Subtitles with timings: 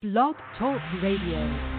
[0.00, 1.77] Blog Talk Radio.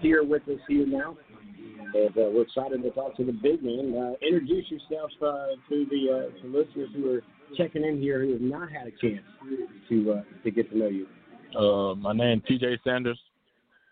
[0.00, 1.16] Here with us here now.
[1.92, 3.94] And uh, we're excited to talk to the big man.
[3.96, 7.22] Uh, introduce yourself uh, to the uh, to listeners who are
[7.56, 9.24] checking in here who have not had a chance
[9.88, 11.06] to uh, to get to know you.
[11.58, 13.18] Uh, my name is TJ Sanders.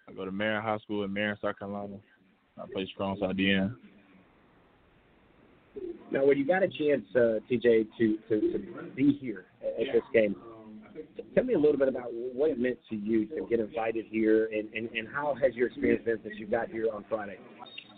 [0.09, 1.97] I go to Marion High School in Marion, South Carolina.
[2.57, 3.75] I play strong side DN.
[6.11, 9.93] Now, when you got a chance, uh, TJ, to, to, to be here at, at
[9.93, 10.35] this game,
[11.35, 14.49] tell me a little bit about what it meant to you to get invited here,
[14.53, 17.39] and, and, and how has your experience been since you got here on Friday?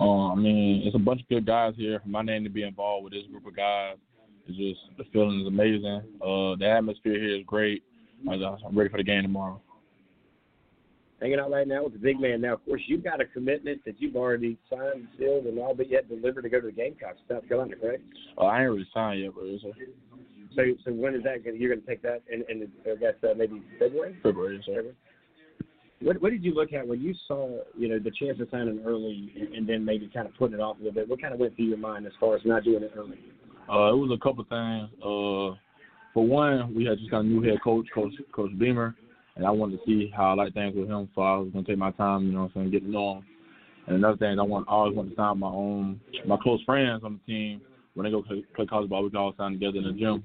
[0.00, 2.00] Uh, I mean, it's a bunch of good guys here.
[2.06, 3.96] My name to be involved with this group of guys,
[4.46, 6.02] it's just the feeling is amazing.
[6.20, 7.82] Uh, the atmosphere here is great.
[8.28, 9.60] I'm ready for the game tomorrow.
[11.20, 12.40] Hanging out right now with the big man.
[12.40, 15.74] Now, of course, you've got a commitment that you've already signed, and sealed, and all
[15.74, 18.02] but yet delivered to go to the Gamecocks, South Carolina, correct?
[18.38, 19.68] Uh, I ain't really signed yet, but it's a,
[20.56, 21.44] So, so when is that?
[21.44, 24.16] Gonna, you're going to take that in, in I guess uh, maybe February.
[24.22, 24.72] February, so.
[24.72, 24.96] February.
[26.02, 28.82] What What did you look at when you saw you know the chance of signing
[28.86, 31.08] early and, and then maybe kind of putting it off a little bit?
[31.08, 33.18] What kind of went through your mind as far as not doing it early?
[33.68, 34.88] Uh, it was a couple things.
[35.02, 35.56] Uh,
[36.12, 38.96] for one, we had just got a new head coach, Coach Coach Beamer,
[39.36, 41.08] and I wanted to see how I like things with him.
[41.14, 43.16] So I was gonna take my time, you know, what I'm saying, get to know
[43.16, 43.24] him.
[43.86, 47.02] And another thing, I want I always want to sign my own my close friends
[47.04, 47.60] on the team
[47.94, 49.04] when they go play, play college ball.
[49.04, 50.22] We can all sign together in the gym.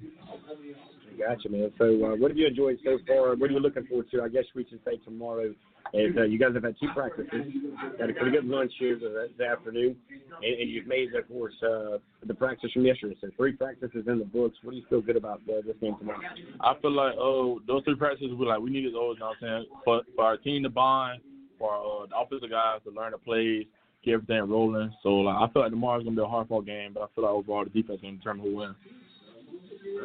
[1.18, 1.72] Gotcha, man.
[1.78, 3.36] So, uh, what have you enjoyed so far?
[3.36, 4.22] What are you looking forward to?
[4.22, 5.54] I guess we should say tomorrow.
[5.94, 7.54] Is, uh, you guys have had two practices,
[8.00, 9.96] got a pretty good lunch here this afternoon,
[10.42, 13.16] and, and you've made, of course, uh, the practice from yesterday.
[13.22, 14.58] So, three practices in the books.
[14.64, 16.20] What do you feel good about uh, this game tomorrow?
[16.60, 19.16] I feel like oh those three practices we like we needed those.
[19.16, 19.66] You know what I'm saying?
[19.86, 21.22] For for our team to bond,
[21.60, 23.66] for uh, the offensive guys to learn the plays,
[24.06, 24.94] get everything rolling.
[25.04, 27.24] So like I feel like tomorrow's gonna be a hard fought game, but I feel
[27.24, 28.76] like overall the defense gonna determine who wins.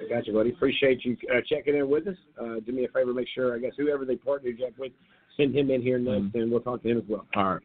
[0.08, 0.50] Gotcha, buddy.
[0.50, 2.16] Appreciate you uh, checking in with us.
[2.40, 4.92] Uh, do me a favor, make sure, I guess, whoever they partner Jack with,
[5.36, 6.42] send him in here next, Mhm.
[6.42, 7.26] and we'll talk to him as well.
[7.34, 7.62] All right.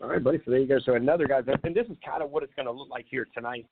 [0.00, 0.38] All right, buddy.
[0.44, 0.78] So there you go.
[0.78, 3.26] So another guy, and this is kind of what it's going to look like here
[3.34, 3.66] tonight.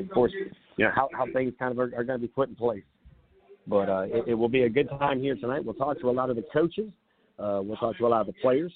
[0.00, 0.32] Of course,
[0.76, 2.84] you know how how things kind of are, are going to be put in place.
[3.66, 5.64] But uh, it, it will be a good time here tonight.
[5.64, 6.90] We'll talk to a lot of the coaches.
[7.38, 8.70] Uh, we'll talk to a lot of the players,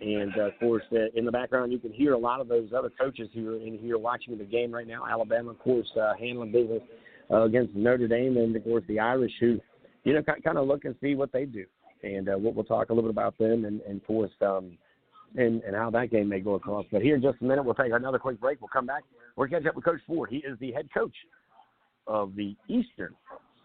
[0.00, 2.70] and uh, of course, uh, in the background, you can hear a lot of those
[2.76, 5.06] other coaches who are in here watching the game right now.
[5.06, 6.82] Alabama, of course, uh, handling business
[7.30, 9.60] uh, against Notre Dame, and of course, the Irish, who
[10.02, 11.64] you know kind of look and see what they do,
[12.02, 14.76] and uh, we'll, we'll talk a little bit about them, and, and of course, um,
[15.36, 16.86] and and how that game may go across.
[16.90, 18.60] But here in just a minute, we'll take another quick break.
[18.60, 19.04] We'll come back.
[19.36, 20.30] We'll catch up with Coach Ford.
[20.30, 21.14] He is the head coach
[22.06, 23.14] of the Eastern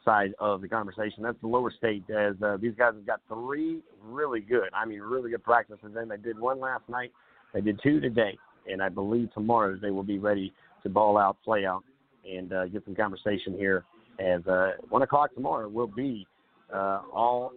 [0.04, 1.24] side of the conversation.
[1.24, 5.00] That's the lower state, as uh, these guys have got three really good, I mean,
[5.00, 5.96] really good practices.
[5.96, 7.12] And they did one last night,
[7.54, 8.38] they did two today,
[8.70, 10.54] and I believe tomorrow they will be ready
[10.84, 11.84] to ball out, play out,
[12.30, 13.86] and uh, get some conversation here.
[14.20, 16.28] As uh, one o'clock tomorrow will be
[16.74, 17.54] uh, all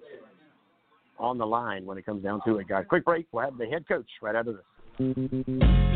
[1.18, 2.84] on the line when it comes down to it, guys.
[2.88, 3.26] Quick break.
[3.32, 5.95] We'll have the head coach right out of this.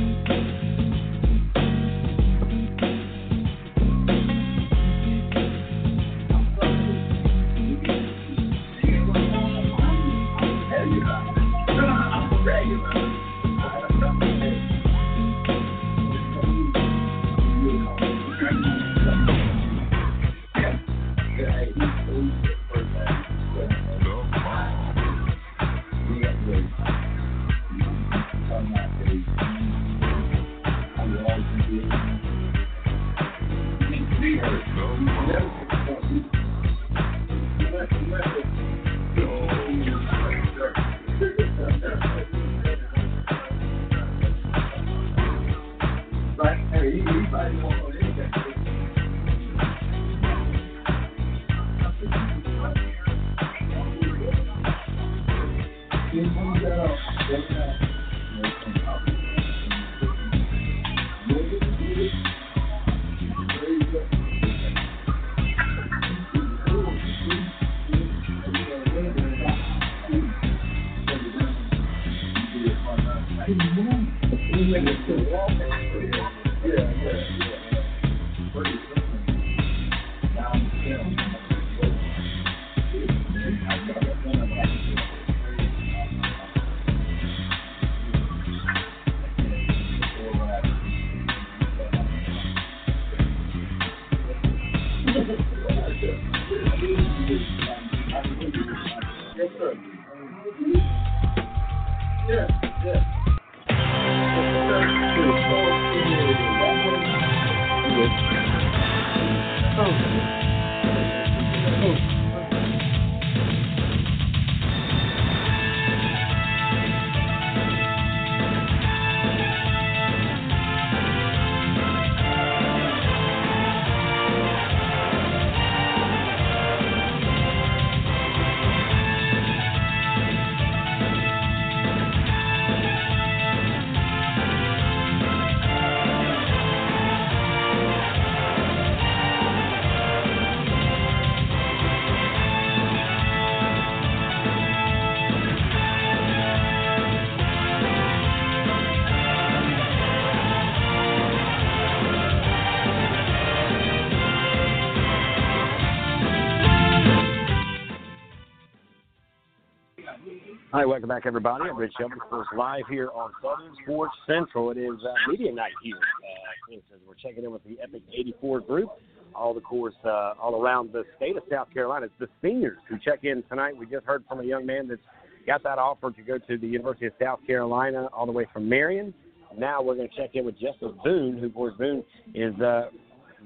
[160.91, 161.71] Welcome back, everybody.
[161.71, 164.73] I'm Rich Shelby, of course, live here on Southern Sports Central.
[164.73, 165.95] It is uh, media night here.
[165.95, 168.89] Uh, we're checking in with the Epic 84 group,
[169.33, 172.07] all the course, uh, all around the state of South Carolina.
[172.07, 173.77] It's the seniors who check in tonight.
[173.77, 175.01] We just heard from a young man that's
[175.47, 178.69] got that offer to go to the University of South Carolina, all the way from
[178.69, 179.15] Marion.
[179.57, 182.03] Now we're going to check in with Justus Boone, who, of course, Boone
[182.35, 182.89] is uh,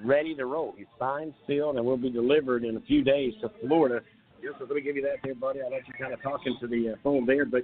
[0.03, 0.73] ready to roll.
[0.79, 4.01] He's signed, sealed, and will be delivered in a few days to Florida
[4.45, 5.61] Yes, so let me give you that there, buddy.
[5.63, 7.47] I'll let you kind of talk into the uh, phone there.
[7.47, 7.63] But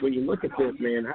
[0.00, 1.06] when you look at this, man,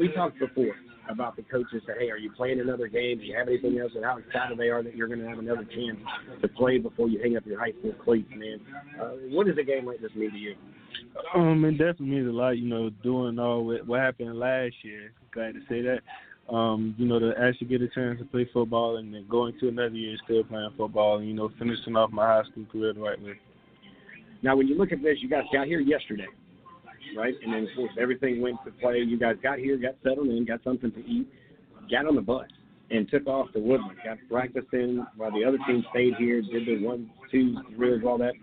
[0.00, 0.74] we talked before
[1.08, 3.18] about the coaches say, hey, are you playing another game?
[3.18, 3.92] Do you have anything else?
[3.94, 5.96] And how excited they are that you're going to have another chance
[6.42, 8.58] to play before you hang up your high school cleats, man.
[9.00, 10.56] Uh, what does a game like this mean to you?
[11.34, 12.58] Um, it definitely means a lot.
[12.58, 15.12] You know, doing all what, what happened last year.
[15.32, 16.00] Glad to say that
[16.48, 19.68] um, you know, to actually get a chance to play football and then go into
[19.68, 23.00] another year still playing football and, you know, finishing off my high school career the
[23.00, 23.34] right way.
[24.42, 26.28] Now, when you look at this, you guys got here yesterday,
[27.16, 27.34] right?
[27.42, 28.98] And then, of course, everything went to play.
[28.98, 31.26] You guys got here, got settled in, got something to eat,
[31.90, 32.46] got on the bus,
[32.90, 33.98] and took off to Woodland.
[34.04, 38.18] Got practice in while the other team stayed here, did the one, two drills, all
[38.18, 38.34] that.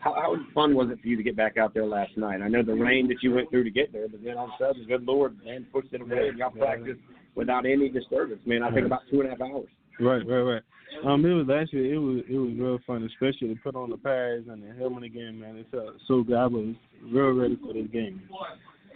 [0.00, 2.40] How, how fun was it for you to get back out there last night?
[2.42, 4.52] I know the rain that you went through to get there, but then all of
[4.58, 7.00] a sudden, good Lord, man, pushed it away and y'all practiced
[7.34, 8.62] without any disturbance, man.
[8.62, 9.68] I think about two and a half hours.
[9.98, 10.62] Right, right, right.
[11.04, 13.96] Um, it was actually it was it was real fun, especially to put on the
[13.96, 15.56] pads and the helmet again, man.
[15.56, 16.36] It felt so good.
[16.36, 18.22] I was real ready for this game.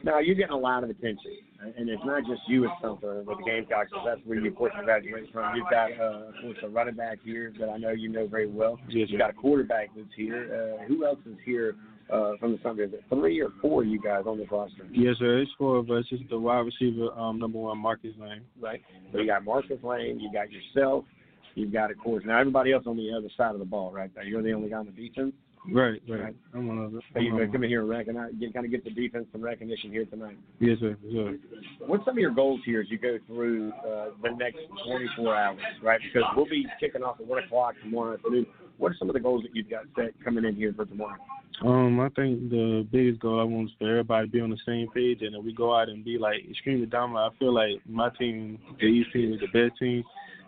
[0.04, 1.32] Now you're getting a lot of attention,
[1.78, 2.64] and it's not just you.
[2.64, 3.90] It's something with the Gamecocks.
[4.04, 5.56] That's where you, of course, graduate from.
[5.56, 8.46] You've got, uh, of course, a running back here that I know you know very
[8.46, 8.78] well.
[8.90, 10.76] Yes, You've got a quarterback that's here.
[10.78, 11.76] Uh, who else is here
[12.12, 12.82] uh, from the Sunday?
[12.84, 14.86] Is it three or four of you guys on this roster?
[14.92, 15.38] Yes, sir.
[15.38, 16.04] It's four of us.
[16.10, 18.42] It's the wide receiver, um, number one, Marcus Lane.
[18.60, 18.82] Right.
[19.10, 20.20] So you got Marcus Lane.
[20.20, 21.06] You got yourself.
[21.54, 24.10] You've got, of course, now everybody else on the other side of the ball, right?
[24.26, 25.32] You're the only guy on the defense.
[25.70, 26.34] Right, right.
[26.52, 27.00] I'm one of the.
[27.14, 29.26] So you're going to come in here and recognize, get, kind of get the defense
[29.32, 30.36] some recognition here tonight.
[30.60, 30.96] Yes, sir.
[31.02, 31.38] Yes, sir.
[31.86, 35.60] What's some of your goals here as you go through uh, the next 24 hours,
[35.82, 36.00] right?
[36.02, 38.46] Because we'll be kicking off at 1 o'clock tomorrow afternoon.
[38.76, 41.16] What are some of the goals that you've got set coming in here for tomorrow?
[41.62, 44.58] Um, I think the biggest goal I want is for everybody to be on the
[44.66, 47.32] same page and that we go out and be like extremely dominant.
[47.32, 50.02] I feel like my team, the East team, is the best team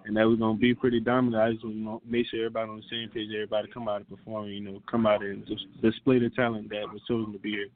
[0.07, 1.43] and that we're gonna be pretty dominant.
[1.43, 4.09] I just want to make sure everybody on the same page, everybody come out and
[4.09, 7.51] perform, you know, come out and just display the talent that was chosen to be
[7.51, 7.69] here.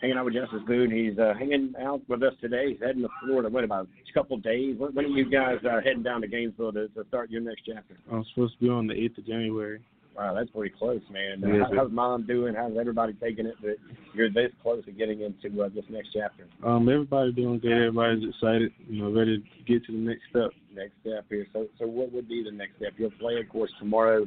[0.00, 0.90] Hanging out with Justus Boone.
[0.90, 2.70] He's uh, hanging out with us today.
[2.70, 3.48] He's heading to Florida.
[3.48, 4.74] What about a couple of days?
[4.76, 7.62] When, when are you guys uh, heading down to Gainesville to, to start your next
[7.64, 7.96] chapter?
[8.10, 9.80] I'm supposed to be on the eighth of January.
[10.16, 11.42] Wow, that's pretty close, man.
[11.44, 12.54] Uh, how, how's mom doing?
[12.54, 13.76] How's everybody taking it that
[14.12, 16.48] you're this close to getting into uh, this next chapter?
[16.64, 17.72] Um, everybody doing good.
[17.72, 20.50] Everybody's excited, you know, ready to get to the next step.
[20.74, 21.46] Next step here.
[21.52, 22.92] So, so what would be the next step?
[22.96, 24.26] You'll play, of course, tomorrow.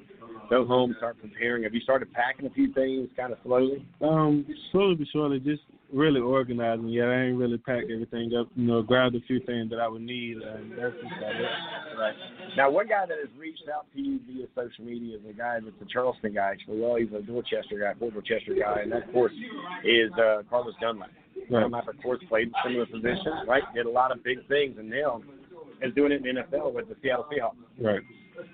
[0.49, 1.63] Go home, start preparing.
[1.63, 3.85] Have you started packing a few things, kind of slowly?
[4.01, 6.89] Um, slowly but surely, just really organizing.
[6.89, 8.47] Yeah, I ain't really packed everything up.
[8.55, 11.97] You know, grabbed a few things that I would need, and that's just about it.
[11.97, 12.15] Right.
[12.57, 15.59] Now, one guy that has reached out to you via social media is a guy
[15.63, 16.79] that's a Charleston guy, actually.
[16.79, 19.33] Well, he's a Dorchester guy, Fort Dorchester guy, and that, of course,
[19.83, 21.09] is uh, Carlos Dunlap.
[21.49, 21.61] Right.
[21.61, 23.63] Dunlap, of course, played in similar positions, right?
[23.73, 25.21] Did a lot of big things, and now
[25.81, 27.83] is doing it in the NFL with the Seattle Seahawks.
[27.83, 28.01] Right.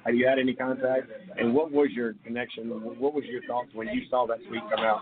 [0.06, 1.08] Have you had any contact?
[1.38, 2.70] And what was your connection?
[2.70, 5.02] What was your thoughts when you saw that tweet come out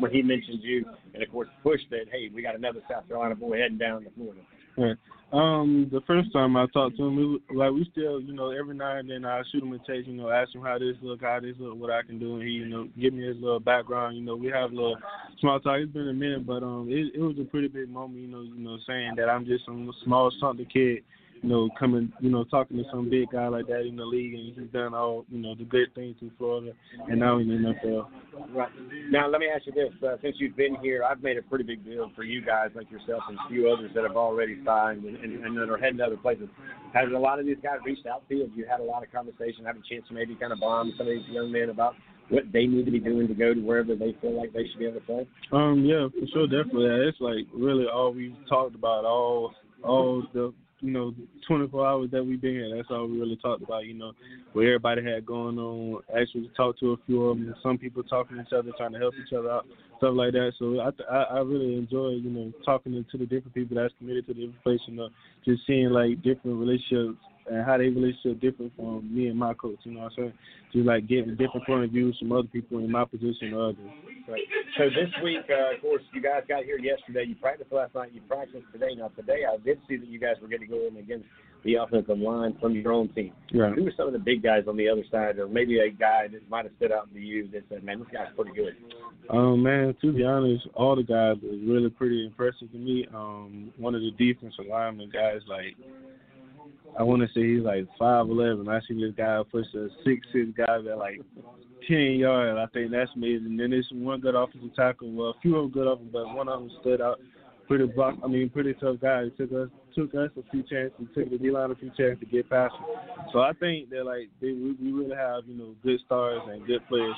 [0.00, 3.34] when he mentioned you, and of course pushed that, hey, we got another South Carolina
[3.34, 4.40] boy heading down to Florida.
[4.76, 4.96] Right.
[5.32, 8.74] Um, the first time I talked to him, was, like we still, you know, every
[8.74, 11.20] now and then I shoot him a text, you know, ask him how this look,
[11.22, 13.60] how this look, what I can do, and he, you know, give me his little
[13.60, 14.16] background.
[14.16, 14.96] You know, we have a little
[15.40, 15.78] small talk.
[15.78, 18.42] It's been a minute, but um, it, it was a pretty big moment, you know,
[18.42, 21.04] you know, saying that I'm just some small something kid
[21.42, 24.34] you know, coming, you know, talking to some big guy like that in the league,
[24.34, 26.72] and he's done all, you know, the good things in Florida,
[27.08, 28.06] and now in the NFL.
[28.54, 28.68] Right.
[29.10, 31.64] Now, let me ask you this: uh, since you've been here, I've made a pretty
[31.64, 35.04] big deal for you guys like yourself and a few others that have already signed
[35.04, 36.48] and, and, and that are heading to other places.
[36.92, 38.42] Has a lot of these guys reached out to you?
[38.42, 40.92] Have you had a lot of conversation, had a chance to maybe kind of bond
[40.98, 41.94] some of these young men about
[42.28, 44.78] what they need to be doing to go to wherever they feel like they should
[44.78, 45.26] be able to play?
[45.52, 47.08] Um, yeah, for sure, definitely.
[47.08, 51.14] It's like really all we've talked about all all the you know
[51.46, 52.76] 24 hours that we've been here.
[52.76, 53.84] That's all we really talked about.
[53.84, 54.12] You know,
[54.52, 56.02] what everybody had going on.
[56.16, 57.54] Actually, talked to a few of them.
[57.62, 59.66] Some people talking to each other, trying to help each other out,
[59.98, 60.52] stuff like that.
[60.58, 64.26] So I I, I really enjoy you know talking to the different people that's committed
[64.26, 64.80] to the place.
[64.86, 65.08] You know,
[65.44, 67.18] just seeing like different relationships
[67.48, 69.78] and how they relationship different from me and my coach.
[69.84, 70.32] You know what I'm saying?
[70.72, 73.90] Just like getting different point of views from other people in my position or others.
[74.28, 74.42] Right.
[74.78, 77.24] So this week, uh, of course, you guys got here yesterday.
[77.26, 78.12] You practiced last night.
[78.12, 78.94] You practiced today.
[78.96, 81.26] Now today, I did see that you guys were getting to go in against
[81.64, 83.32] the offensive line from your own team.
[83.52, 83.74] Right.
[83.74, 86.28] Who were some of the big guys on the other side, or maybe a guy
[86.30, 88.76] that might have stood out to you that said, "Man, this guy's pretty good."
[89.28, 93.06] Um, man, to be honest, all the guys was really pretty impressive to me.
[93.14, 95.76] Um, one of the defensive linemen guys, like
[96.98, 98.68] I want to say he's like five eleven.
[98.68, 101.20] I see this guy push a six six guy that like
[101.88, 102.58] ten yards.
[102.58, 103.56] I think that's amazing.
[103.56, 105.10] Then there's one good offensive tackle.
[105.12, 107.20] Well, a few of them good of but one of them stood out.
[107.68, 108.16] Pretty block.
[108.24, 109.24] I mean, pretty tough guy.
[109.26, 111.06] He took us took us a few chances.
[111.14, 112.84] Took the D line a few chances to get past him.
[113.32, 116.66] So I think that like they, we, we really have you know good stars and
[116.66, 117.14] good players.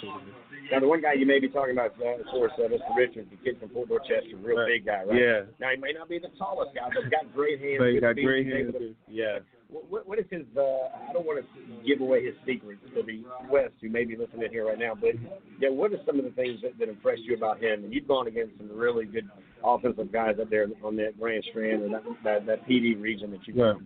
[0.71, 2.97] Now, the one guy you may be talking about, uh, of course, uh, Mr.
[2.97, 4.69] Richards, the kid from Fort Dorchester, real Right.
[4.79, 5.19] big guy, right?
[5.21, 5.41] Yeah.
[5.59, 7.79] Now he may not be the tallest guy, but he's got great hands.
[7.81, 8.73] But he got feet, great hands.
[8.73, 9.39] to- Yeah.
[9.73, 10.43] What, what- is his?
[10.57, 14.17] Uh, I don't want to give away his secrets to the West, who may be
[14.17, 14.95] listening here right now.
[14.95, 15.13] But
[15.59, 17.85] yeah, what are some of the things that, that impressed you about him?
[17.85, 19.29] And you've gone against some really good
[19.65, 23.31] offensive guys up there on that Grand Strand or that that, that Pee Dee region
[23.31, 23.55] that you.
[23.63, 23.77] Right.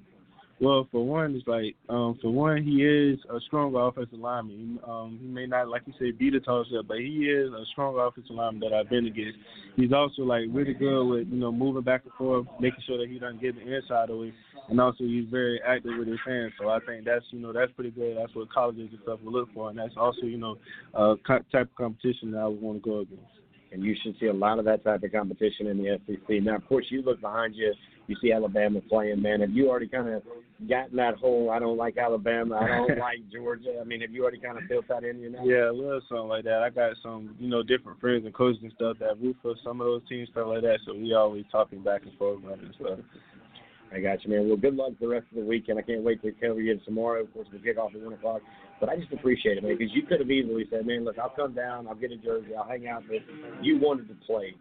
[0.58, 4.80] Well, for one, it's like um, for one, he is a strong offensive lineman.
[4.86, 7.64] Um, he may not, like you said, be the tallest, guy, but he is a
[7.72, 9.36] strong offensive lineman that I've been against.
[9.76, 13.10] He's also like really good with you know moving back and forth, making sure that
[13.10, 14.32] he doesn't get the inside away,
[14.70, 16.54] and also he's very active with his hands.
[16.58, 18.16] So I think that's you know that's pretty good.
[18.16, 20.56] That's what colleges and stuff will look for, and that's also you know
[20.94, 23.22] uh, co- type of competition that I would want to go against.
[23.72, 26.42] and you should see a lot of that type of competition in the SEC.
[26.42, 27.74] Now, of course, you look behind you,
[28.06, 29.22] you see Alabama playing.
[29.22, 30.22] Man, have you already kind of
[30.68, 33.78] gotten that whole "I don't like Alabama, I don't like Georgia"?
[33.80, 35.44] I mean, have you already kind of built that in you now?
[35.44, 36.62] Yeah, a little something like that.
[36.62, 39.80] I got some, you know, different friends and coaches and stuff that root for some
[39.80, 40.78] of those teams, stuff like that.
[40.86, 42.98] So we always talking back and forth about it and stuff.
[43.92, 44.48] I got you, man.
[44.48, 45.78] Well, good luck the rest of the weekend.
[45.78, 47.22] I can't wait to cover you tomorrow.
[47.22, 48.42] Of course, the kickoff at one o'clock.
[48.80, 51.30] But I just appreciate it, man, because you could have easily said, "Man, look, I'll
[51.30, 53.22] come down, I'll get a jersey, I'll hang out." But
[53.62, 54.54] you wanted to play.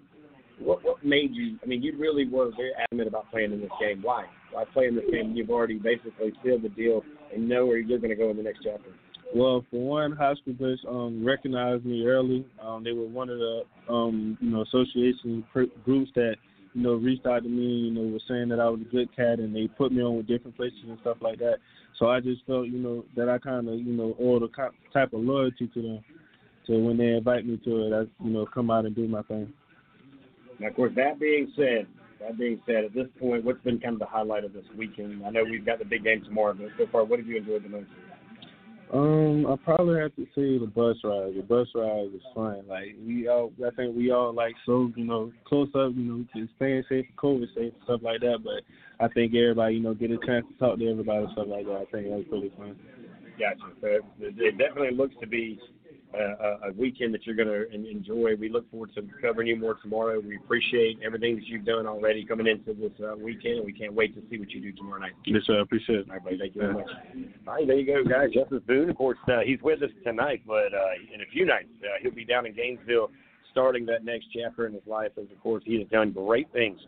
[0.59, 1.57] What what made you?
[1.63, 4.01] I mean, you really were very adamant about playing in this game.
[4.01, 4.25] Why?
[4.51, 5.33] Why play in this game?
[5.35, 8.43] You've already basically sealed the deal and know where you're going to go in the
[8.43, 8.91] next chapter.
[9.33, 12.45] Well, for one, high school bus um, recognized me early.
[12.61, 16.35] Um, they were one of the um, you know association pr- groups that
[16.73, 17.89] you know reached out to me.
[17.89, 20.15] You know, were saying that I was a good cat, and they put me on
[20.15, 21.57] with different places and stuff like that.
[21.99, 24.47] So I just felt you know that I kind of you know owed a
[24.93, 25.99] type of loyalty to them.
[26.67, 29.21] So when they invite me to it, I you know come out and do my
[29.23, 29.51] thing.
[30.59, 31.87] Now, of course, that being said,
[32.19, 35.25] that being said, at this point, what's been kind of the highlight of this weekend?
[35.25, 37.63] I know we've got the big game tomorrow, but so far, what have you enjoyed
[37.63, 37.87] the most?
[38.93, 41.33] Um, I probably have to say the bus ride.
[41.35, 42.67] The bus ride was fun.
[42.67, 46.25] Like we all, I think we all like so you know close up, you know,
[46.35, 48.39] just staying safe, COVID safe, and stuff like that.
[48.43, 48.61] But
[49.03, 51.65] I think everybody, you know, get a chance to talk to everybody and stuff like
[51.65, 51.73] that.
[51.73, 52.75] I think that was pretty fun.
[53.39, 53.73] Gotcha.
[53.81, 54.03] So it,
[54.37, 55.59] it definitely looks to be
[56.15, 58.35] a, a weekend that you're going to enjoy.
[58.39, 60.19] We look forward to covering you more tomorrow.
[60.19, 64.15] We appreciate everything that you've done already coming into this uh, weekend, we can't wait
[64.15, 65.13] to see what you do tomorrow night.
[65.25, 65.59] Yes, sir.
[65.59, 66.07] I appreciate it.
[66.09, 66.37] All right, buddy.
[66.37, 66.89] Thank you very much.
[67.47, 68.29] All right, there you go, guys.
[68.33, 71.69] Justus Boone, of course, uh, he's with us tonight, but uh, in a few nights
[71.83, 73.09] uh, he'll be down in Gainesville,
[73.51, 75.11] starting that next chapter in his life.
[75.17, 76.79] As of course, he has done great things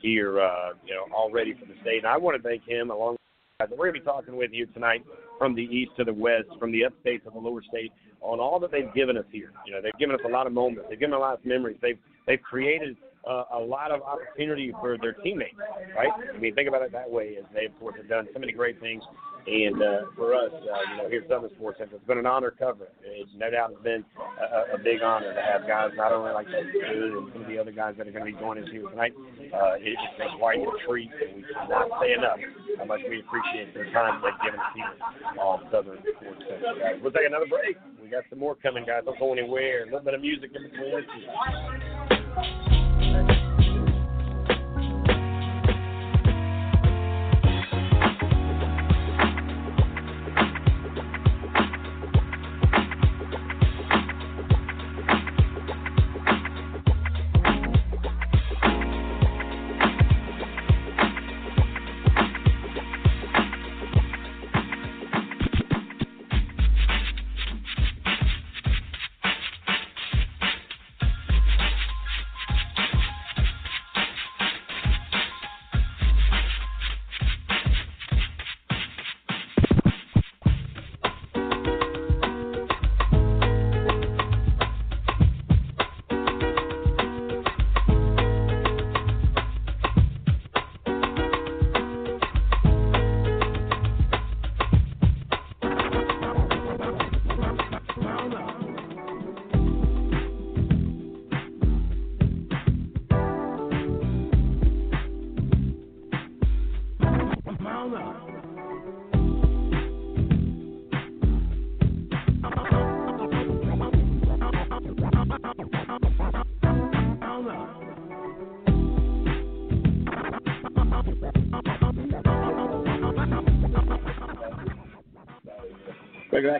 [0.00, 1.98] here, uh, you know, already for the state.
[1.98, 3.12] And I want to thank him along.
[3.12, 5.04] with the guys that We're going to be talking with you tonight
[5.38, 8.58] from the east to the west, from the upstate to the lower state, on all
[8.58, 9.52] that they've given us here.
[9.64, 10.86] You know, they've given us a lot of moments.
[10.90, 11.76] They've given us a lot of memories.
[11.80, 15.54] They've they've created uh, a lot of opportunity for their teammates,
[15.94, 16.10] right?
[16.34, 17.36] I mean, think about it that way.
[17.38, 19.04] As they, of course, have done so many great things.
[19.46, 22.24] And uh, for us, uh, you know, here at Southern Sports Center, it's been an
[22.24, 22.88] honor covering.
[23.04, 23.28] it.
[23.28, 26.46] It's no doubt it's been a, a big honor to have guys not only like
[26.48, 28.88] Good and some of the other guys that are going to be joining us here
[28.88, 29.12] tonight.
[29.52, 32.40] Uh, it, it's been quite a treat, and we cannot say enough
[32.78, 34.96] how much we appreciate their time they've given us here
[35.36, 36.80] on Southern Sports Center.
[36.80, 37.76] Guys, we'll take another break.
[38.00, 39.04] We got some more coming, guys.
[39.04, 39.82] Don't go anywhere.
[39.82, 41.04] A little bit of music in between.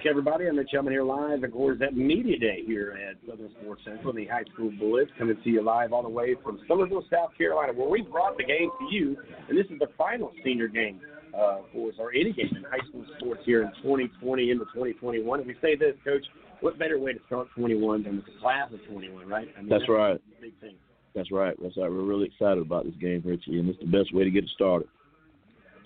[0.07, 0.47] Everybody.
[0.47, 4.13] I'm Rich Hellman here live, of course, at Media Day here at Southern Sports Central,
[4.13, 7.73] the High School Blitz, coming to you live all the way from Summerville, South Carolina,
[7.73, 9.17] where we brought the game to you,
[9.49, 11.01] and this is the final senior game
[11.35, 15.39] uh, for us, or any game in high school sports here in 2020 into 2021.
[15.41, 16.25] And we say this, Coach,
[16.61, 19.49] what better way to start 21 than with the class of 21, right?
[19.57, 20.21] I mean, That's right.
[20.41, 20.75] Big thing.
[21.15, 21.55] That's right.
[21.63, 21.91] That's right.
[21.91, 24.51] We're really excited about this game, Richie, and it's the best way to get it
[24.55, 24.89] started.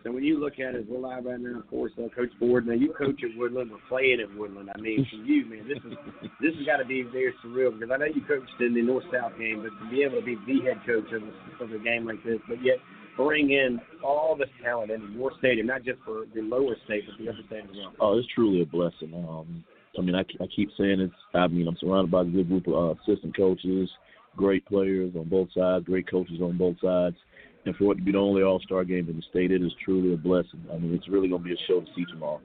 [0.08, 2.66] So when you look at it, we're live right now, of course, uh, Coach Ford.
[2.66, 4.70] Now you coach at Woodland, we're playing at Woodland.
[4.74, 5.98] I mean, for you, man, this is
[6.40, 9.04] this has got to be very surreal because I know you coached in the North
[9.12, 11.84] South game, but to be able to be the head coach of a, of a
[11.84, 12.76] game like this, but yet
[13.18, 17.22] bring in all this talent into your stadium, not just for the lower state, but
[17.22, 17.92] the upper state as well.
[18.00, 19.12] Oh, it's truly a blessing.
[19.12, 19.62] Um,
[19.98, 21.20] I mean, I, I keep saying it's.
[21.34, 23.90] I mean, I'm surrounded by a good group of uh, assistant coaches,
[24.36, 27.16] great players on both sides, great coaches on both sides.
[27.66, 29.72] And for it to be the only All Star game in the state, it is
[29.84, 30.64] truly a blessing.
[30.72, 32.40] I mean, it's really going to be a show to see tomorrow.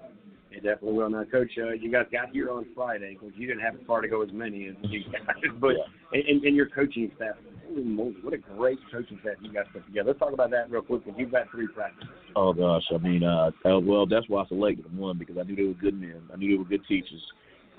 [0.51, 1.09] It definitely will.
[1.09, 4.01] Now, Coach, uh, you guys got here on Friday because you didn't have as far
[4.01, 5.71] to go as many as you guys, but
[6.11, 7.35] and, and, and your coaching staff.
[7.67, 10.09] Holy moly, what a great coaching staff you guys put together.
[10.09, 12.09] Let's talk about that real quick because you've got three practices.
[12.35, 14.97] Oh gosh, I mean, uh, uh, well, that's why I selected them.
[14.97, 16.21] One because I knew they were good men.
[16.31, 17.21] I knew they were good teachers.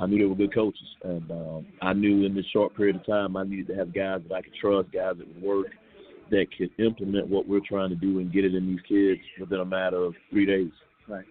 [0.00, 3.06] I knew they were good coaches, and um, I knew in this short period of
[3.06, 5.66] time I needed to have guys that I could trust, guys that would work,
[6.30, 9.60] that can implement what we're trying to do and get it in these kids within
[9.60, 10.70] a matter of three days.
[11.08, 11.24] Right.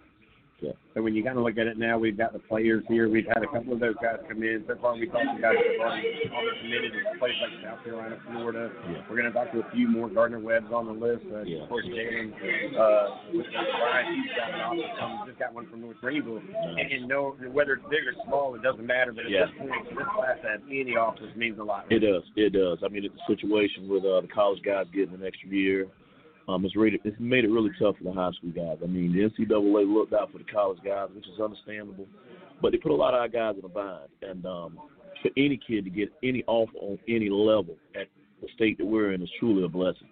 [0.63, 0.71] Yeah.
[0.95, 3.09] So when you kind of look at it now, we've got the players here.
[3.09, 4.63] We've had a couple of those guys come in.
[4.65, 7.83] So far, we talked to guys that have already already committed to places like South
[7.83, 8.71] Carolina, Florida.
[8.87, 9.03] Yeah.
[9.09, 10.07] We're going to talk to a few more.
[10.07, 11.25] Gardner Webb's on the list.
[11.27, 11.63] Uh, Yeah.
[11.63, 12.31] Of course, Jalen.
[12.31, 13.53] Uh, with he's
[14.39, 15.27] got an offer.
[15.27, 16.39] Just got one from North Greenville.
[16.39, 19.11] And, and no, whether it's big or small, it doesn't matter.
[19.11, 19.51] But at Yeah.
[19.51, 21.91] this point, this class have any offers means a lot.
[21.91, 22.23] It does.
[22.37, 22.79] It does.
[22.85, 25.87] I mean, it's a situation with uh, the college guys getting an extra year.
[26.47, 28.77] Um, it's really it's made it really tough for the high school guys.
[28.83, 32.07] I mean, the NCAA looked out for the college guys, which is understandable,
[32.61, 34.09] but they put a lot of our guys in a bind.
[34.21, 34.79] And um,
[35.21, 38.07] for any kid to get any offer on any level at
[38.41, 40.09] the state that we're in is truly a blessing.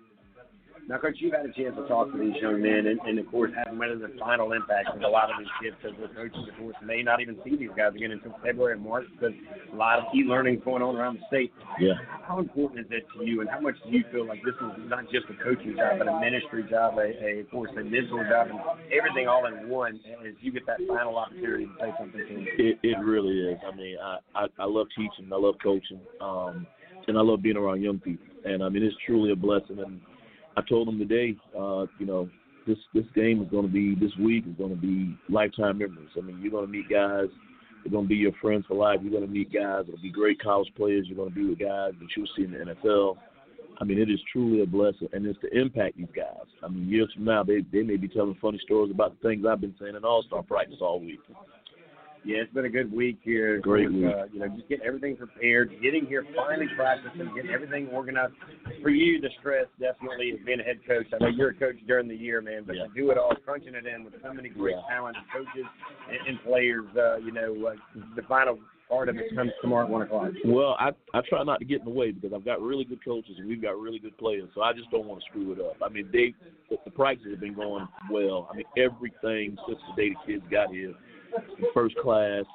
[0.91, 3.23] Now, Coach, you've had a chance to talk to these young men, and, and of
[3.32, 6.43] course, having whether the final impact with a lot of these kids, because the coaches,
[6.51, 9.32] of course, may not even see these guys again until February and March, because
[9.71, 11.54] a lot of key learning going on around the state.
[11.80, 11.95] Yeah.
[12.27, 14.84] How important is it to you, and how much do you feel like this is
[14.91, 18.19] not just a coaching job, but a ministry job, a, a of course, a mental
[18.27, 18.60] job, and
[18.91, 19.95] everything all in one
[20.27, 22.45] as you get that final opportunity to say something to them?
[22.60, 23.58] It it really is.
[23.63, 26.67] I mean, I, I I love teaching, I love coaching, um,
[27.08, 28.27] and I love being around young people.
[28.43, 29.80] And I mean, it's truly a blessing.
[29.80, 30.01] And
[30.58, 32.30] I told them today, uh, you know,
[32.68, 36.10] this this game is going to be this week is going to be lifetime memories.
[36.18, 37.28] I mean, you're going to meet guys.
[37.84, 39.00] They're going to be your friends for life.
[39.02, 41.08] You're going to meet guys that'll be great college players.
[41.08, 43.18] You're going to be with guys that you'll see in the NFL.
[43.80, 46.46] I mean, it is truly a blessing, and it's to impact these guys.
[46.64, 49.46] I mean, years from now, they they may be telling funny stories about the things
[49.46, 51.20] I've been saying in All Star practice all week.
[52.23, 53.60] Yeah, it's been a good week here.
[53.60, 54.05] Great Of week.
[54.05, 58.34] Uh, you know, just getting everything prepared, getting here, finally practicing, getting everything organized.
[58.84, 61.07] For you, the stress definitely is being a head coach.
[61.13, 62.84] I know you're a coach during the year, man, but Yeah.
[62.88, 64.81] to do it all, crunching it in with so many great Yeah.
[64.88, 65.65] talented coaches
[66.10, 67.75] and, and players, uh, you know, uh,
[68.15, 70.31] the final part of it comes tomorrow at 1 o'clock.
[70.45, 73.03] Well, I I try not to get in the way because I've got really good
[73.03, 75.60] coaches and we've got really good players, so I just don't want to screw it
[75.60, 75.77] up.
[75.81, 76.36] I mean, they
[76.69, 78.47] the, the practices have been going well.
[78.51, 80.93] I mean, everything since the day the kids got here,
[81.74, 82.46] first class.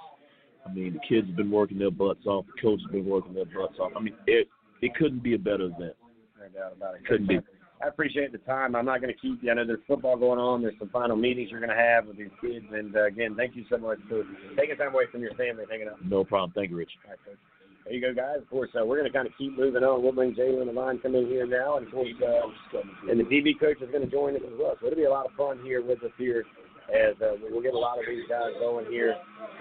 [0.66, 2.44] I mean, the kids have been working their butts off.
[2.46, 3.92] The coach has been working their butts off.
[3.96, 4.48] I mean, it
[4.82, 5.94] it couldn't be a better event.
[6.38, 7.06] No doubt about it.
[7.06, 7.38] Couldn't be.
[7.82, 8.74] I appreciate the time.
[8.74, 9.50] I'm not going to keep you.
[9.50, 10.62] I know there's football going on.
[10.62, 12.64] There's some final meetings you're going to have with these kids.
[12.72, 14.24] And uh, again, thank you so much for
[14.56, 16.02] taking time away from your family and hanging out.
[16.04, 16.52] No problem.
[16.54, 16.92] Thank you, Rich.
[17.04, 17.36] All right.
[17.84, 18.38] There you go, guys.
[18.38, 20.02] Of course, uh, we're going to kind of keep moving on.
[20.02, 23.24] We'll bring Jalen and Line come in here now, and of course, uh, and the
[23.24, 24.74] DB coach is going to join us as well.
[24.80, 26.44] So it'll be a lot of fun here with us here
[26.92, 29.14] as uh, we'll get a lot of these guys going here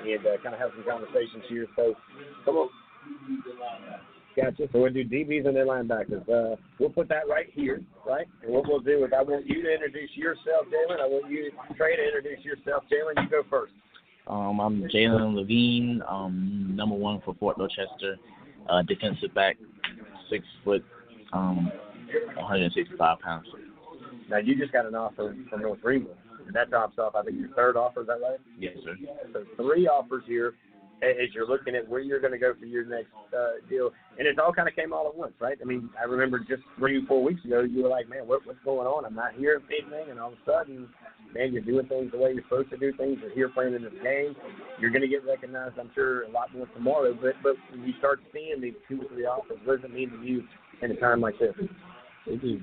[0.04, 1.68] and uh, kind of have some conversations here.
[1.76, 1.96] So
[2.44, 2.70] come on.
[4.36, 4.68] Gotcha.
[4.74, 6.28] So we'll do DBs and then linebackers.
[6.28, 8.28] Uh, we'll put that right here, right?
[8.44, 11.00] And what we'll do is I want you to introduce yourself, Jalen.
[11.00, 12.84] I want you, Trey, to introduce yourself.
[12.92, 13.72] Jalen, you go first.
[14.28, 18.18] Um, I'm Jalen Levine, um, number one for Fort Dorchester,
[18.68, 19.56] uh, defensive back,
[20.32, 20.84] six foot,
[21.32, 21.72] um,
[22.36, 23.46] 165 pounds.
[24.28, 27.16] Now you just got an offer from North Greenville, and that tops off.
[27.16, 28.02] I think your third offer.
[28.02, 28.40] Is that right?
[28.60, 28.96] Yes, sir.
[29.34, 30.56] So three offers here
[31.02, 34.28] as you're looking at where you're going to go for your next uh, deal, and
[34.28, 35.58] it all kind of came all at once, right?
[35.62, 38.64] I mean, I remember just three, four weeks ago, you were like, "Man, what, what's
[38.64, 39.06] going on?
[39.06, 40.88] I'm not hearing anything," and all of a sudden,
[41.34, 43.18] man, you're doing things the way you're supposed to do things.
[43.22, 44.36] You're here playing in this game.
[44.80, 47.14] You're going to get recognized, I'm sure, a lot more tomorrow.
[47.14, 50.12] But but when you start seeing these two or three offers, what does it mean
[50.12, 50.44] to you
[50.82, 51.54] in a time like this?
[52.28, 52.62] It is.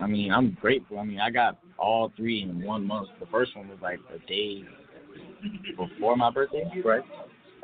[0.00, 0.98] I mean, I'm grateful.
[0.98, 3.08] I mean, I got all three in one month.
[3.20, 4.64] The first one was like a day,
[5.76, 6.64] before my birthday.
[6.84, 7.02] Right.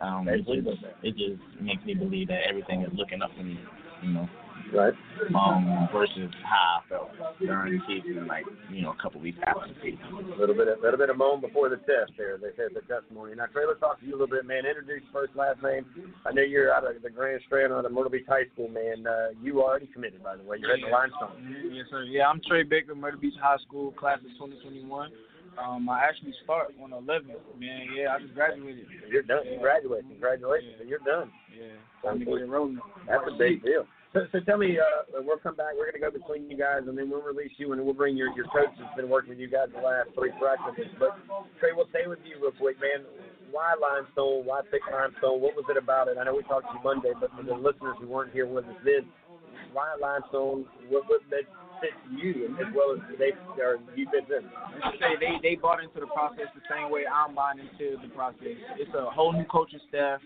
[0.01, 3.59] Um, it just, it just makes me believe that everything is looking up for me,
[4.03, 4.29] you know.
[4.73, 4.93] Right.
[5.35, 9.69] Um, versus how I felt during the season, like you know, a couple weeks after
[9.69, 10.05] the season.
[10.37, 12.13] A little bit, a little bit of moan before the test.
[12.17, 13.35] There, they said the testimony.
[13.35, 14.67] Now, Trey, let's talk to you a little bit, man.
[14.67, 15.87] Introduce first, last name.
[16.27, 19.07] I know you're out of the Grand Strand out of Myrtle Beach High School, man.
[19.07, 20.59] Uh, you already committed, by the way.
[20.61, 21.73] You're at the Limestone.
[21.73, 22.05] Yes, sir.
[22.05, 25.11] Yeah, I'm Trey Baker, Myrtle Beach High School, class of 2021.
[25.59, 27.35] Um, I actually start on the 11th.
[27.59, 28.87] Man, yeah, I just graduated.
[29.11, 29.45] You're done.
[29.45, 29.59] You Yeah.
[29.61, 30.07] graduated.
[30.09, 30.75] Congratulations.
[30.79, 30.87] Yeah.
[30.87, 31.33] You're done.
[31.51, 31.67] Yeah,
[32.05, 32.79] time to get it rolling.
[33.09, 33.87] That's a big deal.
[34.13, 35.77] So, so tell me, uh, we'll come back.
[35.77, 38.17] We're going to go between you guys, and then we'll release you, and we'll bring
[38.17, 40.89] your your coach that's been working with you guys the last three practices.
[40.97, 41.13] But
[41.61, 43.05] Trey, we'll stay with you real quick, man.
[43.53, 44.49] Why Limestone?
[44.49, 45.45] Why pick Limestone?
[45.45, 46.17] What was it about it?
[46.17, 48.65] I know we talked to you Monday, but for the listeners who weren't here with
[48.65, 49.05] us then,
[49.77, 50.65] why Limestone?
[50.89, 51.45] What what that
[51.85, 54.49] fit you as well as they or you fit them?
[54.81, 58.09] Let's say they they bought into the process the same way I'm buying into the
[58.17, 58.57] process.
[58.81, 60.25] It's a whole new coaching staff,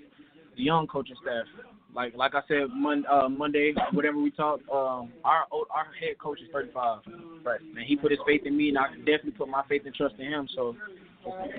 [0.55, 1.51] the young coaching staff.
[1.95, 6.41] Like like I said, Mon, uh, Monday, whatever we talked, um, our our head coach
[6.41, 7.01] is 35.
[7.45, 7.61] Right.
[7.61, 10.15] And he put his faith in me, and I definitely put my faith and trust
[10.19, 10.49] in him.
[10.55, 10.75] So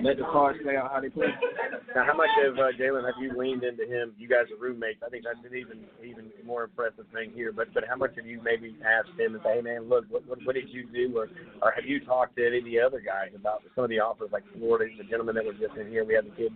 [0.02, 1.28] let the cards play out how they play.
[1.94, 4.12] Now, how much of uh, Jalen have you leaned into him?
[4.18, 5.00] You guys are roommates.
[5.04, 7.52] I think that's an even even more impressive thing here.
[7.52, 10.26] But but how much have you maybe asked him and say, hey man, look, what
[10.26, 11.28] what, what did you do, or
[11.62, 14.30] or have you talked to any of the other guys about some of the offers
[14.32, 16.04] like Florida, the gentleman that was just in here?
[16.04, 16.52] We had the kid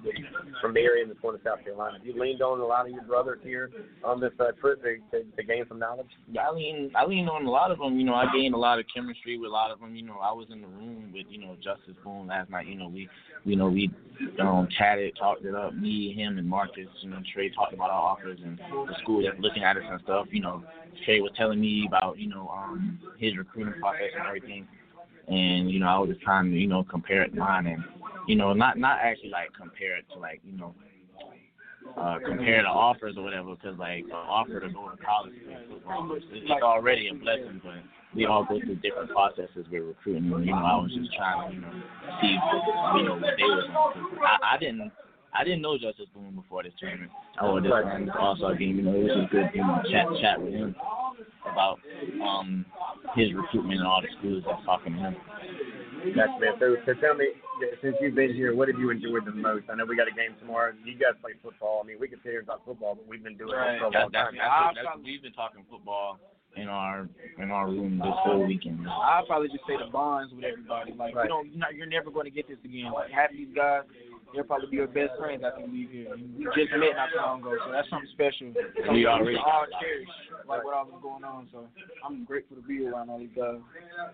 [0.61, 1.99] from Marion that's going to South Carolina.
[1.99, 3.71] Have you leaned on a lot of your brothers here
[4.05, 6.11] on this uh, trip to, to, to gain some knowledge?
[6.35, 7.99] I lean I lean on a lot of them.
[7.99, 9.94] You know, I gained a lot of chemistry with a lot of them.
[9.94, 12.66] You know, I was in the room with you know Justus Boone last night.
[12.66, 12.97] You know, we
[13.44, 13.90] you know we
[14.40, 15.74] um chatted, talked it up.
[15.74, 16.88] Me, him, and Marcus.
[17.00, 20.00] You know, Trey talked about our offers and the school that's looking at us and
[20.02, 20.26] stuff.
[20.30, 20.64] You know,
[21.04, 24.66] Trey was telling me about you know um his recruiting process and everything.
[25.28, 27.84] And you know, I was just trying to you know compare it to mine and
[28.26, 30.74] you know not not actually like compare it to like you know
[31.96, 35.32] uh, compare the offers or whatever, because like an offer to go to college
[35.68, 37.74] football is it's already a blessing, but
[38.14, 40.25] we all go through different processes with recruiting.
[40.25, 41.73] You know, I was just trying to you know
[42.21, 42.38] see
[42.99, 44.18] you know what they were doing.
[44.25, 44.92] I, I didn't.
[45.35, 48.77] I didn't know Justus Boone before this tournament or this um, this All Star game.
[48.77, 50.75] You know, it was just good, you know, chat chat with him
[51.44, 51.79] about
[52.25, 52.64] um
[53.14, 55.16] his recruitment and all the schools that's talking to him.
[56.16, 56.57] That's man.
[56.59, 57.29] So, so tell me,
[57.83, 59.68] since you've been here, what have you enjoyed the most?
[59.68, 60.73] I know we got a game tomorrow.
[60.83, 61.83] You guys play football.
[61.85, 63.87] I mean, we could sit here and talk football, but we've been doing it for
[63.87, 64.75] a That, long that's, time.
[64.75, 66.18] that's, that's, we've been talking football
[66.61, 68.87] in our in our room this whole weekend.
[68.88, 70.92] I'll probably just say the bonds with everybody.
[70.92, 71.25] Like Right.
[71.25, 72.92] you don't, you're, not, you're never going to get this again.
[72.92, 73.83] Like half these guys,
[74.35, 76.11] they'll probably be your best friends after you leave here.
[76.16, 78.53] We just met not too long ago, so that's something special.
[78.75, 80.09] Something We already all cherish,
[80.48, 81.48] like what all was going on.
[81.52, 81.66] So
[82.04, 83.61] I'm grateful to be around all these guys.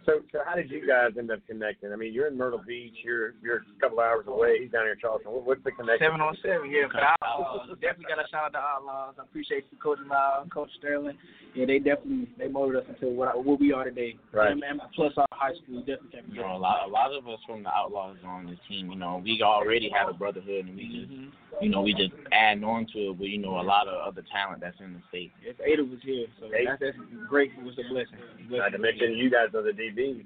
[0.05, 1.93] So, so how did you guys end up connecting?
[1.93, 2.95] I mean, you're in Myrtle Beach.
[3.05, 4.59] You're you're a couple hours away.
[4.61, 5.33] He's down here in Charleston.
[5.33, 6.07] What, what's the connection?
[6.07, 6.91] Seven on seven, yeah.
[6.93, 9.15] But Outlaws, definitely got to shout out to Outlaws.
[9.19, 11.17] I appreciate you, Coach Lyle, Coach Sterling.
[11.55, 14.17] Yeah, they definitely they molded us into what I, what we are today.
[14.33, 14.51] Right.
[14.51, 17.29] And, and plus our high school definitely kept You know, a lot a lot of
[17.29, 18.91] us from the Outlaws on the team.
[18.91, 21.65] You know, we already have a brotherhood, and we just mm-hmm.
[21.65, 24.25] you know we just add on to it with you know a lot of other
[24.33, 25.33] talent that's in the state.
[25.43, 26.67] If Ada was here, so Eight.
[26.69, 27.53] that's, that's great.
[27.59, 28.19] It was a blessing.
[28.51, 30.25] Not to mention, you guys are the DB.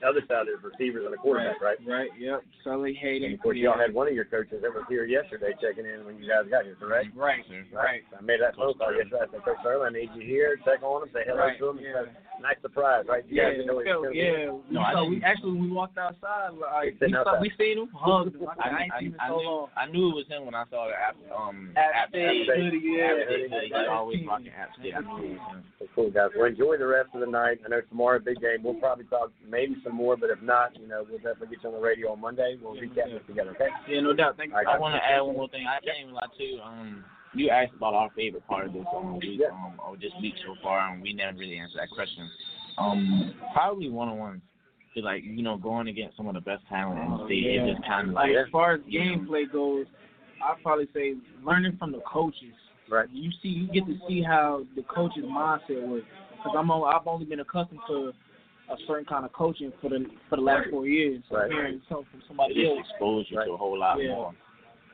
[0.00, 1.78] The other side is receivers and the quarterback, right?
[1.86, 2.10] Right.
[2.18, 2.42] Yep.
[2.62, 3.24] Sully Hayden.
[3.30, 6.04] And of course, y'all had one of your coaches that was here yesterday checking in
[6.04, 7.14] when you guys got here, correct?
[7.16, 7.40] Right.
[7.72, 8.02] Right.
[8.12, 9.22] I made that phone call yesterday.
[9.22, 10.58] I said, Coach Sterling, I need you here.
[10.66, 11.08] Check on him.
[11.14, 11.78] Say hello Right, to him.
[11.80, 12.04] yeah.
[12.42, 13.24] Nice surprise, right?
[13.28, 14.50] You Yeah, guys didn't know he was felt, yeah.
[14.50, 17.50] We, No, I saw, we actually when we walked outside, like, Sitting we, saw, we
[17.56, 18.44] seen him, hugged him.
[18.44, 19.68] I, I, I ain't I, seen him I, so knew, long.
[19.76, 21.16] I knew it was him when I saw the app.
[21.32, 22.60] Um, App State State.
[22.60, 23.16] hoodie, yeah.
[23.16, 23.48] App State.
[23.48, 24.92] He, he always rocking App State.
[24.92, 25.64] I was him.
[25.78, 26.30] So cool, guys.
[26.36, 27.64] Well, enjoy the rest of the night.
[27.64, 28.60] I know tomorrow big game.
[28.62, 31.70] We'll probably talk maybe some more, but if not, you know, we'll definitely get you
[31.70, 32.58] on the radio on Monday.
[32.60, 33.72] We'll recap this together, okay?
[33.88, 34.36] Yeah, no doubt.
[34.36, 34.56] Thank you.
[34.58, 35.64] All right, I want to add one more thing.
[35.64, 36.58] I can't even lie too.
[36.60, 40.34] Um, you asked about our favorite part of this um, week, um, or this week
[40.44, 42.30] so far, and we never really answered that question.
[42.78, 44.42] Um, probably one on one.
[44.96, 47.64] Like you know, going against some of the best talent in the state, Yeah.
[47.66, 49.86] it just kind of Like like as far as gameplay goes,
[50.40, 52.54] I'd probably say learning from the coaches.
[52.88, 53.08] Right.
[53.10, 56.06] You see, you get to see how the coach's mindset works.
[56.36, 58.12] Because I'm, only, I've only been accustomed to
[58.70, 61.22] a certain kind of coaching for the for the last four years.
[61.28, 61.50] So Right.
[61.50, 63.46] hearing something from it somebody just else, exposed you Right.
[63.46, 64.14] to a whole lot Yeah.
[64.14, 64.34] more.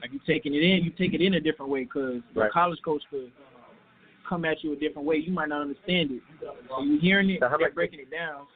[0.00, 1.84] Like you taking it in, you take it in a different way.
[1.84, 5.16] Because the college coach could uh, come at you a different way.
[5.16, 6.22] You might not understand it.
[6.68, 8.46] So you hearing it, So how they're much- breaking it down.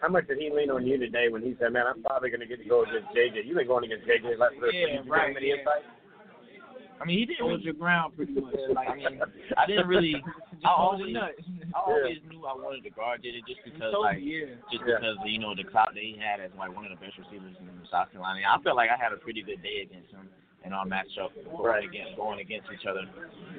[0.00, 2.38] How much did he lean on you today when he said, "Man, I'm probably going
[2.38, 3.42] to get to go against JJ"?
[3.44, 4.70] You've been going against JJ last year.
[4.70, 5.54] Yeah, you right, any yeah.
[5.58, 5.82] insight?
[7.00, 7.42] I mean, he didn't.
[7.46, 8.54] Hold your ground pretty much.
[8.74, 9.18] Like I mean,
[9.58, 10.14] I didn't really.
[10.22, 11.42] I Just hold always, nuts.
[11.74, 14.54] I always knew I wanted to guard Diddy just because So, like yeah.
[14.70, 14.98] just Yeah.
[15.02, 17.54] because you know the clout that he had as like one of the best receivers
[17.58, 18.42] in South Carolina.
[18.46, 20.30] I felt like I had a pretty good day against him
[20.64, 21.84] in our matchup going Right.
[21.84, 23.02] against going against each other.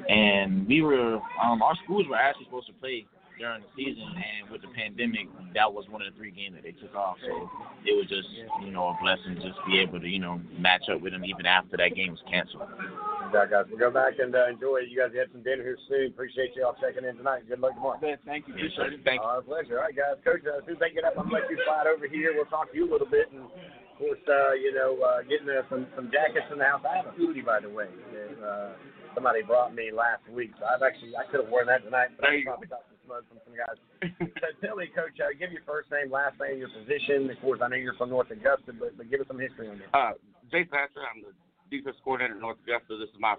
[0.08, 3.06] And we were um our schools were actually supposed to play
[3.40, 6.64] during the season and with the pandemic that was one of the three games that
[6.64, 7.16] they took off.
[7.24, 7.50] So
[7.88, 8.28] it was just,
[8.62, 11.24] you know, a blessing just to be able to, you know, match up with them
[11.24, 12.68] even after that game was canceled.
[12.68, 13.66] All right, guys.
[13.70, 14.90] We'll go back and uh, enjoy.
[14.90, 16.10] You guys have some dinner here soon.
[16.10, 17.48] Appreciate you all checking in tonight.
[17.48, 18.02] Good luck tomorrow.
[18.02, 18.58] Man, thank you.
[18.58, 19.06] Yes, Appreciate it.
[19.06, 19.28] Thank you.
[19.28, 19.78] Our pleasure.
[19.78, 20.18] All right, guys.
[20.26, 22.10] Coach, uh, as soon as they get up, I'm going to let you slide over
[22.10, 22.34] here.
[22.34, 23.30] We'll talk to you a little bit.
[23.32, 23.54] And, of
[24.00, 26.82] course, uh, you know, uh, getting uh, some, some jackets in the house.
[26.88, 27.92] I have a hoodie, by the way.
[28.16, 28.72] that, Uh,
[29.14, 30.52] somebody brought me last week.
[30.60, 33.26] So I've actually, I could have worn that tonight, but I probably got some smoke
[33.28, 33.78] from some guys.
[34.40, 37.30] so tell me, Coach, uh, give your first name, last name, your position.
[37.30, 39.78] Of course, I know you're from North Augusta, but, but give us some history on
[39.78, 39.90] you.
[39.94, 40.16] Uh,
[40.48, 41.34] Jason Hatcher, I'm the
[41.68, 42.98] defense coordinator at North Augusta.
[42.98, 43.36] This is my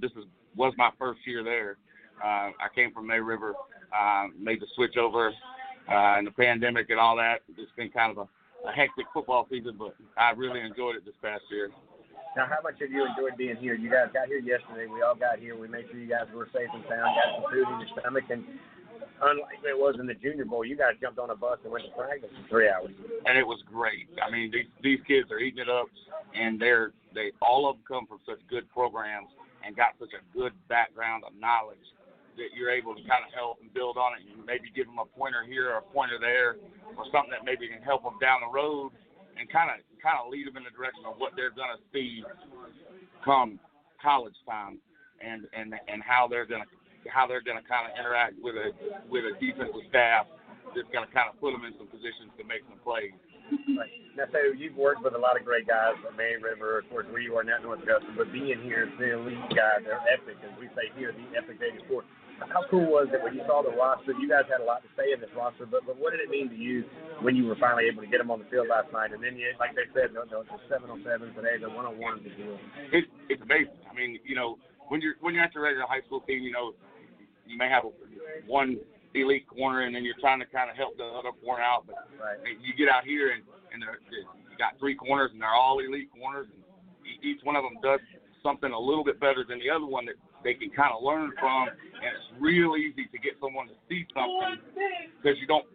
[0.00, 1.76] this is was my first year there.
[2.22, 3.54] Uh, I came from May River,
[3.90, 5.32] uh, made the switch over
[5.90, 7.42] uh, in the pandemic and all that.
[7.56, 8.28] It's been kind of a,
[8.66, 11.70] a hectic football season, but I really enjoyed it this past year.
[12.36, 13.74] Now, how much have you enjoyed being here?
[13.74, 14.86] You guys got here yesterday.
[14.88, 15.56] We all got here.
[15.56, 17.12] We made sure you guys were safe and sound.
[17.12, 18.44] Got some food in your stomach, and
[19.20, 21.84] unlike it was in the Junior Bowl, you guys jumped on a bus and went
[21.84, 22.94] to practice for three hours.
[23.26, 24.08] and it was great.
[24.24, 25.86] I mean, these these kids are eating it up,
[26.34, 29.28] and they're they all of them come from such good programs
[29.64, 31.84] and got such a good background of knowledge
[32.36, 34.24] that you're able to kind of help and build on it.
[34.28, 36.56] And maybe give them a pointer here or a pointer there,
[36.96, 38.92] or something that maybe can help them down the road,
[39.36, 42.24] and kind of kind of lead them in the direction of what they're gonna see
[43.24, 43.58] come
[44.00, 44.78] college time,
[45.22, 46.68] and and and how they're gonna
[47.08, 48.74] how they're gonna kind of interact with a
[49.08, 50.26] with a defensive staff
[50.74, 53.14] that's gonna kind of put them in some positions to make some plays.
[53.76, 53.90] Right.
[54.16, 57.20] Now, so you've worked with a lot of great guys May River, of course, where
[57.20, 60.68] you are now North Augusta, but being here, the elite guys, they're epic, as we
[60.76, 62.04] say here, the epic 84.
[62.40, 64.12] How cool was it when you saw the roster?
[64.12, 66.30] You guys had a lot to say in this roster, but, but what did it
[66.30, 66.84] mean to you
[67.20, 69.12] when you were finally able to get them on the field last night?
[69.12, 71.86] And then, you, like they said, no, no, the seven on seven today, the one
[71.86, 72.58] on one is deal.
[72.92, 73.78] It, it's amazing.
[73.88, 76.52] I mean, you know, when you're when you're at your regular high school team, you
[76.52, 76.74] know,
[77.46, 77.84] you may have
[78.46, 78.76] one
[79.14, 81.86] elite corner, and then you're trying to kind of help the other corner out.
[81.86, 82.38] But Right.
[82.60, 83.42] you get out here, and
[83.72, 86.60] and they're, you got three corners, and they're all elite corners, and
[87.24, 88.00] each one of them does
[88.42, 91.32] something a little bit better than the other one that they can kind of learn
[91.38, 94.58] from, and it's real easy to get someone to see something
[95.16, 95.66] because you don't.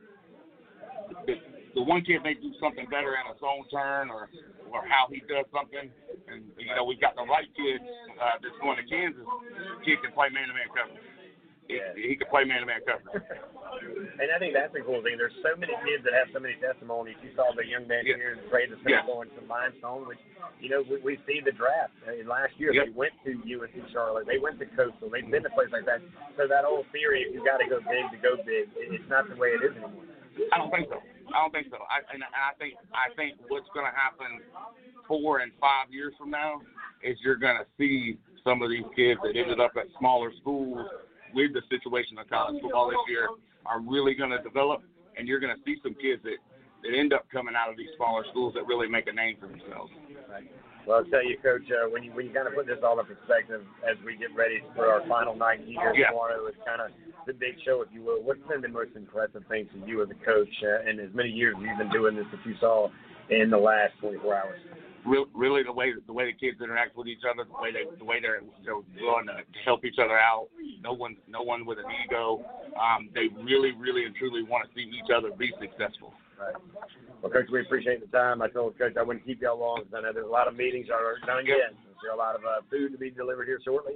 [1.25, 4.29] The, one kid may do something better in a zone turn or
[4.73, 5.87] or how he does something,
[6.27, 7.79] and you know we've got the right kid
[8.19, 9.23] uh, that's going to Kansas.
[9.85, 11.16] Kid can play man-to-man coverage.
[11.67, 13.23] He, he can play man-to-man coverage.
[14.17, 15.21] And I think that's the cool thing.
[15.21, 17.13] There's so many kids that have so many testimonies.
[17.21, 18.17] You saw the young man Yeah.
[18.17, 19.05] here in trade the Yeah.
[19.05, 20.17] going to Limestone, which,
[20.57, 21.93] you know, we, we see the draft.
[22.01, 22.85] Uh, last year, Yep.
[22.85, 24.25] they went to UNC Charlotte.
[24.25, 25.11] They went to Coastal.
[25.13, 26.01] They've been to places like that.
[26.41, 29.09] So that old theory, if you got to go big to go big, it, it's
[29.09, 30.01] not the way it is anymore.
[30.53, 30.97] I don't think so.
[31.33, 31.77] I don't think so.
[31.85, 34.41] I and I think I think what's going to happen
[35.07, 36.61] four and five years from now
[37.03, 40.85] is you're going to see some of these kids that ended up at smaller schools
[41.33, 43.27] with the situation of college football this year
[43.65, 44.81] are really going to develop,
[45.17, 46.37] and you're going to see some kids that
[46.83, 49.47] that end up coming out of these smaller schools that really make a name for
[49.47, 49.89] themselves.
[50.85, 52.99] Well, I'll tell you, Coach, uh, when you when you kind of put this all
[52.99, 56.09] in perspective as we get ready for our final night here Yeah.
[56.09, 56.91] tomorrow, it's kind of
[57.25, 58.21] the big show, if you will.
[58.23, 61.29] What's been the most impressive thing to you as a coach uh, in as many
[61.29, 62.87] years you've been doing this that you saw
[63.29, 64.59] in the last 24 hours?
[65.07, 67.87] Real, really, the way the way the kids interact with each other, the way they
[67.97, 70.49] the way they're they're willing to help each other out.
[70.83, 72.43] No one no one with an ego.
[72.75, 76.11] Um, they really, really and truly want to see each other be successful.
[76.37, 76.55] Right.
[77.21, 78.41] Well, Coach, we appreciate the time.
[78.41, 80.55] I told Coach I wouldn't keep y'all long because I know there's a lot of
[80.55, 81.73] meetings are done yet.
[82.03, 83.95] There's a lot of uh, food to be delivered here shortly.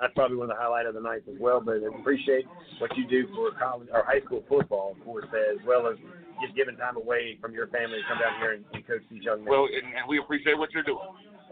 [0.00, 1.60] That's probably one of the highlights of the night as well.
[1.60, 2.46] But I appreciate
[2.78, 5.96] what you do for college or high school football, of course, as well as
[6.44, 9.24] just giving time away from your family to come down here and, and coach these
[9.24, 9.48] young men.
[9.48, 11.08] Well, and, and we appreciate what you're doing,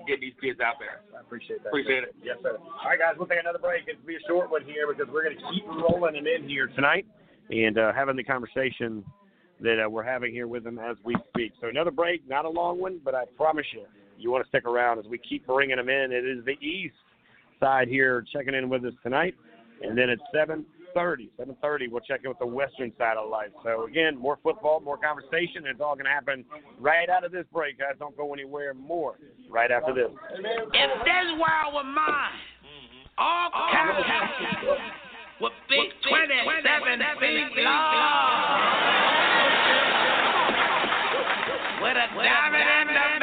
[0.07, 1.01] getting these kids out there.
[1.17, 1.73] I appreciate that.
[1.73, 2.15] Appreciate it.
[2.23, 2.61] Yes, sir.
[2.61, 3.89] All right, guys, we'll take another break.
[3.89, 6.69] It's be a short one here because we're going to keep rolling them in here
[6.69, 7.07] tonight
[7.51, 9.05] and uh, having the conversation
[9.61, 11.53] that uh, we're having here with them as we speak.
[11.61, 13.85] So another break, not a long one, but I promise you,
[14.19, 16.13] you want to stick around as we keep bringing them in.
[16.13, 16.95] It is the east
[17.61, 19.35] side here checking in with us tonight,
[19.83, 20.19] and then at
[20.95, 23.51] 7:30, 7:30, we'll check in with the western side of life.
[23.63, 26.45] So again, more football, more conversation, it's all going to happen
[26.79, 27.97] right out of this break, guys.
[27.99, 28.75] Don't go anywhere.
[28.75, 29.19] More
[29.51, 30.11] right after this.
[30.39, 32.39] If this world were mine,
[33.19, 34.77] all capital
[35.41, 38.63] with big 27 feet long,
[41.83, 43.22] with a diamond in the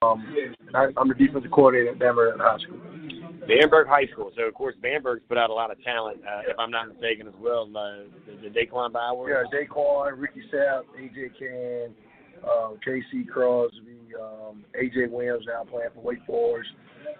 [0.00, 0.22] Um,
[0.74, 2.78] I, I'm the defensive coordinator at Bamberg High School.
[3.48, 4.30] Bamberg High School.
[4.36, 7.26] So of course Bamberg's put out a lot of talent, uh, if I'm not mistaken
[7.26, 7.64] as well.
[7.64, 9.34] Uh, the, the Daquan Bowers.
[9.34, 11.94] Yeah, Daquan, Ricky Sapp, AJ Can,
[12.44, 16.70] uh, KC Crosby, um, AJ Williams now playing for Wake Forest.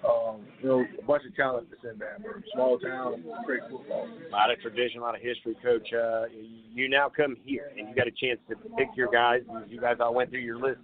[0.09, 2.45] Um, you know, a bunch of talent that's in Bamberg.
[2.55, 4.07] Small town, great football.
[4.07, 5.89] A lot of tradition, a lot of history, Coach.
[5.93, 6.25] Uh,
[6.73, 9.43] you now come here and you got a chance to pick your guys.
[9.69, 10.79] You guys all went through your list.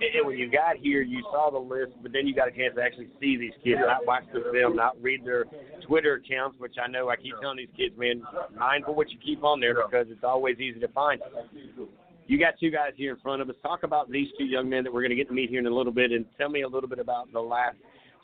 [0.00, 2.74] And when you got here, you saw the list, but then you got a chance
[2.76, 5.44] to actually see these kids, not watch the film, not read their
[5.86, 8.22] Twitter accounts, which I know I keep telling these kids, man,
[8.56, 11.20] mindful what you keep on there because it's always easy to find.
[12.28, 13.56] You got two guys here in front of us.
[13.62, 15.66] Talk about these two young men that we're going to get to meet here in
[15.66, 17.78] a little bit, and tell me a little bit about the last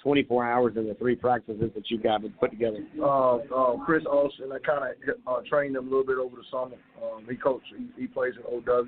[0.05, 2.85] 24 hours and the three practices that you got put together.
[3.01, 6.45] Uh, uh, Chris Olsen, I kind of uh, trained him a little bit over the
[6.53, 6.77] summer.
[7.03, 8.85] Um, he coached, he, he plays in OW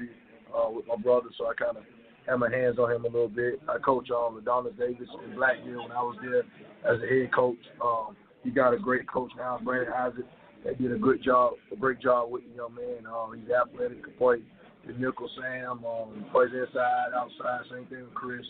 [0.55, 1.85] uh, with my brother, so I kind of
[2.29, 3.61] had my hands on him a little bit.
[3.67, 6.45] I coach um, Adonis Davis in Blackville when I was there
[6.85, 7.65] as a head coach.
[7.83, 8.15] Um,
[8.45, 10.27] he got a great coach now, Brandon Isaac.
[10.65, 13.07] They did a good job, a great job with the young man.
[13.09, 14.37] Uh, he's athletic, can play
[14.87, 18.45] the nickel Sam, um, plays inside, outside, same thing with Chris.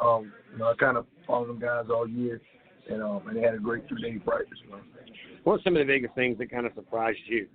[0.00, 2.40] Um, you know, I kind of followed them guys all year,
[2.88, 4.58] and um, and they had a great three-day practice.
[4.70, 4.80] Man.
[5.44, 7.46] What are some of the biggest things that kind of surprised you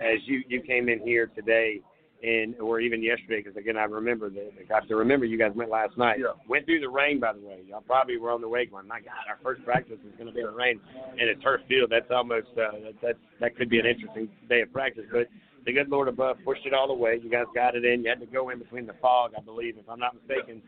[0.00, 1.80] as you you came in here today?
[2.22, 4.52] and or even yesterday, because again I remember that.
[4.70, 6.18] I have to remember you guys went last night.
[6.20, 6.38] Yeah.
[6.48, 7.60] Went through the rain, by the way.
[7.68, 10.32] Y'all probably were on the way going, my God, our first practice is going to
[10.32, 10.80] be in the rain,
[11.18, 11.90] and a turf field.
[11.90, 15.04] That's almost uh, that, that that could be an interesting day of practice.
[15.10, 15.26] But
[15.66, 17.18] the good Lord above pushed it all the way.
[17.22, 18.02] You guys got it in.
[18.02, 20.62] You had to go in between the fog, I believe, if I'm not mistaken.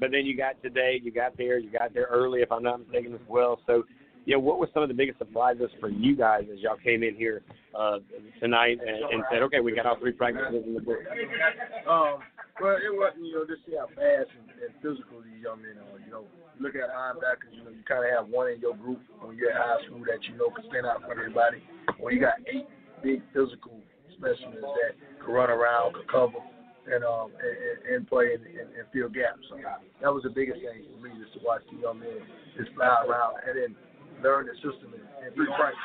[0.00, 1.00] But then you got today.
[1.02, 1.58] You got there.
[1.58, 3.60] You got there early, if I'm not mistaken, as well.
[3.66, 3.84] So
[4.32, 7.14] know, what was some of the biggest surprises for you guys as y'all came in
[7.14, 7.42] here
[7.74, 7.98] uh,
[8.40, 10.98] tonight and, and said, okay, we got all three practices in the book?
[11.84, 12.24] Um,
[12.62, 15.76] well, it wasn't, you know, just see how fast and, and physical these young men
[15.76, 15.98] are.
[16.00, 16.24] You know,
[16.60, 19.50] look at linebackers, you know, you kind of have one in your group when you're
[19.50, 21.60] at high school that you know can stand out of everybody.
[21.98, 22.66] When you got eight
[23.02, 23.82] big physical
[24.16, 26.40] specimens that can run around, can cover,
[26.88, 29.44] and um and, and play and, and, and fill gaps.
[29.48, 32.20] So that was the biggest thing for me, just to watch the young men
[32.56, 33.72] just fly around and then
[34.22, 35.80] learn the system in, in three practice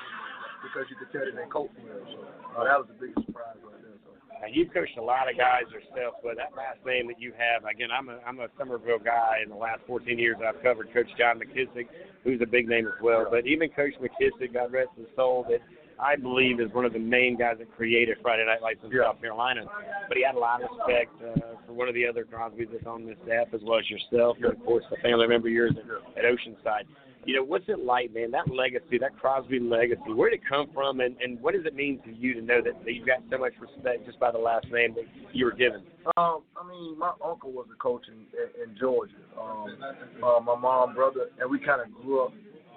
[0.64, 2.04] because you could tell that they coach well.
[2.12, 2.20] So
[2.60, 3.96] uh, that was the biggest surprise right there.
[4.04, 4.12] So.
[4.44, 7.64] And you've coached a lot of guys yourself, but that last name that you have,
[7.68, 9.44] again, I'm a I'm a Summerville guy.
[9.44, 11.88] In the last 14 years, I've covered Coach John McKissick,
[12.24, 13.28] who's a big name as well.
[13.30, 15.60] But even Coach McKissick, God rest his soul, that
[16.02, 19.20] I believe is one of the main guys that created Friday Night Lights in South
[19.22, 19.66] Carolina.
[20.08, 22.88] But he had a lot of respect uh, for one of the other Crosbys that's
[22.88, 25.76] on this staff, as well as yourself, and of course the family member of yours
[25.76, 26.88] at, at Oceanside
[27.26, 28.32] you know, what's it like, man?
[28.32, 31.76] That legacy, that Crosby legacy, where did it come from, and, and what does it
[31.76, 34.38] mean to you to know that, that you've got so much respect just by the
[34.38, 35.84] last name that you were given?
[36.18, 39.14] Um, I mean, my uncle was a coach in, in, in Georgia.
[39.40, 39.78] Um,
[40.24, 42.34] uh, my mom, brother, and we kind of grew up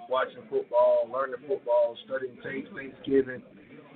[0.09, 3.41] watching football, learning football, studying tapes, Thanksgiving,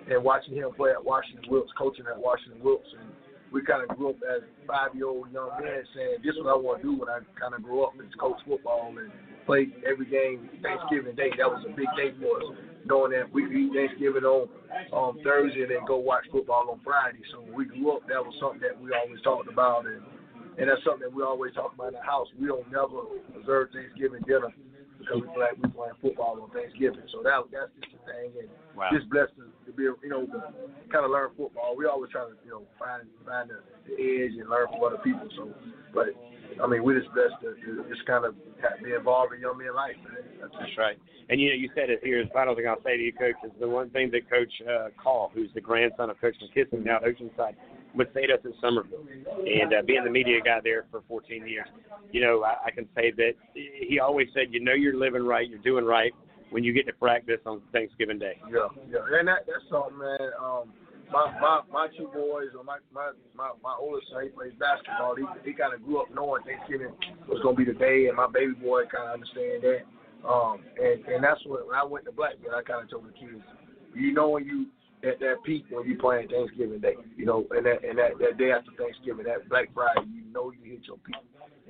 [0.10, 3.12] and watching him play at Washington Wilkes, coaching at Washington Wilkes, and
[3.52, 6.82] we kind of grew up as five-year-old young men saying, "This is what I want
[6.82, 9.12] to do when I kind of grow up is coach football and
[9.46, 11.32] play every game Thanksgiving Day.
[11.38, 12.48] That was a big day for us,
[12.84, 14.52] knowing that we eat Thanksgiving on
[14.92, 17.24] um, Thursday and then go watch football on Friday.
[17.32, 20.04] So when we grew up, that was something that we always talked about, and
[20.60, 22.28] and that's something that we always talk about in the house.
[22.36, 24.52] We don't never observe Thanksgiving dinner
[25.08, 27.08] because we play we playing football on Thanksgiving.
[27.16, 28.92] So that that's just the thing, and wow.
[28.92, 30.28] just blessed to, to be you know
[30.92, 31.76] kind of learn football.
[31.80, 35.00] We always try to you know find find the, the edge and learn from other
[35.00, 35.28] people.
[35.36, 35.50] So,
[35.96, 36.12] but
[36.62, 38.36] I mean, we're just blessed to, to just kind of
[38.84, 39.96] be involved in young men's life.
[40.42, 40.98] That's, That's right.
[41.30, 42.24] And you know, you said it here.
[42.24, 44.90] The final thing I'll say to you, Coach, is the one thing that Coach uh,
[45.02, 47.56] Call, who's the grandson of Coach McKissick now at Oceanside,
[48.14, 49.06] say us in Summerville,
[49.46, 51.68] and uh, being the media guy there for 14 years,
[52.12, 55.50] you know, I, I can say that he always said, you know, you're living right,
[55.50, 56.14] you're doing right
[56.50, 58.38] when you get to practice on Thanksgiving Day.
[58.52, 60.30] Yeah, yeah, and that, that's something, man.
[60.40, 60.74] Um,
[61.12, 65.16] my my my two boys or my my my, my oldest son he plays basketball.
[65.16, 66.92] He he kind of grew up knowing Thanksgiving
[67.28, 69.84] was gonna be the day, and my baby boy kind of understand that.
[70.28, 73.14] Um, and and that's what when I went to Blackville, I kind of told the
[73.14, 73.44] kids,
[73.96, 74.68] you know, when you
[75.04, 78.38] at that peak when you playing Thanksgiving Day, you know, and that and that that
[78.38, 81.22] day after Thanksgiving, that Black Friday, you know, you hit your peak,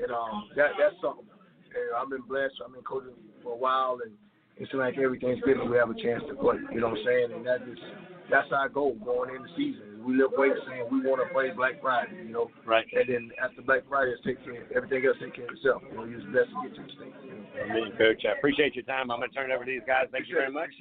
[0.01, 1.27] and um, that that's something.
[1.67, 2.55] And I've been blessed.
[2.63, 4.13] I've been coaching for a while, and
[4.55, 6.55] it's like every Thanksgiving we have a chance to play.
[6.71, 7.29] You know what I'm saying?
[7.35, 7.83] And that just
[8.31, 10.03] that's our goal going into the season.
[10.03, 12.47] We live way saying we want to play Black Friday, you know.
[12.63, 12.87] Right.
[12.95, 15.83] And then after Black Friday, it's take care everything else take care of itself.
[15.91, 17.15] You know, you're best to get to the state.
[17.27, 17.75] You know?
[17.75, 18.23] Amen, Coach.
[18.23, 19.11] I appreciate your time.
[19.11, 20.07] I'm going to turn it over to these guys.
[20.11, 20.71] Thank you very much.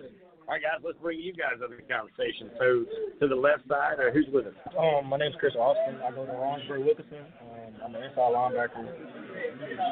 [0.46, 2.54] All right, guys, let's bring you guys into the conversation.
[2.54, 2.86] So,
[3.18, 4.54] to the left side, uh, who's with us?
[4.78, 5.98] Um, my name's Chris Austin.
[6.06, 7.26] I go to Orangeburg Wilkinson.
[7.42, 8.86] Um, I'm an inside linebacker.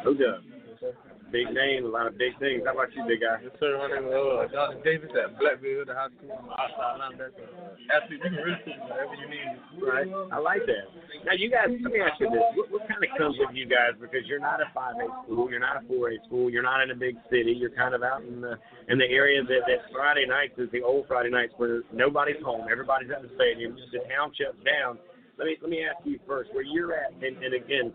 [0.05, 0.47] Who does?
[0.79, 0.95] sir.
[1.33, 2.63] Big name, a lot of big things.
[2.65, 3.43] How about you, big guy?
[3.43, 3.75] Yes, sir.
[3.75, 6.31] My name is uh, Jonathan Davis at Blackville High School.
[6.31, 7.51] I'm outside linebacker.
[7.91, 9.51] Actually, you can really put me wherever you need.
[9.83, 10.07] Right.
[10.31, 10.87] I like that.
[11.27, 13.67] Now, you guys, let me ask you this: what, what kind of comes with you
[13.67, 13.99] guys?
[13.99, 16.87] Because you're not a five A school, you're not a four A school, you're not
[16.87, 17.51] in a big city.
[17.51, 18.55] You're kind of out in the
[18.87, 22.71] in the area that that Friday nights is the old Friday nights where nobody's home,
[22.71, 25.03] everybody's at the stadium, just the town shuts down.
[25.35, 27.91] Let me let me ask you first, where you're at, and, and again,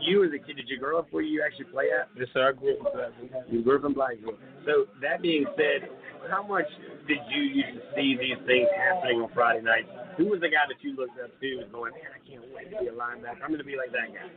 [0.00, 2.08] you as a kid, did you grow up where you actually play at?
[2.16, 2.48] Yes, sir.
[2.48, 3.52] I grew up in Blackville.
[3.52, 4.38] You grew up in Blackville.
[4.64, 5.88] So that being said,
[6.30, 6.66] how much
[7.06, 9.88] did you used to see these things happening on Friday nights?
[10.16, 12.70] Who was the guy that you looked up to and going, man, I can't wait
[12.70, 13.42] to be a linebacker.
[13.42, 14.28] I'm going to be like that guy.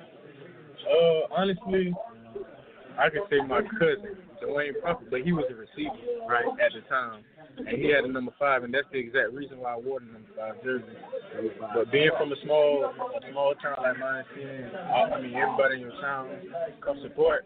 [0.81, 1.93] Uh, honestly,
[2.97, 5.95] I could say my cousin, Dwayne Prophet, but he was a receiver
[6.27, 7.23] right at the time,
[7.57, 10.07] and he had a number five, and that's the exact reason why I wore the
[10.07, 10.85] number five jersey.
[11.73, 15.81] But being from a small, a small town like mine, seeing, I mean, everybody in
[15.81, 16.29] your town
[16.83, 17.45] come support,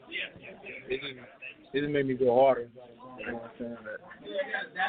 [0.89, 1.13] it just,
[1.73, 2.69] it just made me go harder.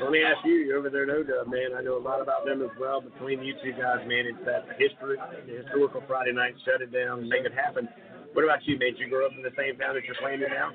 [0.03, 1.79] Let me ask you, you're over there at OW, man.
[1.79, 3.01] I know a lot about them as well.
[3.01, 7.29] Between you two guys, man, it's that history, the historical Friday night, shut it down,
[7.29, 7.89] make it happen.
[8.37, 8.93] What about you, man?
[8.93, 10.69] Did you grow up in the same town that you're playing in now?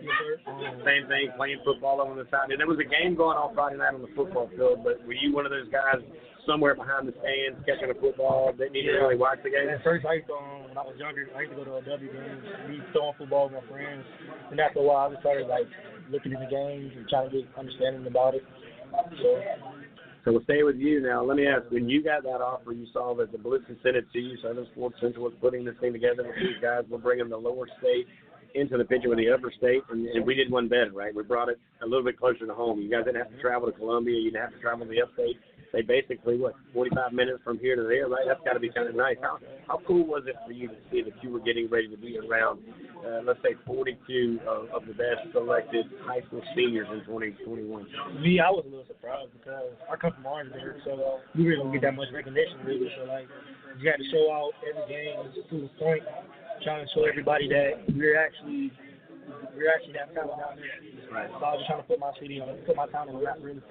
[0.82, 2.50] Same thing, playing football on the side.
[2.50, 5.14] And there was a game going on Friday night on the football field, but were
[5.14, 6.02] you one of those guys
[6.50, 9.70] somewhere behind the stands catching a football that didn't even really watch the game?
[9.70, 11.78] At first, I used to, um, when I was younger, I used to go to
[11.78, 14.10] a W games, be throwing football with my friends.
[14.50, 15.70] And after a while, I just started like
[16.10, 18.44] looking at the games and trying to get understanding about it.
[19.22, 19.38] So
[20.24, 21.24] So we'll stay with you now.
[21.24, 24.06] Let me ask, when you got that offer, you saw that the Blitzen sent it
[24.14, 24.38] to you.
[24.44, 26.84] Southern Sports Central was putting this thing together with these guys.
[26.90, 28.06] We're bringing the lower state
[28.54, 31.16] into the picture with the upper state, and, and we did one better, right?
[31.16, 32.82] We brought it a little bit closer to home.
[32.82, 34.20] You guys didn't have to travel to Columbia.
[34.20, 35.40] You didn't have to travel to the upstate.
[35.72, 38.28] They basically what 45 minutes from here to there, right?
[38.28, 39.16] That's got to be kind of nice.
[39.22, 41.96] How how cool was it for you to see that you were getting ready to
[41.96, 42.60] be around,
[43.08, 47.88] uh, let's say 42 of, of the best selected high school seniors in 2021?
[48.20, 51.72] me, I was a little surprised because I come from Orangeburg, so we really don't
[51.72, 52.92] get that much recognition really.
[53.00, 53.28] So like,
[53.80, 56.04] you got to show out every game to the point,
[56.64, 58.76] trying to show everybody that we're actually
[59.56, 60.80] we're actually that talent down there.
[61.08, 61.32] Right.
[61.32, 63.24] So I was just trying to put my city on, put my town on the
[63.24, 63.64] map really.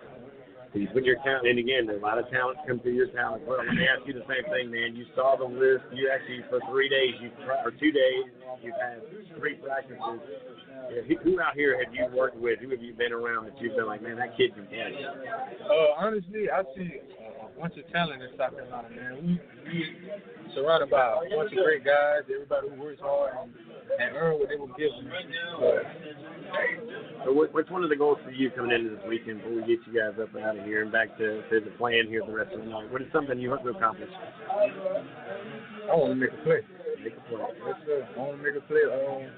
[0.73, 3.43] So you put your talent, and again, a lot of talent come through your talent.
[3.43, 4.95] Well, let me ask you the same thing, man.
[4.95, 5.83] You saw the list.
[5.93, 7.31] You actually, for three days, you
[7.65, 8.31] or two days,
[8.63, 9.03] you've had
[9.37, 9.99] three practices.
[10.95, 12.61] Yeah, who- out here have you worked with?
[12.61, 14.95] Who have you been around that you've been like, man, that kid can play?
[15.05, 17.01] Uh, honestly, I see
[17.43, 19.27] a bunch of talent in South Carolina, man.
[19.27, 19.41] We,
[19.71, 23.53] we surrounded by a bunch of great guys, everybody who works hard and,
[23.99, 25.11] and earn what they were given.
[27.25, 29.61] So what, what's one of the goals for you coming into this weekend before we
[29.63, 32.23] get you guys up and out of here and back to, to the plan here
[32.27, 32.91] the rest of the night?
[32.91, 34.11] What is something you hope to accomplish?
[35.91, 36.61] I want to make a play.
[37.03, 37.41] Make a play.
[37.67, 38.09] Yes, sir.
[38.17, 38.81] I want to make a play.
[38.89, 39.31] Um,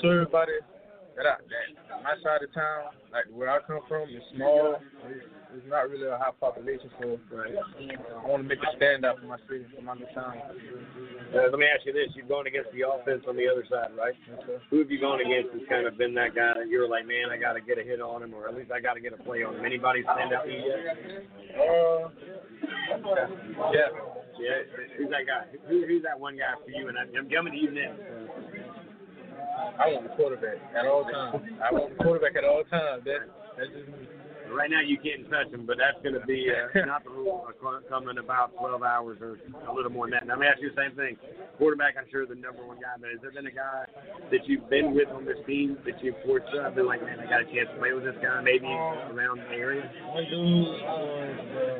[0.00, 0.52] show everybody
[1.18, 1.66] that, I, that
[2.06, 4.78] my side of town, like where I come from, is small.
[5.10, 7.50] It's, it's not really a high population, so right.
[7.50, 10.38] I want to make a stand out for my city, for my town.
[11.34, 13.90] Uh, let me ask you this: You've gone against the offense on the other side,
[13.98, 14.14] right?
[14.70, 17.34] Who have you gone against that's kind of been that guy that you're like, man,
[17.34, 19.10] I got to get a hit on him, or at least I got to get
[19.12, 19.64] a play on him?
[19.64, 20.86] Anybody stand out to you yet?
[21.58, 22.14] Uh,
[23.74, 23.90] yeah.
[24.38, 24.62] Yeah,
[24.96, 25.50] who's that guy?
[25.66, 26.86] Who, who's that one guy for you?
[26.86, 27.98] And I'm, I'm coming to you next.
[29.76, 31.44] I want the quarterback at all times.
[31.60, 33.04] I want the quarterback at all times.
[33.04, 34.17] That that's just me.
[34.48, 37.46] Right now you can't touch him, but that's going to be uh, not the rule
[37.48, 39.38] uh, coming about 12 hours or
[39.68, 40.26] a little more than that.
[40.26, 41.16] Now, let me ask you the same thing.
[41.58, 43.84] Quarterback, I'm sure the number one guy, but has there been a guy
[44.30, 47.26] that you've been with on this team that you've forced up, been like, man, I
[47.26, 49.84] got a chance to play with this guy, maybe around the area?
[50.14, 50.40] One dude,
[50.86, 51.28] um,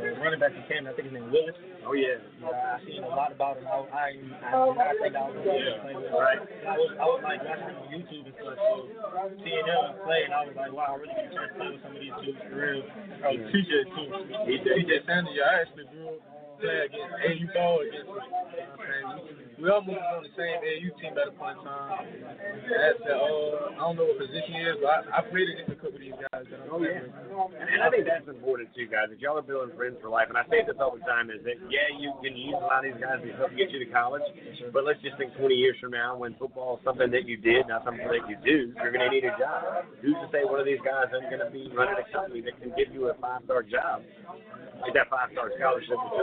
[0.02, 1.56] the running back in Camden, I think his name Willis.
[1.88, 2.20] Oh yeah.
[2.42, 3.64] Uh, I seen a lot about him.
[3.70, 4.12] I, I,
[4.44, 6.20] I, I think I was going to play with him.
[6.20, 6.42] Right.
[6.68, 8.58] I was, I was like watching him on YouTube and stuff.
[8.60, 8.72] So
[9.40, 11.68] seeing him play, and I was like, wow, I really get a chance to play
[11.72, 12.82] with some of these dudes real.
[13.24, 14.06] Oh, TJ too.
[14.46, 16.20] TJ Sanders, I actually grew up
[16.60, 18.08] playing against AAU ball against.
[18.08, 19.47] him.
[19.58, 22.06] We almost was on the same AAU team at a point in time.
[22.62, 25.78] That's uh, I don't know what position he is, but I, I played against a
[25.82, 26.46] couple of these guys.
[26.46, 29.10] That I'm Oh yeah, and, and I think that's important too, guys.
[29.10, 30.30] That y'all are building friends for life.
[30.30, 32.86] And I say this all the time: is that yeah, you can use a lot
[32.86, 34.22] of these guys to help get you to college,
[34.70, 37.66] but let's just think 20 years from now, when football is something that you did,
[37.66, 39.90] not something that you do, you're going to need a job.
[40.06, 42.54] Who's to say one of these guys isn't going to be running a company that
[42.62, 44.06] can give you a five-star job?
[44.78, 45.98] Like that five-star scholarship.
[45.98, 46.22] All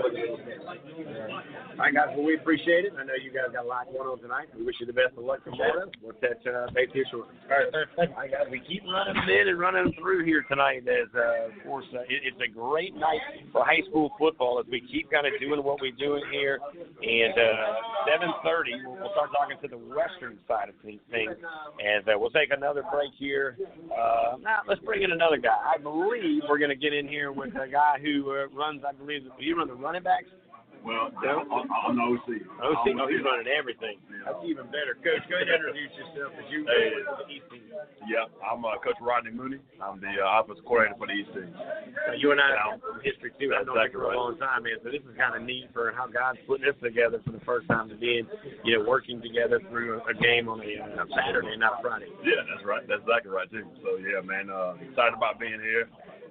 [1.84, 2.16] right, guys.
[2.16, 2.94] Well, we appreciate it.
[2.96, 4.48] I know you guys got a lot going on tonight.
[4.58, 5.90] We wish you the best of luck tomorrow.
[6.02, 7.36] We'll catch uh, base here shortly.
[7.50, 8.48] All right, right, guys.
[8.52, 12.22] We keep running in and running through here tonight as, uh, of course, uh, it,
[12.28, 13.22] it's a great night
[13.52, 16.60] for high school football as we keep kind of doing what we're doing here.
[17.02, 22.18] And uh, 7:30, we'll, we'll start talking to the western side of things, and uh,
[22.18, 23.58] we'll take another break here.
[23.92, 25.56] Uh, now, let's bring in another guy.
[25.56, 28.94] I believe we're going to get in here with a guy who uh, runs, I
[28.94, 30.28] believe, you run the running backs.
[30.86, 32.30] Well, I'm, I'm the OC.
[32.62, 33.98] OC, oh, he's running everything.
[34.22, 34.94] That's even better.
[35.02, 36.94] Coach, go ahead and introduce yourself as you Hey.
[36.94, 37.66] with the East team.
[38.06, 39.58] Yeah, I'm uh, Coach Rodney Mooney.
[39.82, 41.50] I'm the uh, offensive coordinator for the East team.
[41.58, 43.50] Now, you and I have some history too.
[43.58, 44.78] I've That's known you exactly for a long time, man.
[44.86, 47.66] So this is kind of neat for how God's putting this together for the first
[47.66, 48.30] time to be in,
[48.62, 52.14] you know, working together through a, a game on a uh, Saturday, not Friday.
[52.22, 52.86] Yeah, that's right.
[52.86, 53.66] That's exactly right too.
[53.82, 55.90] So yeah, man, uh, excited about being here.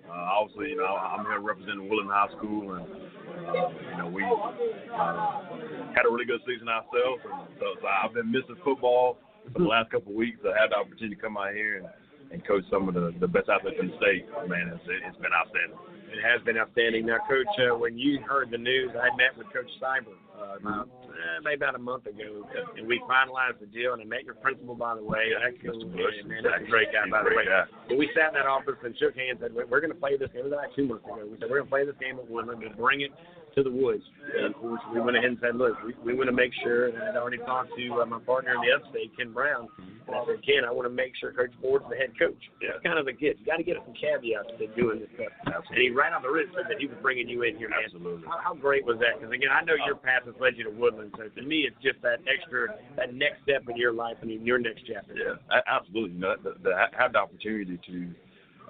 [0.09, 4.23] Uh, obviously, you know, I'm here representing Woodland High School, and uh, you know, we
[4.23, 7.25] uh, had a really good season ourselves.
[7.25, 9.19] And so, so I've been missing football
[9.53, 10.39] for the last couple of weeks.
[10.45, 11.89] I had the opportunity to come out here and,
[12.33, 14.29] and coach some of the, the best athletes in the state.
[14.49, 15.79] Man, it's, it's been outstanding.
[16.13, 17.07] It has been outstanding.
[17.07, 20.89] Now, Coach, uh, when you heard the news, I met with Coach Cyber uh, about,
[21.07, 23.93] eh, maybe about a month ago, and we finalized the deal.
[23.93, 25.30] And I met your principal, by the way.
[25.47, 26.14] Excellent Bush.
[26.26, 26.43] man.
[26.43, 27.45] That's a great guy, by the way.
[27.45, 27.64] guy.
[27.89, 30.16] But we sat in that office and shook hands and said, we're going to play
[30.16, 30.47] this game.
[30.47, 31.22] It was like two months ago.
[31.22, 33.12] We said, we're going to play this game at Woodland and bring it
[33.55, 34.03] to the woods.
[34.37, 36.89] And of course, we went ahead and said, look, we, we want to make sure,
[36.89, 40.21] and I'd already talked to uh, my partner in the upstate, Ken Brown, and I
[40.27, 42.37] said, Ken, I want to make sure Coach Ford's the head coach.
[42.61, 42.75] Yeah.
[42.75, 43.39] That's kind of the kid.
[43.41, 45.65] You got to get some caveats to doing this stuff.
[45.71, 47.87] And he right on the wrist said that he was bringing you in here, man.
[47.87, 48.27] Absolutely.
[48.27, 49.17] How, how great was that?
[49.17, 51.79] Because again, I know your path has led you to Woodland, so to me, it's
[51.81, 55.15] just that extra, that next step in your life and in your next chapter.
[55.15, 56.19] Yeah, absolutely.
[56.19, 57.99] You know, the, the, have the opportunity to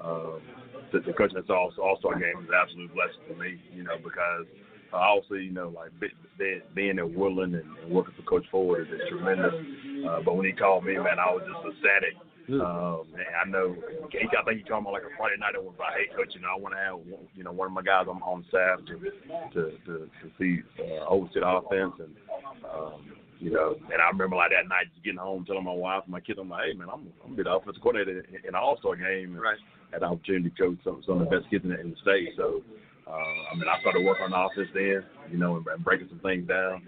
[0.02, 0.40] um,
[0.92, 3.58] to, to coach this all all star game is an absolute blessing for me.
[3.74, 4.46] You know, because
[4.94, 8.46] uh, obviously, you know, like be, be, being in Woodland and, and working for Coach
[8.50, 9.54] Ford is, tremendous.
[10.08, 12.14] Uh, but when he called me, man, I was just ecstatic.
[12.44, 13.74] Um, and I know,
[14.10, 15.56] he, I think he told me like a Friday night.
[15.56, 17.00] I was like, hey, coach, you know, I want to have,
[17.34, 18.94] you know, one of my guys on on staff to
[19.54, 22.14] to to, to see uh, oversee the offense and.
[22.68, 23.00] Um,
[23.40, 26.12] you know, and I remember like that night just getting home, telling my wife and
[26.12, 28.48] my kids, I'm like, hey man, I'm I'm gonna be the offensive coordinator in in
[28.48, 29.34] an All Star game.
[29.34, 29.58] And Right.
[29.92, 31.96] Had the opportunity to coach some some of the best kids in the, in the
[32.00, 32.30] state.
[32.36, 32.62] So,
[33.06, 36.08] uh, I mean, I started working on the offense then, you know, and, and breaking
[36.08, 36.82] some things down.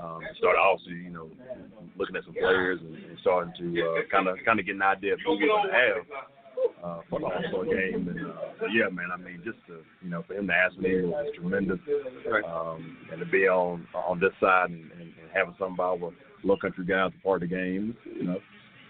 [0.00, 1.30] Um, started also, you know,
[1.96, 5.14] looking at some players and, and starting to kind of kind of get an idea
[5.14, 6.04] of who we're gonna have
[6.84, 8.08] uh, for the All Star game.
[8.08, 11.02] And uh, yeah, man, I mean, just to you know, for him to ask me
[11.02, 11.80] was tremendous,
[12.46, 16.12] um, and to be on on this side and, and, and having some of our
[16.44, 18.38] low country guys a part of the game, you know,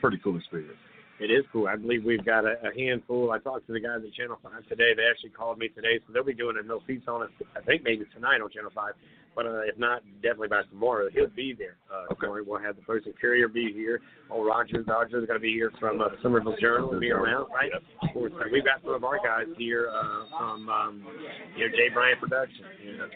[0.01, 0.75] pretty cool experience.
[1.21, 1.69] It is cool.
[1.69, 3.31] I believe we've got a, a handful.
[3.31, 4.95] I talked to the guys at Channel 5 today.
[4.97, 7.61] They actually called me today, so they'll be doing a no feats on it, I
[7.61, 8.93] think maybe tonight on Channel 5.
[9.35, 11.77] But uh, if not, definitely by tomorrow, he'll be there.
[11.93, 12.27] Uh, okay.
[12.47, 14.01] We'll have the Post and Courier be here.
[14.31, 16.99] Oh, Rogers, Rogers is going to be here from uh, Summerville Journal.
[16.99, 17.71] Be around, right?
[17.75, 17.83] Of
[18.13, 18.33] course.
[18.37, 21.07] Uh, we've got some of our guys here uh, from, um,
[21.57, 22.65] you know, Jay Bryant Production.
[22.85, 23.07] You know,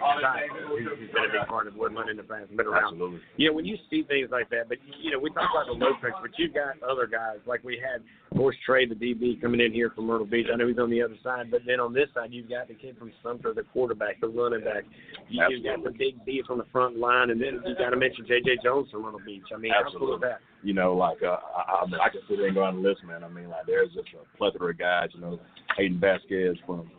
[0.68, 2.94] who's who's been a big part of Woodland in the past, been around.
[2.94, 3.20] Absolutely.
[3.36, 5.94] Yeah, when you see things like that, but you know, we talk about the low
[6.02, 9.61] picks, but you've got other guys like we had, of course, Trey, the DB, coming
[9.61, 10.47] in here from Myrtle Beach.
[10.53, 12.74] I know he's on the other side, but then on this side, you've got the
[12.74, 14.85] kid from Sumter, the quarterback, the running back.
[15.29, 17.97] You, you've got the big beast on the front line, and then you got to
[17.97, 18.59] mention J.J.
[18.62, 19.45] Jones from Myrtle Beach.
[19.55, 20.29] I mean, how cool is Absolutely.
[20.29, 20.41] that?
[20.62, 22.89] You know, like uh, I, I mean, I can sit there and go on the
[22.89, 23.24] list, man.
[23.24, 25.09] I mean, like there's just a plethora of guys.
[25.14, 25.41] You know,
[25.79, 26.91] Hayden Vasquez from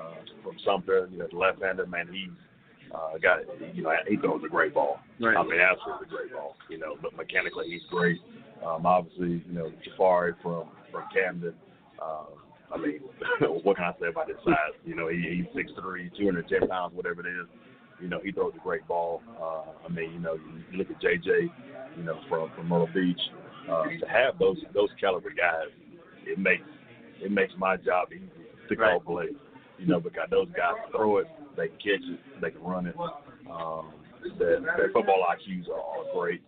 [0.00, 2.08] uh, from Sumter, you know, the left-hander, man.
[2.10, 2.30] He's
[2.94, 3.40] uh, got
[3.74, 5.00] you know he throws a great ball.
[5.20, 5.36] Right.
[5.36, 6.56] I mean, absolutely a great ball.
[6.70, 8.18] You know, but mechanically he's great.
[8.64, 11.54] Um, obviously, you know, Jafari from from Camden.
[12.00, 12.24] Uh,
[12.72, 13.00] I mean,
[13.62, 14.76] what can I say about his size?
[14.84, 17.46] You know, he, he's six three, two hundred ten pounds, whatever it is.
[18.00, 19.22] You know, he throws a great ball.
[19.40, 21.50] Uh, I mean, you know, you, look at JJ,
[21.96, 23.20] you know, from from Myrtle Beach.
[23.68, 25.68] Uh, to have those those caliber guys,
[26.24, 26.62] it makes
[27.20, 28.28] it makes my job easy
[28.68, 29.34] to call plays.
[29.78, 31.26] You know, because those guys throw it,
[31.56, 32.96] they catch it, they can run it.
[33.50, 33.92] Um,
[34.38, 36.42] their, their football IQs are, are great.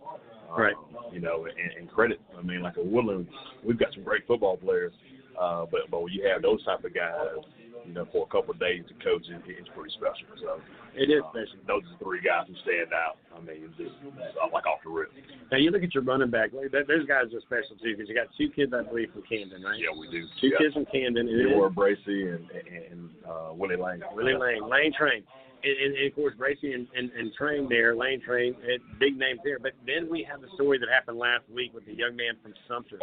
[0.50, 0.74] Um, Right.
[1.12, 2.20] You know, and, and credit.
[2.38, 3.26] I mean, like a Woodland,
[3.64, 4.92] we've got some great football players,
[5.40, 7.42] uh, but but when you have those type of guys,
[7.86, 10.26] you know, for a couple of days to coach, it, it's pretty special.
[10.38, 10.60] So
[10.94, 11.58] It is uh, special.
[11.66, 13.18] Those are three guys who stand out.
[13.34, 13.90] I mean, just
[14.38, 15.10] uh, like off the rip.
[15.50, 16.50] Now you look at your running back.
[16.52, 19.62] like, Those guys are special too because you got two kids, I believe, from Camden,
[19.66, 19.80] right?
[19.82, 20.26] Yeah, we do.
[20.40, 20.58] Two Yeah.
[20.62, 21.26] kids from Camden.
[21.26, 24.02] and Leroy Bracy and and, and uh, Willie Lane.
[24.14, 25.24] Willie Lane, Lane Train.
[25.62, 29.18] And, and, and of course, Bracy and, and, and Train there, Lane Train, it, big
[29.18, 29.58] names there.
[29.58, 32.54] But then we have the story that happened last week with the young man from
[32.66, 32.98] Sumter.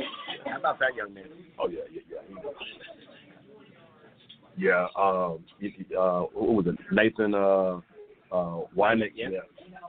[0.46, 1.26] How about that young man?
[1.60, 2.52] Oh yeah, yeah, yeah.
[4.58, 5.46] Yeah, um,
[5.96, 6.76] uh, who was it?
[6.92, 7.80] Nathan uh,
[8.32, 9.12] uh, Wynick.
[9.14, 9.28] Yeah.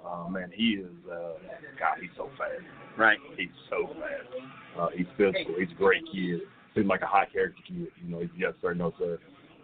[0.07, 0.91] Uh, man, he is.
[1.11, 1.33] Uh,
[1.79, 2.63] God, he's so fast.
[2.99, 3.19] Right.
[3.37, 4.45] He's so fast.
[4.79, 5.55] Uh, he's physical.
[5.59, 6.41] He's a great kid.
[6.75, 7.89] seemed like a high character kid.
[8.05, 9.19] You know, he's yes sir, no sir.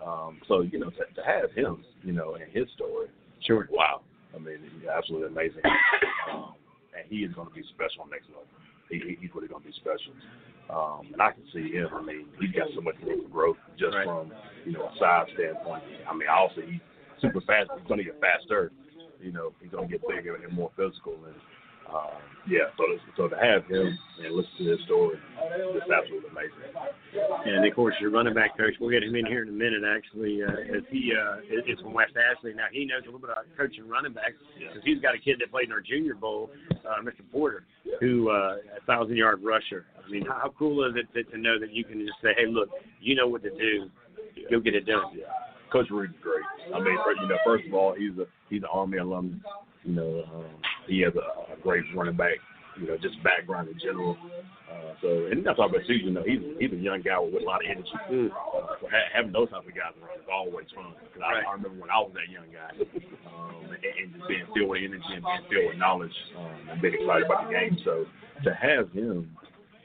[0.05, 3.09] Um, so you know, to, to have him, you know, and his story,
[3.47, 4.03] sure, wow.
[4.35, 5.63] I mean, he's absolutely amazing,
[6.33, 6.55] um,
[6.97, 8.45] and he is going to be special next level.
[8.91, 10.13] He, he, he's really going to be special.
[10.69, 11.89] Um, and I can see him.
[11.93, 14.05] I mean, he's got so much room for growth just Right.
[14.05, 14.33] from
[14.67, 15.83] you know a size standpoint.
[16.09, 16.81] I mean, also he's
[17.21, 17.71] super fast.
[17.77, 18.73] He's going to get faster.
[19.21, 21.15] You know, he's going to get bigger and more physical.
[21.25, 21.35] And
[21.93, 26.29] um, yeah, so to, so to have him and listen to his story, it's absolutely
[26.29, 26.77] amazing.
[27.47, 29.81] And of course, your running back coach, we'll get him in here in a minute.
[29.81, 32.53] Actually, uh, as he uh, is is from West Ashley.
[32.53, 35.41] Now he knows a little bit about coaching running backs because he's got a kid
[35.41, 36.51] that played in our Junior Bowl,
[36.85, 37.25] uh, Mr.
[37.33, 37.65] Porter,
[38.01, 39.87] who uh, a thousand yard rusher.
[39.97, 42.47] I mean, how cool is it to, to know that you can just say, "Hey,
[42.47, 42.69] look,
[43.01, 43.89] you know what to do.
[44.51, 45.17] Go get it done."
[45.73, 46.45] Coach Reed's great.
[46.75, 49.43] I mean, you know, first of all, he's a he's an Army alum.
[49.83, 50.45] You know, um,
[50.87, 52.37] he has a, a great running back.
[52.81, 54.19] You know, just background in general.
[54.67, 56.11] Uh, so, and I'm talking about Susan.
[56.11, 57.95] You know, he's he's a young guy with a lot of energy.
[57.95, 60.91] Uh, so ha- having those type of guys around is always fun.
[61.07, 62.75] Because I, I remember when I was that young guy,
[63.31, 66.83] um, and, and just being filled with energy and being filled with knowledge, um, and
[66.83, 67.79] being excited about the game.
[67.87, 68.11] So,
[68.43, 69.31] to have him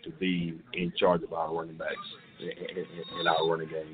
[0.02, 2.10] to be in charge of our running backs
[2.42, 2.50] in,
[3.22, 3.94] in our running game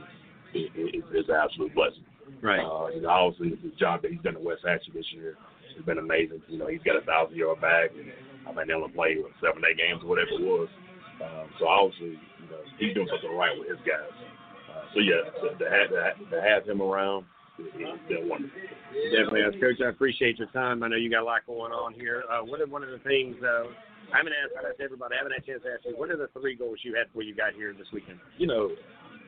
[0.56, 2.08] is, is, is an absolute blessing.
[2.42, 2.64] Right.
[2.64, 5.36] Uh, you know, obviously the job that he's done at West Ashley this year
[5.76, 6.42] has been amazing.
[6.48, 8.12] You know, he's got a thousand yard bag, and
[8.48, 10.70] I mean, they only played what, seven, eight games or whatever it was.
[11.24, 14.12] Um, so obviously, you know, he's doing something right with his guys.
[14.68, 17.26] Uh, so yeah, to, to have to, have- to have him around,
[17.60, 18.60] it, it's been wonderful.
[19.16, 19.80] Definitely, uh, Coach.
[19.80, 20.84] I appreciate your time.
[20.84, 22.24] I know you got a lot going on here.
[22.28, 23.36] Uh, what are one of the things?
[23.40, 23.72] Uh,
[24.14, 25.16] I haven't asked, I asked everybody.
[25.16, 25.96] I haven't had a chance to ask you.
[25.98, 28.20] What are the three goals you had before you got here this weekend?
[28.38, 28.70] You know,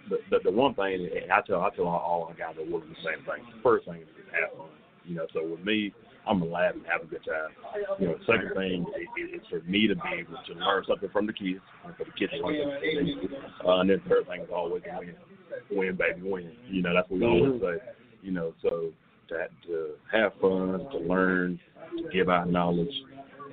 [0.10, 2.84] the the, the one thing and I tell I tell all our guys that work
[2.88, 3.43] the same thing.
[3.48, 4.70] The First thing is have fun.
[5.06, 5.93] You know, so with me,
[6.28, 7.52] I'm gonna laugh and have a good time.
[8.00, 8.86] You know, the second thing
[9.18, 12.06] is, is for me to be able to learn something from the kids and for
[12.06, 13.40] the kids to learn something.
[13.66, 15.16] Uh, and then the third thing is always win,
[15.72, 16.52] win, baby, win.
[16.68, 17.78] You know, that's what we always say.
[18.22, 18.92] You know, so
[19.30, 21.60] to to have fun, to learn,
[21.98, 22.94] to give out knowledge,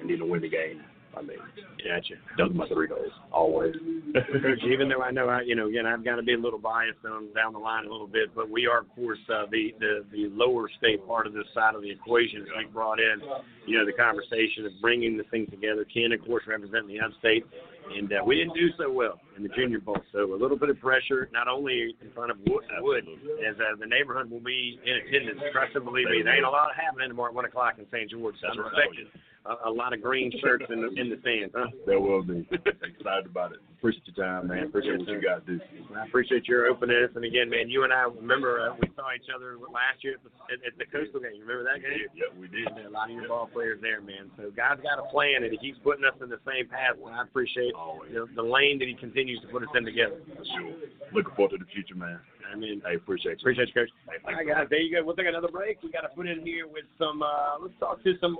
[0.01, 0.83] and then to win the game.
[1.17, 1.39] I mean,
[1.85, 2.15] Gotcha.
[2.39, 3.75] those are my three goals always.
[4.67, 7.05] Even though I know I, you know, again, I've got to be a little biased
[7.05, 10.05] on down the line a little bit, but we are, of course, uh, the, the
[10.13, 12.43] the lower state part of this side of the equation.
[12.43, 13.21] As we brought in,
[13.67, 15.85] you know, the conversation of bringing the thing together.
[15.85, 17.45] Ken, of course, representing the upstate,
[17.93, 19.99] and uh, we didn't do so well in the Junior Bowl.
[20.13, 23.05] So a little bit of pressure, not only in front of Wood, uh, Wood
[23.47, 25.41] as uh, the neighborhood will be in attendance.
[25.53, 28.11] Trust and believe me, there ain't a lot happening tomorrow at one o'clock in St.
[28.11, 28.37] George.
[28.41, 29.09] So I'm That's right.
[29.45, 31.55] Expecting a, a lot of green shirts in the in the stands.
[31.57, 31.69] Huh?
[31.87, 32.47] There will be.
[32.53, 33.59] Excited about it.
[33.79, 34.65] Appreciate your time, man.
[34.65, 35.61] Appreciate what you guys do.
[35.95, 37.11] I appreciate your openness.
[37.15, 40.25] And again, man, you and I remember uh, we saw each other last year at
[40.25, 41.37] the, at, at the Coastal game.
[41.37, 42.09] You remember that game?
[42.17, 42.65] Yeah, we did.
[42.65, 44.33] And a lot of your ball players there, man.
[44.37, 46.97] So God's got a plan, and He keeps putting us in the same path.
[46.97, 47.77] And I appreciate
[48.09, 50.17] the, the lane that He continues to put us in together.
[50.57, 50.73] Sure.
[51.13, 52.21] Looking forward to the future, man.
[52.49, 53.51] I mean, I appreciate you.
[53.51, 53.93] appreciate you, Coach.
[54.07, 55.05] Hey, All thanks, right, guys, there you go.
[55.05, 55.83] We'll take another break.
[55.83, 57.21] We got to put in here with some.
[57.21, 58.39] Uh, let's talk to some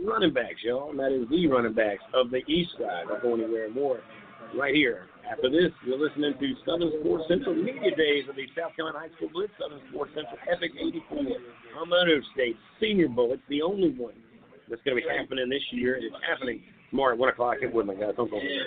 [0.00, 0.90] running backs, y'all.
[0.90, 3.04] And that is the running backs of the East Side.
[3.08, 4.00] Don't go anywhere more.
[4.56, 5.08] Right here.
[5.30, 9.16] After this, you're listening to Southern Sports Central Media Days of the South Carolina High
[9.16, 11.24] School Blitz, Southern Sports Central Epic 84,
[11.72, 13.32] Palmetto State Senior Bowl.
[13.32, 14.14] It's the only one
[14.68, 15.96] that's going to be happening this year.
[15.96, 18.14] It's happening tomorrow at 1 o'clock at Woodland, guys.
[18.16, 18.66] Don't go anywhere.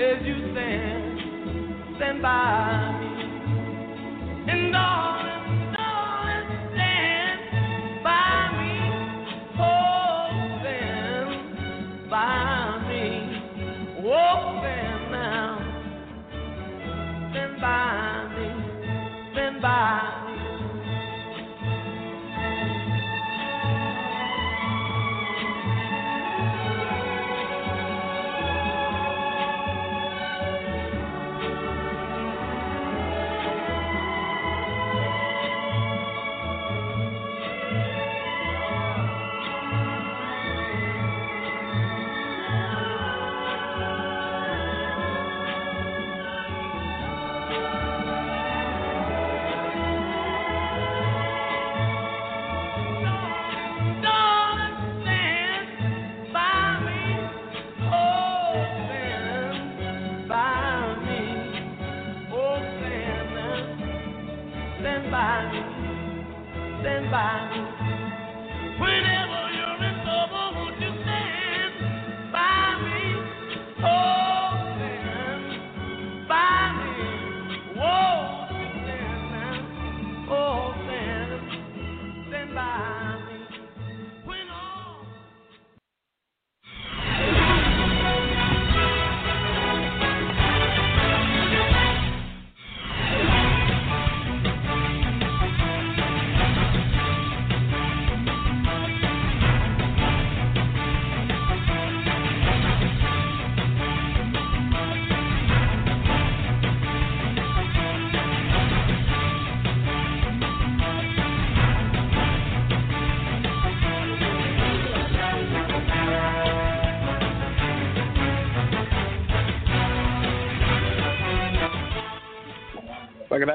[0.00, 1.18] as you stand,
[1.96, 3.08] stand by me.
[4.52, 5.17] And darling,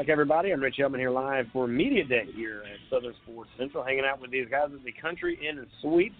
[0.03, 0.51] back, everybody.
[0.51, 4.19] I'm Rich Hellman here live for Media Day here at Southern Sports Central, hanging out
[4.19, 6.15] with these guys at the Country Inn and Suites.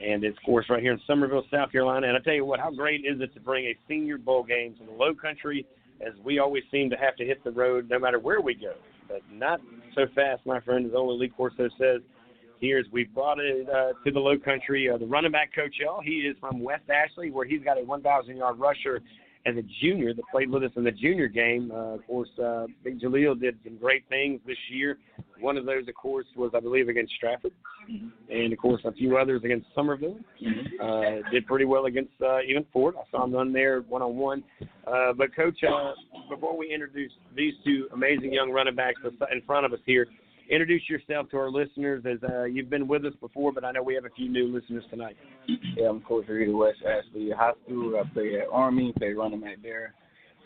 [0.00, 2.06] And it's, of course, right here in Summerville, South Carolina.
[2.06, 4.74] And I tell you what, how great is it to bring a senior bowl game
[4.78, 5.66] to the Low Country,
[6.00, 8.72] as we always seem to have to hit the road no matter where we go.
[9.06, 9.60] But not
[9.94, 12.00] so fast, my friend, as only Lee Corso says.
[12.58, 15.74] Here, as we've brought it uh, to the Low Country, uh, the running back coach,
[15.78, 19.02] y'all, he is from West Ashley, where he's got a 1,000 yard rusher
[19.48, 21.70] as a junior that played with us in the junior game.
[21.72, 24.98] Uh, of course, uh, Big Jaleel did some great things this year.
[25.40, 27.52] One of those, of course, was I believe against Stratford,
[28.30, 30.18] and of course a few others against Summerville.
[30.82, 32.96] Uh, did pretty well against uh, even Fort.
[32.98, 34.42] I saw him run there one on one.
[34.84, 35.92] But coach, uh,
[36.28, 40.06] before we introduce these two amazing young running backs in front of us here,
[40.48, 43.82] introduce yourself to our listeners as uh, you've been with us before, but I know
[43.82, 45.16] we have a few new listeners tonight.
[45.76, 48.00] Yeah, I'm Coach at West Ashley High School.
[48.00, 49.94] I played at Army, played running back there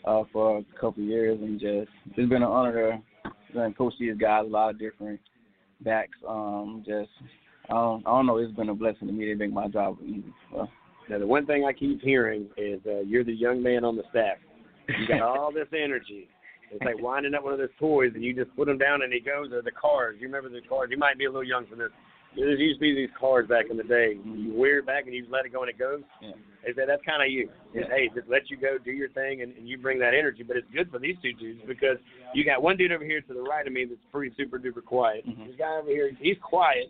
[0.05, 3.01] uh, for a couple of years, and just it's been an honor
[3.53, 4.45] to coach these guys.
[4.45, 5.19] A lot of different
[5.81, 6.17] backs.
[6.27, 7.09] Um, just
[7.69, 8.37] I don't, I don't know.
[8.37, 10.33] It's been a blessing to me to make my job easy.
[10.51, 10.67] So.
[11.09, 14.03] Now, the one thing I keep hearing is uh, you're the young man on the
[14.09, 14.37] staff.
[14.87, 16.29] You got all this energy.
[16.73, 19.13] It's like winding up one of those toys, and you just put them down, and
[19.13, 19.51] he goes.
[19.51, 20.17] Or the cars.
[20.19, 20.89] You remember the cars?
[20.91, 21.89] You might be a little young for this.
[22.35, 24.17] There used to be these cars back in the day.
[24.25, 26.01] You wear it back, and you let it go, and it goes.
[26.19, 26.31] Yeah.
[26.65, 27.49] They say that's kind of you.
[27.75, 30.41] It's, hey, just let you go, do your thing, and, and you bring that energy.
[30.41, 31.97] But it's good for these two dudes because
[32.33, 34.83] you got one dude over here to the right of me that's pretty super duper
[34.83, 35.27] quiet.
[35.27, 35.45] Mm-hmm.
[35.45, 36.89] This guy over here, he's quiet.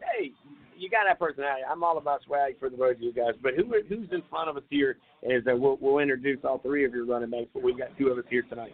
[0.00, 0.32] Hey,
[0.76, 1.62] you got that personality.
[1.70, 3.34] I'm all about swag for the both of you guys.
[3.42, 6.84] But who who's in front of us here is uh, we'll, we'll introduce all three
[6.84, 7.48] of your running backs.
[7.52, 8.72] But we've got two of us here tonight.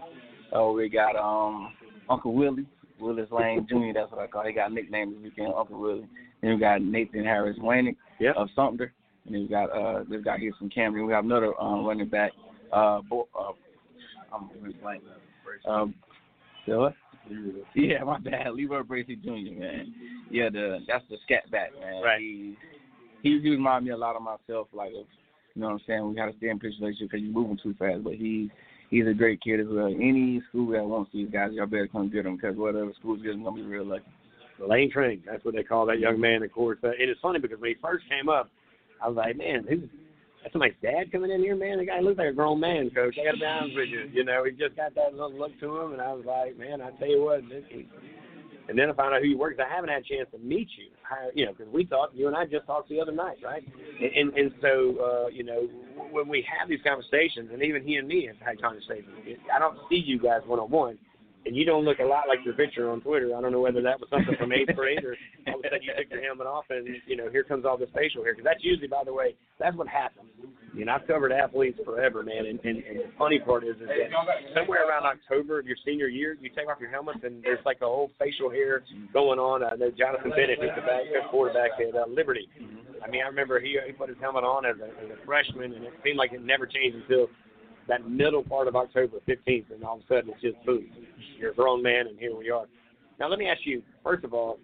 [0.52, 1.74] Oh, we got um
[2.08, 2.66] Uncle Willie,
[3.00, 3.92] Willis Lane Jr.
[3.94, 4.46] That's what I call.
[4.46, 6.08] He got a nickname this weekend, Uncle Willie.
[6.42, 8.36] Then we got Nathan Harris Wayne yep.
[8.36, 8.92] of Sumter.
[9.24, 11.06] And then we got uh this guy here from Camden.
[11.06, 12.32] We have another um, running back.
[12.72, 13.52] Uh, Bo- uh
[14.32, 14.50] I'm
[14.82, 15.02] blank.
[15.66, 15.94] Um,
[16.66, 16.94] what?
[17.74, 18.52] Yeah, my bad.
[18.54, 19.58] Leroy Bracy Jr.
[19.58, 19.94] Man.
[20.30, 22.02] Yeah, the that's the scat back man.
[22.02, 22.20] Right.
[22.20, 22.56] He
[23.22, 24.68] he, he reminded me a lot of myself.
[24.72, 25.06] Like, of,
[25.54, 26.08] you know what I'm saying?
[26.08, 28.04] We got to stay in position because you're moving too fast.
[28.04, 28.50] But he
[28.90, 29.86] he's a great kid as well.
[29.86, 33.28] Any school that wants these guys, y'all better come get them because whatever school gets
[33.28, 34.04] them, gonna be real lucky.
[34.58, 35.22] Lane train.
[35.26, 36.42] That's what they call that young man.
[36.42, 38.50] Of course, uh, and it's funny because when he first came up,
[39.02, 39.88] I was like, man, who's
[40.46, 41.78] that's somebody's dad coming in here, man.
[41.78, 43.16] The guy looks like a grown man, coach.
[43.20, 44.06] I got to be honest with you.
[44.12, 46.80] You know, he just got that little look to him, and I was like, man,
[46.80, 47.42] I tell you what.
[47.48, 47.88] This, he,
[48.68, 50.68] and then I found out who you because I haven't had a chance to meet
[50.78, 50.86] you.
[51.10, 53.62] I, you know, because we talked, you and I just talked the other night, right?
[54.00, 54.70] And and, and so,
[55.02, 55.66] uh, you know,
[56.10, 59.08] when we have these conversations, and even he and me have had conversations,
[59.54, 60.98] I don't see you guys one on one.
[61.46, 63.30] And you don't look a lot like your picture on Twitter.
[63.36, 65.14] I don't know whether that was something from eighth grade or
[65.46, 67.78] all of a sudden you took your helmet off and you know here comes all
[67.78, 68.34] this facial hair.
[68.34, 70.26] Because that's usually, by the way, that's what happens.
[70.74, 72.44] You know, I've covered athletes forever, man.
[72.50, 74.10] And, and, and the funny part is, is that
[74.58, 77.78] somewhere around October of your senior year, you take off your helmets and there's like
[77.80, 78.82] a whole facial hair
[79.12, 79.62] going on.
[79.62, 82.48] I know Jonathan Bennett, who's the back, quarterback at uh, Liberty.
[83.00, 85.72] I mean, I remember he, he put his helmet on as a, as a freshman,
[85.72, 87.28] and it seemed like it never changed until
[87.88, 90.86] that middle part of October 15th, and all of a sudden it's just boom.
[91.38, 92.66] You're a grown man, and here we are.
[93.18, 94.58] Now, let me ask you, first of all,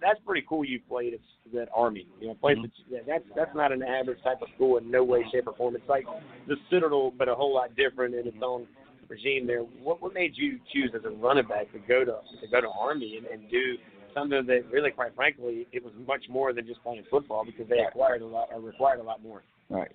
[0.00, 1.20] that's pretty cool you played at
[1.54, 2.06] that Army.
[2.20, 3.08] You know, place that, mm-hmm.
[3.08, 5.74] that's that's not an average type of school in no way, shape, or form.
[5.74, 6.04] It's like
[6.46, 8.44] the Citadel, but a whole lot different in its mm-hmm.
[8.44, 8.66] own
[9.08, 9.46] regime.
[9.46, 12.60] There, what what made you choose as a running back to go to to go
[12.60, 13.76] to Army and, and do
[14.14, 17.78] something that really, quite frankly, it was much more than just playing football because they
[17.78, 19.42] acquired a lot or required a lot more.
[19.68, 19.90] Right.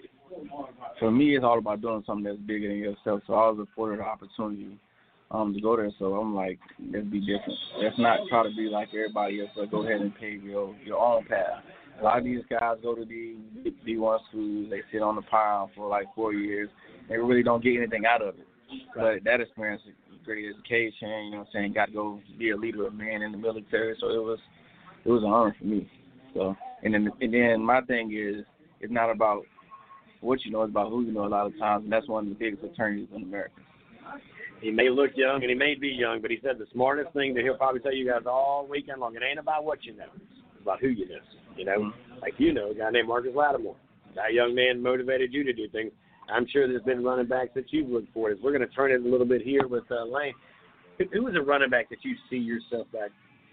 [0.99, 3.21] For me, it's all about doing something that's bigger than yourself.
[3.27, 4.77] So I was afforded the opportunity
[5.31, 5.91] um, to go there.
[5.99, 6.59] So I'm like,
[6.91, 7.57] let's be different.
[7.81, 9.49] Let's not try to be like everybody else.
[9.55, 11.63] But go ahead and pave your your own path.
[11.99, 13.35] A lot of these guys go to the
[13.87, 14.67] D1 schools.
[14.69, 16.69] They sit on the pile for like four years.
[17.09, 18.47] They really don't get anything out of it.
[18.95, 19.93] But that experience is
[20.25, 21.09] great education.
[21.25, 21.73] You know what I'm saying?
[21.73, 23.95] Got to go be a leader of men in the military.
[23.99, 24.39] So it was
[25.05, 25.89] it was an honor for me.
[26.33, 28.45] So and then and then my thing is
[28.79, 29.43] it's not about
[30.21, 32.25] what you know, it's about who you know a lot of times, and that's one
[32.25, 33.55] of the biggest attorneys in America.
[34.61, 37.33] He may look young and he may be young, but he said the smartest thing
[37.33, 39.15] that he'll probably tell you guys all weekend long.
[39.15, 41.15] It ain't about what you know, it's about who you know.
[41.57, 41.91] You know,
[42.21, 43.75] like you know, a guy named Marcus Lattimore.
[44.15, 45.91] That young man motivated you to do things.
[46.31, 48.33] I'm sure there's been running backs that you've looked for.
[48.41, 50.33] We're going to turn it a little bit here with uh, Lane.
[50.97, 53.09] Who, who is a running back that you see yourself back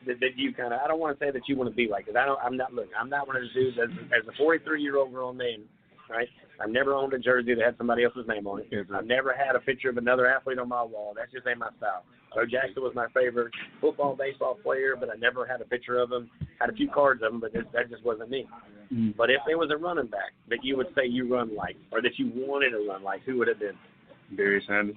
[0.07, 0.81] that, that you kind of?
[0.85, 2.39] I don't want to say that you want to be like, because I don't.
[2.43, 2.73] I'm not.
[2.73, 5.65] Look, I'm not one of those dudes as, as a 43 year old grown man,
[6.11, 6.29] right?
[6.61, 8.87] I've never owned a jersey that had somebody else's name on it.
[8.93, 11.15] I've never had a picture of another athlete on my wall.
[11.17, 12.05] That's just ain't my style.
[12.35, 16.11] Bo Jackson was my favorite football, baseball player, but I never had a picture of
[16.11, 16.29] him.
[16.61, 18.47] Had a few cards of him, but that that just wasn't me.
[18.93, 19.17] Mm.
[19.17, 22.03] But if there was a running back that you would say you run like, or
[22.03, 24.37] that you wanted to run like, who would it have been?
[24.37, 24.97] Barry Sanders.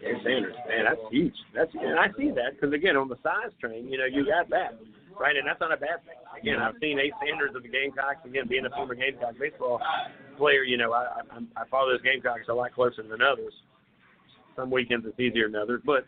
[0.00, 0.54] Barry Sanders.
[0.68, 1.34] Man, that's huge.
[1.54, 4.48] That's and I see that because again, on the size train, you know, you got
[4.50, 4.78] that,
[5.18, 5.36] right?
[5.36, 6.18] And that's not a bad thing.
[6.40, 8.24] Again, I've seen Ace Sanders of the Gamecocks.
[8.24, 9.80] Again, being a former Gamecock baseball
[10.36, 13.52] player, you know, I I, I follow those Gamecocks a lot closer than others.
[14.56, 16.04] Some weekends it's easier than others, but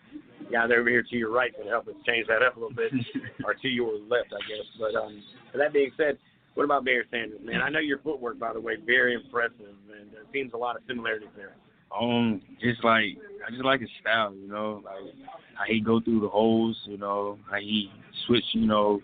[0.50, 2.90] guy over here to your right can help us change that up a little bit,
[3.44, 4.66] or to your left, I guess.
[4.78, 5.22] But um,
[5.54, 6.18] that being said,
[6.54, 7.62] what about Barry Sanders, man?
[7.62, 10.82] I know your footwork, by the way, very impressive, and it seems a lot of
[10.88, 11.54] similarities there.
[11.98, 13.16] Um, just like
[13.46, 15.14] I just like his style, you know, like
[15.54, 17.90] how he go through the holes, you know, how he
[18.26, 19.00] switch, you know,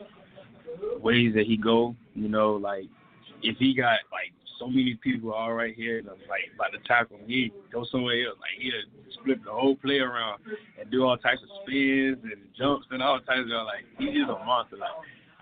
[1.00, 2.84] ways that he go, you know, like
[3.42, 6.88] if he got like so many people all right here, and I'm like about to
[6.88, 8.72] tackle him, he go somewhere else, like he'll
[9.20, 10.40] split the whole play around
[10.80, 14.30] and do all types of spins and jumps and all types of like he's just
[14.30, 14.76] a monster.
[14.76, 14.90] Like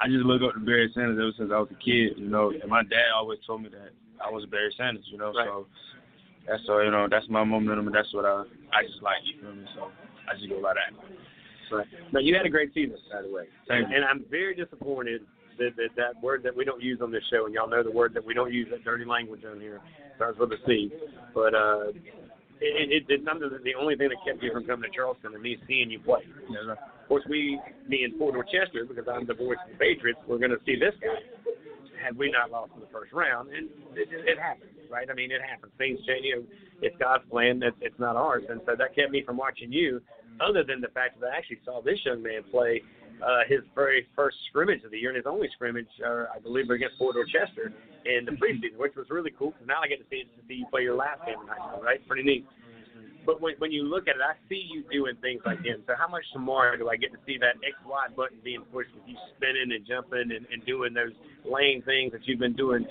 [0.01, 2.51] I just look up to Barry Sanders ever since I was a kid, you know,
[2.51, 3.93] and my dad always told me that
[4.25, 5.47] I was Barry Sanders, you know, Right.
[5.47, 5.67] so
[6.49, 9.41] that's so you know that's my momentum and that's what I I just like, you
[9.41, 9.65] feel me?
[9.75, 9.91] So
[10.29, 10.93] I just go by that.
[11.73, 11.87] Right.
[12.13, 14.05] Now you had a great season, by the way, Thank and, you.
[14.05, 15.23] I'm very disappointed
[15.59, 17.91] that, that that word that we don't use on this show, and y'all know the
[17.91, 19.81] word that we don't use that dirty language on here
[20.17, 20.93] starts with a C,
[21.35, 21.89] but uh,
[22.61, 25.35] it, it, it's something that the only thing that kept you from coming to Charleston
[25.35, 26.23] and me seeing you play.
[26.71, 30.39] Of course, we, me and Fort Dorchester, because I'm the voice of the Patriots, we're
[30.39, 31.21] going to see this guy.
[32.03, 35.11] Had we not lost in the first round, and it, it happens, right?
[35.11, 35.73] I mean, it happens.
[35.77, 36.25] Things change.
[36.25, 36.45] You know,
[36.81, 37.59] it's God's plan.
[37.59, 40.01] That it's not ours, and so that kept me from watching you.
[40.41, 42.83] Other than the fact that I actually saw this young man play
[43.23, 46.71] uh, his very first scrimmage of the year, and his only scrimmage, uh, I believe,
[46.71, 47.73] against Fort Dorchester
[48.07, 49.51] in the preseason, which was really cool.
[49.51, 51.59] Because now I get to see to see you play your last game in high
[51.69, 51.99] school, right?
[52.07, 52.47] Pretty neat.
[53.25, 55.83] But when, when you look at it, I see you doing things like him.
[55.87, 58.93] So how much tomorrow do I get to see that X Y button being pushed
[58.95, 62.85] with you spinning and jumping and, and doing those lane things that you've been doing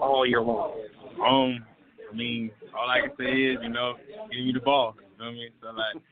[0.00, 0.72] all year long?
[1.20, 1.64] Um,
[2.10, 3.94] I mean, all I can say is, you know,
[4.32, 4.94] give me the ball.
[4.98, 5.50] You know what I mean?
[5.60, 6.02] So like,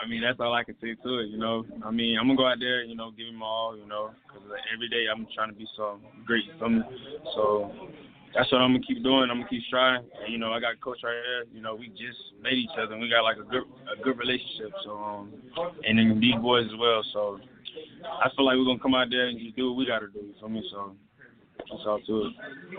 [0.00, 1.28] I mean, that's all I can say to it.
[1.28, 3.76] You know, I mean, I'm gonna go out there, you know, give him all.
[3.76, 6.44] You know, because like, every day I'm trying to be so great.
[6.46, 6.82] You?
[7.34, 7.70] So
[8.34, 9.28] that's what I'm gonna keep doing.
[9.30, 10.08] I'm gonna keep striving.
[10.24, 11.44] And, you know, I got coach right here.
[11.52, 14.18] You know, we just met each other, and we got like a good a good
[14.18, 14.72] relationship.
[14.84, 15.32] So, um,
[15.84, 17.04] and then these boys as well.
[17.12, 17.38] So
[18.08, 20.20] I feel like we're gonna come out there and just do what we gotta do.
[20.20, 20.64] You feel me?
[20.70, 20.96] So
[21.68, 22.32] that's all to it.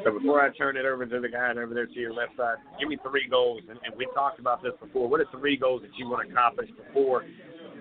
[0.04, 2.58] So before I turn it over to the guy over there to your left side,
[2.80, 3.62] give me three goals.
[3.70, 5.08] And, and we talked about this before.
[5.08, 7.26] What are three goals that you want to accomplish before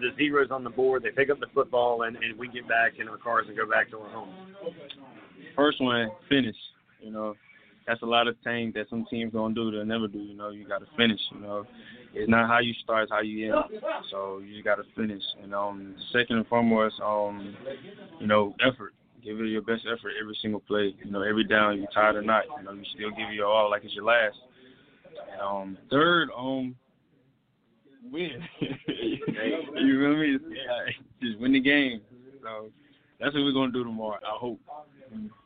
[0.00, 1.02] the zeros on the board?
[1.02, 3.68] They pick up the football and, and we get back in our cars and go
[3.68, 4.34] back to our homes.
[5.56, 6.56] First one, finish.
[7.00, 7.34] You know,
[7.86, 10.18] that's a lot of things that some teams gonna do they'll never do.
[10.18, 11.20] You know, you gotta finish.
[11.34, 11.64] You know,
[12.14, 13.64] it's not how you start, it's how you end.
[14.10, 15.22] So you gotta finish.
[15.42, 17.56] And um, second and foremost, um,
[18.20, 18.92] you know, effort.
[19.22, 20.94] Give it your best effort every single play.
[21.04, 23.46] You know, every down, you tired or not, you know, you still give it your
[23.46, 24.36] all like it's your last.
[25.42, 26.74] Um, third, um,
[28.10, 28.42] win.
[28.60, 30.38] you feel me?
[30.50, 30.92] Yeah,
[31.22, 32.00] just win the game.
[32.42, 32.70] So
[33.18, 34.18] that's what we're gonna do tomorrow.
[34.24, 34.60] I hope.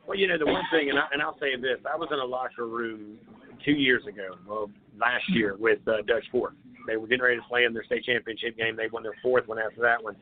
[0.06, 2.18] Well, you know the one thing, and, I, and I'll say this: I was in
[2.18, 3.18] a locker room
[3.64, 6.55] two years ago, well, last year with uh, Dutch Fork.
[6.86, 8.76] They were getting ready to play in their state championship game.
[8.76, 10.16] They won their fourth one after that one,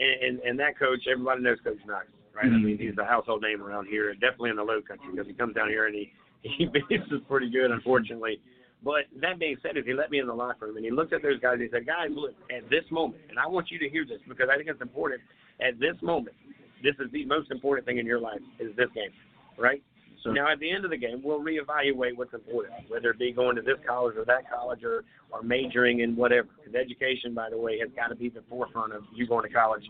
[0.00, 2.46] and and, and that coach, everybody knows Coach Knotts, right?
[2.46, 2.64] I mm-hmm.
[2.64, 5.54] mean, he's a household name around here, definitely in the Low Country because he comes
[5.54, 6.12] down here and he
[6.58, 8.38] he beats pretty good, unfortunately.
[8.84, 11.14] But that being said, if he let me in the locker room and he looked
[11.14, 13.88] at those guys, he said, "Guys, look at this moment, and I want you to
[13.88, 15.22] hear this because I think it's important.
[15.60, 16.36] At this moment,
[16.82, 19.10] this is the most important thing in your life is this game,
[19.56, 19.82] right?
[20.24, 23.30] So now at the end of the game, we'll reevaluate what's important, whether it be
[23.30, 26.48] going to this college or that college or or majoring in whatever.
[26.56, 29.52] Because education, by the way, has got to be the forefront of you going to
[29.54, 29.82] college.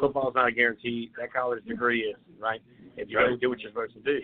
[0.00, 1.10] Football's not a guarantee.
[1.20, 2.62] That college degree is right.
[2.96, 4.20] If you go do what you're supposed to do,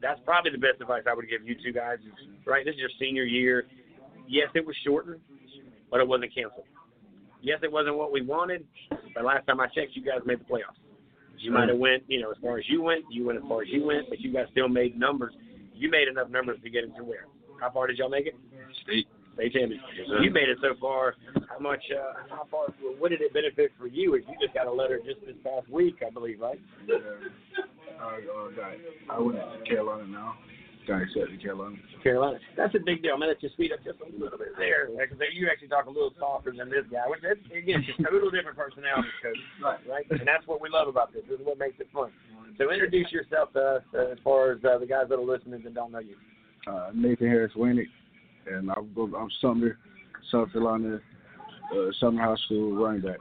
[0.00, 1.98] that's probably the best advice I would give you two guys.
[2.00, 3.64] Is, right, this is your senior year.
[4.26, 5.20] Yes, it was shortened,
[5.90, 6.64] but it wasn't canceled.
[7.42, 8.66] Yes, it wasn't what we wanted,
[9.14, 10.80] but last time I checked, you guys made the playoffs.
[11.44, 13.04] You might have went, you know, as far as you went.
[13.10, 15.34] You went as far as you went, but you guys still made numbers.
[15.74, 17.26] You made enough numbers to get into where?
[17.60, 18.34] How far did y'all make it?
[18.82, 19.06] State.
[19.34, 19.84] State championship.
[20.22, 21.16] You made it so far.
[21.50, 21.82] How much?
[21.92, 22.68] Uh, how far?
[22.98, 24.14] What did it benefit for you?
[24.14, 26.60] If you just got a letter just this past week, I believe, right?
[26.86, 26.96] Yeah.
[28.00, 28.72] I uh, got.
[29.10, 30.34] I went to Carolina now.
[30.86, 31.76] Got accepted Carolina.
[32.02, 32.38] Carolina.
[32.56, 33.14] That's a big deal.
[33.14, 34.88] I'm gonna let you speed up just a little bit there.
[34.92, 38.12] Because you actually talk a little softer than this guy, which is, again, just a
[38.12, 39.40] little different personality, coach.
[39.62, 39.80] Right.
[39.88, 40.04] Right.
[40.10, 41.22] And that's what we love about this.
[41.28, 42.12] This is what makes it fun.
[42.58, 45.62] So introduce yourself to us uh, as far as uh, the guys that are listening
[45.64, 46.16] that don't know you.
[46.66, 47.88] Uh, Nathan Harris Winnick,
[48.46, 49.78] and I'm, I'm Sumter,
[50.30, 51.00] South Carolina,
[51.74, 53.18] uh, Sumter High School running back.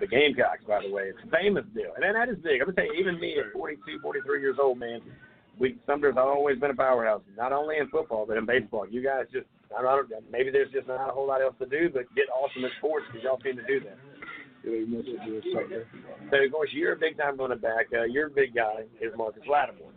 [0.00, 2.60] The Gamecocks, by the way, it's a famous deal, and that is big.
[2.60, 5.00] I'm gonna tell you, even me at 42, 43 years old, man,
[5.58, 8.86] we Sumter's always been a powerhouse, not only in football but in baseball.
[8.88, 11.66] You guys just, I don't, know, maybe there's just not a whole lot else to
[11.66, 13.98] do, but get awesome at sports because y'all seem to do that.
[16.30, 17.86] So of course you're a big time running back.
[17.92, 19.92] Uh, your big guy is Marcus Lattimore,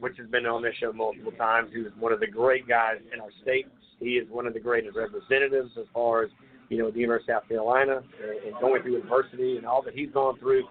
[0.00, 1.70] which has been on this show multiple times.
[1.74, 3.66] He's one of the great guys in our state.
[4.00, 6.30] He is one of the greatest representatives as far as
[6.68, 9.94] you know the University of South Carolina and, and going through adversity and all that
[9.94, 10.64] he's gone through.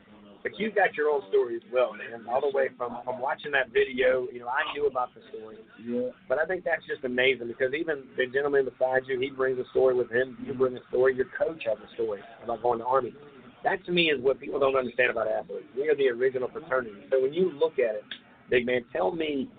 [0.45, 2.21] But you've got your own story as well, man.
[2.29, 5.57] All the way from from watching that video, you know, I knew about the story.
[5.81, 6.13] Yeah.
[6.29, 9.65] But I think that's just amazing because even the gentleman beside you, he brings a
[9.71, 10.37] story with him.
[10.45, 11.15] You bring a story.
[11.15, 13.11] Your coach has a story about going to Army.
[13.63, 15.65] That to me is what people don't understand about athletes.
[15.75, 16.93] We are the original fraternity.
[17.09, 18.05] So when you look at it,
[18.51, 19.49] big man, tell me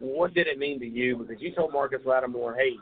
[0.00, 1.18] what did it mean to you?
[1.18, 2.74] Because you told Marcus Lattimore, hey,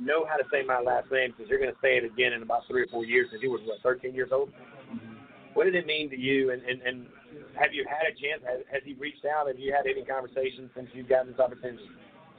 [0.00, 2.42] know how to say my last name because you're going to say it again in
[2.42, 3.28] about three or four years.
[3.28, 4.48] Because he was what, 13 years old.
[5.58, 6.54] What did it mean to you?
[6.54, 7.06] And and, and
[7.58, 8.46] have you had a chance?
[8.46, 9.50] Has, has he reached out?
[9.50, 11.82] Have you had any conversations since you've gotten this opportunity?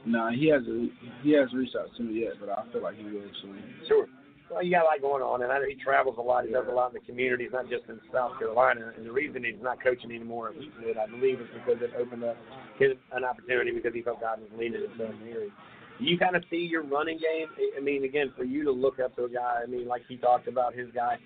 [0.08, 0.88] Nah, he hasn't.
[1.20, 3.60] He hasn't reached out to me yet, but I feel like he will soon.
[3.84, 4.08] Sure.
[4.48, 6.48] Well, you got a lot going on, and I know he travels a lot.
[6.48, 8.96] He does a lot in the communities, not just in South Carolina.
[8.96, 12.24] And the reason he's not coaching anymore at Heathwood, I believe, is because it opened
[12.24, 12.40] up
[12.80, 15.52] his an opportunity because he felt God was leading him to an area.
[16.00, 17.52] You kind of see your running game.
[17.76, 19.60] I mean, again, for you to look up to a guy.
[19.62, 21.20] I mean, like he talked about his guy.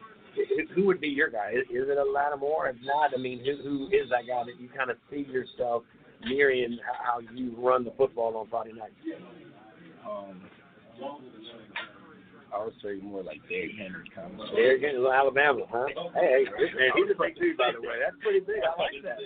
[0.75, 1.53] Who would be your guy?
[1.53, 2.69] Is, is it a Lattimore?
[2.69, 5.85] If not, I mean, who, who is that guy that you kind of see yourself
[6.25, 8.93] mirroring how you run the football on Friday night?
[10.09, 10.43] Um,
[12.55, 14.55] I would say more like Derrick Henry kind of.
[14.55, 15.87] Derrick Henry, Alabama, huh?
[16.15, 17.99] Hey, hey, man, he's a big dude, by the way.
[17.99, 18.63] That's pretty big.
[18.63, 19.19] I like that.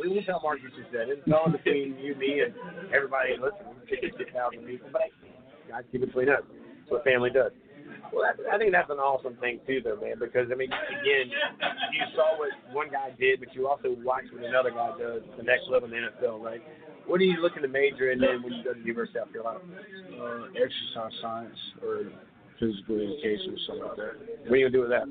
[0.00, 1.20] We won't tell Marcus you said it.
[1.26, 2.54] It's all between you, me, and
[2.94, 3.76] everybody listening.
[4.16, 4.88] 50,000 people.
[4.92, 5.12] But
[5.68, 6.40] guys, keep it between us.
[6.40, 7.52] That's what family does.
[8.12, 10.18] Well, that's, I think that's an awesome thing too, though, man.
[10.18, 14.44] Because I mean, again, you saw what one guy did, but you also watched what
[14.44, 16.62] another guy does at the next level in the NFL, right?
[17.06, 19.26] What are you looking to major in then when you go to the University of
[19.26, 19.60] South Carolina?
[20.14, 22.06] Uh, exercise science or
[22.60, 24.14] physical education or something like that.
[24.46, 25.06] What are you gonna do with that?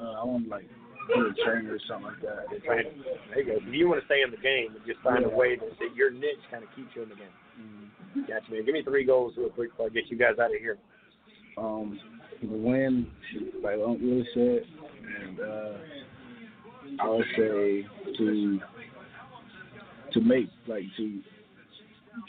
[0.00, 2.48] Uh, I want to like be a trainer or something like that.
[2.64, 2.86] Right.
[3.34, 3.58] There you go.
[3.60, 5.92] If you want to stay in the game, and just find a way that, that
[5.94, 7.36] your niche kind of keeps you in the game.
[7.60, 8.20] Mm-hmm.
[8.30, 8.64] Gotcha, man.
[8.64, 10.78] Give me three goals real quick before I get you guys out of here.
[11.56, 11.98] Um,
[12.42, 13.06] the win,
[13.62, 14.62] like Uncle said,
[15.22, 15.72] and uh,
[17.02, 17.86] I would say
[18.18, 18.60] to
[20.12, 21.20] to make like to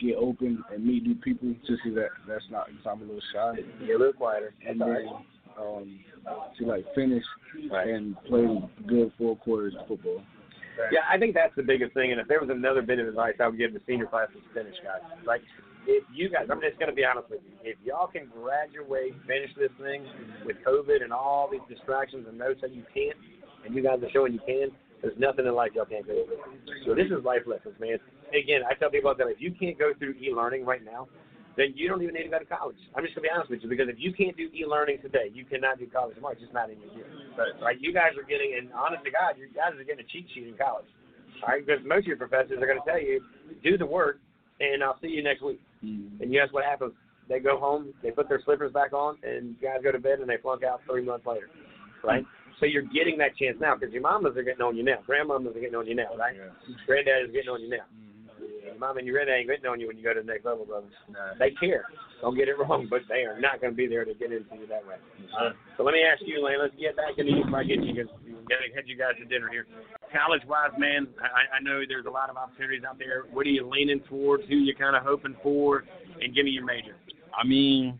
[0.01, 1.53] get open and meet new people.
[1.67, 3.55] Just so that that's not I'm a little shy.
[3.85, 4.53] Get a little quieter.
[4.67, 5.07] And That's then
[5.57, 5.77] right.
[5.77, 5.99] um,
[6.57, 7.23] to like finish
[7.71, 8.47] and play
[8.87, 10.21] good four quarters of football.
[10.91, 12.11] Yeah, I think that's the biggest thing.
[12.11, 14.41] And if there was another bit of advice I would give the senior class is
[14.53, 15.01] finish, guys.
[15.25, 15.41] Like,
[15.87, 17.55] if you guys, I'm just going to be honest with you.
[17.63, 20.05] If y'all can graduate, finish this thing
[20.45, 23.17] with COVID and all these distractions and notes that you can't,
[23.65, 24.69] and you guys are showing you can,
[25.01, 26.25] there's nothing in life y'all can't through.
[26.85, 27.97] So this is life lessons, man.
[28.29, 31.07] Again, I tell people that if you can't go through e-learning right now,
[31.57, 32.77] then you don't even need to go to college.
[32.95, 35.43] I'm just gonna be honest with you because if you can't do e-learning today, you
[35.43, 36.33] cannot do college tomorrow.
[36.33, 37.09] It's just not in your gear.
[37.61, 37.75] Right?
[37.81, 40.47] You guys are getting, and honest to God, you guys are getting a cheat sheet
[40.47, 40.87] in college.
[41.43, 43.19] All right, because most of your professors are going to tell you,
[43.63, 44.19] do the work,
[44.59, 45.59] and I'll see you next week.
[45.83, 46.21] Mm-hmm.
[46.21, 46.93] And guess what happens?
[47.29, 50.29] They go home, they put their slippers back on, and guys go to bed and
[50.29, 51.49] they flunk out three months later,
[52.03, 52.25] right?
[52.59, 55.55] So you're getting that chance now because your mamas are getting on you now, grandmamas
[55.55, 56.35] are getting on you now, right?
[56.85, 57.85] Granddad is getting on you now.
[58.79, 60.65] Mom and your granddad ain't getting on you when you go to the next level,
[60.65, 60.93] brothers.
[61.39, 61.85] They care.
[62.21, 64.55] Don't get it wrong, but they are not going to be there to get into
[64.55, 64.95] you that way.
[65.77, 66.57] So let me ask you, Lane.
[66.61, 68.97] Let's get back into you before I get you because we're going to head you
[68.97, 69.65] guys to dinner here.
[70.11, 73.23] College-wise, man, I, I know there's a lot of opportunities out there.
[73.31, 74.43] What are you leaning towards?
[74.49, 75.85] Who you kind of hoping for?
[76.21, 76.95] And give me your major.
[77.31, 77.99] I mean,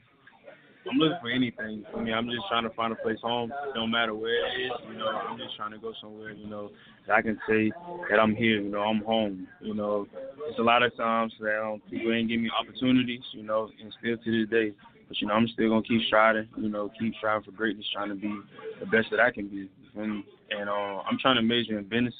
[0.89, 1.85] I'm looking for anything.
[1.95, 3.51] I mean, I'm just trying to find a place home.
[3.75, 6.69] No matter where it is, you know, I'm just trying to go somewhere, you know,
[7.11, 7.71] I can say
[8.09, 9.47] that I'm here, you know, I'm home.
[9.61, 10.07] You know,
[10.47, 13.93] it's a lot of times that um, people ain't giving me opportunities, you know, and
[13.99, 14.73] still to this day.
[15.07, 18.09] But you know, I'm still gonna keep striving, you know, keep striving for greatness, trying
[18.09, 18.33] to be
[18.79, 19.69] the best that I can be.
[19.95, 22.13] And and uh, I'm trying to major in business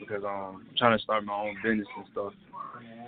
[0.00, 2.32] because um, I'm trying to start my own business and stuff.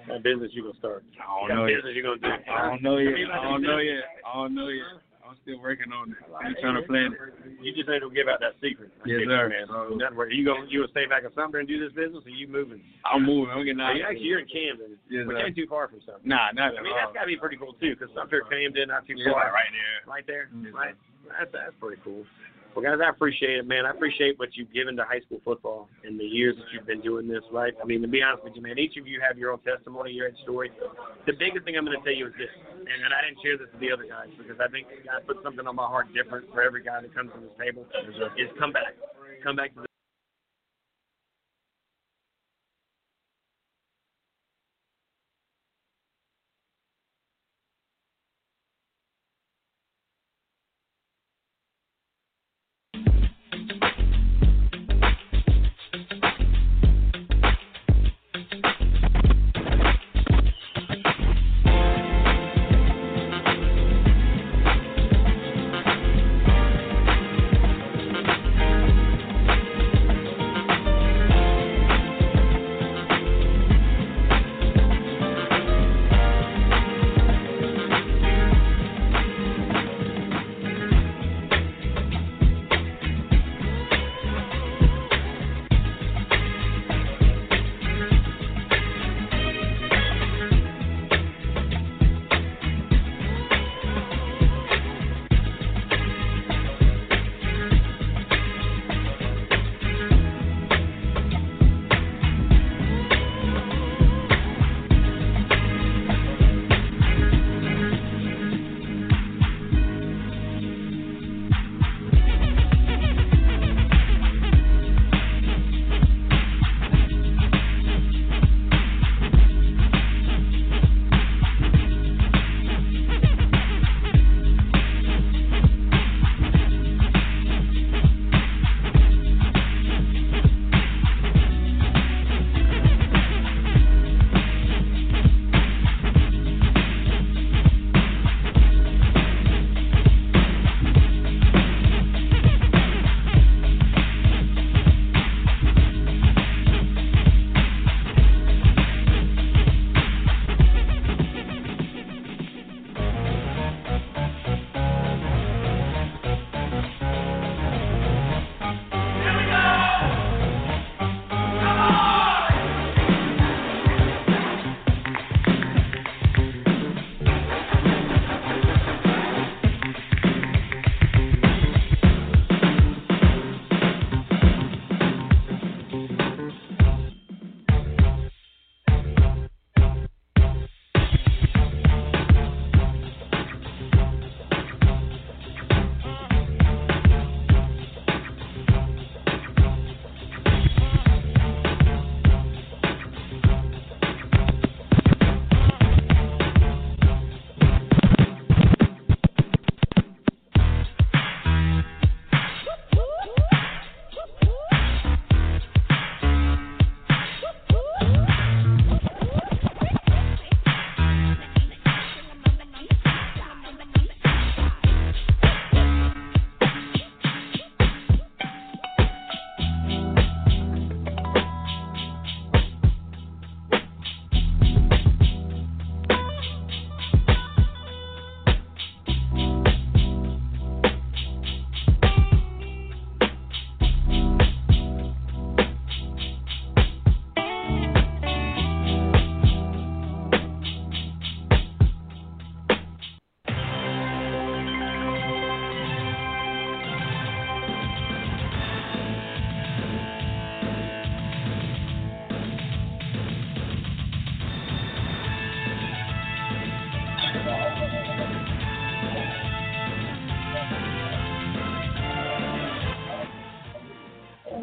[0.07, 1.05] What business you gonna start?
[1.21, 1.77] I don't know yet.
[1.79, 2.51] business you gonna do?
[2.51, 3.15] I don't know yet.
[3.33, 4.05] I don't know yet.
[4.27, 5.10] I don't know yet.
[5.31, 6.19] I'm still working on it.
[6.35, 7.23] I'm trying to plan it.
[7.62, 8.90] You just need to give out that secret.
[9.07, 9.47] Yes, Secret, sir.
[9.47, 9.66] Man.
[9.70, 10.35] Uh, Nothing worry.
[10.35, 12.82] You going you gonna stay back in Sumter and do this business, or you moving?
[13.07, 13.55] I'm moving.
[13.55, 13.94] I'm getting out.
[13.94, 15.47] Hey, actually, you're in Camden, Yes, which sir.
[15.47, 16.27] ain't too far from Sumter.
[16.27, 16.98] Nah, not I mean, all.
[16.98, 19.55] that's gotta be pretty cool too, because Sumter, Camden, not too Yeah, far.
[19.55, 19.98] right there.
[20.11, 20.44] Right there.
[20.51, 20.94] Yes, right.
[21.31, 22.27] That's that's pretty cool.
[22.75, 23.85] Well, guys, I appreciate it, man.
[23.85, 27.01] I appreciate what you've given to high school football in the years that you've been
[27.03, 27.75] doing this, right?
[27.83, 30.13] I mean, to be honest with you, man, each of you have your own testimony,
[30.13, 30.71] your own story.
[31.27, 33.59] The biggest thing I'm going to tell you is this, and, and I didn't share
[33.59, 36.47] this with the other guys because I think God put something on my heart different
[36.55, 37.83] for every guy that comes to this table,
[38.39, 38.95] is come back.
[39.43, 39.90] Come back to the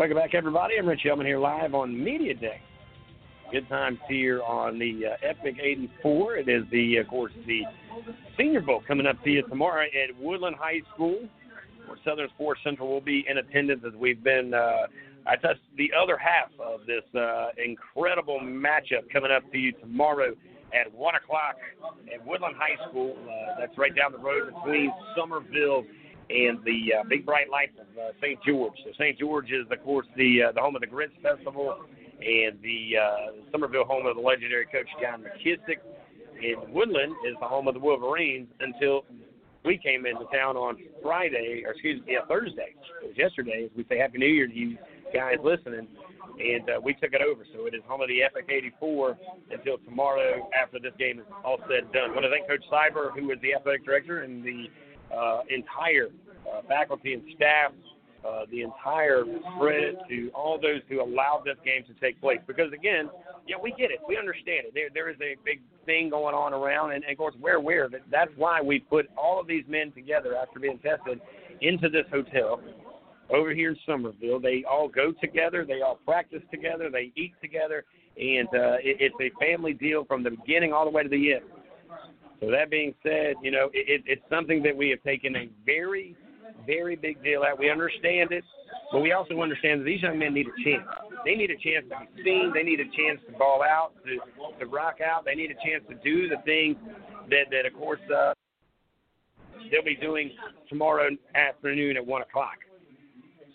[0.07, 0.75] Welcome back, everybody.
[0.79, 2.61] I'm Rich Hellman here live on Media Day.
[3.51, 6.37] Good times here on the uh, Epic 84.
[6.37, 7.63] It is the, of course, the
[8.37, 11.27] Senior Bowl coming up to you tomorrow at Woodland High School,
[11.87, 14.53] where Southern Sports Central will be in attendance as we've been.
[14.53, 14.87] Uh,
[15.25, 20.31] I touched the other half of this uh, incredible matchup coming up to you tomorrow
[20.71, 21.57] at one o'clock
[22.15, 23.17] at Woodland High School.
[23.23, 25.83] Uh, that's right down the road between Summerville
[26.29, 28.39] and the uh, Big Bright Lights of uh, St.
[28.45, 28.73] George.
[28.83, 29.17] So St.
[29.17, 31.77] George is, of course, the uh, the home of the Grits Festival,
[32.19, 35.79] and the uh, Summerville home of the legendary coach John McKissick.
[36.37, 39.05] And Woodland is the home of the Wolverines until
[39.65, 42.75] we came into town on Friday, or excuse me, yeah, Thursday.
[43.03, 43.69] It was yesterday.
[43.75, 44.77] We say Happy New Year to you
[45.13, 45.87] guys listening,
[46.39, 47.43] and uh, we took it over.
[47.53, 49.17] So it is home of the Epic 84
[49.51, 52.11] until tomorrow after this game is all said and done.
[52.11, 54.67] I want to thank Coach Cyber, who is the athletic director, and the
[55.15, 56.07] uh, entire
[56.47, 57.71] uh, faculty and staff,
[58.27, 59.23] uh, the entire
[59.59, 62.39] credit to all those who allowed this game to take place.
[62.47, 63.09] Because again,
[63.47, 64.73] yeah, we get it, we understand it.
[64.73, 67.87] There, there is a big thing going on around, and, and of course, we're aware
[67.89, 71.21] that that's why we put all of these men together after being tested
[71.61, 72.59] into this hotel
[73.29, 74.39] over here in Summerville.
[74.39, 77.85] They all go together, they all practice together, they eat together,
[78.17, 81.33] and uh, it, it's a family deal from the beginning all the way to the
[81.33, 81.43] end.
[82.39, 86.15] So that being said, you know, it, it's something that we have taken a very,
[86.65, 87.57] very big deal at.
[87.57, 88.43] We understand it,
[88.91, 90.87] but we also understand that these young men need a chance.
[91.25, 92.51] They need a chance to be seen.
[92.53, 94.19] They need a chance to ball out, to
[94.59, 95.25] to rock out.
[95.25, 96.77] They need a chance to do the things
[97.29, 98.33] that that of course uh,
[99.71, 100.31] they'll be doing
[100.69, 102.57] tomorrow afternoon at one o'clock.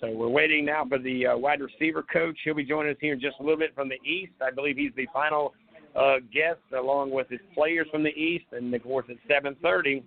[0.01, 2.37] So we're waiting now for the uh, wide receiver coach.
[2.43, 4.33] He'll be joining us here in just a little bit from the east.
[4.45, 5.55] I believe he's the final
[5.97, 8.47] uh, guest along with his players from the east.
[8.53, 10.03] And of course, at 7:30,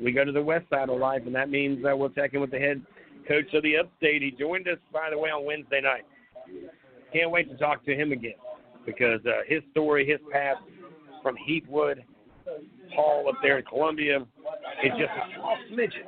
[0.00, 2.40] we go to the west side of life, and that means uh, we'll check in
[2.40, 2.82] with the head
[3.26, 4.22] coach of the upstate.
[4.22, 6.04] He joined us, by the way, on Wednesday night.
[7.12, 8.34] Can't wait to talk to him again
[8.84, 10.56] because uh, his story, his path
[11.22, 12.02] from Heathwood,
[12.94, 14.18] Hall up there in Columbia,
[14.84, 16.04] is just a small smidgen,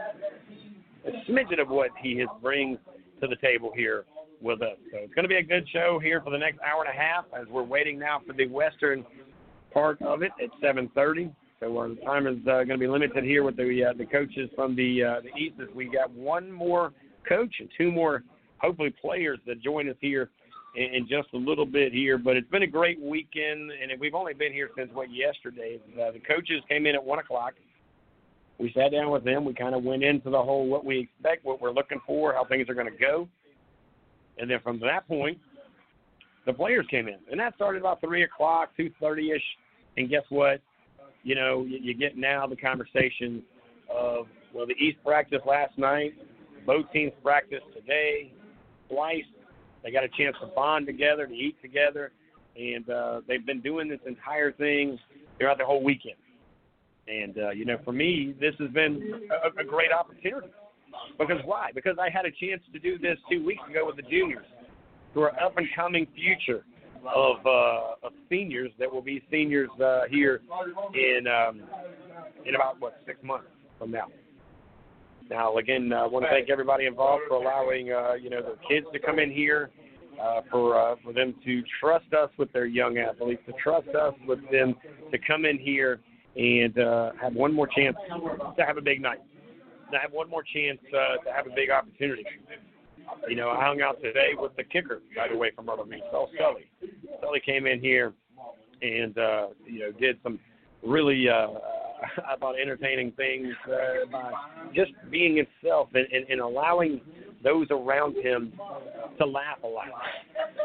[1.07, 2.78] a smidgen of what he has brings
[3.20, 4.05] to the table here
[4.41, 4.77] with us.
[4.93, 7.01] So it's going to be a good show here for the next hour and a
[7.01, 9.05] half as we're waiting now for the western
[9.73, 11.35] part of it at 7:30.
[11.61, 14.51] So our time is uh, going to be limited here with the uh, the coaches
[14.55, 15.57] from the uh, the east.
[15.61, 16.93] As we got one more
[17.29, 18.23] coach and two more
[18.59, 20.31] hopefully players that join us here
[20.77, 22.19] in, in just a little bit here.
[22.19, 25.81] But it's been a great weekend, and we've only been here since what yesterday.
[25.95, 27.55] Uh, the coaches came in at one o'clock.
[28.59, 29.45] We sat down with them.
[29.45, 32.45] We kind of went into the whole what we expect, what we're looking for, how
[32.45, 33.29] things are going to go.
[34.39, 35.39] And then from that point,
[36.45, 39.43] the players came in, and that started about three o'clock, two thirty ish.
[39.97, 40.61] And guess what?
[41.23, 43.43] You know, you, you get now the conversation
[43.91, 46.15] of well, the East practiced last night,
[46.65, 48.33] both teams practiced today,
[48.89, 49.25] twice.
[49.83, 52.13] They got a chance to bond together, to eat together,
[52.57, 54.99] and uh, they've been doing this entire thing
[55.39, 56.17] throughout the whole weekend.
[57.09, 60.49] And uh, you know, for me, this has been a, a great opportunity.
[61.18, 61.70] Because why?
[61.74, 64.47] Because I had a chance to do this two weeks ago with the juniors,
[65.14, 66.64] who are up and coming future
[67.14, 70.40] of uh, of seniors that will be seniors uh, here
[70.94, 71.62] in um,
[72.44, 73.48] in about what six months
[73.78, 74.06] from now.
[75.28, 78.56] Now, again, I uh, want to thank everybody involved for allowing uh, you know the
[78.68, 79.70] kids to come in here,
[80.23, 84.14] uh, for uh, for them to trust us with their young athletes, to trust us
[84.27, 84.74] with them
[85.10, 86.01] to come in here
[86.36, 87.97] and uh, have one more chance
[88.56, 89.20] to have a big night
[89.93, 92.25] to have one more chance uh, to have a big opportunity.
[93.29, 96.03] You know, I hung out today with the kicker, by the way, from Myrtle Beach,
[96.11, 96.71] Saul Scully.
[97.19, 98.13] Scully came in here
[98.83, 100.39] and, uh, you know, did some
[100.83, 101.49] really, uh,
[102.27, 104.33] I thought, entertaining things uh, by
[104.75, 107.01] just being himself and, and, and allowing
[107.45, 108.53] those around him
[109.19, 109.87] to laugh a lot.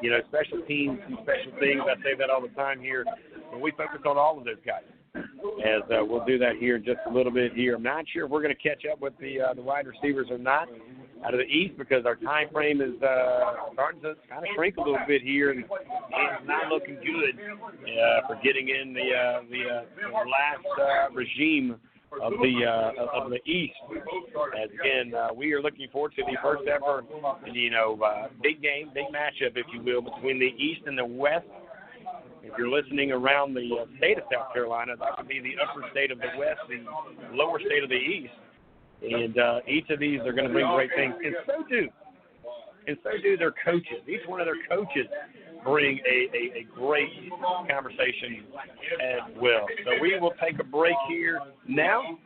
[0.01, 1.81] You know, special teams and special things.
[1.85, 3.05] I say that all the time here.
[3.53, 4.83] And we focus on all of those guys
[5.15, 7.75] as uh, we'll do that here in just a little bit here.
[7.75, 10.27] I'm not sure if we're going to catch up with the uh, the wide receivers
[10.29, 10.69] or not
[11.25, 14.77] out of the East because our time frame is uh, starting to kind of shrink
[14.77, 19.41] a little bit here, and it's not looking good uh, for getting in the uh,
[19.49, 21.75] the, uh, last uh, regime
[22.21, 23.75] of the uh, of the East.
[24.61, 27.03] As again, uh, we are looking forward to the first ever,
[27.51, 31.05] you know, uh, big game, big matchup, if you will, between the East and the
[31.05, 31.45] West.
[32.43, 35.87] If you're listening around the uh, state of South Carolina, that would be the upper
[35.91, 38.33] state of the West, the lower state of the East.
[39.03, 41.87] And uh, each of these are going to bring great things, and so do,
[42.87, 44.01] and so do their coaches.
[44.07, 45.07] Each one of their coaches
[45.63, 47.09] bring a, a, a great
[47.69, 48.45] conversation
[49.01, 49.65] as well.
[49.85, 52.17] So we will take a break here now.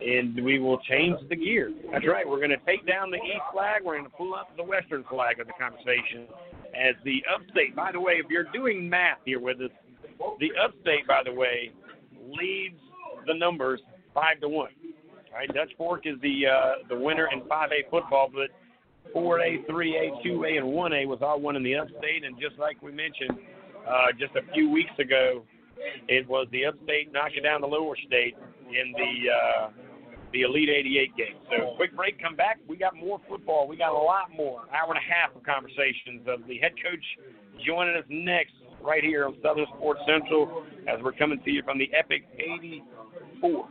[0.00, 1.72] and we will change the gear.
[1.90, 2.28] That's right.
[2.28, 3.82] We're going to take down the east flag.
[3.84, 6.26] We're going to pull up the western flag of the conversation
[6.76, 7.74] as the upstate.
[7.74, 9.70] By the way, if you're doing math here with us,
[10.40, 11.72] the upstate, by the way,
[12.38, 12.78] leads
[13.26, 13.80] the numbers
[14.14, 14.70] five to one.
[15.32, 18.50] All right, Dutch Fork is the uh, the winner in 5A football, but
[19.14, 22.24] 4A, 3A, 2A, and 1A was all won in the upstate.
[22.24, 23.38] And just like we mentioned
[23.86, 25.44] uh, just a few weeks ago,
[26.08, 28.36] it was the upstate knocking down the lower state
[28.68, 29.70] in the uh,
[30.32, 31.36] the Elite 88 game.
[31.50, 32.58] So quick break, come back.
[32.68, 33.68] We got more football.
[33.68, 34.62] We got a lot more.
[34.72, 37.04] Hour and a half of conversations of the head coach
[37.64, 41.78] joining us next right here on Southern Sports Central as we're coming to you from
[41.78, 43.68] the Epic 84.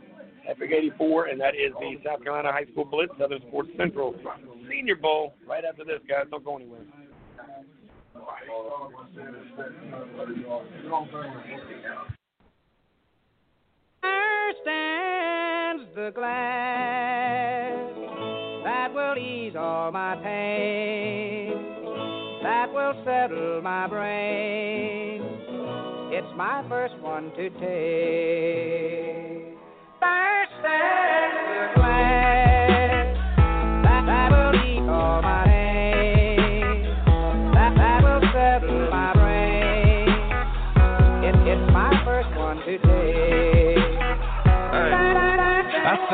[0.48, 4.14] Epic 84, and that is the South Carolina High School Blitz, Southern Sports Central
[4.70, 5.34] Senior Bowl.
[5.46, 6.26] Right after this, guys.
[6.30, 6.80] Don't go anywhere.
[14.64, 17.90] There stands the glass
[18.64, 21.52] that will ease all my pain,
[22.42, 25.22] that will settle my brain.
[26.12, 29.56] It's my first one to take.
[29.98, 32.75] Stands the glass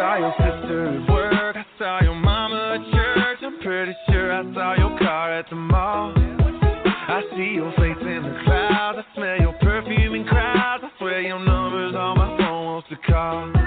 [0.03, 1.57] saw your sister at work.
[1.57, 3.39] I saw your mama at church.
[3.43, 6.13] I'm pretty sure I saw your car at the mall.
[6.17, 8.99] I see your face in the clouds.
[8.99, 10.83] I smell your perfume in crowds.
[10.85, 13.62] I swear your number's on my phone wants to call.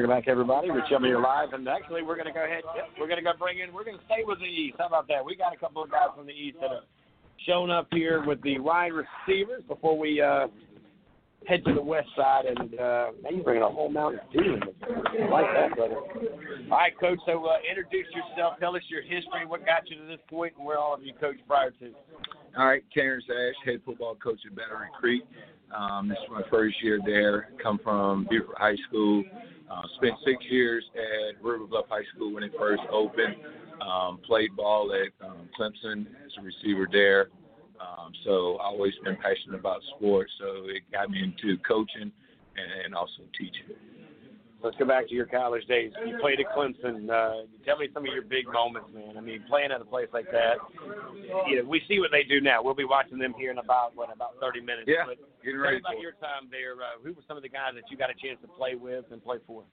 [0.00, 0.70] Welcome back, everybody.
[0.70, 2.62] Rich Elmer here live, and actually, we're going to go ahead.
[2.74, 3.70] Yep, we're going to go bring in.
[3.70, 4.76] We're going to stay with the East.
[4.78, 5.22] How about that?
[5.22, 6.84] We got a couple of guys from the East that have
[7.46, 10.46] shown up here with the wide receivers before we uh,
[11.46, 12.46] head to the West side.
[12.46, 14.54] And uh, you're bringing a whole Mountain Dew.
[14.54, 15.96] in I like that, brother.
[16.72, 17.18] All right, Coach.
[17.26, 18.54] So uh, introduce yourself.
[18.58, 19.44] Tell us your history.
[19.46, 21.92] What got you to this point, and where all of you coached prior to.
[22.56, 25.24] All right, Terrence Ash, head football coach at Battery Creek.
[25.78, 27.50] Um, this is my first year there.
[27.62, 29.24] Come from Beaufort High School.
[29.70, 33.36] Uh, spent six years at River Bluff High School when it first opened.
[33.80, 37.28] Um, played ball at um, Clemson as a receiver there.
[37.80, 40.30] Um, so I always been passionate about sports.
[40.38, 42.12] So it got me into coaching
[42.56, 43.76] and, and also teaching.
[44.62, 45.92] Let's go back to your college days.
[46.04, 47.08] You played at Clemson.
[47.08, 49.16] Uh, tell me some of your big moments, man.
[49.16, 50.56] I mean, playing at a place like that.
[51.48, 52.62] You know, we see what they do now.
[52.62, 54.84] We'll be watching them here in about what about 30 minutes.
[54.86, 56.74] Yeah, But getting tell me ready about your time there.
[56.74, 59.06] Uh, who were some of the guys that you got a chance to play with
[59.10, 59.64] and play for?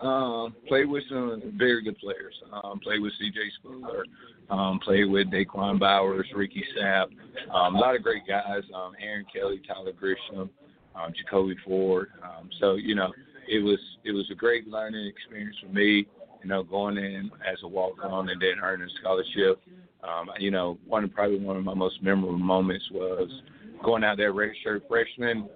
[0.00, 2.34] Um, played with some very good players.
[2.52, 3.40] Um, played with C.J.
[3.58, 4.04] Spiller.
[4.50, 7.06] Um, played with Daquan Bowers, Ricky Sapp.
[7.50, 8.62] Um, a lot of great guys.
[8.74, 10.50] Um, Aaron Kelly, Tyler Grisham,
[10.94, 12.08] um, Jacoby Ford.
[12.22, 13.10] Um, so you know,
[13.48, 16.06] it was it was a great learning experience for me.
[16.42, 19.60] You know, going in as a walk on and then earning a scholarship.
[20.04, 23.28] Um, you know, one probably one of my most memorable moments was
[23.82, 25.48] going out there redshirt freshman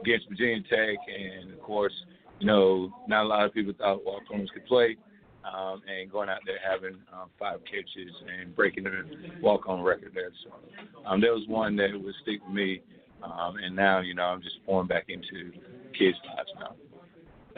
[0.00, 1.92] against Virginia Tech, and of course,
[2.38, 4.96] you know, not a lot of people thought walk-ons could play,
[5.44, 9.02] um, and going out there having um, five catches and breaking the
[9.42, 10.30] walk-on record there.
[10.44, 10.50] So
[11.06, 12.80] um, that was one that would stick with me,
[13.22, 15.52] um, and now you know I'm just pouring back into
[15.98, 16.74] kids' lives now.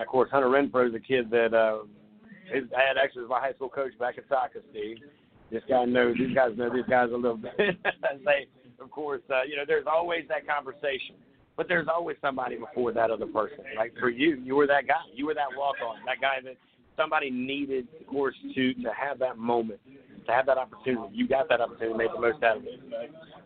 [0.01, 1.85] Of course, Hunter Renfrow is a kid that uh,
[2.53, 4.97] his dad actually was my high school coach back at Socastee.
[5.51, 7.53] This guy knows these guys know these guys a little bit.
[8.25, 8.47] they,
[8.81, 11.17] of course, uh, you know, there's always that conversation,
[11.57, 13.59] but there's always somebody before that other person.
[13.77, 15.03] Like for you, you were that guy.
[15.13, 16.57] You were that walk on, that guy that
[16.97, 19.81] somebody needed, of course, to to have that moment,
[20.27, 21.09] to have that opportunity.
[21.15, 22.81] You got that opportunity, made the most out of it.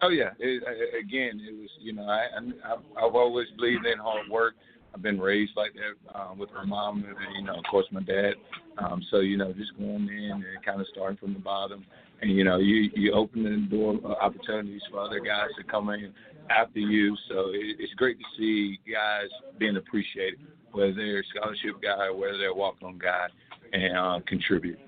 [0.03, 0.31] Oh yeah.
[0.39, 0.63] It,
[1.01, 4.55] again, it was you know I, I I've always believed in hard work.
[4.95, 8.03] I've been raised like that um, with my mom and you know of course my
[8.03, 8.35] dad.
[8.79, 11.85] Um, so you know just going in and kind of starting from the bottom,
[12.23, 15.91] and you know you you open the door uh, opportunities for other guys to come
[15.91, 16.13] in
[16.49, 17.17] after you.
[17.29, 20.39] So it, it's great to see guys being appreciated,
[20.73, 23.27] whether they're a scholarship guy or whether they're a walk-on guy,
[23.73, 24.79] and uh, contribute.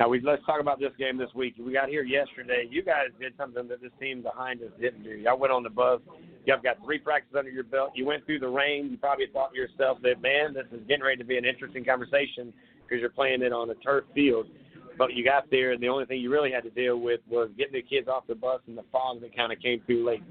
[0.00, 1.56] Now we let's talk about this game this week.
[1.60, 2.66] We got here yesterday.
[2.70, 5.10] You guys did something that this team behind us didn't do.
[5.10, 6.00] Y'all went on the bus.
[6.46, 7.90] Y'all got three practices under your belt.
[7.94, 8.88] You went through the rain.
[8.90, 11.84] You probably thought to yourself that man, this is getting ready to be an interesting
[11.84, 12.50] conversation
[12.82, 14.46] because you're playing it on a turf field.
[15.00, 17.48] But you got there, and the only thing you really had to deal with was
[17.56, 20.22] getting the kids off the bus and the fog that kind of came through late.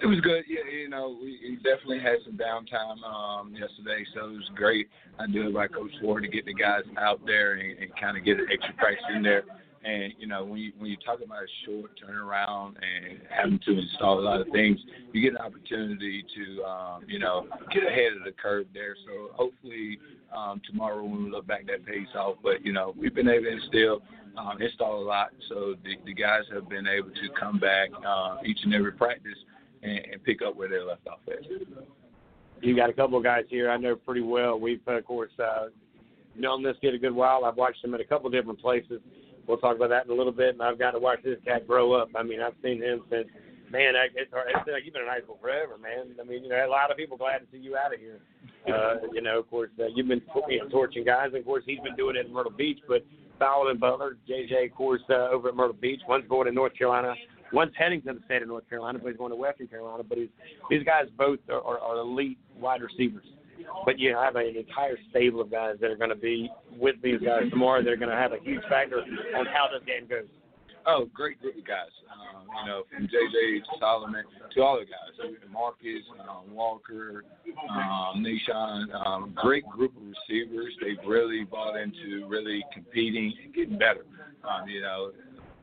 [0.00, 0.44] It was good.
[0.46, 4.88] Yeah, you know, we, we definitely had some downtime um, yesterday, so it was great.
[5.18, 8.16] I do it by Coach Ford to get the guys out there and, and kind
[8.16, 9.42] of get an extra practice in there.
[9.84, 13.78] And you know, when you when you talk about a short turnaround and having to
[13.78, 14.78] install a lot of things,
[15.12, 18.96] you get an opportunity to um, you know get ahead of the curve there.
[19.06, 19.98] So hopefully
[20.36, 22.36] um, tomorrow when we look back, that pays off.
[22.42, 24.02] But you know, we've been able to instill
[24.36, 25.30] um, install a lot.
[25.48, 29.38] So the, the guys have been able to come back uh, each and every practice
[29.82, 31.44] and, and pick up where they left off at.
[32.60, 34.58] You got a couple of guys here I know pretty well.
[34.58, 35.66] We've of course uh,
[36.36, 37.44] known this kid a good while.
[37.44, 39.00] I've watched him at a couple different places.
[39.48, 40.50] We'll talk about that in a little bit.
[40.50, 42.08] And I've got to watch this cat grow up.
[42.14, 43.26] I mean, I've seen him since
[43.70, 43.96] man.
[43.96, 46.14] I- It's, it's like you've been in high school forever, man.
[46.20, 48.20] I mean, you know, a lot of people glad to see you out of here.
[48.68, 51.28] Uh, you know, of course, uh, you've been you know, torching guys.
[51.28, 52.78] And of course, he's been doing it in Myrtle Beach.
[52.86, 53.04] But
[53.38, 56.00] Fowler and Butler, JJ, of course, uh, over at Myrtle Beach.
[56.06, 57.14] One's going to North Carolina.
[57.50, 60.02] One's heading to the state of North Carolina, but he's going to Western Carolina.
[60.06, 60.28] But he's,
[60.68, 63.24] these guys both are, are, are elite wide receivers.
[63.84, 67.20] But you have an entire stable of guys that are going to be with these
[67.20, 67.82] guys tomorrow.
[67.82, 70.28] They're going to have a huge factor on how this game goes.
[70.86, 71.92] Oh, great group of guys.
[72.08, 74.24] Um, you know, from JJ to Solomon
[74.54, 77.24] to all the guys, Marcus, um, Walker,
[77.70, 79.06] um, Nishan.
[79.06, 80.72] Um, great group of receivers.
[80.80, 84.06] They've really bought into really competing and getting better.
[84.44, 85.10] Um, you know,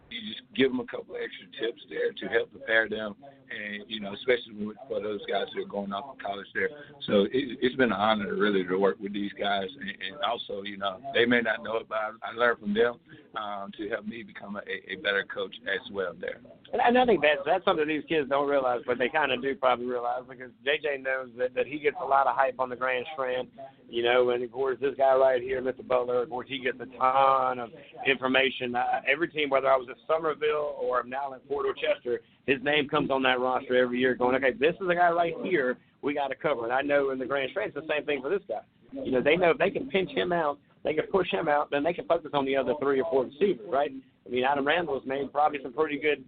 [0.09, 3.15] you just give them a couple of extra tips there to help prepare them,
[3.49, 4.53] and you know, especially
[4.87, 6.69] for those guys that are going off to college there.
[7.07, 10.63] So it, it's been an honor really to work with these guys, and, and also,
[10.63, 12.95] you know, they may not know it, but I, I learned from them
[13.35, 14.61] um, to help me become a,
[14.91, 16.39] a better coach as well there.
[16.73, 19.53] And I- think that's that's something these kids don't realize, but they kind of do
[19.55, 22.75] probably realize because JJ knows that, that he gets a lot of hype on the
[22.75, 23.47] Grand Strand,
[23.89, 25.87] you know, and of course this guy right here, Mr.
[25.87, 27.69] Butler, of course he gets a ton of
[28.07, 28.75] information.
[28.75, 32.61] Uh, every team, whether I was at Summerville or I'm now at Fort Dorchester, his
[32.63, 35.77] name comes on that roster every year, going, okay, this is a guy right here
[36.01, 36.63] we got to cover.
[36.63, 38.61] And I know in the Grand Strand it's the same thing for this guy.
[38.91, 41.71] You know, they know if they can pinch him out, they can push him out,
[41.71, 43.91] then they can focus on the other three or four receivers, right?
[44.25, 46.23] I mean, Adam Randall's made probably some pretty good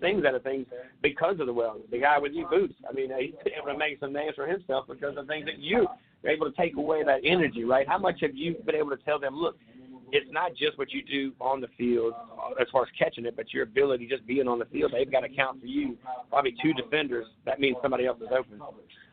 [0.00, 0.66] things out of things
[1.02, 1.78] because of the well.
[1.90, 2.74] The guy with you boots.
[2.88, 5.86] I mean, uh, able to make some names for himself because of things that you
[6.24, 7.88] are able to take away that energy, right?
[7.88, 9.36] How much have you been able to tell them?
[9.36, 9.56] Look,
[10.12, 13.36] it's not just what you do on the field uh, as far as catching it,
[13.36, 14.92] but your ability just being on the field.
[14.92, 15.96] They've got to count for you.
[16.30, 17.26] Probably two defenders.
[17.44, 18.60] That means somebody else is open.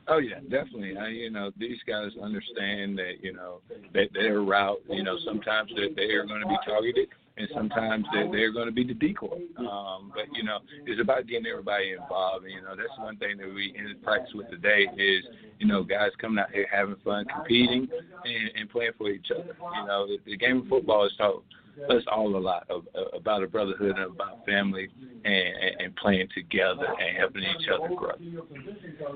[0.07, 0.97] Oh yeah, definitely.
[0.97, 3.61] I, you know, these guys understand that you know
[3.93, 4.81] that their route.
[4.89, 7.07] You know, sometimes that they are going to be targeted,
[7.37, 9.39] and sometimes that they're going to be the decoy.
[9.57, 12.45] Um, but you know, it's about getting everybody involved.
[12.45, 15.23] And, you know, that's one thing that we in practice with today is
[15.59, 17.87] you know guys coming out here having fun, competing,
[18.25, 19.55] and, and playing for each other.
[19.79, 21.43] You know, the, the game of football is taught
[21.89, 24.89] us all a lot of, about a brotherhood and about family
[25.25, 28.11] and, and, playing together and helping each other grow.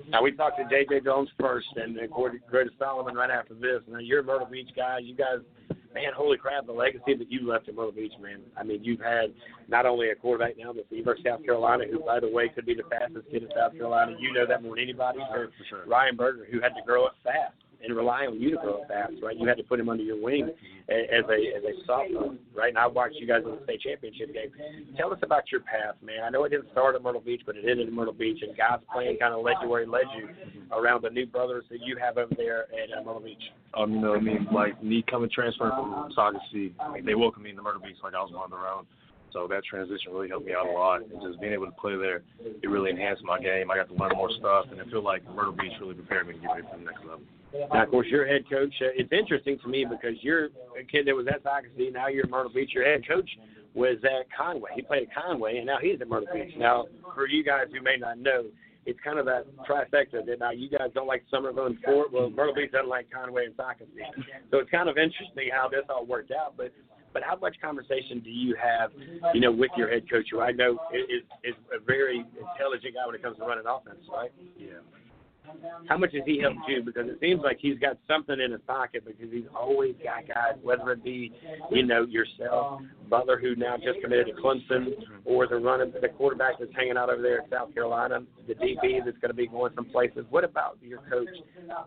[0.10, 1.02] Now we talked to J.J.
[1.02, 2.10] Jones first, and then
[2.49, 3.81] Curtis Solomon right after this.
[3.88, 4.99] Now you're a Myrtle Beach guy.
[4.99, 5.39] You guys,
[5.98, 8.40] man, holy crap, the legacy that you left at Myrtle Beach, man.
[8.56, 9.34] I mean, you've had
[9.68, 12.76] not only a quarterback now, but Seaver, South Carolina, who by the way could be
[12.76, 14.14] the fastest kid in South Carolina.
[14.19, 15.19] You know that more than anybody.
[15.22, 15.86] Oh, for sure.
[15.88, 19.13] Ryan Berger, who had to grow up fast and rely on you to grow fast,
[19.21, 19.37] right?
[19.37, 20.49] You had to put him under your wing
[20.89, 22.69] as a as a sophomore, right?
[22.69, 24.51] And I watched you guys in the state championship game.
[24.97, 26.23] Tell us about your path, man.
[26.23, 28.55] I know it didn't start at Myrtle Beach, but it ended at Myrtle Beach, and
[28.57, 30.29] God's plan kind of led you where He led you
[30.71, 33.43] around the new brothers that you have over there at uh, Myrtle Beach.
[33.73, 37.43] Um, you know, I mean, like me coming transferring from Socastee I mean, they welcomed
[37.43, 38.85] me in the Myrtle Beach like I was of their own.
[39.33, 41.95] So that transition really helped me out a lot, and just being able to play
[41.97, 43.69] there, it really enhanced my game.
[43.69, 46.33] I got to learn more stuff, and I feel like Myrtle Beach really prepared me
[46.33, 47.21] to get ready for the next level.
[47.53, 48.74] Now, of course, your head coach.
[48.82, 52.26] Uh, it's interesting to me because you're a kid that was at Socastee Now you're
[52.26, 52.72] at Myrtle Beach.
[52.74, 53.30] Your head coach
[53.74, 54.72] was at Conway.
[54.76, 56.53] He played at Conway, and now he's at Myrtle Beach.
[56.57, 58.45] Now, for you guys who may not know,
[58.86, 62.11] it's kind of that trifecta that now you guys don't like Summerville and Fort.
[62.11, 64.02] Well, Myrtle Beach doesn't like Conway and Socastee
[64.49, 66.56] So it's kind of interesting how this all worked out.
[66.57, 66.72] But
[67.14, 68.91] but how much conversation do you have,
[69.34, 73.06] you know, with your head coach, who I know is is a very intelligent guy
[73.06, 74.32] when it comes to running offense, right?
[74.57, 74.80] Yeah.
[75.88, 76.82] How much has he helped you?
[76.84, 80.57] Because it seems like he's got something in his pocket because he's always got guys,
[80.61, 81.32] whether it be,
[81.72, 84.94] you know, yourself, Butler, who now just committed to Clemson,
[85.26, 89.03] or the running the quarterback that's hanging out over there in South Carolina, the DB
[89.03, 90.26] that's going to be going some places.
[90.30, 91.28] What about your coach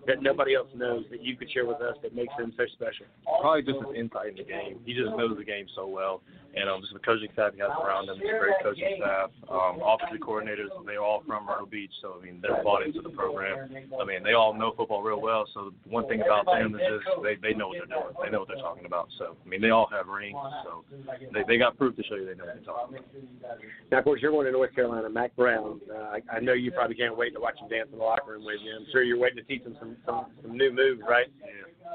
[0.07, 3.07] that nobody else knows that you could share with us that makes him so special?
[3.41, 4.81] Probably just his insight in the game.
[4.85, 6.23] He just knows the game so well,
[6.55, 8.19] and um, just the coaching staff he has around him.
[8.19, 9.31] It's a great coaching staff.
[9.49, 13.11] Um, offensive coordinators, they're all from Myrtle Beach, so I mean they're bought into the
[13.11, 13.71] program.
[14.01, 15.47] I mean they all know football real well.
[15.55, 18.15] So one thing about them is just they they know what they're doing.
[18.23, 19.09] They know what they're talking about.
[19.19, 20.85] So I mean they all have rings, so
[21.33, 23.59] they they got proof to show you they know what they're talking about.
[23.91, 25.81] Now, of course, you're going to North Carolina, Mack Brown.
[25.91, 28.33] Uh, I, I know you probably can't wait to watch him dance in the locker
[28.33, 28.73] room with you.
[28.77, 31.27] I'm sure you're waiting to teach him some some, some new moves, right?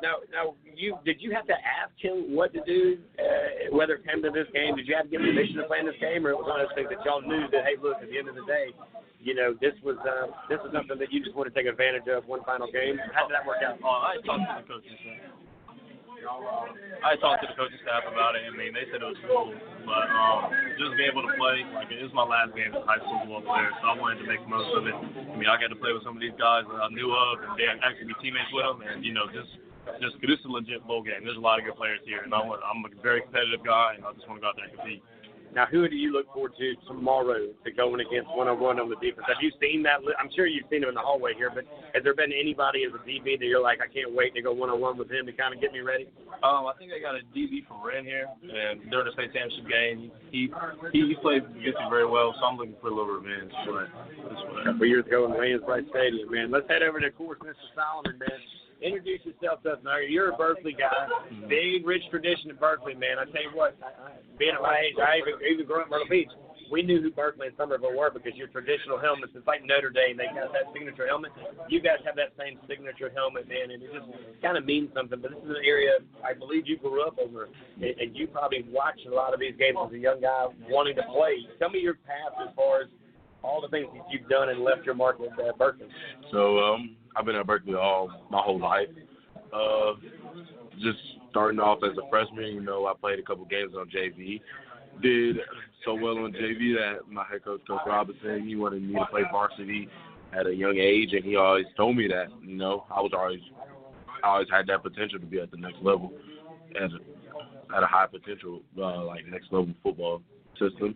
[0.04, 4.04] Now, now, you did you have to ask him what to do, uh, whether it
[4.04, 4.76] came to this game?
[4.76, 6.48] Did you have to give him permission to play in this game, or it was
[6.48, 8.44] one of those things that y'all knew that hey, look, at the end of the
[8.44, 8.76] day,
[9.24, 12.06] you know, this was uh, this was something that you just want to take advantage
[12.12, 13.00] of one final game.
[13.16, 13.80] How did that work out?
[13.82, 15.46] Oh, I talked to the coaching staff.
[17.06, 18.50] I talked to the coaching staff about it.
[18.50, 19.54] I mean, they said it was cool,
[19.86, 20.50] but um,
[20.82, 23.22] just being able to play, like it was my last game as a high school
[23.22, 24.98] football player, so I wanted to make the most of it.
[24.98, 27.46] I mean, I got to play with some of these guys that I knew of,
[27.46, 29.54] and they actually be teammates with them, and you know, just
[30.02, 31.24] just this is a legit bowl game.
[31.24, 33.96] There's a lot of good players here, and I want, I'm a very competitive guy,
[33.96, 35.04] and I just want to go out there and compete.
[35.56, 38.90] Now, who do you look forward to tomorrow to going against one on one on
[38.92, 39.24] the defense?
[39.26, 40.04] Have you seen that?
[40.04, 41.64] li- I'm sure you've seen him in the hallway here, but
[41.96, 44.52] has there been anybody as a DB that you're like, I can't wait to go
[44.52, 46.12] one on one with him to kind of get me ready?
[46.44, 49.64] Um, I think I got a DB from Wren here, and during the state championship
[49.72, 50.52] game, he
[50.92, 53.56] he, he played against me very well, so I'm looking for a little revenge.
[53.64, 53.88] But
[54.28, 56.52] this A couple years ago in Williams-Brice Stadium, man.
[56.52, 57.56] Let's head over to, of course, Mr.
[57.72, 58.44] Solomon, man.
[58.82, 59.80] Introduce yourself to us.
[59.84, 61.08] Now, you're a Berkeley guy.
[61.48, 63.18] Big, rich tradition in Berkeley, man.
[63.20, 63.78] I tell you what,
[64.38, 66.30] being at my age, I even, even grew up in Myrtle Beach.
[66.72, 70.18] We knew who Berkeley and Summerville were because your traditional helmets, it's like Notre Dame.
[70.18, 71.32] They got that signature helmet.
[71.70, 74.10] You guys have that same signature helmet, man, and it just
[74.42, 75.22] kind of means something.
[75.22, 78.66] But this is an area I believe you grew up over, and, and you probably
[78.68, 81.46] watched a lot of these games as a young guy wanting to play.
[81.60, 82.88] Tell me your path as far as
[83.44, 85.86] all the things that you've done and left your mark with uh, Berkeley.
[86.32, 88.88] So um, I've been at Berkeley all my whole life.
[89.54, 89.94] Uh,
[90.82, 90.98] just
[91.30, 94.42] starting off as a freshman, you know, I played a couple games on JV.
[95.02, 95.38] Did
[95.84, 99.24] so well on JV that my head coach, Coach Robinson, he wanted me to play
[99.32, 99.88] varsity
[100.38, 102.28] at a young age, and he always told me that.
[102.42, 103.40] You know, I was always,
[104.24, 106.12] I always had that potential to be at the next level,
[106.76, 110.22] at a, at a high potential, uh, like next level football
[110.60, 110.96] system.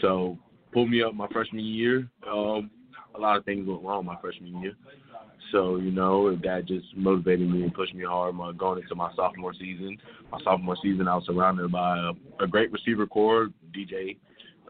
[0.00, 0.38] So
[0.72, 2.08] pulled me up my freshman year.
[2.26, 2.70] Um,
[3.14, 4.74] a lot of things went wrong my freshman year.
[5.52, 9.12] So, you know, that just motivated me and pushed me hard my, going into my
[9.14, 9.98] sophomore season.
[10.30, 14.16] My sophomore season, I was surrounded by a, a great receiver core, DJ,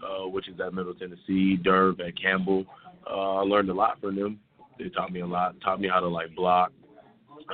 [0.03, 2.65] uh, which is at Middle Tennessee, Derv at Campbell.
[3.09, 4.41] Uh, I learned a lot from them.
[4.79, 6.73] They taught me a lot, taught me how to, like, block,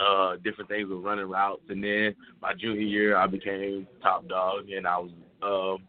[0.01, 1.63] uh, different things with running routes.
[1.69, 5.11] And then my junior year, I became top dog, and I was
[5.43, 5.83] uh,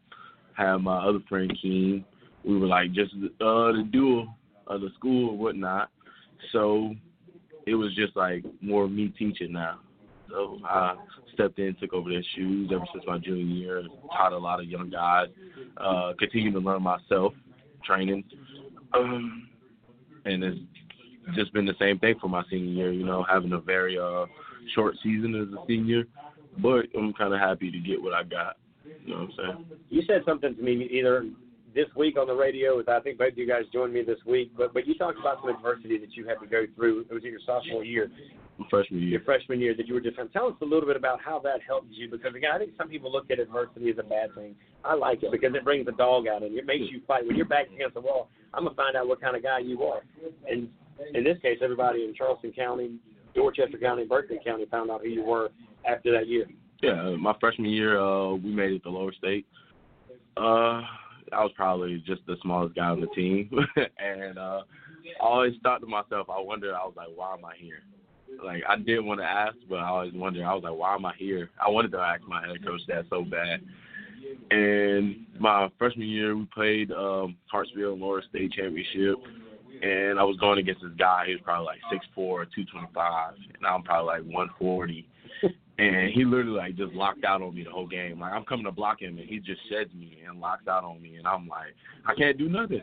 [0.54, 2.04] had my other friend, Keem.
[2.44, 4.34] We were, like, just uh, the duo
[4.68, 5.90] of the school and whatnot.
[6.52, 6.96] So
[7.68, 9.80] it was just like more me teaching now.
[10.30, 10.96] So I
[11.34, 13.84] stepped in, took over their shoes ever since my junior year,
[14.16, 15.28] taught a lot of young guys,
[15.78, 17.34] uh, continued to learn myself,
[17.86, 18.24] training.
[18.94, 19.50] Um,
[20.26, 20.60] and it's
[21.36, 24.26] just been the same thing for my senior year, you know, having a very uh
[24.74, 26.04] short season as a senior.
[26.62, 28.58] But I'm kinda happy to get what I got.
[29.06, 29.66] You know what I'm saying?
[29.90, 31.26] You said something to me either
[31.76, 32.82] this week on the radio.
[32.88, 35.40] I think both of you guys joined me this week, but but you talked about
[35.42, 37.06] some adversity that you had to go through.
[37.10, 38.10] It was in your sophomore year,
[38.70, 39.10] Freshman year.
[39.10, 40.18] your freshman year that you were just.
[40.34, 42.90] Tell us a little bit about how that helped you, because again, I think some
[42.90, 44.56] people look at adversity as a bad thing.
[44.84, 47.26] I like it because it brings the dog out and it makes you fight.
[47.26, 49.84] When you're back against the wall, I'm gonna find out what kind of guy you
[49.84, 50.02] are.
[50.50, 50.70] And
[51.14, 52.96] in this case, everybody in Charleston County,
[53.36, 55.50] Dorchester County, Berkeley County found out who you were
[55.86, 56.48] after that year.
[56.82, 59.46] Yeah, my freshman year, uh, we made it to lower state.
[60.36, 60.82] Uh,
[61.34, 64.62] I was probably just the smallest guy on the team, and uh,
[65.22, 67.82] I always thought to myself, I wondered, I was like, why am I here?
[68.44, 70.44] Like I didn't want to ask, but I always wondered.
[70.44, 71.50] I was like, why am I here?
[71.66, 73.62] I wanted to ask my head coach that so bad.
[74.52, 79.16] And my freshman year, we played um, Hartsville Lower State Championship,
[79.82, 81.24] and I was going against this guy.
[81.28, 85.08] He was probably like six four, two twenty five, and I'm probably like one forty.
[85.80, 88.20] And he literally like just locked out on me the whole game.
[88.20, 91.02] Like I'm coming to block him, and he just sheds me and locks out on
[91.02, 91.76] me, and I'm like,
[92.06, 92.82] I can't do nothing.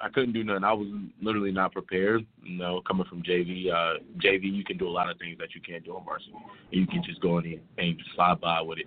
[0.00, 0.64] I couldn't do nothing.
[0.64, 0.88] I was
[1.20, 2.26] literally not prepared.
[2.42, 5.54] You know, coming from JV, uh, JV, you can do a lot of things that
[5.54, 6.32] you can't do on varsity.
[6.72, 8.86] And you can just go in and just slide by with it.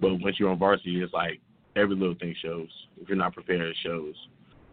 [0.00, 1.40] But once you're on varsity, it's like
[1.76, 2.68] every little thing shows.
[3.00, 4.14] If you're not prepared, it shows.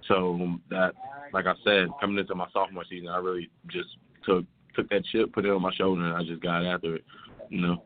[0.09, 0.93] So that,
[1.33, 3.89] like I said, coming into my sophomore season, I really just
[4.25, 4.45] took
[4.75, 7.05] took that chip, put it on my shoulder, and I just got after it.
[7.49, 7.83] You know,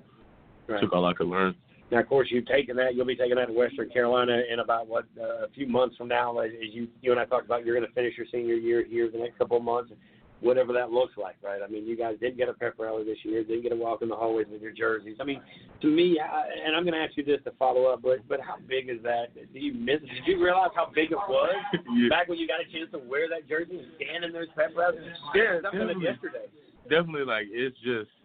[0.71, 0.81] Right.
[0.81, 1.55] took all I could learn.
[1.91, 2.95] Now, of course, you've taken that.
[2.95, 6.07] You'll be taking that to Western Carolina in about what uh, a few months from
[6.07, 6.39] now.
[6.39, 8.83] As as you you and I talked about, you're going to finish your senior year
[8.83, 9.91] here the next couple of months,
[10.39, 11.59] whatever that looks like, right?
[11.61, 14.01] I mean, you guys did get a pep rally this year, didn't get a walk
[14.01, 15.17] in the hallways with your jerseys.
[15.19, 15.41] I mean,
[15.81, 18.39] to me, I, and I'm going to ask you this to follow up, but but
[18.39, 19.35] how big is that?
[19.35, 19.99] Do you miss?
[19.99, 21.55] Did you realize how big it was
[22.09, 24.71] back when you got a chance to wear that jersey and stand in those pep
[24.77, 25.01] rallies?
[25.35, 26.03] Yeah, something definitely.
[26.05, 26.47] yesterday.
[26.89, 28.15] definitely like it's just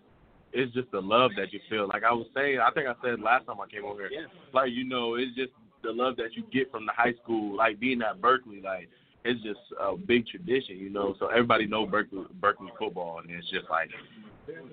[0.57, 1.87] it's just the love that you feel.
[1.87, 4.27] Like I was saying, I think I said last time I came over here.
[4.55, 5.53] Like you know, it's just
[5.83, 7.57] the love that you get from the high school.
[7.57, 8.89] Like being at Berkeley, like
[9.25, 11.15] it's just a big tradition, you know.
[11.19, 13.91] So everybody know Berkeley Berkeley football, and it's just like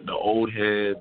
[0.06, 1.00] the old heads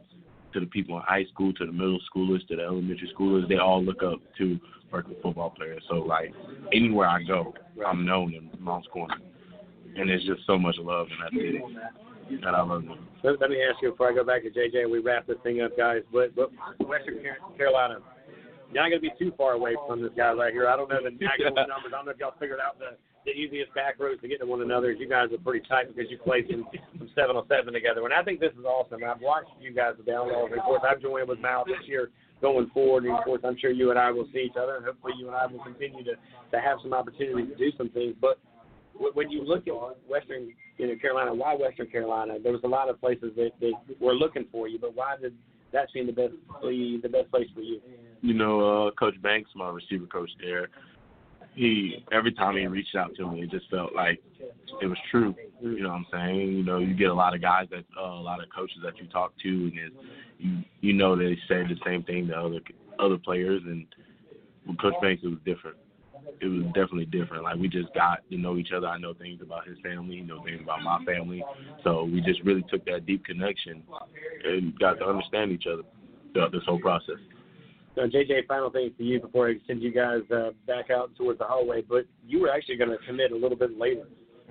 [0.52, 3.48] to the people in high school, to the middle schoolers, to the elementary schoolers.
[3.48, 4.58] They all look up to
[4.90, 5.82] Berkeley football players.
[5.88, 6.34] So like
[6.72, 7.54] anywhere I go,
[7.86, 9.16] I'm known in Moncks Corner,
[9.96, 11.60] and it's just so much love in that city.
[12.30, 13.06] And I love them.
[13.22, 15.36] Let, let me ask you before I go back to JJ and we wrap this
[15.42, 16.02] thing up, guys.
[16.12, 16.50] But, but
[16.86, 17.22] Western
[17.56, 17.98] Carolina,
[18.72, 20.68] you're not going to be too far away from this guy right here.
[20.68, 21.92] I don't know the actual numbers.
[21.92, 24.46] I don't know if y'all figured out the, the easiest back roads to get to
[24.46, 24.92] one another.
[24.92, 26.64] You guys are pretty tight because you played some,
[26.98, 28.04] some 707 together.
[28.04, 29.04] And I think this is awesome.
[29.04, 30.56] I've watched you guys the downloads.
[30.56, 33.04] Of course, I've joined with Mal this year going forward.
[33.04, 34.76] And of course, I'm sure you and I will see each other.
[34.76, 37.90] And hopefully, you and I will continue to, to have some opportunity to do some
[37.90, 38.16] things.
[38.20, 38.40] But
[39.14, 39.74] when you look at
[40.08, 40.52] Western
[40.82, 42.38] you know, Carolina, why Western Carolina?
[42.42, 45.34] There was a lot of places that, that were looking for you, but why did
[45.72, 47.80] that seem the best the, the best place for you?
[48.22, 50.68] you know, uh, Coach Banks, my receiver coach there,
[51.54, 54.22] he every time he reached out to me, it just felt like
[54.80, 55.34] it was true.
[55.60, 56.52] You know what I'm saying?
[56.52, 58.96] You know, you get a lot of guys that uh, a lot of coaches that
[58.98, 59.92] you talk to, and
[60.38, 62.60] you you know they say the same thing to other
[62.98, 63.86] other players, and
[64.66, 65.76] with Coach Banks, it was different.
[66.40, 67.44] It was definitely different.
[67.44, 68.86] Like we just got to know each other.
[68.86, 71.44] I know things about his family, know things about my family.
[71.84, 73.82] So we just really took that deep connection
[74.44, 75.82] and got to understand each other
[76.32, 77.16] throughout this whole process.
[77.94, 81.38] So, JJ, final thing for you before I send you guys uh, back out towards
[81.38, 81.82] the hallway.
[81.82, 84.04] But you were actually going to commit a little bit later.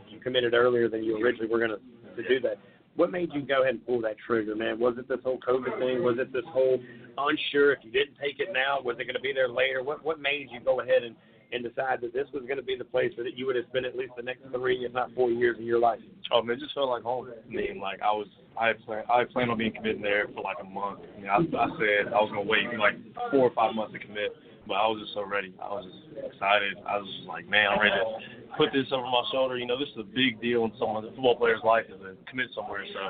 [0.10, 1.80] You committed earlier than you originally were going to
[2.16, 2.58] to do that.
[2.96, 4.78] What made you go ahead and pull that trigger, man?
[4.80, 6.04] Was it this whole COVID thing?
[6.04, 6.78] Was it this whole
[7.18, 9.84] unsure if you didn't take it now, was it going to be there later?
[9.84, 11.16] What what made you go ahead and
[11.52, 13.86] and decide that this was going to be the place that you would have spent
[13.86, 16.00] at least the next three, if not four years of your life?
[16.32, 17.28] Oh man, it just felt like home.
[17.28, 18.28] I mean, like I was,
[18.60, 21.00] I had planned, I planned on being committed there for like a month.
[21.04, 22.96] I mean, I, I said I was gonna wait like
[23.32, 24.32] four or five months to commit,
[24.68, 25.54] but I was just so ready.
[25.60, 26.80] I was just excited.
[26.88, 28.08] I was just like, man, I'm ready to
[28.56, 29.58] put this over my shoulder.
[29.58, 32.48] You know, this is a big deal in someone, a football player's life to commit
[32.56, 32.88] somewhere.
[32.88, 33.02] So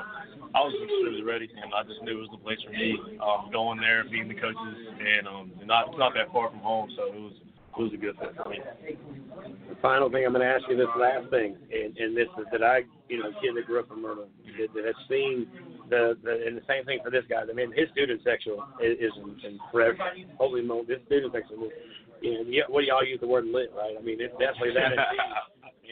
[0.54, 2.98] I was extremely ready, and I just knew it was the place for me.
[3.22, 7.14] Um, going there, meeting the coaches, and um, not not that far from home, so
[7.14, 7.38] it was
[7.76, 8.58] was a good fit for me.
[9.68, 12.46] The final thing I'm going to ask you this last thing, and, and this is
[12.52, 14.28] that I, you know, kid that grew up in Myrtle,
[14.58, 15.48] that, that has seen
[15.88, 17.42] the, the, and the same thing for this guy.
[17.42, 20.04] I mean, his student section is, is incredible.
[20.38, 21.72] Holy moly, this student section, is,
[22.20, 23.96] you know, yeah, what do y'all use the word lit, right?
[23.98, 24.92] I mean, it's definitely that.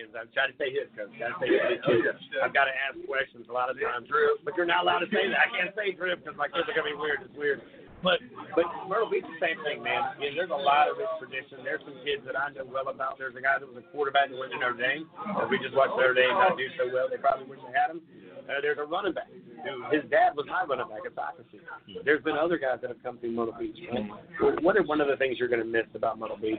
[0.00, 1.12] is I try to stay hip, coach.
[1.18, 2.16] Got to stay hip.
[2.40, 5.10] I've got to ask questions a lot of times, Drew, but you're not allowed to
[5.12, 5.36] say that.
[5.36, 7.20] I can't say drip because my kids are gonna be weird.
[7.26, 7.60] It's weird.
[8.02, 8.18] But
[8.56, 10.16] but Myrtle Beach, the same thing, man.
[10.18, 11.62] You know, there's a lot of rich tradition.
[11.62, 13.20] There's some kids that I know well about.
[13.20, 15.06] There's a guy that was a quarterback that went to Notre Dame.
[15.20, 17.06] Uh, we just watched Notre Dame not do so well.
[17.12, 18.00] They probably wish they had him.
[18.48, 19.28] Uh, there's a running back
[19.62, 21.60] who his dad was my running back at Socastee.
[22.04, 23.76] There's been other guys that have come through Myrtle Beach.
[23.92, 24.10] Man.
[24.62, 26.58] What are one of the things you're going to miss about Myrtle Beach?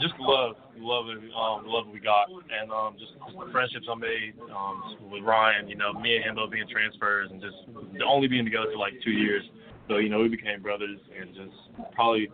[0.00, 3.94] just love, love it, um, love we got, and um, just, just the friendships I
[3.94, 5.68] made um, with Ryan.
[5.68, 7.56] You know, me and him both being transfers, and just
[8.06, 9.44] only being together for like two years.
[9.88, 11.56] So you know, we became brothers, and just
[11.94, 12.28] probably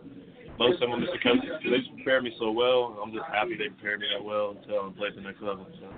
[0.59, 1.21] most of them Mr.
[1.21, 1.51] Coaches.
[1.63, 2.99] They just prepared me so well.
[3.01, 5.67] I'm just happy they prepared me that well until I played at the next level.
[5.79, 5.89] So.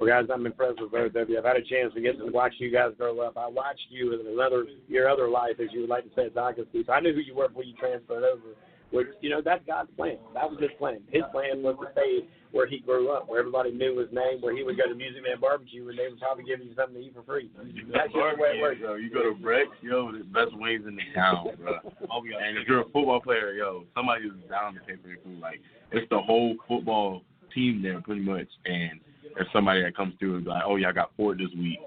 [0.00, 1.38] Well, guys, I'm impressed with both of you.
[1.38, 3.36] I've had a chance to get to watch you guys grow up.
[3.36, 6.34] I watched you in another your other life, as you would like to say, at
[6.34, 6.84] Dynasty.
[6.86, 8.56] So I knew who you were before you transferred over.
[8.92, 10.18] Which you know, that's God's plan.
[10.34, 11.00] That was His plan.
[11.10, 14.54] His plan was to stay where he grew up, where everybody knew his name, where
[14.54, 17.00] he would go to Music Man Barbecue, and they would probably give you something to
[17.00, 17.50] eat for free.
[17.90, 18.78] That's just the way it works.
[18.80, 21.72] Yo, you go to Brex, yo, the best wings in the town, bro.
[21.82, 25.40] and if you're a football player, yo, somebody is down to pay for your food.
[25.40, 25.60] Like
[25.90, 27.22] it's the whole football
[27.54, 28.48] team there, pretty much.
[28.66, 29.00] And
[29.36, 31.80] if somebody that comes through and be like, oh yeah, I got Ford this week,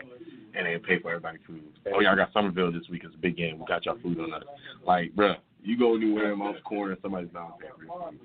[0.57, 1.61] and they pay for everybody's food.
[1.93, 3.03] Oh yeah, I got Summerville this week.
[3.05, 3.59] It's a big game.
[3.59, 4.43] We got y'all food on us.
[4.85, 8.19] Like, bro, you go anywhere in Moncks Corner, somebody's down to pay for your food.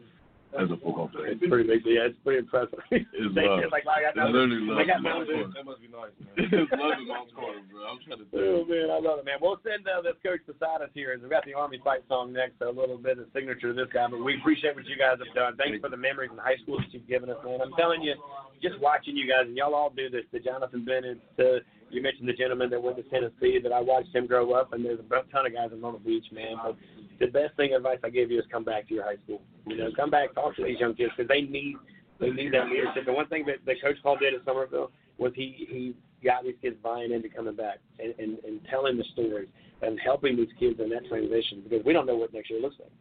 [0.51, 1.87] As a football player, It's pretty big.
[1.87, 2.83] Yeah, it's pretty impressive.
[2.91, 3.07] It's
[3.39, 3.63] They love.
[3.63, 4.83] just like, I got literally love.
[4.83, 5.47] I got Moncks Corner.
[5.55, 6.35] That must be nice, man.
[6.67, 7.87] it's love in Moncks Corner, bro.
[7.87, 9.39] I'm trying to tell Oh man, I love it, man.
[9.39, 11.15] We'll send uh, this coach beside us here.
[11.15, 13.95] We've got the Army fight song next, so a little bit of signature to this
[13.95, 14.11] guy.
[14.11, 15.55] But we appreciate what you guys have done.
[15.55, 17.63] Thanks for the memories in high school that you've given us, man.
[17.63, 18.19] I'm telling you,
[18.59, 20.27] just watching you guys, and y'all all do this.
[20.35, 24.15] The Jonathan Bennett, uh, you mentioned the gentleman that went to Tennessee that I watched
[24.15, 26.57] him grow up, and there's a ton of guys in Myrtle Beach, man.
[26.63, 26.77] But
[27.19, 29.43] the best thing advice I give you is come back to your high school.
[29.67, 31.77] You know, come back, talk to these young kids because they need
[32.21, 33.07] they need that leadership.
[33.07, 35.95] The one thing that, that Coach Paul did at Summerville was he he
[36.25, 39.49] got these kids buying into coming back and, and, and telling the stories
[39.83, 42.77] and helping these kids in that transition because we don't know what next year looks
[42.79, 42.93] like.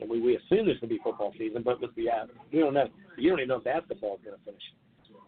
[0.00, 2.74] And we, we assume this will be football season, but let's be honest, we don't
[2.74, 2.88] know.
[3.16, 4.62] You don't even know if basketball is going to finish.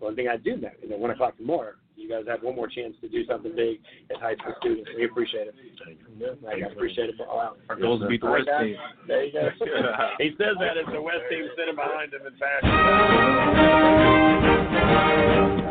[0.03, 2.67] One thing I do know is at 1 o'clock tomorrow, you guys have one more
[2.67, 3.79] chance to do something big
[4.11, 4.91] as high school students.
[4.97, 5.55] We appreciate it.
[6.45, 7.59] I appreciate it for all out.
[7.69, 8.75] Our goal is to beat the West team.
[9.07, 9.49] There you go.
[10.19, 12.33] he says that as the West team sitting behind him in
[15.47, 15.62] fashion.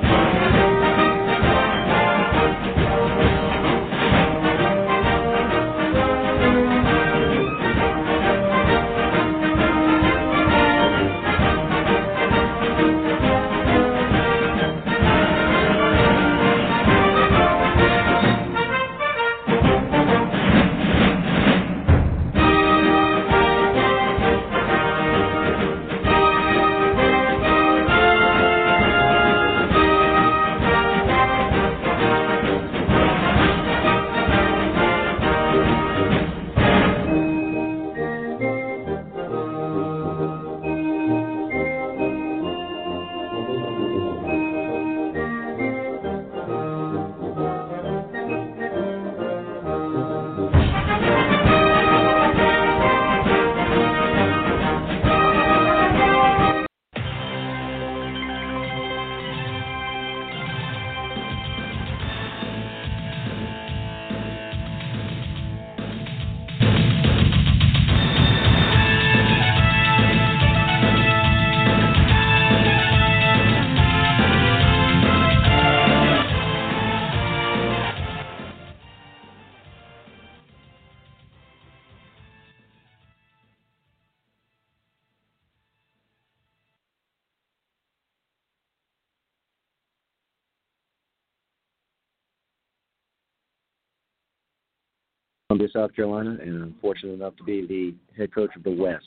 [95.51, 99.03] Columbia, South Carolina, and I'm fortunate enough to be the head coach of the West.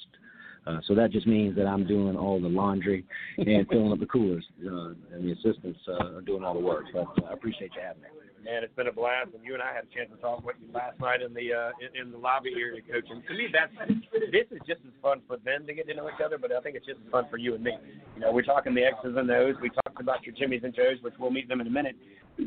[0.66, 3.06] Uh, so that just means that I'm doing all the laundry
[3.38, 6.84] and filling up the coolers, uh, and the assistants uh, are doing all the work.
[6.92, 8.08] But uh, I appreciate you having me.
[8.44, 10.56] Man, it's been a blast, and you and I had a chance to talk with
[10.60, 13.08] you last night in the uh, in, in the lobby here, Coach.
[13.08, 13.72] And to me, that's
[14.12, 16.60] this is just as fun for them to get to know each other, but I
[16.60, 17.72] think it's just as fun for you and me.
[18.16, 19.56] You know, we're talking the X's and O's.
[19.62, 21.96] We talked about your Jimmys and Joes, which we'll meet them in a minute.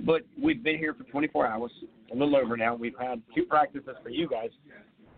[0.06, 1.72] But we've been here for 24 hours,
[2.12, 2.76] a little over now.
[2.76, 4.50] We've had two practices for you guys.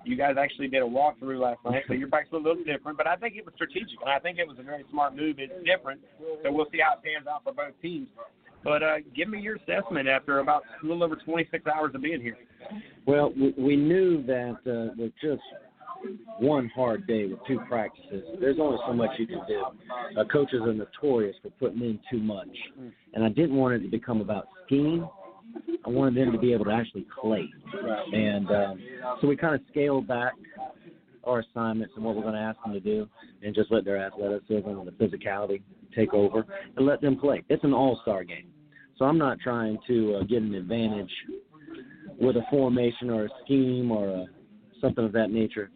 [0.05, 3.05] You guys actually did a walkthrough last night, so your was a little different, but
[3.05, 5.35] I think it was strategic, and I think it was a very smart move.
[5.39, 6.01] It's different,
[6.43, 8.07] so we'll see how it pans out for both teams.
[8.63, 12.21] But uh, give me your assessment after about a little over 26 hours of being
[12.21, 12.37] here.
[13.05, 15.41] Well, we, we knew that uh, with just
[16.39, 19.63] one hard day with two practices, there's only so much you can do.
[20.17, 22.47] Uh, coaches are notorious for putting in too much,
[23.13, 25.07] and I didn't want it to become about scheme.
[25.85, 27.49] I wanted them to be able to actually play,
[28.13, 28.81] and um,
[29.19, 30.33] so we kind of scaled back
[31.23, 33.07] our assignments and what we're going to ask them to do,
[33.43, 35.61] and just let their athleticism and the physicality
[35.95, 36.45] take over,
[36.77, 37.43] and let them play.
[37.49, 38.47] It's an all-star game,
[38.97, 41.11] so I'm not trying to uh, get an advantage
[42.19, 44.27] with a formation or a scheme or a,
[44.81, 45.69] something of that nature.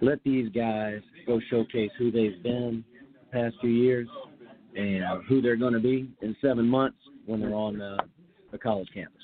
[0.00, 2.84] Let these guys go showcase who they've been
[3.30, 4.08] the past few years
[4.76, 7.98] and who they're going to be in seven months when they're on the,
[8.52, 9.16] the college campus.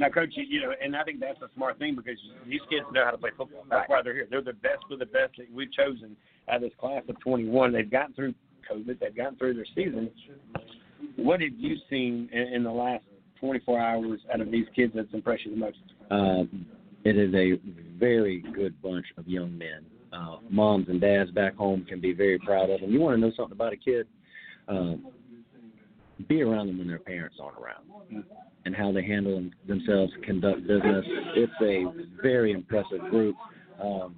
[0.00, 2.86] Now, coach, you, you know, and I think that's a smart thing because these kids
[2.92, 3.64] know how to play football.
[3.68, 4.26] That's why they're here.
[4.30, 6.16] They're the best of the best that we've chosen
[6.48, 7.72] out of this class of 21.
[7.72, 8.34] They've gotten through
[8.70, 8.98] COVID.
[9.00, 10.10] They've gotten through their season.
[11.16, 13.04] What have you seen in, in the last
[13.40, 15.78] 24 hours out of these kids that's impressed you the most?
[16.10, 16.66] Um,
[17.08, 17.58] it is a
[17.98, 19.84] very good bunch of young men.
[20.12, 22.90] Uh, moms and dads back home can be very proud of them.
[22.90, 24.06] You want to know something about a kid?
[24.68, 25.06] Um,
[26.28, 28.24] be around them when their parents aren't around
[28.64, 31.04] and how they handle themselves, conduct business.
[31.36, 31.84] It's a
[32.22, 33.36] very impressive group,
[33.82, 34.16] um,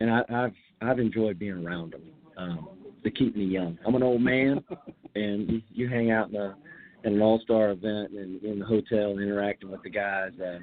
[0.00, 2.02] and I, I've I've enjoyed being around them.
[2.36, 2.68] Um,
[3.02, 3.78] to keep me young.
[3.86, 4.62] I'm an old man,
[5.14, 6.56] and you, you hang out in a
[7.04, 10.32] in an all star event and in the hotel interacting with the guys.
[10.40, 10.58] Uh,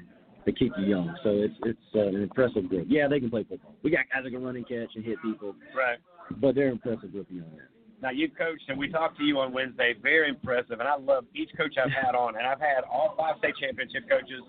[0.46, 2.86] they keep you young, so it's it's uh, an impressive group.
[2.88, 3.74] Yeah, they can play football.
[3.82, 5.98] We got guys that can run and catch and hit people, Right.
[6.40, 7.66] but they're an impressive group young men.
[8.00, 9.94] Now you coached, and we talked to you on Wednesday.
[10.00, 13.36] Very impressive, and I love each coach I've had on, and I've had all five
[13.38, 14.42] state championship coaches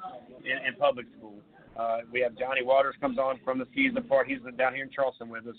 [0.46, 1.36] in, in public school.
[1.76, 4.28] Uh, we have Johnny Waters comes on from the season part.
[4.28, 5.56] He's down here in Charleston with us.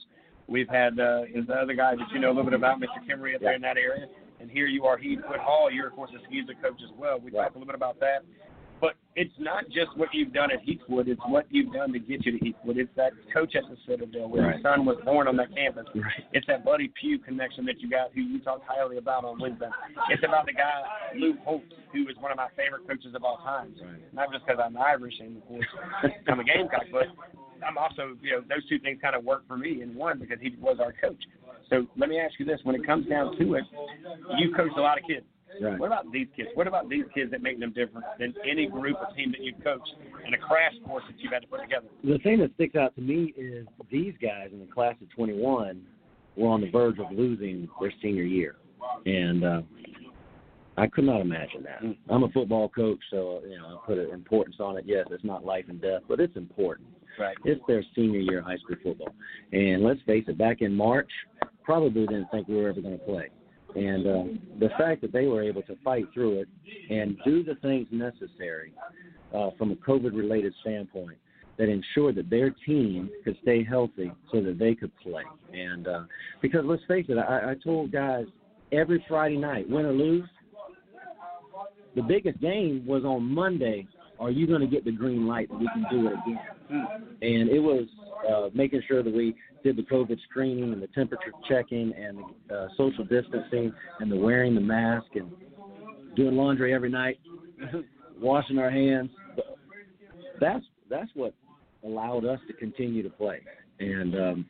[0.47, 3.02] We've had uh, is the other guy that you know a little bit about, Mr.
[3.09, 4.06] Kimmery, up there in that area.
[4.40, 5.70] And here you are, Heath Hall.
[5.70, 7.19] You're of course a SCISA coach as well.
[7.19, 8.24] We talked a little bit about that.
[8.80, 12.24] But it's not just what you've done at Heathwood, it's what you've done to get
[12.24, 12.76] you to Heathwood.
[12.76, 14.60] It's that coach at the Citadel where Right.
[14.60, 15.86] your son was born on that campus.
[16.32, 19.70] It's that Buddy Pugh connection that you got who you talked highly about on Wednesday.
[20.10, 20.82] It's about the guy,
[21.16, 23.74] Lou Holtz, who is one of my favorite coaches of all time.
[24.12, 25.66] Not just because I'm Irish and of course
[26.28, 27.06] I'm a Gamecock, but
[27.66, 30.38] I'm also, you know, those two things kind of work for me in one because
[30.40, 31.22] he was our coach.
[31.70, 33.64] So let me ask you this: when it comes down to it,
[34.38, 35.26] you coached a lot of kids.
[35.61, 35.79] Right.
[35.79, 36.51] What about these kids?
[36.55, 39.62] What about these kids that make them different than any group or team that you've
[39.62, 39.93] coached
[40.25, 41.87] and a crash course that you've had to put together?
[42.05, 45.83] The thing that sticks out to me is these guys in the class of 21
[46.37, 48.57] were on the verge of losing their senior year,
[49.07, 49.62] and uh,
[50.77, 51.83] I could not imagine that.
[52.09, 54.85] I'm a football coach, so you know I put an importance on it.
[54.87, 56.89] Yes, it's not life and death, but it's important.
[57.19, 57.37] Right.
[57.45, 59.12] It's their senior year of high school football,
[59.53, 61.11] and let's face it, back in March,
[61.65, 63.31] probably didn't think we were ever going to play.
[63.74, 64.24] And uh,
[64.61, 66.49] the fact that they were able to fight through it
[66.90, 68.73] and do the things necessary
[69.35, 71.19] uh, from a COVID-related standpoint
[71.59, 75.24] that ensured that their team could stay healthy so that they could play.
[75.53, 76.03] And uh,
[76.40, 78.27] because let's face it, I, I told guys
[78.73, 80.28] every Friday night, win or lose,
[81.97, 83.86] the biggest game was on Monday.
[84.20, 86.40] Are you going to get the green light that we can do it again?
[87.23, 87.86] And it was
[88.31, 92.18] uh, making sure that we did the COVID screening and the temperature checking and
[92.48, 95.30] the uh, social distancing and the wearing the mask and
[96.16, 97.18] doing laundry every night,
[98.20, 99.10] washing our hands.
[100.40, 101.35] That's that's what
[101.85, 103.40] allowed us to continue to play.
[103.80, 104.47] And um,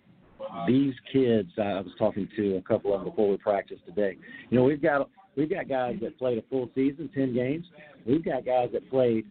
[0.67, 4.17] these kids, I was talking to a couple of them before we practiced today.
[4.51, 7.67] You know, we've got we've got guys that played a full season, ten games.
[8.07, 9.27] We've got guys that played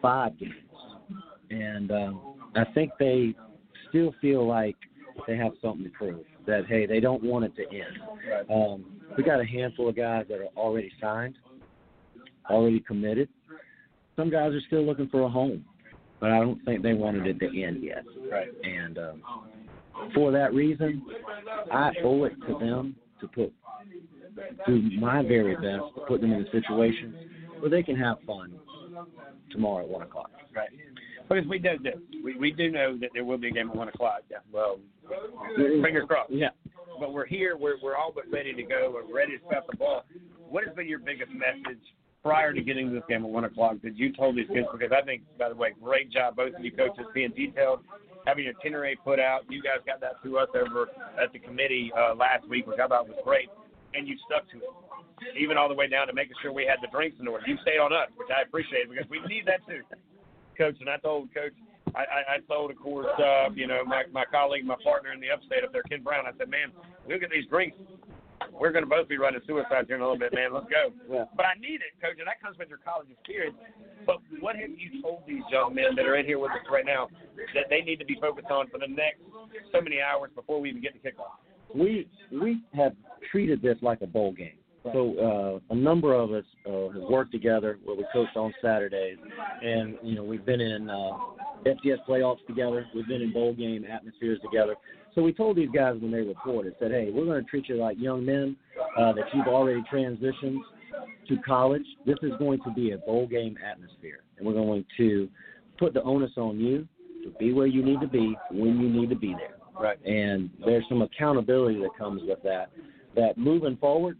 [0.00, 0.54] five games,
[1.50, 3.34] and um, I think they
[3.88, 4.76] still feel like
[5.26, 6.24] they have something to prove.
[6.46, 8.50] That hey, they don't want it to end.
[8.50, 8.84] Um,
[9.16, 11.36] we got a handful of guys that are already signed,
[12.48, 13.28] already committed.
[14.16, 15.64] Some guys are still looking for a home,
[16.20, 18.04] but I don't think they wanted it to end yet.
[18.30, 18.48] Right.
[18.64, 19.22] And um,
[20.14, 21.02] for that reason,
[21.72, 23.52] I owe it to them to put
[24.66, 27.14] do my very best to put them in a situation
[27.58, 28.54] where they can have fun
[29.50, 30.30] tomorrow at one o'clock.
[30.54, 30.68] Right.
[31.28, 31.96] Because we do this.
[32.24, 34.20] We, we do know that there will be a game at 1 o'clock.
[34.30, 34.38] Yeah.
[34.52, 34.78] Well,
[35.56, 36.32] fingers crossed.
[36.32, 36.48] Yeah.
[36.98, 37.56] But we're here.
[37.56, 38.92] We're, we're all but ready to go.
[38.92, 40.04] We're ready to stop the ball.
[40.48, 41.82] What has been your biggest message
[42.22, 44.66] prior to getting to this game at 1 o'clock that you told these kids?
[44.72, 47.80] Because I think, by the way, great job, both of you coaches, being detailed,
[48.26, 49.42] having your itinerary put out.
[49.48, 50.88] You guys got that to us over
[51.22, 53.48] at the committee uh, last week, which I thought was great.
[53.94, 54.70] And you stuck to it.
[55.38, 57.44] Even all the way down to making sure we had the drinks in order.
[57.46, 59.82] You stayed on us, which I appreciate because we need that too.
[60.58, 61.54] Coach, and I told Coach,
[61.94, 65.20] I, I, I told, of course, uh, you know, my, my colleague, my partner in
[65.20, 66.68] the upstate up there, Ken Brown, I said, man,
[67.08, 67.78] look at these drinks.
[68.52, 70.52] we're going to both be running suicide here in a little bit, man.
[70.52, 70.92] Let's go.
[71.08, 71.24] Yeah.
[71.36, 73.56] But I need it, coach, and that comes with your college experience.
[74.04, 76.84] But what have you told these young men that are in here with us right
[76.84, 77.08] now
[77.54, 79.22] that they need to be focused on for the next
[79.72, 81.40] so many hours before we even get to kickoff?
[81.74, 82.92] we we have
[83.30, 84.56] treated this like a bowl game.
[84.84, 89.18] So uh, a number of us uh, have worked together where we coached on Saturdays,
[89.62, 91.10] and you know we've been in uh,
[91.66, 92.86] FCS playoffs together.
[92.94, 94.76] We've been in bowl game atmospheres together.
[95.14, 97.76] So we told these guys when they reported, said, "Hey, we're going to treat you
[97.76, 98.56] like young men
[98.98, 100.58] uh, that you've already transitioned
[101.28, 101.84] to college.
[102.06, 105.28] This is going to be a bowl game atmosphere, and we're going to
[105.78, 106.86] put the onus on you
[107.24, 109.98] to be where you need to be when you need to be there." Right.
[110.04, 112.70] And there's some accountability that comes with that.
[113.14, 114.18] That moving forward,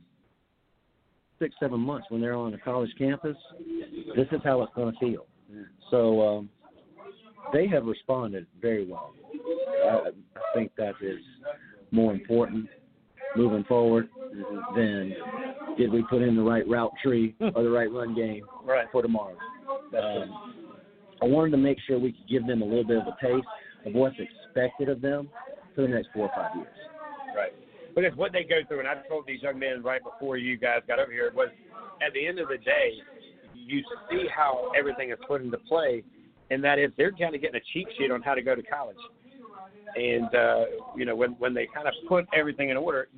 [1.39, 3.37] six, seven months when they're on a college campus,
[4.17, 5.27] this is how it's going to feel.
[5.91, 6.49] So um,
[7.53, 9.13] they have responded very well.
[9.85, 11.19] I, I think that is
[11.91, 12.69] more important
[13.37, 14.09] moving forward
[14.75, 15.15] than
[15.77, 18.87] did we put in the right route tree or the right run game Right.
[18.93, 19.37] for tomorrow.
[19.97, 20.65] Um,
[21.23, 23.47] I wanted to make sure we could give them a little bit of a taste
[23.87, 25.29] of what's expected of them
[25.75, 26.69] for the next four or five years.
[27.35, 27.53] Right.
[27.99, 30.81] Because what they go through, and I told these young men right before you guys
[30.87, 31.49] got over here, was
[32.01, 32.93] at the end of the day,
[33.55, 36.05] you see how everything is put into play,
[36.51, 38.63] and that is they're kind of getting a cheat sheet on how to go to
[38.63, 38.97] college.
[39.97, 40.65] And uh,
[40.97, 43.09] you know, when when they kind of put everything in order,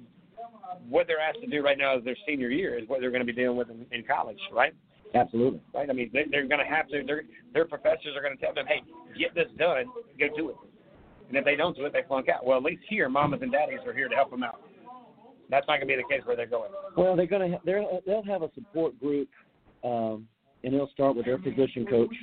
[0.89, 3.27] what they're asked to do right now is their senior year is what they're going
[3.27, 4.73] to be dealing with in, in college, right?
[5.15, 5.61] Absolutely.
[5.75, 5.91] Right.
[5.91, 7.03] I mean, they, they're going to have to.
[7.05, 8.81] Their their professors are going to tell them, "Hey,
[9.19, 9.85] get this done.
[10.19, 10.57] Go do it."
[11.29, 12.45] And if they don't do it, they flunk out.
[12.47, 14.61] Well, at least here, mamas and daddies are here to help them out.
[15.51, 16.71] That's not going to be the case where they're going.
[16.97, 19.29] Well, they're going to they're, they'll have a support group,
[19.83, 20.29] um,
[20.63, 22.15] and they'll start with their position coach,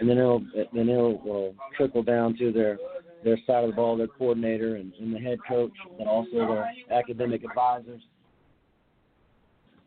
[0.00, 0.42] and then they'll
[0.72, 2.78] then they'll uh, trickle down to their
[3.24, 6.70] their side of the ball, their coordinator, and, and the head coach, and also their
[6.96, 8.02] academic advisors,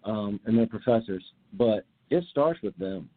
[0.03, 1.23] um, and their professors.
[1.53, 3.09] But it starts with them.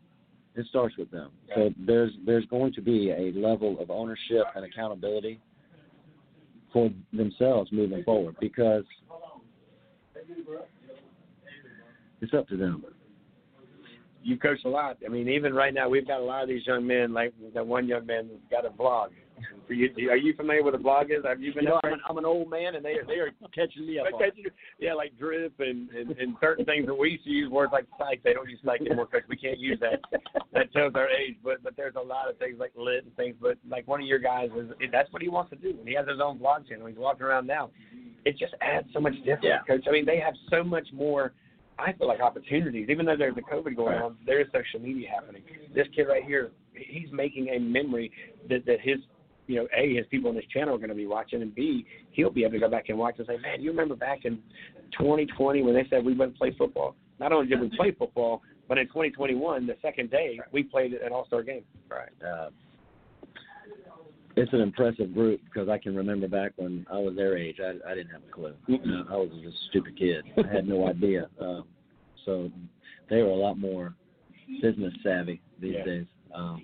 [0.55, 1.31] It starts with them.
[1.57, 5.41] So there's there's going to be a level of ownership and accountability
[6.73, 8.85] for themselves moving forward because
[12.21, 12.85] it's up to them.
[14.23, 14.97] You coach a lot.
[15.05, 17.13] I mean, even right now, we've got a lot of these young men.
[17.13, 19.11] Like that one young man got a blog.
[19.67, 21.25] You, are you familiar with the blog is?
[21.25, 21.65] Have you been?
[21.65, 23.99] You know, I'm an, I'm an old man, and they are, they are catching me
[23.99, 24.05] up.
[24.07, 24.25] They on it.
[24.27, 27.51] catch you- Yeah, like drip and, and, and certain things that we used to use
[27.51, 28.23] words like psych.
[28.23, 30.01] They don't use psych anymore because we can't use that.
[30.53, 31.37] That tells our age.
[31.43, 33.37] But but there's a lot of things like lit and things.
[33.41, 35.71] But like one of your guys is that's what he wants to do.
[35.79, 36.87] And he has his own blog channel.
[36.87, 37.71] He's walking around now.
[38.27, 39.61] It just adds so much difference, Yeah.
[39.67, 39.85] coach.
[39.89, 41.33] I mean, they have so much more.
[41.79, 45.09] I feel like opportunities, even though there's the COVID going on, there is social media
[45.09, 45.43] happening.
[45.75, 48.13] This kid right here, he's making a memory
[48.51, 48.99] that that his
[49.47, 51.87] you know, A, his people on this channel are going to be watching, and B,
[52.13, 54.37] he'll be able to go back and watch and say, man, you remember back in
[54.99, 56.95] 2020 when they said we wouldn't play football?
[57.21, 61.13] Not only did we play football, but in 2021, the second day, we played an
[61.13, 61.65] all-star game.
[61.91, 62.09] Right.
[62.27, 62.51] Uh,
[64.37, 67.91] it's an impressive group because I can remember back when I was their age, I,
[67.91, 68.55] I didn't have a clue.
[68.69, 70.25] Uh, I was just a stupid kid.
[70.37, 71.29] I had no idea.
[71.41, 71.61] Uh,
[72.25, 72.51] so
[73.11, 73.95] they were a lot more
[74.61, 75.85] business savvy these Yeah.
[75.85, 76.07] days.
[76.35, 76.63] Um,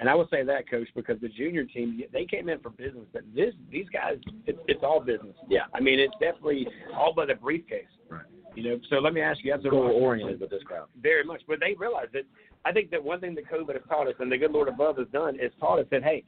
[0.00, 3.06] And I will say that, coach, because the junior team they came in for business,
[3.12, 5.34] but this these guys, it's, it's all business.
[5.48, 5.62] Yeah.
[5.74, 7.84] I mean, it's definitely all but a briefcase.
[8.08, 8.24] Right.
[8.54, 10.88] You know, so let me ask you, as a goal oriented with this crowd.
[11.00, 11.42] very much.
[11.46, 12.22] But they realize that
[12.64, 14.96] I think that one thing that COVID has taught us and the good Lord above
[14.98, 16.24] has done is taught us that hey,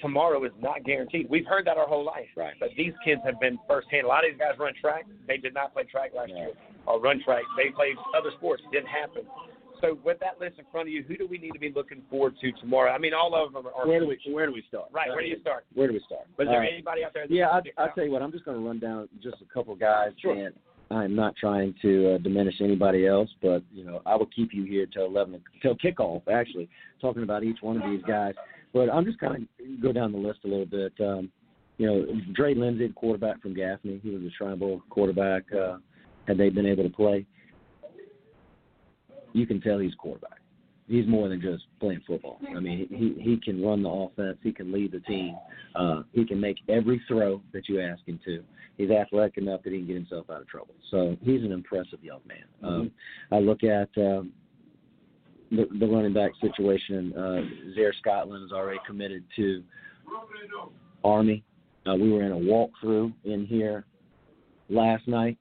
[0.00, 1.28] tomorrow is not guaranteed.
[1.30, 2.26] We've heard that our whole life.
[2.36, 2.54] Right.
[2.58, 4.04] But these kids have been firsthand.
[4.04, 5.06] A lot of these guys run track.
[5.26, 6.50] They did not play track last year.
[6.86, 7.42] Or run track.
[7.56, 8.62] They played other sports.
[8.72, 9.22] Didn't happen.
[9.80, 12.02] So with that list in front of you, who do we need to be looking
[12.10, 12.90] forward to tomorrow?
[12.92, 13.86] I mean, all of them are.
[13.86, 14.86] Where do we Where do we start?
[14.92, 15.08] Right.
[15.10, 15.64] Where do you start?
[15.74, 16.26] Where do we start?
[16.38, 17.26] Was there Uh, anybody out there?
[17.28, 18.22] Yeah, I, sticks I'll tell you what.
[18.22, 20.34] I'm just going to run down just a couple guys, Sure.
[20.34, 20.54] and
[20.90, 24.64] I'm not trying to uh, diminish anybody else, but you know, I will keep you
[24.64, 26.22] here till 11 till kickoff.
[26.28, 26.68] Actually,
[27.00, 28.34] talking about each one of these guys,
[28.72, 30.92] but I'm just going to go down the list a little bit.
[31.00, 31.30] Um,
[31.78, 35.42] you know, Dre Lindsey, the quarterback from Gaffney, he was a Shrine Bowl quarterback.
[35.52, 35.76] Uh,
[36.26, 37.26] had they been able to play,
[39.36, 40.38] you can tell he's a quarterback.
[40.88, 42.38] He's more than just playing football.
[42.56, 44.38] I mean, he he can run the offense.
[44.42, 45.36] He can lead the team.
[45.74, 48.42] Uh, he can make every throw that you ask him to.
[48.78, 50.74] He's athletic enough that he can get himself out of trouble.
[50.90, 52.44] So he's an impressive young man.
[52.62, 52.90] Um,
[53.32, 54.32] I look at um,
[55.50, 57.12] the, the running back situation.
[57.14, 59.64] Uh, Zaire Scotland is already committed to
[61.04, 61.42] Army.
[61.84, 63.84] Uh, we were in a walkthrough in here
[64.68, 65.36] last night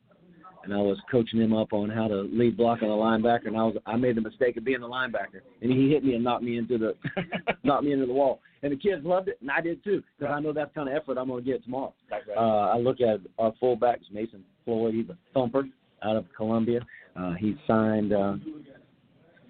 [0.65, 3.55] and I was coaching him up on how to lead block on a linebacker, and
[3.55, 6.23] I was I made the mistake of being the linebacker, and he hit me and
[6.23, 6.95] knocked me into the
[7.63, 10.33] knocked me into the wall, and the kids loved it, and I did too, because
[10.33, 11.93] I know that's the kind of effort I'm going to get tomorrow.
[12.35, 15.63] Uh, I look at our fullbacks, Mason Floyd, he's a thumper
[16.03, 16.81] out of Columbia.
[17.15, 18.35] Uh, he signed uh,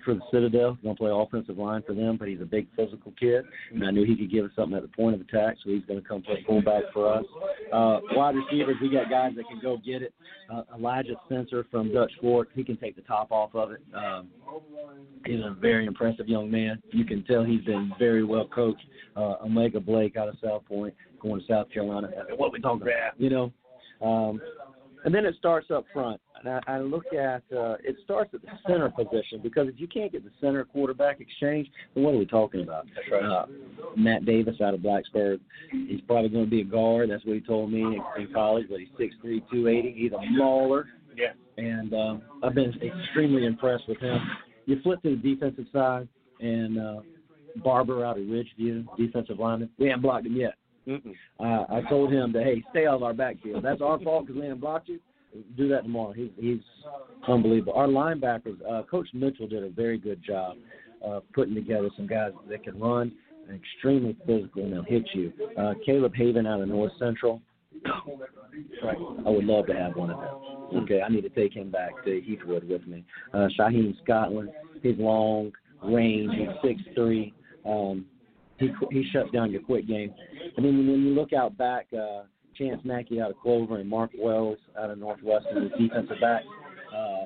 [0.06, 0.76] for the Citadel.
[0.76, 3.84] He's going to play offensive line for them, but he's a big physical kid, and
[3.84, 6.02] I knew he could give us something at the point of attack, so he's going
[6.02, 7.26] to come play fullback for us.
[7.74, 10.14] Uh, wide receivers, we got guys that can go get it.
[10.54, 13.82] Uh, Elijah Spencer from Dutch Fork, he can take the top off of it.
[13.94, 14.28] Um,
[15.26, 16.82] he's a very impressive young man.
[16.92, 18.86] You can tell he's been very well coached.
[19.16, 22.10] Uh, Omega Blake out of South Pointe, going to South Carolina.
[22.38, 23.20] What we talking about?
[23.20, 23.54] You know,
[24.02, 24.42] um,
[25.06, 26.20] and then it starts up front.
[26.40, 29.88] And I, I look at uh, it starts at the center position because if you
[29.88, 32.86] can't get the center quarterback exchange, then what are we talking about?
[32.94, 33.24] That's right.
[33.24, 33.46] Uh,
[33.96, 35.40] Matt Davis out of Blacksburg,
[35.72, 37.10] he's probably going to be a guard.
[37.10, 38.66] That's what he told me in, in college.
[38.70, 39.94] But he's six three, two eighty.
[39.98, 41.32] He's a mauler, Yeah.
[41.58, 44.20] and um, I've been extremely impressed with him.
[44.66, 46.08] You flip to the defensive side,
[46.40, 47.00] and uh,
[47.64, 49.70] Barber out of Ridgeview, defensive lineman.
[49.78, 50.56] We haven't blocked him yet.
[50.88, 53.64] Uh, I told him that hey, stay out of our backfield.
[53.64, 55.00] That's our fault because we didn't block you.
[55.58, 56.14] Do that tomorrow.
[56.14, 56.60] He's he's
[57.28, 57.74] unbelievable.
[57.74, 60.56] Our linebackers, uh, Coach Mitchell did a very good job
[61.06, 63.12] uh, putting together some guys that can run,
[63.48, 65.34] and extremely physical, and they'll hit you.
[65.58, 67.42] Uh, Caleb Haven out of North Central.
[68.82, 68.98] Right.
[69.26, 70.84] I would love to have one of them.
[70.84, 73.04] Okay, I need to take him back to Heathwood with me.
[73.34, 74.50] Uh, Shaheem Scotland,
[74.82, 75.52] he's long
[75.84, 77.34] range, he's six three.
[77.66, 78.06] Um,
[78.60, 80.14] he he shuts down your quick game.
[80.58, 82.24] And then when you look out back, uh,
[82.58, 86.42] Chance Mackey out of Clover and Mark Wells out of Northwestern, the defensive back,
[86.96, 87.26] uh,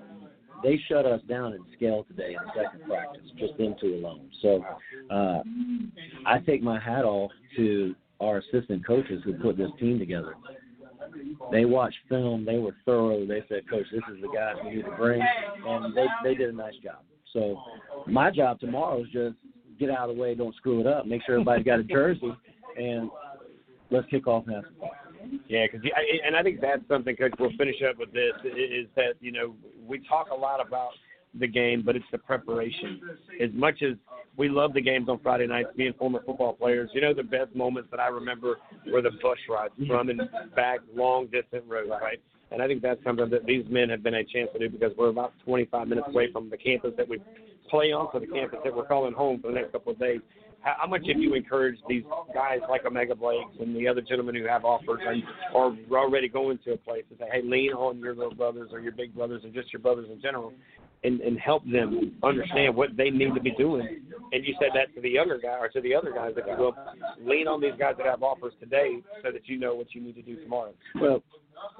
[0.64, 4.30] they shut us down in scale today in second practice, just them two alone.
[4.42, 4.66] So
[5.10, 5.42] uh,
[6.26, 10.36] I take my hat off to our assistant coaches who put this team together.
[11.52, 12.46] They watched film.
[12.46, 13.26] They were thorough.
[13.26, 15.22] They said, "Coach, this is the guys we need to bring,"
[15.66, 17.00] and they they did a nice job.
[17.34, 17.62] So
[18.08, 19.36] my job tomorrow is just
[19.80, 22.32] get out of the way, don't screw it up, make sure everybody's got a jersey,
[22.78, 23.10] and
[23.92, 24.62] let's kick off now.
[25.48, 25.88] Yeah, because
[26.26, 27.34] and I think that's something, Coach.
[27.40, 28.34] We'll finish up with this.
[28.46, 30.92] Is that you know we talk a lot about
[31.40, 33.02] the game, but it's the preparation.
[33.42, 33.96] As much as
[34.38, 37.56] we love the games on Friday nights, being former football players, you know the best
[37.56, 38.58] moments that I remember
[38.92, 40.22] were the bus rides from and
[40.56, 42.20] back long distance roads, right?
[42.52, 44.92] And I think that's something that these men have been a chance to do because
[44.98, 47.20] we're about 25 minutes away from the campus that we
[47.70, 50.20] play on, so the campus that we're calling home for the next couple of days.
[50.62, 54.46] How, much have you encouraged these guys like Omega Blakes and the other gentlemen who
[54.46, 55.24] have offers and
[55.56, 58.82] are already going to a place to say, hey, lean on your little brothers or
[58.82, 60.52] your big brothers or just your brothers in general
[61.04, 64.02] and, and help them understand what they need to be doing.
[64.34, 66.70] And you said that to the younger guy or to the other guys that go
[66.70, 70.02] up, lean on these guys that have offers today so that you know what you
[70.02, 70.74] need to do tomorrow.
[71.00, 71.24] Well,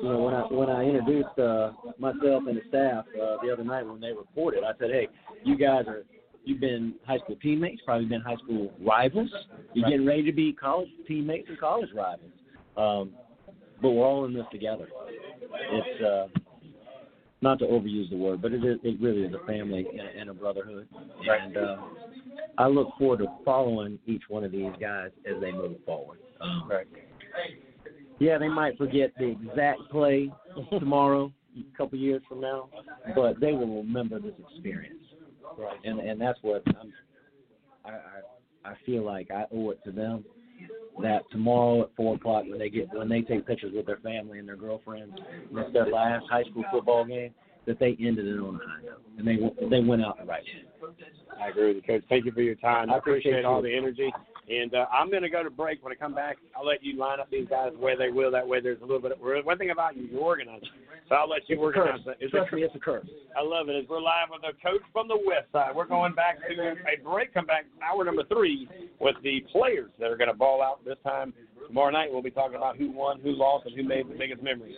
[0.02, 3.64] you know, when I when I introduced uh, myself and the staff uh, the other
[3.64, 5.08] night when they reported, I said, "Hey,
[5.44, 6.04] you guys are
[6.46, 9.30] you've been high school teammates, probably been high school rivals.
[9.74, 9.92] You're Right.
[9.92, 12.32] getting ready to be college teammates and college rivals.
[12.78, 13.12] Um,
[13.82, 14.88] but we're all in this together.
[15.72, 16.28] It's uh,
[17.42, 20.30] not to overuse the word, but it is it really is a family and, and
[20.30, 20.88] a brotherhood.
[21.28, 21.78] And uh,
[22.58, 26.20] I look forward to following each one of these guys as they move forward.
[26.42, 26.88] Um, Right.
[28.20, 30.32] Yeah, they might forget the exact play
[30.80, 32.70] tomorrow, a couple years from now,
[33.16, 35.00] but they will remember this experience.
[35.58, 35.80] Right.
[35.84, 36.94] And and that's what I'm,
[37.84, 40.24] I, I I feel like I owe it to them
[41.02, 44.40] that tomorrow at four o'clock when they get when they take pictures with their family
[44.40, 45.14] and their girlfriends,
[45.52, 47.34] it's their last high school football game,
[47.66, 49.38] that they ended it on a high note and they
[49.70, 50.94] they went out the right way.
[51.40, 52.04] I agree with you, Coach.
[52.10, 52.90] Thank you for your time.
[52.90, 54.12] I I appreciate appreciate all the energy.
[54.50, 55.84] And uh, I'm going to go to break.
[55.84, 58.32] When I come back, I'll let you line up these guys where they will.
[58.32, 59.12] That way, there's a little bit.
[59.12, 60.66] Of, one thing about you, you're organized.
[61.08, 62.06] So I'll let you It's organize curse.
[62.06, 62.16] that.
[62.20, 63.08] It's Trust a me, it's a curse.
[63.38, 63.74] I love it.
[63.74, 67.04] As we're live with a coach from the West Side, we're going back to a
[67.04, 67.34] break.
[67.34, 68.68] Come back hour number three
[69.00, 71.34] with the players that are going to ball out this time
[71.68, 72.10] tomorrow night.
[72.12, 74.76] We'll be talking about who won, who lost, and who made the biggest memories.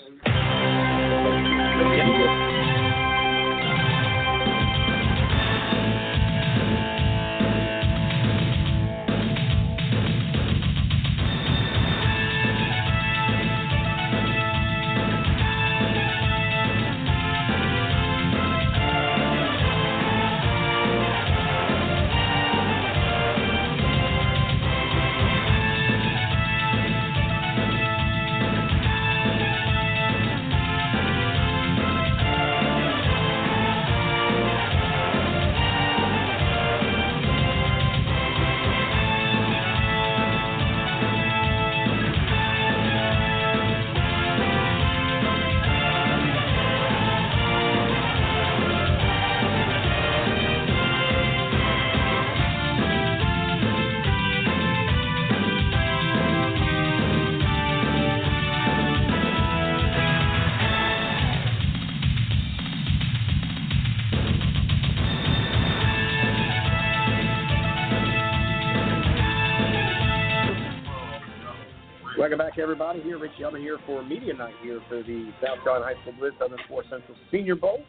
[72.51, 73.01] Back, everybody.
[73.01, 76.35] Here, Rich Elder here for Media Night here for the South Carolina High School Blitz
[76.37, 77.81] Southern Sports Central Senior Bowl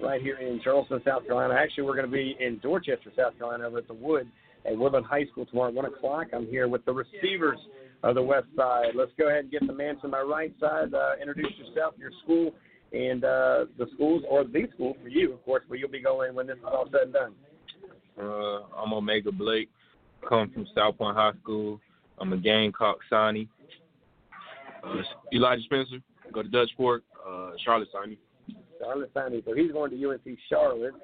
[0.00, 1.52] right here in Charleston, South Carolina.
[1.52, 4.26] Actually, we're going to be in Dorchester, South Carolina, over at the Wood
[4.64, 6.28] at Woodland High School tomorrow at 1 o'clock.
[6.32, 7.58] I'm here with the receivers
[8.02, 8.92] of the West Side.
[8.94, 10.94] Let's go ahead and get the man to my right side.
[10.94, 12.54] Uh, introduce yourself, your school,
[12.94, 16.34] and uh, the schools, or the school for you, of course, where you'll be going
[16.34, 17.32] when this is all said and done.
[18.18, 19.68] Uh, I'm Omega Blake.
[20.26, 21.80] Come from South Pointe High School.
[22.18, 23.46] I'm a Gamecock signee.
[24.84, 25.02] Uh,
[25.32, 25.98] Elijah Spencer.
[26.32, 27.02] Go to Dutch Fork.
[27.26, 28.18] Uh, Charlotte signee.
[28.80, 29.42] Charlotte Sandy.
[29.46, 30.94] So he's going to UNC Charlotte.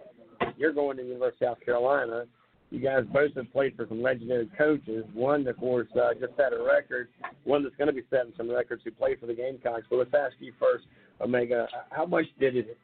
[0.56, 2.24] You're going to University of South Carolina.
[2.70, 5.04] You guys both have played for some legendary coaches.
[5.14, 7.08] One, of course, uh, just set a record.
[7.44, 9.84] One that's going to be setting some records who played for the Gamecocks.
[9.88, 10.84] But let's ask you first,
[11.20, 11.68] Omega.
[11.90, 12.76] How much did it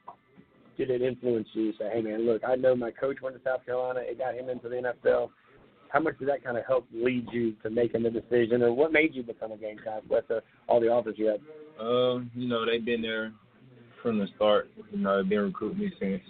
[0.79, 1.73] did it influence you?
[1.79, 4.01] Say, hey man, look, I know my coach went to South Carolina.
[4.03, 5.31] It got him into the NFL.
[5.93, 8.93] How much did that kind of help lead you to making the decision, or what
[8.93, 11.41] made you become a Gamecock with the, all the offers you had?
[11.79, 13.33] Um, you know, they've been there
[14.03, 14.71] from the start.
[14.91, 16.23] You know, they've been recruiting me since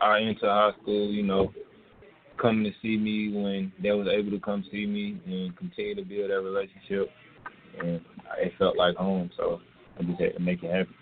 [0.00, 1.12] I entered high school.
[1.12, 1.52] You know,
[2.40, 6.02] coming to see me when they was able to come see me and continue to
[6.02, 7.10] build that relationship,
[7.78, 8.00] and
[8.38, 9.30] it felt like home.
[9.36, 9.60] So
[10.00, 10.94] I just had to make it happen.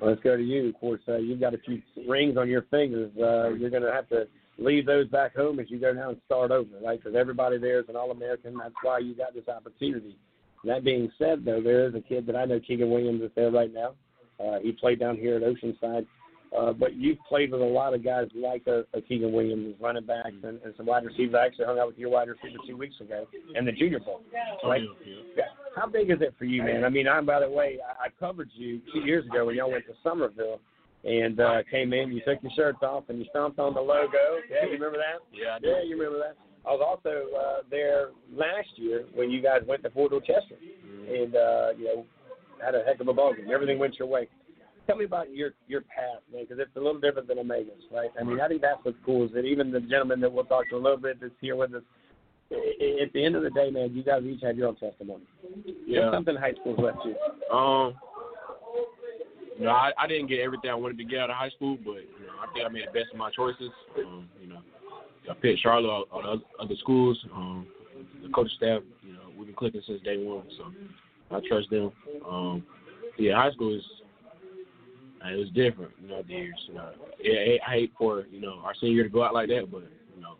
[0.00, 0.68] Well, let's go to you.
[0.68, 3.10] Of course, uh, you've got a few rings on your fingers.
[3.16, 4.28] Uh, you're going to have to
[4.60, 7.02] leave those back home as you go down and start over, right?
[7.02, 8.56] Because everybody there is an All-American.
[8.58, 10.16] That's why you got this opportunity.
[10.64, 13.50] That being said, though, there is a kid that I know, Keegan Williams, is there
[13.50, 13.94] right now.
[14.38, 16.06] Uh, he played down here at Oceanside.
[16.56, 20.04] Uh, but you've played with a lot of guys like a, a Keegan Williams, running
[20.04, 21.36] backs, and, and some wide receivers.
[21.40, 24.20] I actually hung out with your wide receiver two weeks ago in the Junior Bowl.
[24.64, 24.82] Right?
[25.36, 25.44] Yeah.
[25.76, 26.84] How big is it for you, man?
[26.84, 29.70] I mean, I'm by the way, I, I covered you two years ago when y'all
[29.70, 30.58] went to Summerville
[31.04, 32.12] and uh, came in.
[32.12, 34.40] You took your shirts off and you stomped on the logo.
[34.50, 35.20] Yeah, you remember that?
[35.32, 35.68] Yeah, I do.
[35.68, 36.36] Yeah, you remember that.
[36.66, 40.56] I was also uh, there last year when you guys went to Fort Dorchester,
[41.08, 42.06] and uh, you know
[42.62, 43.48] had a heck of a ball game.
[43.52, 44.28] Everything went your way.
[44.86, 48.10] Tell me about your your path, man, because it's a little different than Omega's, right?
[48.20, 50.68] I mean, I think that's what's cool is that even the gentleman that we'll talk
[50.70, 51.82] to a little bit that's here with us.
[52.52, 55.22] At the end of the day, man, you guys each have your own testimony.
[55.86, 56.06] Yeah.
[56.06, 57.14] What's something high school's left you.
[57.56, 57.94] Um,
[59.60, 61.76] you know, I, I didn't get everything I wanted to get out of high school,
[61.84, 63.70] but you know, I think I made the best of my choices.
[63.98, 64.60] Um, you know,
[65.30, 67.22] I picked Charlotte out out of other schools.
[67.34, 67.66] Um,
[68.22, 71.92] the coaching staff, you know, we've been clicking since day one, so I trust them.
[72.26, 72.64] Um,
[73.18, 73.82] yeah, high school is
[75.22, 76.54] uh, it was different, you know, the years.
[76.66, 76.90] You know,
[77.22, 79.82] yeah, I hate for you know our senior year to go out like that, but
[80.16, 80.36] you know,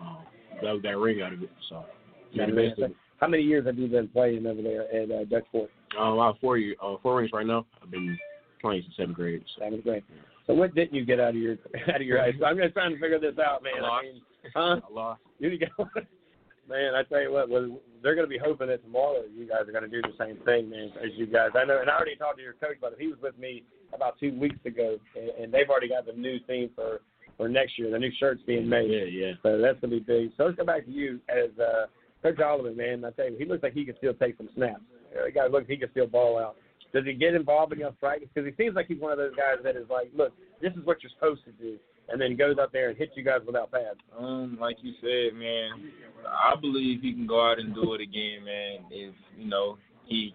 [0.00, 0.18] um,
[0.62, 1.50] that was that ring out of it.
[1.68, 1.84] So,
[2.30, 2.96] yeah, of it.
[3.20, 5.70] How many years have you been playing over there at uh, Dutch Fork?
[5.98, 7.66] Um, I have four year, uh, four rings right now.
[7.82, 8.16] I've been
[8.60, 9.44] playing since seventh grade.
[9.56, 9.64] So.
[9.64, 10.04] Seventh grade.
[10.46, 11.56] So what didn't you get out of your
[11.88, 12.46] out of your high school?
[12.46, 13.80] I'm just trying to figure this out, man.
[13.80, 13.98] A lot.
[13.98, 14.22] I mean,
[14.54, 14.80] huh?
[14.88, 15.18] A lot.
[15.38, 15.84] You go,
[16.68, 16.94] man.
[16.94, 19.72] I tell you what, well, they're going to be hoping that tomorrow you guys are
[19.72, 21.50] going to do the same thing, man, as you guys.
[21.54, 22.98] I know, and I already talked to your coach about it.
[23.00, 26.38] He was with me about two weeks ago, and, and they've already got the new
[26.46, 27.00] theme for
[27.36, 27.90] for next year.
[27.90, 28.90] The new shirts being made.
[28.90, 29.32] Yeah, yeah.
[29.42, 30.32] So that's going to be big.
[30.36, 31.86] So let's go back to you as uh,
[32.22, 33.04] Coach Oliver, man.
[33.04, 34.82] I tell you, he looks like he can still take some snaps.
[35.12, 36.56] The guy looks he can still ball out.
[36.92, 38.28] Does he get involved in enough practice?
[38.34, 40.84] Because he seems like he's one of those guys that is like, look, this is
[40.84, 41.76] what you're supposed to do,
[42.08, 43.98] and then goes up there and hits you guys without pads.
[44.18, 45.92] Um, like you said, man,
[46.26, 48.78] I believe he can go out and do it again, man.
[48.90, 50.34] If you know he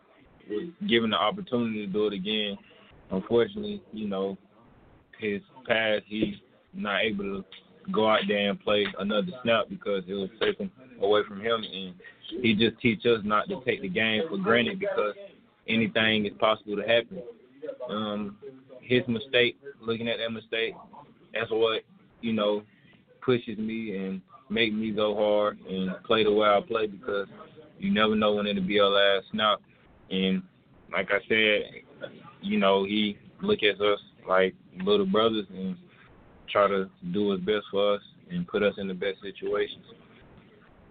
[0.50, 2.58] was given the opportunity to do it again,
[3.12, 4.38] unfortunately, you know,
[5.20, 6.36] his past he's
[6.74, 7.46] not able to
[7.92, 10.72] go out there and play another snap because it was taken
[11.02, 11.94] away from him, and
[12.42, 15.14] he just teach us not to take the game for granted because
[15.68, 17.22] anything is possible to happen.
[17.90, 18.38] Um,
[18.82, 20.76] his mistake, looking at that mistake,
[21.34, 21.84] that's what
[22.22, 22.64] you know
[23.22, 27.28] pushes me and make me go hard and play the way I play because
[27.80, 29.60] you never know when it'll be your last snap.
[30.12, 30.44] And
[30.92, 32.12] like I said,
[32.42, 35.76] you know he look at us like little brothers and
[36.50, 39.86] try to do his best for us and put us in the best situations.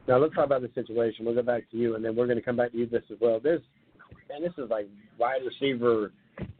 [0.06, 1.24] Now let's talk about the situation.
[1.24, 3.02] We'll go back to you, and then we're going to come back to you this
[3.10, 3.40] as well.
[3.42, 3.62] There's,
[4.28, 4.88] man, this is like
[5.18, 6.12] wide receiver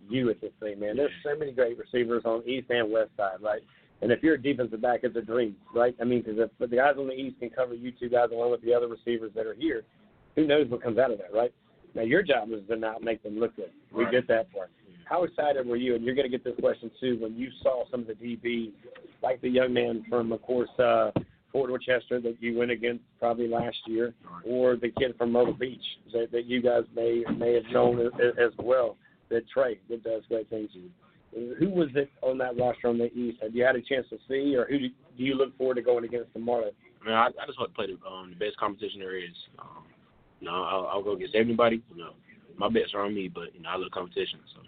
[0.08, 0.96] you at this thing, man.
[0.96, 3.62] There's so many great receivers on east and west side, right?
[4.02, 5.96] And if you're a defensive back, it's a dream, right?
[6.00, 8.50] I mean, because if the guys on the east can cover you two guys along
[8.50, 9.82] with the other receivers that are here,
[10.36, 11.52] who knows what comes out of that, right?
[11.94, 13.70] Now your job is to not make them look good.
[13.92, 14.12] We Right.
[14.12, 14.70] get that part.
[15.04, 15.94] How excited were you?
[15.94, 18.72] And you're going to get this question too when you saw some of the DBs,
[19.22, 21.10] like the young man from, of course, uh,
[21.54, 24.12] Fort Dorchester that you went against probably last year,
[24.44, 28.10] or the kid from Myrtle Beach that, that you guys may may have known as,
[28.36, 28.96] as well.
[29.30, 30.68] That Trey that does great things.
[31.32, 33.38] Who was it on that roster on the East?
[33.40, 35.82] Have you had a chance to see, or who do do you look forward to
[35.82, 36.70] going against tomorrow?
[37.04, 39.30] Man, I, I just want to play the, um, the best competition there is.
[39.60, 39.84] Um,
[40.40, 41.82] you know, I'll, I'll go against everybody.
[41.94, 42.10] You know,
[42.56, 44.40] my bets are on me, but you know, I love competition.
[44.54, 44.60] So.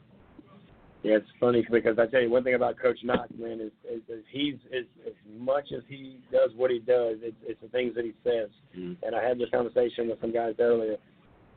[1.07, 4.03] Yeah, it's funny because I tell you one thing about Coach Knotts, man, is, is,
[4.09, 7.95] is he's as, as much as he does what he does, it's, it's the things
[7.95, 8.49] that he says.
[8.77, 8.97] Mm.
[9.05, 10.97] And I had this conversation with some guys earlier.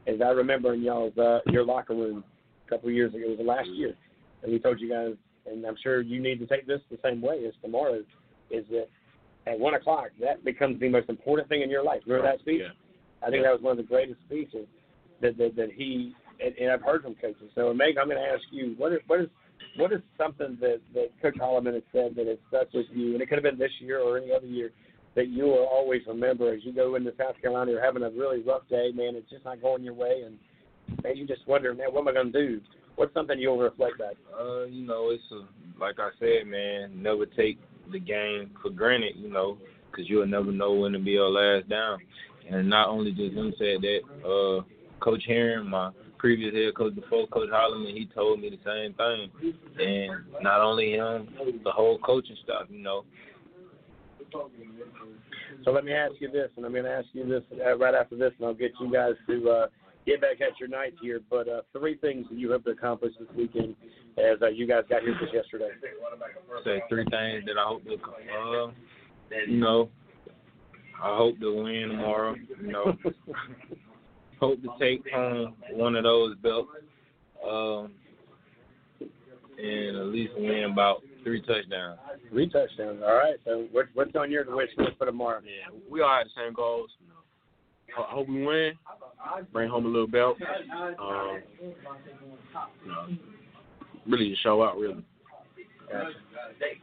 [0.06, 2.24] As I remember in y'all's uh, your locker room
[2.68, 3.96] a couple of years ago, it was last year,
[4.44, 5.16] and we told you guys,
[5.52, 8.04] and I'm sure you need to take this the same way as tomorrow,
[8.52, 8.88] is that
[9.48, 12.02] at one o'clock that becomes the most important thing in your life.
[12.06, 12.62] Remember that speech?
[12.62, 13.28] Yeah.
[13.28, 14.68] I think that was one of the greatest speeches
[15.22, 16.14] that that, that he
[16.44, 17.52] and, and I've heard from coaches.
[17.56, 19.28] So Meg, I'm going to ask you what is what is
[19.78, 23.22] what is something that that Coach Holloman has said that has stuck with you, and
[23.22, 24.72] it could have been this year or any other year
[25.16, 27.72] that you will always remember as you go into South Carolina.
[27.72, 29.16] You're having a really rough day, man.
[29.16, 30.38] It's just not going your way, and
[31.04, 32.62] man, you just wonder, man, what am I going to do?
[32.96, 34.16] What's something you'll reflect back?
[34.38, 37.02] Uh, you know, it's a, like I said, man.
[37.02, 37.60] Never take
[37.92, 39.58] the game for granted, you know,
[39.90, 42.00] because you'll never know when to be your last down.
[42.50, 44.64] And not only just him said that, uh,
[45.00, 49.56] Coach Herron, my previous head coach before Coach Holloman, he told me the same thing.
[49.80, 51.30] And not only him,
[51.64, 53.06] the whole coaching staff, you know.
[55.66, 57.96] So let me ask you this, and I'm going to ask you this uh, right
[57.96, 59.68] after this, and I'll get you guys to uh,
[60.06, 61.20] get back at your night here.
[61.30, 63.76] But uh, three things that you hope to accomplish this weekend
[64.18, 65.70] as uh, you guys got here just yesterday.
[66.64, 68.72] Say three things that I hope to, uh,
[69.48, 69.90] you know,
[71.02, 72.36] I hope to win tomorrow.
[72.62, 72.98] You know,
[74.40, 76.70] hope to take home one of those belts,
[77.48, 77.92] um,
[79.58, 82.00] and at least win about three touchdowns.
[82.30, 83.02] Three touchdowns.
[83.04, 83.36] All right.
[83.46, 85.42] So what, what's on your wish list for tomorrow?
[85.44, 86.90] Yeah, we all have the same goals.
[87.98, 88.74] I hope we win.
[89.52, 90.38] Bring home a little belt.
[91.00, 93.08] Um, you know,
[94.08, 95.04] really just show out, really.
[95.92, 96.14] Gotcha.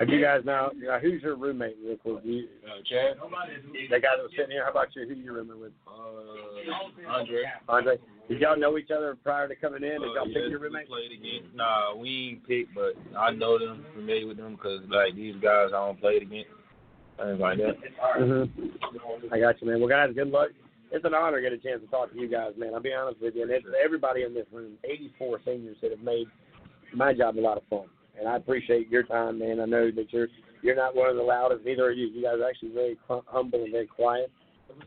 [0.01, 0.66] Have you guys now?
[0.91, 1.99] Uh, who's your roommate with?
[2.05, 2.49] with you?
[2.65, 3.16] Uh, Chad?
[3.91, 4.65] That guy that was sitting here.
[4.65, 5.07] How about you?
[5.07, 5.73] Who you rooming with?
[5.87, 7.43] Uh, Andre.
[7.69, 7.99] Andre.
[8.28, 10.01] Did y'all know each other prior to coming in?
[10.01, 10.89] Did Uh, y'all yeah, pick your we roommate?
[10.89, 11.55] played against.
[11.55, 15.69] Nah, we ain't picked, but I know them, familiar with them, because like these guys
[15.69, 16.51] I don't play it against,
[17.19, 17.77] things like that.
[18.19, 19.33] Mm-hmm.
[19.33, 19.78] I got you, man.
[19.81, 20.49] Well, guys, good luck.
[20.91, 22.73] It's an honor to get a chance to talk to you guys, man.
[22.74, 26.01] I'll be honest with you, and it's everybody in this room, 84 seniors that have
[26.01, 26.27] made
[26.95, 27.87] my job a lot of fun,
[28.19, 29.61] and I appreciate your time, man.
[29.61, 30.29] I know that you're
[30.63, 32.07] you're not one of the loudest, neither are you.
[32.07, 34.31] You guys are actually very humble and very quiet.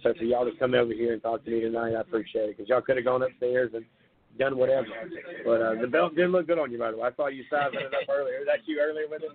[0.04, 2.58] So for y'all to come over here and talk to me tonight, I appreciate it
[2.58, 3.86] because y'all could have gone upstairs and
[4.38, 4.88] done whatever.
[5.46, 7.08] But uh, the belt did look good on you, by the way.
[7.08, 8.40] I saw you sizing it up earlier.
[8.40, 9.32] Was that you earlier with it?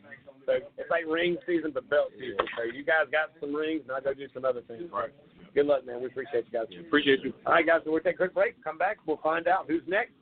[0.46, 2.44] So it's like ring season, but belt season.
[2.56, 4.84] So you guys got some rings, and I'll go do some other things.
[4.92, 5.10] Right.
[5.54, 6.00] Good luck, man.
[6.00, 6.66] We appreciate you guys.
[6.86, 7.32] Appreciate you.
[7.46, 7.80] All right, guys.
[7.84, 8.62] So we'll take a quick break.
[8.62, 8.98] Come back.
[9.06, 10.12] We'll find out who's next.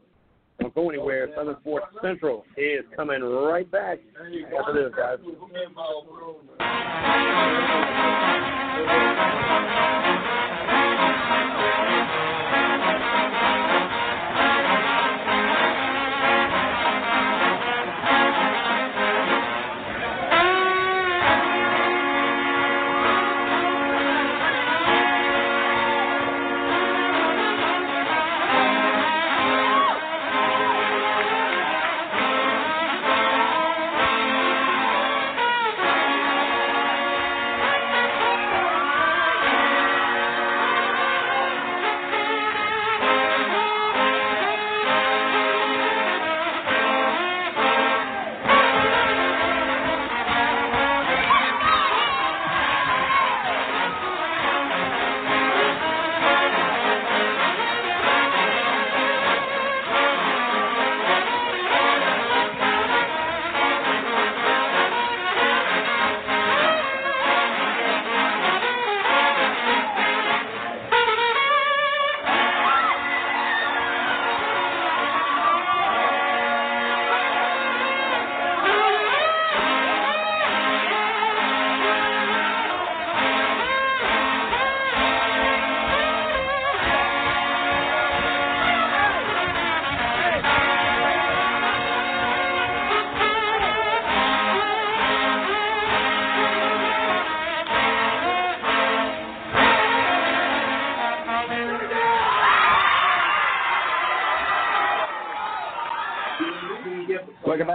[0.62, 1.28] Don't go anywhere.
[1.36, 3.98] Southern Sports Central is coming right back
[4.58, 5.18] after this, guys.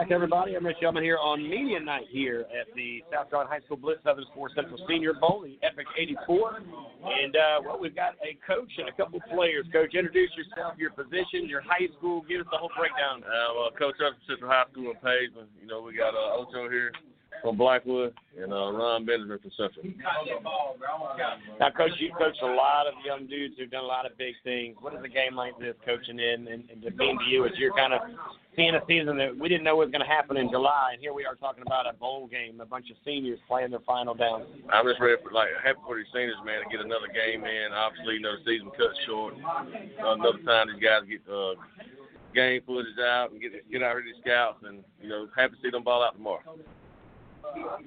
[0.07, 0.55] Back, everybody.
[0.55, 3.99] I'm Rich Yellman here on Media Night here at the South Carolina High School Blitz
[4.05, 6.63] Southern Sports Central Senior Bowl, the Epic 84.
[7.03, 9.65] And, uh, well, we've got a coach and a couple players.
[9.73, 12.23] Coach, introduce yourself, your position, your high school.
[12.23, 13.19] Give us the whole breakdown.
[13.19, 15.51] Uh, well, Coach up at Central High School in Pageland.
[15.59, 16.93] You know, we got uh, Ocho here,
[17.41, 19.85] from Blackwood and uh, Ron Benjamin from Central.
[21.59, 24.35] Now, coach, you coached a lot of young dudes who've done a lot of big
[24.43, 24.77] things.
[24.79, 27.51] What is a game like this coaching in and, and to mean to you as
[27.57, 28.01] you're kind of
[28.57, 31.13] seeing a season that we didn't know was going to happen in July, and here
[31.13, 34.49] we are talking about a bowl game, a bunch of seniors playing their final down.
[34.73, 37.69] I'm just ready for like happy for these seniors, man, to get another game in.
[37.71, 39.37] Obviously, you know the season cut short.
[39.37, 41.53] Another time these guys get uh,
[42.33, 45.61] game footage out and get get out here to scouts, and you know happy to
[45.61, 46.41] see them ball out tomorrow.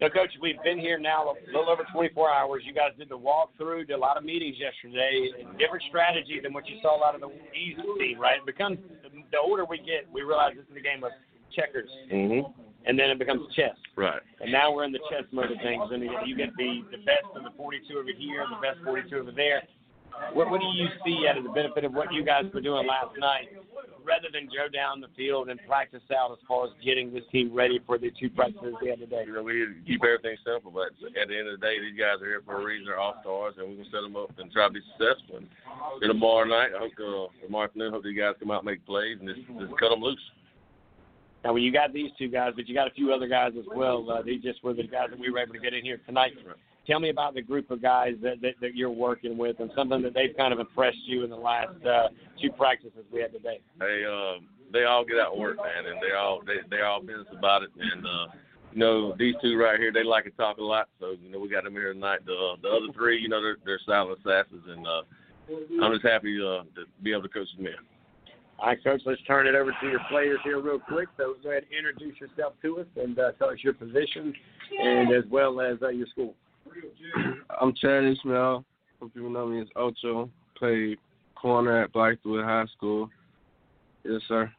[0.00, 2.62] So, Coach, we've been here now a little over 24 hours.
[2.64, 5.28] You guys did the walkthrough, did a lot of meetings yesterday.
[5.58, 8.38] Different strategy than what you saw out of the East team, right?
[8.38, 8.78] It becomes
[9.32, 11.12] the older we get, we realize this is a game of
[11.54, 12.46] checkers, Mm-hmm.
[12.86, 13.76] and then it becomes chess.
[13.96, 14.22] Right.
[14.40, 17.26] And now we're in the chess mode of things, and you get the the best
[17.34, 19.62] of the 42 over here, and the best 42 over there.
[20.32, 22.86] What, what do you see out of the benefit of what you guys were doing
[22.86, 23.48] last night,
[24.04, 27.52] rather than go down the field and practice out as far as getting this team
[27.52, 29.24] ready for the two practices we had today?
[29.26, 32.22] You know, we keep everything simple, but at the end of the day, these guys
[32.22, 32.86] are here for a reason.
[32.86, 35.38] They're all stars, and we can set them up and try to be successful.
[35.38, 35.48] And
[36.00, 38.86] then tomorrow night, I hope uh, tomorrow afternoon, hope these guys come out and make
[38.86, 40.22] plays and just, just cut them loose.
[41.42, 43.64] Now, when you got these two guys, but you got a few other guys as
[43.74, 44.04] well.
[44.10, 46.32] Uh, these just were the guys that we were able to get in here tonight.
[46.86, 50.02] Tell me about the group of guys that, that, that you're working with and something
[50.02, 52.08] that they've kind of impressed you in the last uh,
[52.40, 53.60] two practices we had today.
[53.78, 54.40] They uh,
[54.72, 57.62] they all get out and work, man, and they all they they all business about
[57.62, 57.70] it.
[57.78, 58.26] And uh,
[58.72, 60.88] you know, these two right here, they like to talk a lot.
[60.98, 62.20] So you know, we got them here tonight.
[62.24, 65.02] The uh, the other three, you know, they're they're silent assassins, and uh,
[65.82, 67.74] I'm just happy uh, to be able to coach them in.
[68.60, 71.08] All right, Coach, let's turn it over to your players here real quick.
[71.16, 74.34] So go ahead introduce yourself to us and uh, tell us your position
[74.82, 76.34] and as well as uh, your school.
[77.60, 78.64] I'm Chad Ishmael.
[78.98, 80.30] Some people know me as Ocho.
[80.56, 80.98] Played
[81.34, 83.08] corner at Blackwood High School.
[84.04, 84.50] Yes, sir.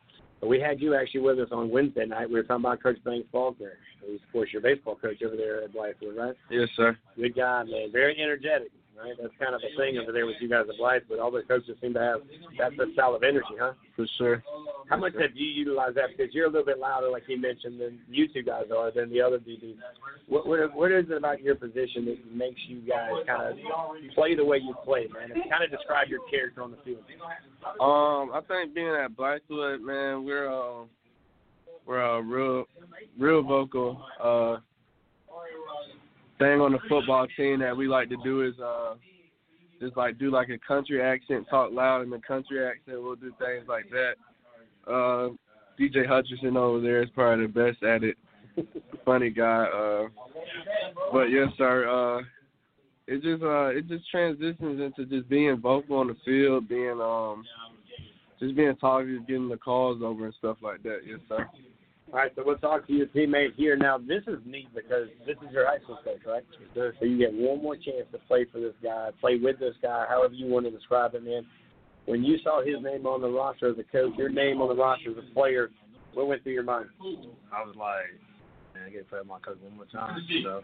[0.43, 2.27] We had you actually with us on Wednesday night.
[2.27, 3.73] We were talking about Coach Banks Faulkner,
[4.03, 6.35] who's, of course, your baseball coach over there at Blackwood, right?
[6.49, 6.97] Yes, sir.
[7.15, 7.91] Good guy, man.
[7.91, 9.13] Very energetic, right?
[9.19, 11.19] That's kind of a thing over there with you guys at Blackwood.
[11.19, 12.21] All the coaches seem to have
[12.57, 13.73] that, style of energy, huh?
[13.95, 14.43] For sure.
[14.89, 16.15] How much have you utilized that?
[16.15, 19.09] Because you're a little bit louder, like you mentioned, than you two guys are, than
[19.09, 19.77] the other DBs.
[20.27, 23.57] What, what, what is it about your position that makes you guys kind of
[24.15, 25.31] play the way you play, man?
[25.31, 27.03] And kind of describe your character on the field.
[27.79, 30.85] Um, I think being at Blackwood, man, we're uh,
[31.85, 32.65] we're uh, real
[33.17, 34.01] real vocal.
[34.21, 34.57] Uh,
[36.41, 38.95] thing on the football team that we like to do is uh,
[39.79, 43.01] just like do like a country accent, talk loud in the country accent.
[43.01, 44.13] We'll do things like that.
[44.87, 45.29] Uh,
[45.79, 48.17] DJ Hutcherson over there is probably the best at it.
[49.05, 49.65] Funny guy.
[49.65, 50.07] Uh,
[51.11, 51.87] but yes, sir.
[51.87, 52.23] Uh,
[53.07, 57.43] it just uh, it just transitions into just being vocal on the field, being um,
[58.39, 60.99] just being talkative, getting the calls over and stuff like that.
[61.05, 61.47] Yes, sir.
[62.11, 63.77] All right, so we'll talk to your teammate here.
[63.77, 66.43] Now, this is neat because this is your high school coach, right?
[66.75, 70.05] So you get one more chance to play for this guy, play with this guy,
[70.09, 71.45] however you want to describe it, man.
[72.07, 74.75] When you saw his name on the roster as a coach, your name on the
[74.75, 75.69] roster as a player,
[76.13, 76.87] what went through your mind?
[77.53, 78.11] I was like,
[78.73, 80.19] man, I get to play with my coach one more time.
[80.43, 80.63] So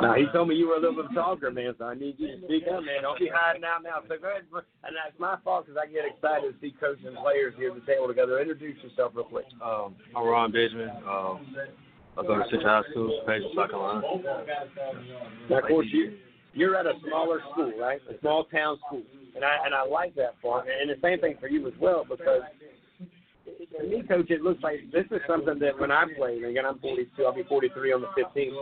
[0.00, 1.94] Now, he told me you were a little bit of a talker, man, so I
[1.94, 3.02] need you to speak up, man.
[3.02, 4.00] Don't be hiding out now.
[4.08, 4.44] So go ahead.
[4.52, 7.76] And that's my fault because I get excited to see coaches and players here at
[7.76, 8.40] the table together.
[8.40, 9.46] Introduce yourself real quick.
[9.62, 10.90] um, I'm Ron Benjamin.
[11.04, 11.46] Um,
[12.16, 14.02] I go to Central High School, Page, South Carolina.
[15.50, 16.16] Now, of course, you
[16.54, 18.00] you're at a smaller school, right?
[18.08, 19.02] A small town school,
[19.34, 20.66] and I and I like that part.
[20.66, 22.40] And the same thing for you as well because
[23.78, 26.64] to me, coach, it looks like this is something that when I played, and again,
[26.66, 28.52] I'm 42, I'll be 43 on the 15th.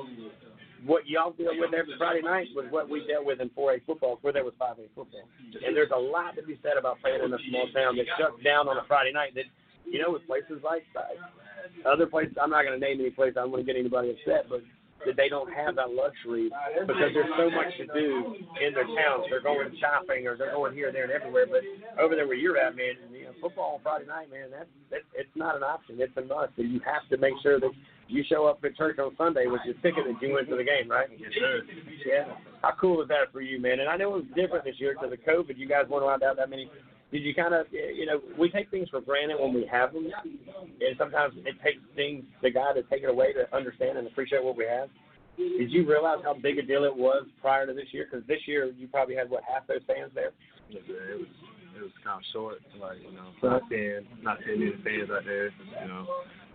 [0.85, 4.19] What y'all deal with every Friday night was what we dealt with in 4A football,
[4.21, 5.25] where there was 5A football.
[5.65, 8.43] And there's a lot to be said about playing in a small town that shuts
[8.45, 9.35] down on a Friday night.
[9.35, 9.49] That
[9.87, 13.33] you know, with places like uh, other places, I'm not going to name any place.
[13.37, 14.61] I don't want to get anybody upset, but
[15.07, 16.49] that they don't have that luxury
[16.81, 19.29] because there's so much to do in their towns.
[19.29, 21.47] They're going shopping or they're going here, there, and everywhere.
[21.47, 21.63] But
[22.01, 25.03] over there where you're at, man, you know, football on Friday night, man, that's that,
[25.15, 25.97] it's not an option.
[26.01, 26.57] It's a must.
[26.57, 27.71] And you have to make sure that
[28.09, 30.65] you show up at church on Sunday with your ticket that you went to the
[30.65, 31.09] game, right?
[31.17, 31.63] Yes, sir.
[32.07, 32.35] Yeah.
[32.63, 33.81] How cool is that for you, man?
[33.81, 35.57] And I know it was different this year because of COVID.
[35.57, 36.71] You guys weren't allowed to have that many.
[37.13, 40.11] Did you kind of, you know, we take things for granted when we have them,
[40.25, 44.43] and sometimes it takes things the guy to take it away to understand and appreciate
[44.43, 44.89] what we have.
[45.37, 48.09] Did you realize how big a deal it was prior to this year?
[48.11, 50.33] Because this year you probably had what half those fans there.
[50.71, 51.29] Yeah, it was
[51.77, 55.25] it was kind of short, like you know, not seeing not seeing any fans out
[55.25, 56.07] there, you know,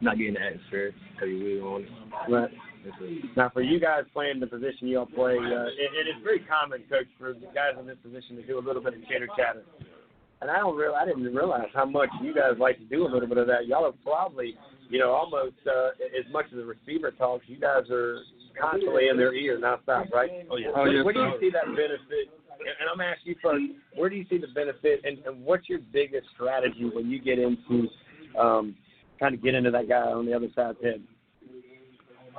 [0.01, 1.85] not getting the atmosphere that you really want.
[2.29, 2.51] Right.
[3.35, 6.83] Now, for you guys playing the position y'all play, uh, it, it is very common,
[6.89, 9.63] coach, for the guys in this position to do a little bit of chitter chatter.
[10.41, 13.09] and I don't real I didn't realize how much you guys like to do a
[13.11, 13.67] little bit of that.
[13.67, 14.55] Y'all are probably,
[14.89, 17.43] you know, almost uh, as much as the receiver talks.
[17.47, 18.19] You guys are
[18.59, 20.47] constantly in their ear nonstop, right?
[20.49, 20.71] Oh, yeah.
[20.75, 22.38] Oh, yes, where do you see that benefit?
[22.59, 23.63] And I'm gonna ask you first.
[23.95, 27.39] Where do you see the benefit, and, and what's your biggest strategy when you get
[27.39, 27.87] into
[28.37, 28.75] um,
[29.19, 31.01] kind of get into that guy on the other side's head?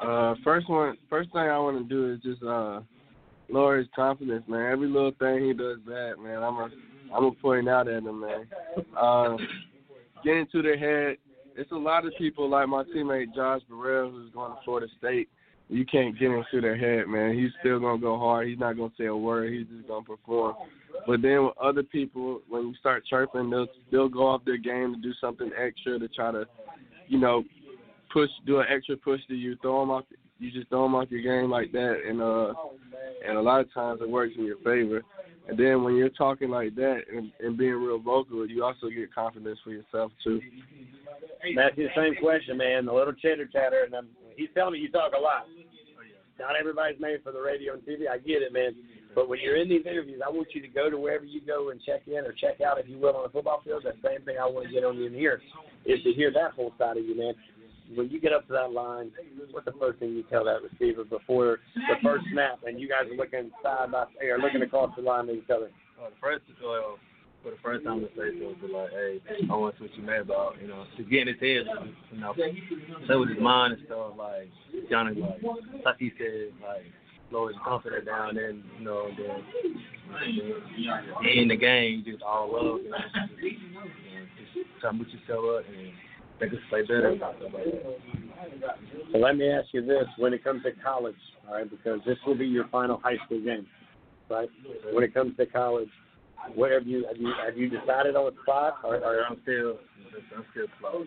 [0.01, 2.81] Uh, first one, first thing I want to do is just uh,
[3.51, 4.73] lower his confidence, man.
[4.73, 6.43] Every little thing he does bad, man.
[6.43, 6.71] I'm a,
[7.15, 8.47] I'm a point out at him, man.
[8.97, 9.37] Uh,
[10.25, 11.19] get into their head.
[11.57, 15.29] It's a lot of people like my teammate Josh Burrell, who's going to Florida State.
[15.71, 17.39] You can't get into their head, man.
[17.39, 18.49] He's still gonna go hard.
[18.49, 19.53] He's not gonna say a word.
[19.53, 20.57] He's just gonna perform.
[21.07, 24.95] But then with other people, when you start chirping, they'll they'll go off their game
[24.95, 26.45] to do something extra to try to,
[27.07, 27.45] you know,
[28.13, 30.05] push, do an extra push to you, throw them off.
[30.41, 32.53] You just throw them off your game like that, and uh,
[33.27, 35.03] and a lot of times it works in your favor.
[35.49, 39.15] And then when you're talking like that and, and being real vocal, you also get
[39.15, 40.41] confidence for yourself too.
[41.55, 42.87] Matthew, the same question, man.
[42.87, 45.47] The little chitter chatter, and I'm, he's telling me you talk a lot.
[46.41, 48.09] Not everybody's made for the radio and TV.
[48.11, 48.73] I get it, man.
[49.15, 51.71] But when you're in these interviews, I want you to go to wherever you go
[51.71, 53.83] and check in or check out, if you will, on the football field.
[53.85, 55.41] That same thing I want to get on you in here
[55.85, 57.35] is to hear that whole side of you, man.
[57.95, 59.11] When you get up to that line,
[59.51, 63.11] what's the first thing you tell that receiver before the first snap, and you guys
[63.11, 65.71] are looking side by side, or looking across the line at each other?
[65.99, 66.99] Uh, the first, well,
[67.43, 69.21] for the first time to say to him, be like, hey,
[69.51, 71.65] I want to see what you mad about, you know, just get in his head,
[72.13, 72.35] you know,
[73.09, 74.49] say with his mind and stuff, like,
[74.91, 75.41] Johnny, like,
[75.85, 76.85] like he said, like,
[77.31, 79.45] lower his confidence down, and, you know, then,
[81.23, 82.99] then in the game, just all love, you know,
[84.37, 85.93] just, just try to put yourself up and
[86.41, 87.17] make us play better.
[89.13, 91.15] So let me ask you this: when it comes to college,
[91.47, 93.67] all right, because this will be your final high school game,
[94.29, 94.49] right?
[94.93, 95.91] When it comes to college,
[96.55, 99.79] what have you have you have you decided on a spot, or, or I'm still
[100.37, 101.07] I'm still close.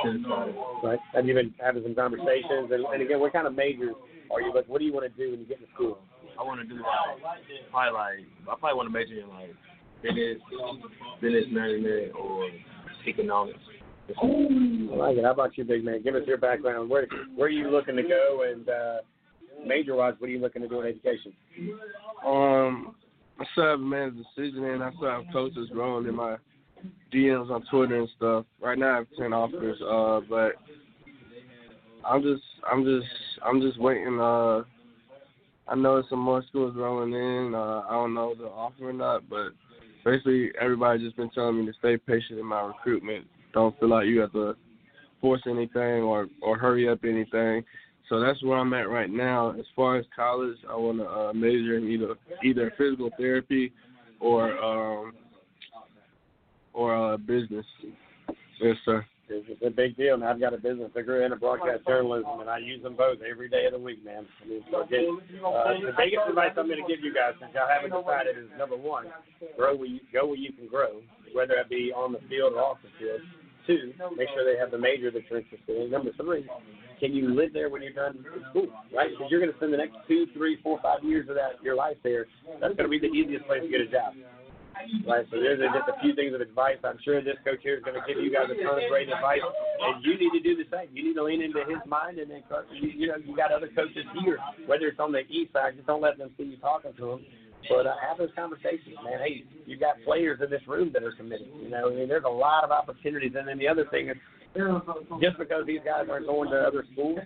[0.00, 0.54] Still close.
[0.82, 0.98] right?
[1.14, 2.70] Have you been having some conversations?
[2.70, 3.94] And, and again, what kind of majors
[4.32, 4.52] are you?
[4.54, 5.98] Like, what do you want to do when you get to school?
[6.38, 9.54] I want to do like probably like I probably want to major in like
[10.02, 10.38] business,
[11.20, 12.50] business management or
[13.06, 13.58] economics.
[14.20, 14.26] I
[14.96, 15.24] like it.
[15.24, 16.02] How about you, big man?
[16.02, 16.90] Give us your background.
[16.90, 18.44] Where where are you looking to go?
[18.50, 18.96] And uh,
[19.66, 21.32] major wise, what are you looking to do in education?
[22.26, 22.94] Um,
[23.38, 26.36] I made a decision, and I still have coaches growing in my
[27.12, 28.44] DMs on Twitter and stuff.
[28.60, 30.52] Right now, I have ten offers, uh, but
[32.04, 33.06] I'm just, I'm just,
[33.44, 34.20] I'm just waiting.
[34.20, 34.62] Uh,
[35.66, 37.54] I know some more schools rolling in.
[37.54, 39.50] Uh, I don't know the offer or not, but
[40.04, 43.26] basically, everybody just been telling me to stay patient in my recruitment.
[43.52, 44.56] Don't feel like you have to
[45.20, 47.64] force anything or or hurry up anything.
[48.08, 49.52] So that's where I'm at right now.
[49.58, 53.72] As far as college, I want to uh, major in either either physical therapy
[54.20, 55.14] or um
[56.74, 57.64] or uh, business.
[58.60, 59.04] Yes, sir.
[59.28, 60.14] It's a big deal.
[60.14, 63.18] And I've got a business degree and a broadcast journalism, and I use them both
[63.22, 64.26] every day of the week, man.
[64.44, 67.52] I mean, so again, uh, the biggest advice I'm going to give you guys, since
[67.54, 69.06] y'all haven't decided, is number one,
[69.56, 71.00] grow where you go where you can grow,
[71.32, 73.20] whether it be on the field or off the field.
[73.66, 75.90] Two, make sure they have the major that you're interested in.
[75.90, 76.44] Number three,
[77.04, 79.12] can you live there when you're done school, right?
[79.12, 81.76] Because you're going to spend the next two, three, four, five years of that your
[81.76, 82.24] life there.
[82.64, 84.16] That's going to be the easiest place to get a job.
[85.06, 86.80] Right, so there's just a few things of advice.
[86.82, 89.08] I'm sure this coach here is going to give you guys a ton of great
[89.08, 90.88] advice, and you need to do the same.
[90.96, 92.42] You need to lean into his mind, and then
[92.72, 95.76] you, know you got other coaches here, whether it's on the east side.
[95.76, 97.20] Just don't let them see you talking to them,
[97.68, 99.20] but uh, have those conversations, man.
[99.22, 101.48] Hey, you got players in this room that are committed.
[101.54, 104.16] You know, I mean, there's a lot of opportunities, and then the other thing is.
[105.20, 107.18] Just because these guys aren't going to other schools,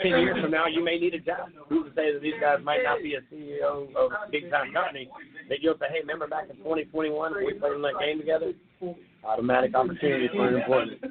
[0.00, 1.50] ten years from now you may need a job.
[1.68, 4.72] Who's to say that these guys might not be a CEO of a big time
[4.72, 5.08] company?
[5.48, 8.52] That you'll say, hey, remember back in 2021 when we played in that game together?
[9.24, 11.04] Automatic opportunities for employment.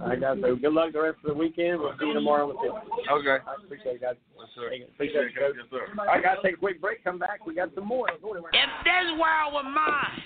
[0.00, 0.38] All right, guys.
[0.40, 1.80] So good luck the rest of the weekend.
[1.80, 2.78] We'll see you tomorrow on the field.
[3.10, 3.38] Okay.
[3.44, 4.16] I appreciate it, guys.
[4.38, 4.70] Yes, sir.
[4.94, 5.56] Appreciate it, coach.
[5.98, 6.38] All right, guys.
[6.44, 7.02] Take a quick break.
[7.02, 7.44] Come back.
[7.46, 8.06] We got some more.
[8.06, 8.52] Don't go anywhere.
[8.54, 10.22] If this world were mine,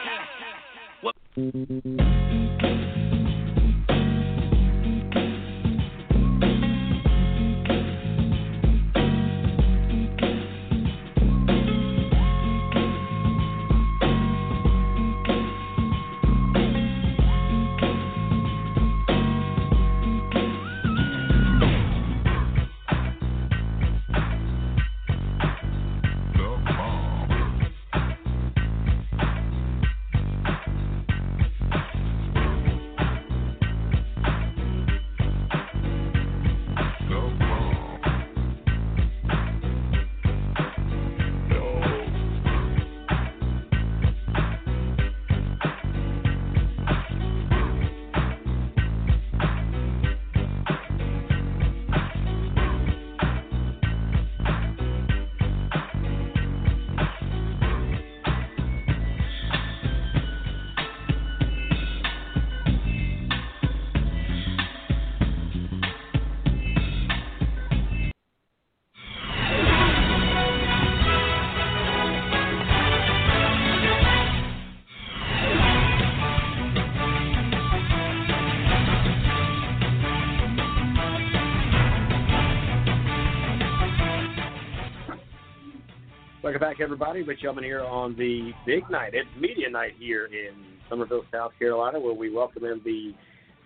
[86.55, 87.21] Welcome back, everybody.
[87.21, 89.13] Rich Elman here on the big night.
[89.13, 90.55] It's media night here in
[90.89, 93.13] Summerville, South Carolina, where we welcome in the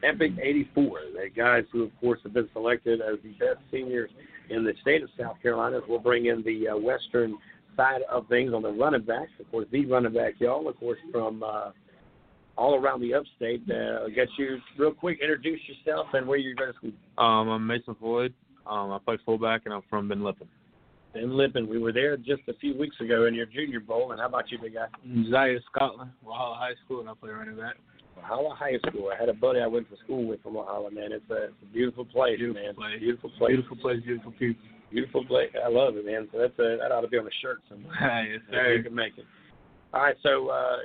[0.01, 4.09] Epic 84, the guys who, of course, have been selected as the best seniors
[4.49, 5.81] in the state of South Carolina.
[5.87, 7.37] We'll bring in the uh, western
[7.77, 9.33] side of things on the running backs.
[9.39, 11.69] Of course, the running back, y'all, of course, from uh,
[12.57, 13.61] all around the upstate.
[13.69, 17.23] Uh, I'll get you real quick, introduce yourself and where you're going to school.
[17.23, 18.33] Um, I'm Mason Floyd.
[18.65, 20.47] Um, I play fullback, and I'm from Ben Lippen.
[21.13, 24.11] Ben Lippen, we were there just a few weeks ago in your junior bowl.
[24.11, 24.85] And how about you, big guy?
[25.31, 27.75] Zaya Scotland, Walhalla High School, and I play running back.
[28.17, 29.09] Walhalla High School.
[29.13, 31.11] I had a buddy I went to school with from Walhalla, man.
[31.11, 32.75] It's a, it's a beautiful place, Beautiful man.
[32.75, 32.99] place.
[32.99, 33.49] Beautiful place.
[33.49, 34.61] Beautiful place, beautiful people.
[34.91, 35.49] Beautiful place.
[35.63, 36.27] I love it, man.
[36.31, 37.93] So that's a, that ought to be on a shirt somewhere.
[38.31, 38.73] yes, sir.
[38.73, 39.25] you can make it.
[39.93, 40.77] All right, so uh,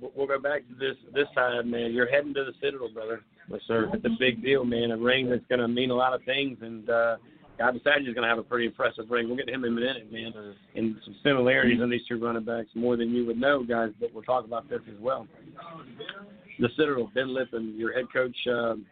[0.00, 1.92] we'll- we'll go back to this this time, man.
[1.92, 3.22] You're heading to the Citadel, brother.
[3.50, 3.90] Yes, sir.
[3.92, 4.90] It's a big deal, man.
[4.90, 7.16] A ring that's going to mean a lot of things, and uh,
[7.58, 9.28] you is going to have a pretty impressive ring.
[9.28, 10.32] We'll get to him in a minute, man.
[10.74, 13.90] And some similarities in these two running backs, more than you would know, guys.
[14.00, 15.26] But we'll talk about this as well.
[16.58, 18.86] The Citadel, Ben Lippen, your head coach, um,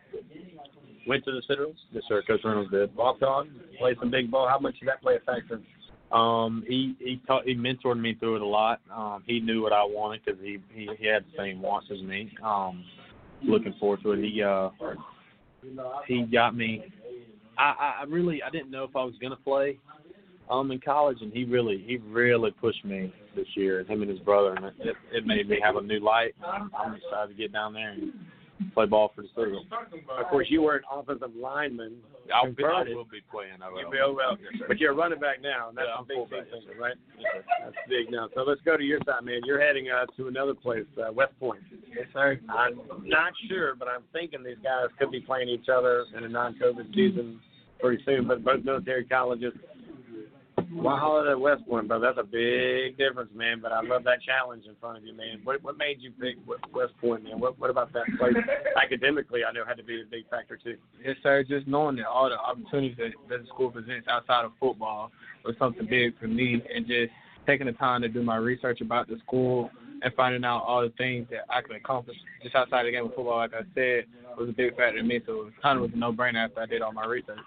[1.07, 1.73] went to the Citadel.
[1.93, 2.23] Yes, sir.
[2.27, 2.95] Coach Reynolds did.
[2.95, 4.49] Walked on, played some big ball.
[4.49, 5.61] How much did that play a factor?
[6.13, 8.81] Um, he he taught he mentored me through it a lot.
[8.95, 12.03] Um, he knew what I wanted because he, he he had the same wants as
[12.03, 12.31] me.
[12.45, 12.85] Um,
[13.43, 14.23] looking forward to it.
[14.23, 14.71] He uh
[16.07, 16.85] he got me.
[17.59, 19.79] I I really I didn't know if I was gonna play
[20.51, 23.85] um in college, and he really he really pushed me this year.
[23.85, 26.35] Him and his brother, and it it, made me have a new light.
[26.47, 28.13] I'm, I'm excited to get down there and
[28.73, 29.65] play ball for the Citadel.
[30.19, 31.97] Of course, you were an offensive lineman.
[32.35, 33.61] I'll be, I will be playing.
[33.63, 33.81] I will.
[33.81, 36.07] You'll be oh, well, but you're a running back now, and that's Yeah, a I'm
[36.07, 36.51] big fullback.
[36.51, 36.95] thing, right?
[37.63, 38.29] That's big now.
[38.35, 39.41] So let's go to your side, man.
[39.45, 41.61] You're heading uh, to another place, uh, West Point.
[41.89, 42.41] Yes, sir.
[42.49, 46.29] I'm not sure, but I'm thinking these guys could be playing each other in a
[46.29, 47.41] non-COVID season
[47.81, 48.27] pretty soon.
[48.27, 49.53] But both military colleges.
[50.75, 52.01] Walhalla to West Point, bro.
[52.01, 53.61] That's a big difference, man.
[53.63, 55.41] But I love that challenge in front of you, man.
[55.45, 57.39] What what made you pick West Point, man?
[57.39, 58.35] What what about that place
[58.83, 59.41] academically?
[59.49, 60.77] I know had to be a big factor too.
[61.05, 61.45] Yes, sir.
[61.45, 65.11] Just knowing that all the opportunities that, that the school presents outside of football
[65.45, 67.13] was something big for me, and just
[67.47, 69.71] taking the time to do my research about the school
[70.03, 73.15] and finding out all the things that I could accomplish just outside the game of
[73.15, 74.05] football, like I said,
[74.37, 75.21] was a big factor to me.
[75.27, 77.39] So it kind of was a no-brainer after I did all my research.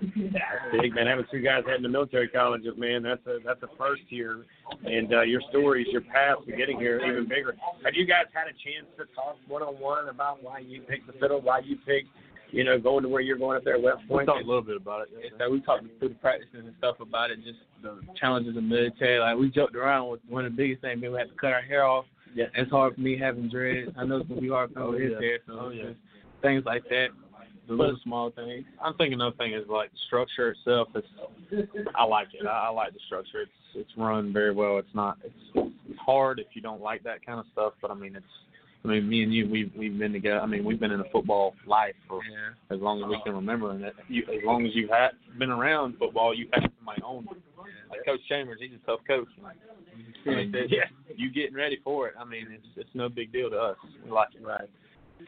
[0.00, 1.06] That's big, man.
[1.06, 4.44] Having two guys heading to military colleges, man, that's a that's a first here.
[4.84, 7.54] And uh, your stories, your path to getting here, even bigger.
[7.84, 11.06] Have you guys had a chance to talk one on one about why you picked
[11.06, 12.08] the Citadel, why you picked,
[12.50, 14.26] you know, going to where you're going up there at West We Point?
[14.28, 15.08] talked a little bit about it.
[15.22, 15.50] Yes, sir.
[15.50, 19.18] We talked through the practices and stuff about it, just the challenges of military.
[19.18, 21.52] Like we joked around with one of the biggest things, man, we had to cut
[21.52, 22.04] our hair off.
[22.34, 22.46] Yeah.
[22.54, 23.90] It's hard for me having dreads.
[23.98, 25.20] I know it's gonna be hard for Oh, his yeah.
[25.20, 25.90] hair, so Oh, yeah.
[26.42, 27.08] things like that.
[27.70, 28.64] The little small things.
[28.82, 30.88] I'm thinking another thing is like the structure itself.
[30.96, 31.06] It's
[31.94, 32.44] I like it.
[32.44, 33.42] I, I like the structure.
[33.42, 34.78] It's it's run very well.
[34.78, 37.74] It's not it's, it's hard if you don't like that kind of stuff.
[37.80, 38.26] But I mean it's
[38.84, 40.40] I mean me and you we've we've been together.
[40.40, 42.22] I mean we've been in a football life for
[42.70, 45.50] as long as we can remember, and that you, as long as you've had been
[45.50, 47.36] around football, you've had somebody own it.
[47.88, 49.28] Like Coach Chambers, he's a tough coach.
[50.26, 50.80] I mean, Yeah.
[51.16, 52.14] you getting ready for it.
[52.18, 53.76] I mean, it's it's no big deal to us.
[54.04, 54.44] We like it.
[54.44, 54.68] Right.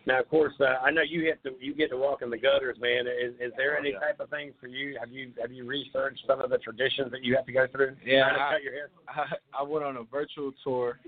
[0.06, 2.38] Now, of course, uh, I know you have to you get to walk in the
[2.38, 3.06] gutters, man.
[3.06, 4.96] Is is there any type of things for you?
[4.98, 7.96] Have you have you researched some of the traditions that you have to go through?
[8.04, 8.90] Yeah, I- cut your hair.
[9.08, 10.98] I, I went on a virtual tour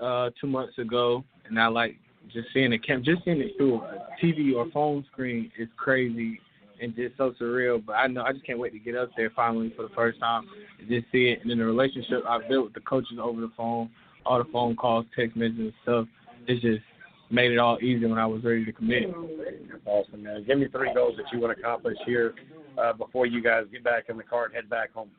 [0.00, 1.96] uh two months ago, and I like
[2.32, 6.40] just seeing the camp, just seeing it through a TV or phone screen is crazy
[6.80, 7.84] and just so surreal.
[7.84, 10.20] But I know I just can't wait to get up there finally for the first
[10.20, 10.46] time
[10.78, 11.40] and just see it.
[11.42, 13.90] And then the relationship I built with the coaches over the phone,
[14.24, 16.06] all the phone calls, text messages, and stuff,
[16.46, 16.84] it just
[17.30, 19.04] made it all easy when I was ready to commit.
[19.86, 20.44] Awesome, man.
[20.46, 22.34] Give me three goals that you want to accomplish here
[22.76, 25.10] uh, before you guys get back in the car and head back home.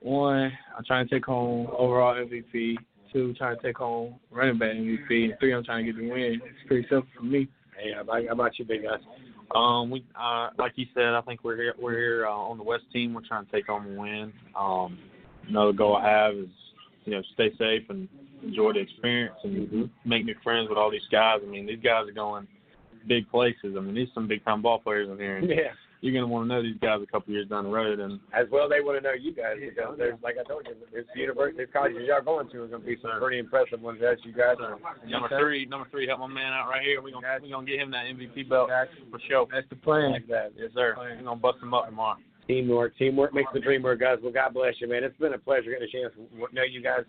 [0.00, 2.76] One, I'm trying to take home overall MVP.
[3.12, 5.08] Two, trying to take home running back MVP.
[5.08, 6.40] And three, I'm trying to get the win.
[6.44, 7.48] It's pretty simple for me.
[7.76, 8.96] Hey, how about, how about you, big guy?
[9.54, 11.74] Um, we uh, like you said, I think we're here.
[11.78, 13.14] We're here uh, on the West team.
[13.14, 14.32] We're trying to take home a win.
[14.58, 14.98] Um,
[15.48, 16.48] another goal I have is,
[17.04, 18.08] you know, stay safe and
[18.46, 20.08] enjoy the experience and mm-hmm.
[20.08, 21.40] make new friends with all these guys.
[21.42, 22.46] I mean, these guys are going
[23.06, 23.74] big places.
[23.76, 25.36] I mean, these some big time ball players in here.
[25.36, 25.72] And Yeah.
[26.00, 28.44] You're gonna want to know these guys a couple years down the road, and As
[28.52, 31.56] well, they want to know you guys because there's, like I told you, there's university,
[31.56, 34.34] there's colleges y'all going to are going to be some pretty impressive ones as you
[34.34, 34.76] guys are.
[35.08, 37.00] Number three, number three, help my man out right here.
[37.00, 38.68] We gonna we gonna get him that MVP belt
[39.10, 39.48] for sure.
[39.50, 40.12] That's the plan.
[40.12, 40.52] Like that.
[40.58, 40.94] Yes, sir.
[40.98, 42.18] We're gonna bust him up tomorrow.
[42.46, 44.18] Teamwork, teamwork makes the dream work, guys.
[44.22, 45.04] Well, God bless you, man.
[45.04, 47.04] It's been a pleasure getting a chance to know you guys.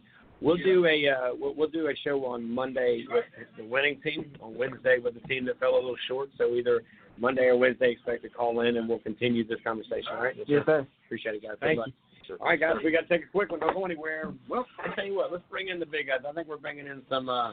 [0.46, 3.26] We'll do a uh, we'll, we'll do a show on Monday with
[3.58, 4.32] the winning team.
[4.42, 6.30] On Wednesday with the team that fell a little short.
[6.38, 6.84] So either
[7.18, 10.10] Monday or Wednesday, expect to call in, and we'll continue this conversation.
[10.12, 10.36] All right?
[10.46, 10.86] Yes, sir.
[11.08, 11.54] Appreciate it, guys.
[11.60, 11.88] Thank Good luck.
[12.28, 12.38] you.
[12.40, 13.60] All right, guys, we got to take a quick one.
[13.60, 14.34] Don't go anywhere.
[14.48, 16.20] Well, I tell you what, let's bring in the big guys.
[16.28, 17.52] I think we're bringing in some uh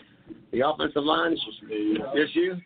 [0.53, 1.33] the offensive line.
[1.33, 1.99] It's just me.
[2.15, 2.57] Just you?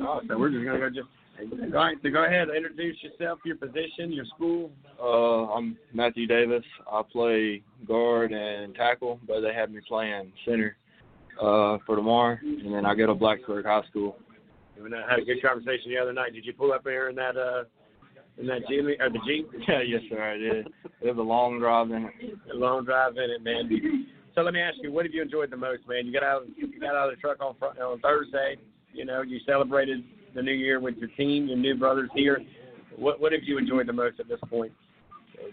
[0.00, 1.08] Oh, so we're just gonna go just.
[1.40, 2.48] All right, so go ahead.
[2.54, 4.70] Introduce yourself, your position, your school.
[5.00, 6.62] Uh, I'm Matthew Davis.
[6.90, 10.76] I play guard and tackle, but they have me playing center
[11.40, 14.16] uh, for tomorrow, and then I go to Blacksburg High School.
[14.80, 16.34] We had a good conversation the other night.
[16.34, 17.64] Did you pull up here in that uh
[18.38, 19.48] in that Jeep or the Jeep?
[19.68, 20.66] Yeah, yes, sir, I did.
[21.00, 22.38] It was a long drive in it.
[22.52, 24.06] A long drive in it, man.
[24.34, 26.06] So let me ask you, what have you enjoyed the most, man?
[26.06, 28.56] You got out, you got out of the truck on on Thursday.
[28.92, 30.04] You know, you celebrated
[30.34, 32.40] the new year with your team, your new brothers here.
[32.96, 34.72] What what have you enjoyed the most at this point?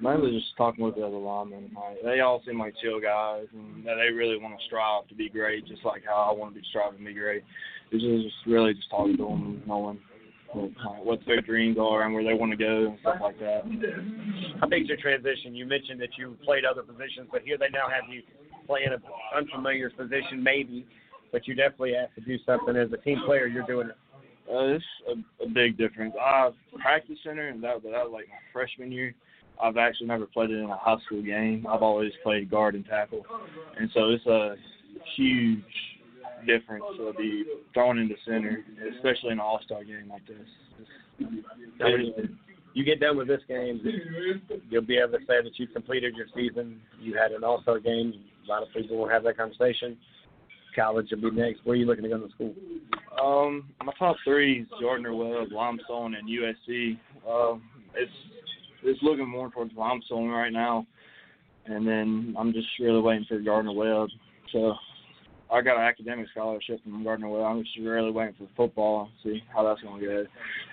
[0.02, 1.72] Mainly just talking with the other linemen.
[1.76, 5.28] Like, they all seem like chill guys, and they really want to strive to be
[5.28, 7.44] great, just like how I want to be striving to be great.
[7.92, 10.00] Is just really just talking to them, and knowing
[11.04, 13.64] what, their dreams are and where they want to go and stuff like that.
[14.60, 15.56] How big's your transition?
[15.56, 18.22] You mentioned that you played other positions, but here they now have you
[18.68, 19.02] playing an
[19.36, 20.86] unfamiliar position, maybe,
[21.32, 23.48] but you definitely have to do something as a team player.
[23.48, 23.98] You're doing it.
[24.50, 26.14] Uh, it's a, a big difference.
[26.24, 29.14] I've practice center, and that, that was like my freshman year.
[29.62, 31.68] I've actually never played it in a high school game.
[31.70, 33.26] I've always played guard and tackle,
[33.78, 34.56] and so it's a
[35.16, 35.64] huge
[36.48, 38.64] difference to be thrown into center,
[38.96, 41.30] especially in an all-star game like this.
[42.74, 43.82] You get done with this game,
[44.70, 46.80] you'll be able to say that you completed your season.
[47.00, 48.14] You had an All Star game.
[48.46, 49.98] A lot of people will have that conversation.
[50.76, 51.66] College will be next.
[51.66, 52.54] Where are you looking to go to school?
[53.22, 56.98] Um, my top three is Gardner Webb, Limestone, and USC.
[57.28, 57.62] Um,
[57.96, 58.12] it's
[58.84, 60.88] it's looking more towards Limestone right now,
[61.66, 64.10] and then I'm just really waiting for Gardner Webb.
[64.52, 64.74] So
[65.52, 67.44] I got an academic scholarship from Gardner Webb.
[67.44, 70.26] I'm just really waiting for football, see how that's going to go.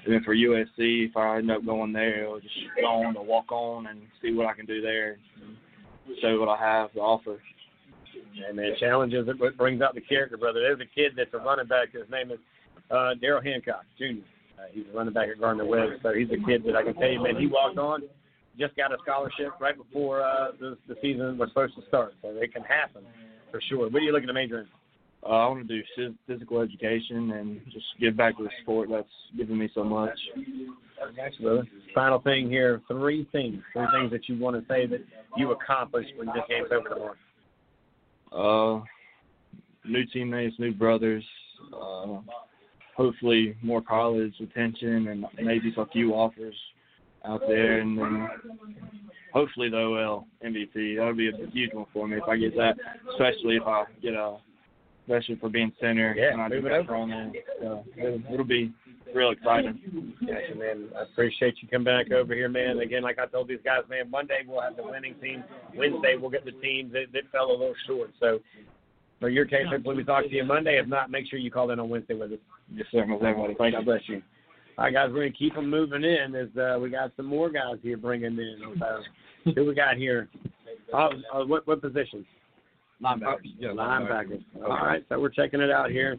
[0.04, 3.22] And then for USC, if I end up going there, I'll just go on to
[3.22, 5.56] walk on and see what I can do there, and
[6.22, 7.40] show what I have to offer.
[8.46, 10.60] And man, challenges it brings out the character, brother.
[10.60, 11.92] There's a kid that's a running back.
[11.92, 12.38] His name is
[12.90, 14.22] uh, Daryl Hancock Jr.
[14.58, 15.90] Uh, he's a running back at Gardner Webb.
[16.02, 17.36] So he's a kid that I can tell you, man.
[17.36, 18.02] He walked on,
[18.58, 22.14] just got a scholarship right before uh, the, the season was supposed to start.
[22.22, 23.04] So it can happen
[23.50, 23.88] for sure.
[23.88, 24.66] What are you looking to major in?
[25.24, 29.08] Uh, I want to do physical education and just give back to the sport that's
[29.36, 30.16] given me so much.
[31.16, 31.66] Thanks, brother.
[31.94, 35.00] Final thing here: three things, three things that you want to say that
[35.36, 37.14] you accomplished when this game's over tomorrow.
[38.32, 38.80] Uh,
[39.84, 41.24] new teammates, new brothers.
[41.72, 42.18] Uh,
[42.96, 46.54] hopefully more college attention and maybe a few offers
[47.24, 48.28] out there, and then
[49.32, 50.96] hopefully the OL MVP.
[50.96, 52.76] That would be a huge one for me if I get that,
[53.12, 54.36] especially if I get a,
[55.06, 56.96] especially for being center Yeah, and I move do it over.
[56.96, 57.32] in.
[57.60, 58.72] So it'll, it'll be
[59.14, 60.14] real exciting.
[60.20, 60.88] Gotcha, man.
[60.96, 62.78] I appreciate you coming back over here, man.
[62.78, 65.44] Again, like I told these guys, man, Monday we'll have the winning team.
[65.76, 68.10] Wednesday we'll get the team that, that fell a little short.
[68.20, 68.40] So
[69.20, 70.78] for your case, hopefully we talk to you Monday.
[70.78, 72.38] If not, make sure you call in on Wednesday with us.
[72.72, 73.00] Yes, sir.
[73.00, 73.56] Definitely.
[73.58, 74.22] Thank God bless you.
[74.76, 77.50] All right, guys, we're gonna keep them moving in as uh, we got some more
[77.50, 78.58] guys here bringing in.
[78.78, 80.28] So, who we got here?
[80.94, 82.24] Uh, uh, what what positions?
[83.02, 83.54] Linebackers.
[83.58, 84.44] Yeah, linebackers.
[84.62, 86.16] All right, so we're checking it out here.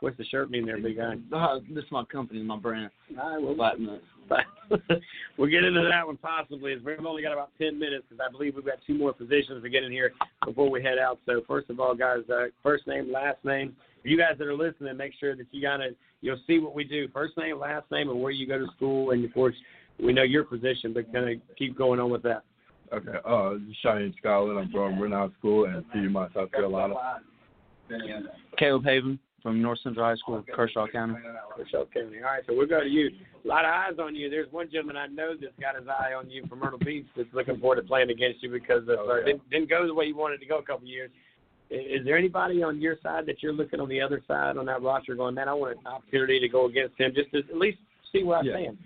[0.00, 1.14] What's the shirt mean there, big guy?
[1.34, 2.90] Uh, this is my company, my brand.
[3.18, 4.00] All right, well, Platinum.
[5.38, 6.72] we'll get into that one possibly.
[6.72, 9.62] As we've only got about ten minutes because I believe we've got two more positions
[9.62, 10.12] to get in here
[10.44, 11.20] before we head out.
[11.26, 13.76] So first of all, guys, uh, first name, last name.
[14.02, 16.84] For you guys that are listening, make sure that you gotta you'll see what we
[16.84, 17.08] do.
[17.14, 19.54] First name, last name, and where you go to school, and of course
[20.02, 22.42] we know your position, but kind of keep going on with that.
[22.92, 24.56] Okay, uh, Cheyenne Scarlett.
[24.56, 26.94] I'm from Renown School in Piedmont, South Carolina.
[28.58, 31.14] Caleb Haven from North Central High School, Kershaw County.
[31.56, 32.16] Kershaw County.
[32.18, 33.10] All right, so we'll go to you.
[33.44, 34.28] A lot of eyes on you.
[34.28, 37.28] There's one gentleman I know that's got his eye on you from Myrtle Beach that's
[37.32, 40.16] looking forward to playing against you because of, uh, didn't, didn't go the way you
[40.16, 41.10] wanted to go a couple of years.
[41.70, 44.66] I- Is there anybody on your side that you're looking on the other side on
[44.66, 47.56] that roster going, man, I want an opportunity to go against him just to at
[47.56, 47.78] least
[48.12, 48.52] see where I Yeah.
[48.54, 48.78] stand?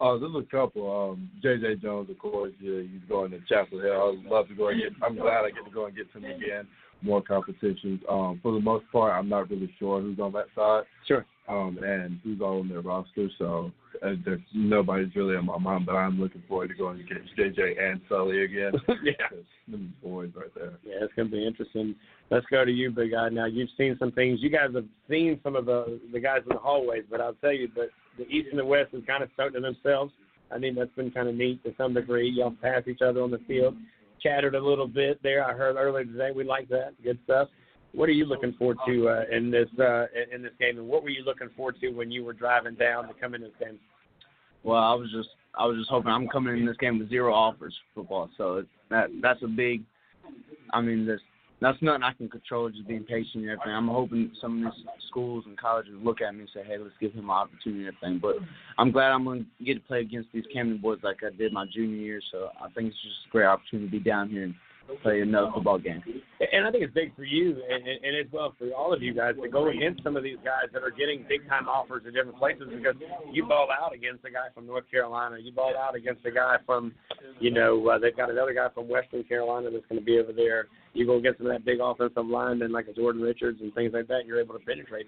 [0.00, 1.12] Uh, there's a couple.
[1.12, 1.76] Um, J.J.
[1.76, 2.50] Jones, of course.
[2.60, 4.18] Yeah, he's going to Chapel Hill.
[4.18, 4.90] I'd love to go and get.
[5.00, 6.66] I'm glad I get to go and get to him again.
[7.02, 8.00] More competitions.
[8.08, 10.84] Um, for the most part, I'm not really sure who's on that side.
[11.06, 11.26] Sure.
[11.48, 13.28] Um, and who's all on their roster.
[13.38, 13.72] So
[14.02, 17.76] uh, there's nobody's really on my mind, but I'm looking forward to going against J.J.
[17.80, 18.72] and Sully again.
[19.02, 19.12] yeah.
[19.68, 20.74] Them boys right there.
[20.84, 21.94] Yeah, it's going to be interesting.
[22.30, 23.28] Let's go to you, big guy.
[23.28, 24.38] Now you've seen some things.
[24.40, 27.52] You guys have seen some of the the guys in the hallways, but I'll tell
[27.52, 30.12] you, but the East and the West is kind of starting to themselves.
[30.50, 32.30] I think that's been kind of neat to some degree.
[32.30, 33.74] Y'all pass each other on the field,
[34.22, 35.44] chattered a little bit there.
[35.44, 36.30] I heard earlier today.
[36.34, 36.94] We like that.
[37.02, 37.48] Good stuff.
[37.94, 41.02] What are you looking forward to uh, in this uh, in this game, and what
[41.02, 43.78] were you looking forward to when you were driving down to come in this game?
[44.64, 45.28] Well, I was just
[45.58, 48.30] I was just hoping I'm coming in this game with zero offers for football.
[48.38, 49.82] So it's, that that's a big.
[50.72, 51.20] I mean, this
[51.62, 52.68] that's nothing I can control.
[52.70, 53.72] Just being patient and everything.
[53.72, 56.94] I'm hoping some of these schools and colleges look at me and say, "Hey, let's
[57.00, 58.36] give him an opportunity and everything." But
[58.78, 61.52] I'm glad I'm going to get to play against these Camden boys like I did
[61.52, 62.20] my junior year.
[62.30, 64.54] So I think it's just a great opportunity to be down here and
[65.02, 66.02] play another football game.
[66.52, 69.14] And I think it's big for you and, and, as well for all of you
[69.14, 72.14] guys to go against some of these guys that are getting big time offers at
[72.14, 72.94] different places because
[73.32, 76.56] you ball out against a guy from North Carolina, you ball out against a guy
[76.66, 76.92] from,
[77.40, 80.32] you know, uh, they've got another guy from Western Carolina that's going to be over
[80.32, 80.66] there.
[80.94, 83.92] You go get some of that big offensive lineman like a Jordan Richards and things
[83.94, 84.26] like that.
[84.26, 85.06] You're able to penetrate.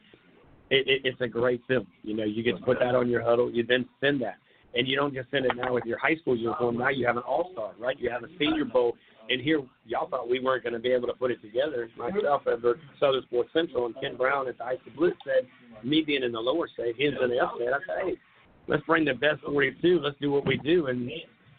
[0.70, 1.86] It, it, it's a great film.
[2.02, 3.50] You know, you get to put that on your huddle.
[3.50, 4.36] You then send that.
[4.74, 6.78] And you don't just send it now with your high school uniform.
[6.78, 7.98] Now you have an all star, right?
[7.98, 8.96] You have a senior bowl
[9.30, 11.88] and here, y'all thought we weren't going to be able to put it together.
[11.96, 15.48] Myself, over Southern Sports Central, and Ken Brown at the SC Blitz said,
[15.82, 17.68] me being in the lower state, he's in the upstate.
[17.68, 18.14] I said, hey,
[18.68, 20.00] let's bring the best 42.
[20.00, 20.86] Let's do what we do.
[20.88, 21.10] And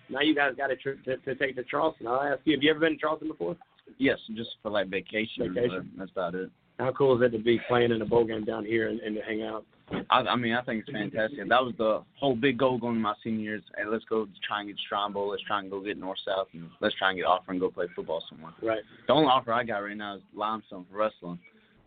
[0.09, 2.07] now you guys got a trip to, to take to Charleston.
[2.07, 3.55] I'll ask you, have you ever been to Charleston before?
[3.97, 5.53] Yes, just for like vacation.
[5.53, 5.91] Vacation.
[5.97, 6.49] That's about it.
[6.79, 9.15] How cool is it to be playing in a bowl game down here and, and
[9.15, 9.65] to hang out?
[10.09, 11.47] I, I mean, I think it's fantastic.
[11.47, 13.63] That was the whole big goal going to my senior years.
[13.77, 15.29] Hey, let's go try and get Shrine Bowl.
[15.29, 17.69] Let's try and go get North South, and let's try and get offer and go
[17.69, 18.51] play football somewhere.
[18.61, 18.81] Right.
[19.07, 21.39] The only offer I got right now is Limestone for wrestling.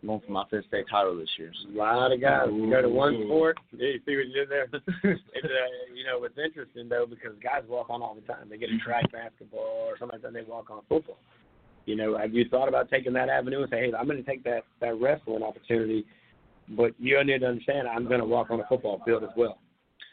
[0.02, 1.50] I'm going for my fifth state title this year.
[1.52, 1.74] So.
[1.74, 3.58] A lot of guys you go to one sport.
[3.72, 4.68] Yeah, You see what you did there?
[4.72, 5.48] it's, uh,
[5.92, 8.48] you know, it's interesting though because guys walk on all the time.
[8.48, 10.32] They get a track basketball or something like that.
[10.32, 11.18] They walk on football.
[11.88, 14.30] You know, have you thought about taking that avenue and say, hey, I'm going to
[14.30, 16.04] take that that wrestling opportunity,
[16.76, 19.58] but you need to understand I'm going to walk on a football field as well.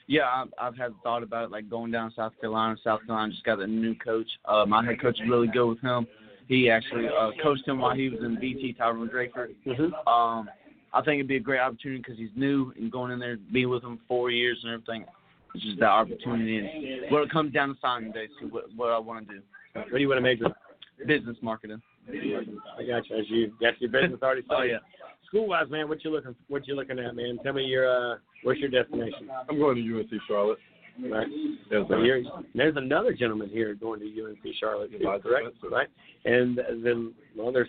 [0.08, 2.78] Yeah, I've, I've had thought about it, like going down South Carolina.
[2.82, 4.28] South Carolina just got a new coach.
[4.46, 6.08] Uh, my head coach is really good with him.
[6.48, 9.50] He actually uh, coached him while he was in VT, Tyrone Draper.
[9.68, 10.08] Mm-hmm.
[10.08, 10.50] Um,
[10.94, 13.70] I think it'd be a great opportunity because he's new and going in there, being
[13.70, 15.04] with him four years and everything.
[15.54, 16.58] It's just that opportunity.
[16.58, 19.42] And what it comes down to signing day, see what, what I want to do.
[19.74, 20.46] What do you want to major?
[21.06, 21.82] Business marketing.
[22.08, 23.18] I got you.
[23.18, 24.78] As you got your business already Oh, yeah.
[25.28, 27.40] School wise, man, what you looking what you looking at, man?
[27.44, 29.30] Tell me your uh what's your destination?
[29.50, 30.60] I'm going to UNC Charlotte.
[31.12, 31.28] Right.
[31.30, 32.22] Yes, So sir.
[32.54, 35.48] there's another gentleman here going to UNC Charlotte, too, Elijah correct?
[35.58, 35.76] Spencer.
[35.76, 35.88] Right.
[36.26, 37.68] And then well, there's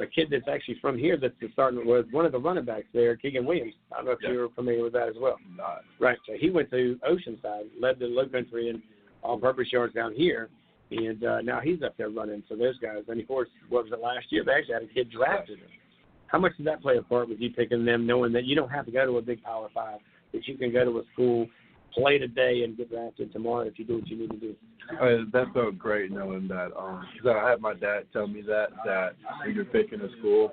[0.00, 3.16] a kid that's actually from here that's starting with one of the running backs there,
[3.16, 3.74] Keegan Williams.
[3.92, 4.30] I don't know if Yeah.
[4.30, 5.36] you're familiar with that as well.
[5.56, 5.82] Not.
[5.98, 6.18] Right.
[6.26, 8.80] So he went to Oceanside, led the low country and
[9.22, 10.48] all-purpose yards down here,
[10.90, 12.42] and uh, now he's up there running.
[12.48, 13.02] So those guys.
[13.08, 14.44] And of course, what was it last year?
[14.44, 15.58] They actually had a kid drafted.
[15.58, 15.68] him.
[16.28, 18.70] How much did that play a part with you picking them, knowing that you don't
[18.70, 20.00] have to go to a big Power Five,
[20.32, 21.46] that you can go to a school,
[21.94, 24.54] play today, and get drafted tomorrow if you do what you need to do?
[25.00, 26.70] Uh, that felt great knowing that.
[26.76, 29.10] Um, I had my dad tell me that that
[29.44, 30.52] when you're picking a school,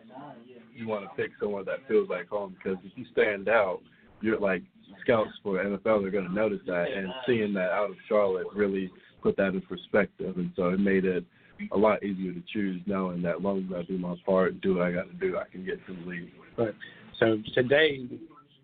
[0.76, 3.80] you want to pick someone that feels like home because if you stand out,
[4.22, 4.64] you're like
[5.02, 8.92] scouts for NFL are going to notice that, and seeing that out of Charlotte really
[9.24, 11.24] put that in perspective, and so it made it
[11.72, 14.62] a lot easier to choose knowing that as long as I do my part, and
[14.62, 16.32] do what I got to do, I can get to the league.
[16.58, 16.76] Right.
[17.20, 18.06] So today,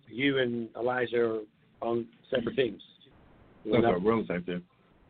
[0.07, 1.39] you and Elijah are
[1.81, 2.81] on separate teams.
[3.65, 4.61] That's our room same thing.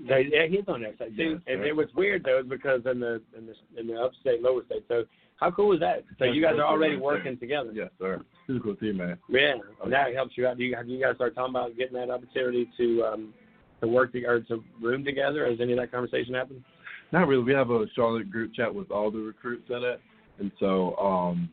[0.08, 1.42] They, yeah, he's on that side too.
[1.46, 1.70] Yeah, and right.
[1.70, 4.86] it was weird though because in the in the in the upstate, lower state.
[4.88, 5.04] So
[5.36, 6.04] how cool is that?
[6.20, 7.72] So you guys are already working together.
[7.74, 8.22] Yes, sir.
[8.48, 9.18] Physical team, man.
[9.30, 10.58] Yeah, and that helps you out.
[10.58, 13.34] Do you you guys start talking about getting that opportunity to um
[13.82, 15.46] to work to, or to room together?
[15.50, 16.64] Has any of that conversation happened?
[17.12, 17.44] Not really.
[17.44, 20.00] We have a Charlotte group chat with all the recruits in it,
[20.40, 21.50] and so um,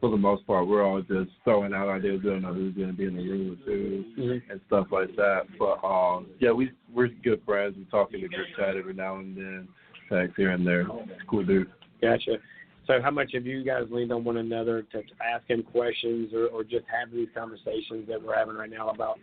[0.00, 2.20] for the most part, we're all just throwing out ideas.
[2.24, 4.50] We don't know who's going to be in the room with who Mm-hmm.
[4.50, 5.42] and stuff like that.
[5.58, 7.76] But um, yeah, we we're good friends.
[7.76, 9.68] We talk in the group chat every now and then,
[10.08, 10.82] text here and there.
[10.82, 11.70] It's cool dude.
[12.02, 12.36] Gotcha.
[12.86, 16.46] So how much have you guys leaned on one another to ask him questions or,
[16.46, 19.18] or just have these conversations that we're having right now about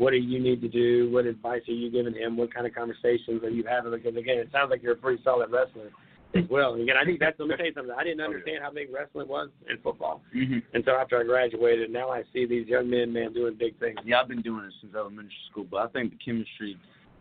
[0.00, 1.12] what do you need to do?
[1.12, 2.38] What advice are you giving him?
[2.38, 3.92] What kind of conversations are you having?
[3.92, 5.90] Because again, it sounds like you're a pretty solid wrestler
[6.34, 6.72] as well.
[6.72, 7.94] And again, I think that's let me tell you something.
[7.94, 10.22] I didn't understand how big wrestling was in football.
[10.34, 10.60] Mm-hmm.
[10.72, 13.98] And so after I graduated, now I see these young men, man, doing big things.
[14.02, 16.78] Yeah, I've been doing it since elementary school, but I think the chemistry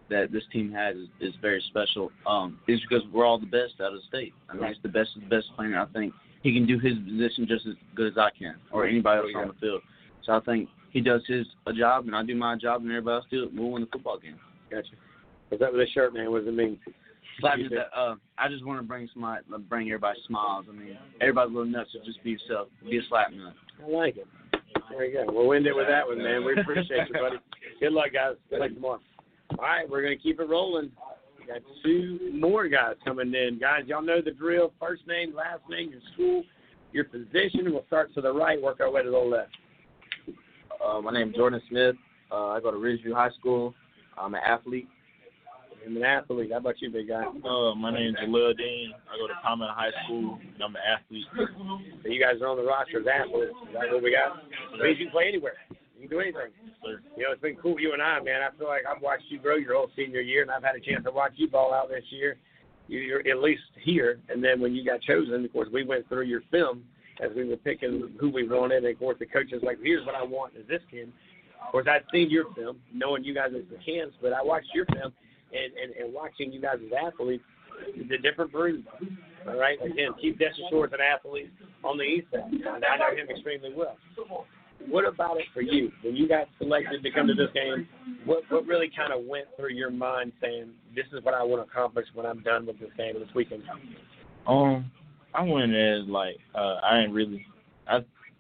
[0.10, 2.12] that this team has is, is very special.
[2.26, 4.34] Um, is because we're all the best out of the state.
[4.50, 5.78] I mean, it's the best of the best player.
[5.78, 9.20] I think he can do his position just as good as I can, or anybody
[9.20, 9.82] else on the field.
[10.24, 13.16] So I think he does his a job, and I do my job, and everybody
[13.16, 13.50] else do it.
[13.54, 14.38] We'll win the football game.
[14.70, 14.90] Gotcha.
[15.50, 16.32] What's that with this shirt, man?
[16.32, 16.78] What does it mean?
[17.40, 20.66] Slap it, uh, I just want to bring somebody, bring everybody smiles.
[20.70, 22.68] I mean, everybody's a little nuts, so just be yourself.
[22.84, 23.54] Be a slap nut.
[23.84, 24.28] I like it.
[24.90, 25.32] There you go.
[25.32, 26.44] We'll end it with that one, man.
[26.44, 27.38] We appreciate you, buddy.
[27.80, 28.36] Good luck, guys.
[28.50, 29.00] Good luck tomorrow.
[29.58, 30.92] All right, we're going to keep it rolling.
[31.40, 33.58] We got two more guys coming in.
[33.60, 34.74] Guys, y'all know the drill.
[34.80, 36.44] First name, last name, your school,
[36.92, 37.72] your position.
[37.72, 39.52] We'll start to the right, work our way to the left.
[40.84, 41.96] Uh, my name is Jordan Smith.
[42.32, 43.74] Uh, I go to Ridgeview High School.
[44.18, 44.88] I'm an athlete.
[45.86, 46.52] I'm an athlete.
[46.52, 47.24] How about you, big guy?
[47.24, 48.94] Uh, my name's Jalil Dean.
[49.12, 51.26] I go to Palmer High School, and I'm an athlete.
[52.04, 53.54] So you guys are on the roster as athletes.
[53.68, 54.44] Is that what we got?
[54.82, 55.56] Means you can play anywhere.
[55.70, 56.52] You can do anything.
[57.18, 58.42] You know, it's been cool, you and I, man.
[58.42, 60.80] I feel like I've watched you grow your whole senior year, and I've had a
[60.80, 62.38] chance to watch you ball out this year.
[62.88, 66.24] You're at least here, and then when you got chosen, of course, we went through
[66.24, 66.84] your film
[67.20, 70.06] as we were picking who we wanted, and of course, the coach was like, "Here's
[70.06, 71.12] what I want is this kid."
[71.66, 74.70] Of course, I'd seen your film, knowing you guys as the cans, but I watched
[74.74, 75.14] your film,
[75.52, 77.44] and, and, and watching you guys as athletes,
[78.10, 78.86] the different breed.
[79.48, 81.52] All right, again, Keith Desshore is an athlete
[81.84, 83.98] on the east side, and I know him extremely well.
[84.88, 87.88] What about it for you when you got selected to come to this game?
[88.26, 91.66] What what really kind of went through your mind, saying this is what I want
[91.66, 93.64] to accomplish when I'm done with this game this weekend?
[94.48, 94.90] Um,
[95.34, 97.46] I went as like uh, I ain't really.
[97.88, 98.00] I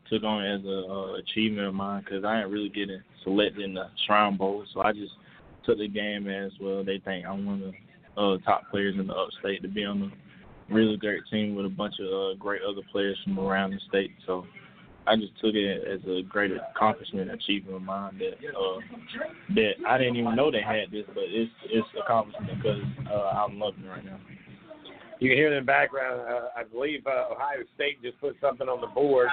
[0.09, 3.73] took on as a uh, achievement of mine because I ain't really getting selected in
[3.73, 5.13] the Shrine Bowl, so I just
[5.65, 6.83] took the game as well.
[6.83, 10.11] They think I'm one of the uh, top players in the upstate to be on
[10.69, 13.79] a really great team with a bunch of uh, great other players from around the
[13.87, 14.11] state.
[14.25, 14.45] So
[15.07, 18.79] I just took it as a great accomplishment, achievement of mine that uh,
[19.55, 23.59] that I didn't even know they had this, but it's it's accomplishment because uh, I'm
[23.59, 24.19] loving it right now.
[25.19, 26.21] You can hear in the background.
[26.21, 29.27] Uh, I believe uh, Ohio State just put something on the board.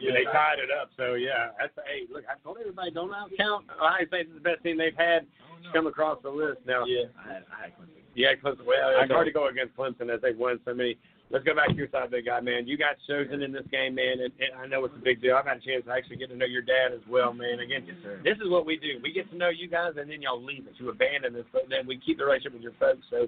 [0.00, 0.90] Yeah, they tied it up.
[0.96, 4.62] So yeah, that's hey, look, I told everybody don't count Ohio State is the best
[4.62, 5.26] team they've had
[5.72, 6.58] come across the list.
[6.66, 7.72] Now, yeah, I, I,
[8.14, 8.64] yeah, Clemson.
[8.66, 10.96] Well, it's hard to go against Clemson as they've won so many.
[11.30, 12.66] Let's go back to your side, big guy, man.
[12.66, 15.36] You got chosen in this game, man, and, and I know it's a big deal.
[15.36, 17.60] I've had a chance to actually get to know your dad as well, man.
[17.60, 17.84] Again,
[18.24, 18.96] this is what we do.
[19.02, 20.72] We get to know you guys, and then y'all leave us.
[20.78, 23.04] You abandon us, but then we keep the relationship with your folks.
[23.10, 23.26] So,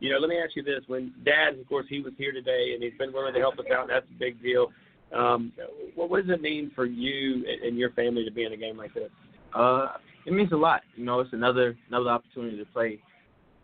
[0.00, 2.72] you know, let me ask you this: When Dad, of course, he was here today,
[2.74, 4.70] and he's been willing to help us out, that's a big deal.
[5.16, 5.52] Um,
[5.94, 8.56] what, what does it mean for you and, and your family to be in a
[8.56, 9.10] game like this?
[9.54, 9.88] Uh,
[10.26, 10.82] it means a lot.
[10.96, 12.98] You know, it's another another opportunity to play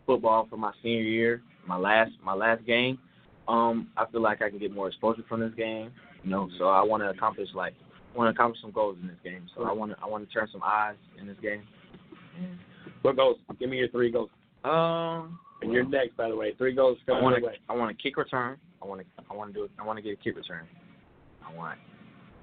[0.05, 2.97] football for my senior year, my last my last game.
[3.47, 5.91] Um, I feel like I can get more exposure from this game.
[6.23, 7.73] You know, so I want to accomplish like
[8.15, 9.47] want to accomplish some goals in this game.
[9.55, 11.63] So I want to I want to turn some eyes in this game.
[13.01, 13.37] What goals?
[13.59, 14.29] Give me your three goals.
[14.63, 16.53] Um, And you're next, by the way.
[16.57, 17.59] Three goals I coming want your to way.
[17.69, 18.57] I want to kick return.
[18.81, 19.71] I want to I want to do it.
[19.79, 20.67] I want to get a kick return.
[21.47, 21.79] I want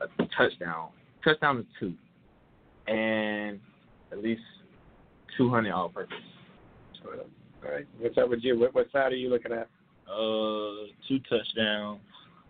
[0.00, 0.88] a touchdown.
[1.22, 3.60] Touchdown to two, and
[4.10, 4.42] at least
[5.36, 6.16] two hundred all purpose.
[7.04, 7.86] All right.
[7.98, 8.58] What's up with you?
[8.58, 9.68] What, what side are you looking at?
[10.10, 12.00] Uh, two touchdowns.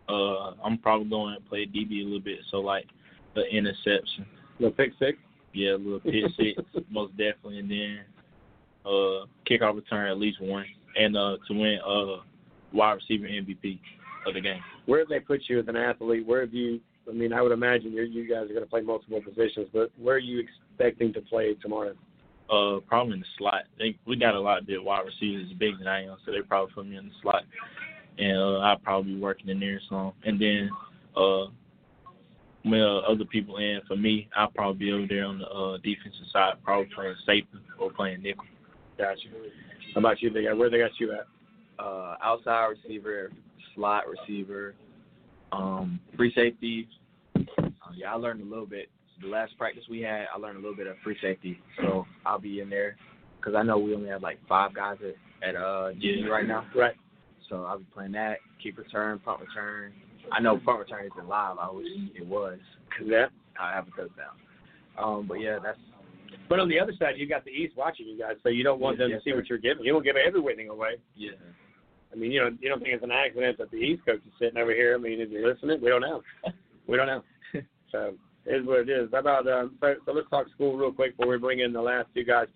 [0.08, 2.86] Uh, I'm probably going to play DB a little bit, so like
[3.34, 4.26] the interception.
[4.58, 5.18] little pick six.
[5.52, 6.60] Yeah, a little pick six,
[6.90, 8.00] most definitely, and then
[8.84, 10.64] uh, kickoff return at least one,
[10.96, 12.22] and uh, to win uh
[12.72, 13.78] wide receiver MVP
[14.26, 14.60] of the game.
[14.86, 16.26] Where have they put you as an athlete?
[16.26, 16.80] Where have you?
[17.08, 19.90] I mean, I would imagine you're, you guys are going to play multiple positions, but
[19.98, 21.94] where are you expecting to play tomorrow?
[22.48, 23.64] Uh, probably in the slot.
[23.78, 26.42] They, we got a lot of big wide receivers bigger than I am, so they
[26.42, 27.42] probably put me in the slot,
[28.18, 30.12] and uh, I'll probably be working in there some.
[30.24, 30.70] And then
[31.16, 31.46] uh,
[32.62, 35.76] when uh, other people in for me, I'll probably be over there on the uh,
[35.78, 38.44] defensive side, probably playing safety or playing nickel.
[38.98, 39.28] Gotcha.
[39.94, 40.30] How about you?
[40.30, 41.26] They got where they got you at?
[41.82, 43.30] Uh, outside receiver,
[43.74, 44.74] slot receiver,
[45.50, 46.88] um, free safety.
[47.36, 47.40] Uh,
[47.94, 48.88] yeah, I learned a little bit.
[49.20, 52.38] The last practice we had, I learned a little bit of free safety, so I'll
[52.38, 52.96] be in there
[53.38, 56.66] because I know we only have like five guys at, at uh GD right now.
[56.74, 56.94] Right.
[57.48, 59.92] So I'll be playing that, kick return, punt return.
[60.30, 61.58] I know punt return isn't live.
[61.58, 62.58] I wish it was.
[62.96, 63.26] Cause Yeah.
[63.60, 64.34] I have a touchdown.
[64.98, 65.78] Um, but yeah, that's
[66.48, 68.80] But on the other side, you got the East watching you guys, so you don't
[68.80, 69.36] want Yes, them yes, to see sir.
[69.36, 69.84] what you're giving.
[69.84, 70.96] You don't give everything away.
[71.16, 71.30] yeah.
[72.12, 74.32] I mean, you know, you don't think it's an accident that the East coach is
[74.38, 74.94] sitting over here.
[74.94, 75.80] I mean, is he listening?
[75.80, 76.22] We don't know.
[76.88, 77.22] We don't know.
[77.92, 79.08] So it is what it is.
[79.12, 81.80] How about um, so, so let's talk school real quick before we bring in the
[81.80, 82.48] last two guys.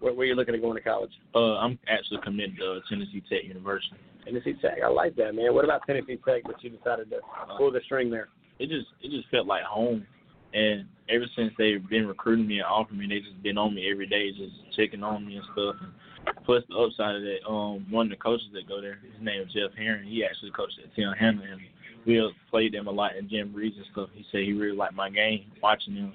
[0.00, 1.10] Where, where are you looking at going to college?
[1.34, 3.96] Uh, I'm actually committed to Tennessee Tech University.
[4.24, 4.78] Tennessee Tech.
[4.84, 5.54] I like that, man.
[5.54, 7.20] What about Tennessee Tech that you decided to
[7.56, 8.28] pull the string there?
[8.58, 10.06] It just it just felt like home,
[10.54, 13.90] and ever since they've been recruiting me and offering me, they've just been on me
[13.90, 15.76] every day, just checking on me and stuff.
[15.80, 19.24] And plus the upside of that, um, one of the coaches that go there, his
[19.24, 20.08] name is Jeff Herring.
[20.08, 21.14] He actually coached at T.L.
[21.18, 21.60] Hanna, and
[22.06, 24.08] we played them a lot in Jim Reeves and stuff.
[24.14, 26.14] He said he really liked my game, watching them,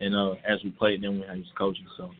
[0.00, 1.86] and uh, as we played them when I was coaching.
[1.96, 2.10] So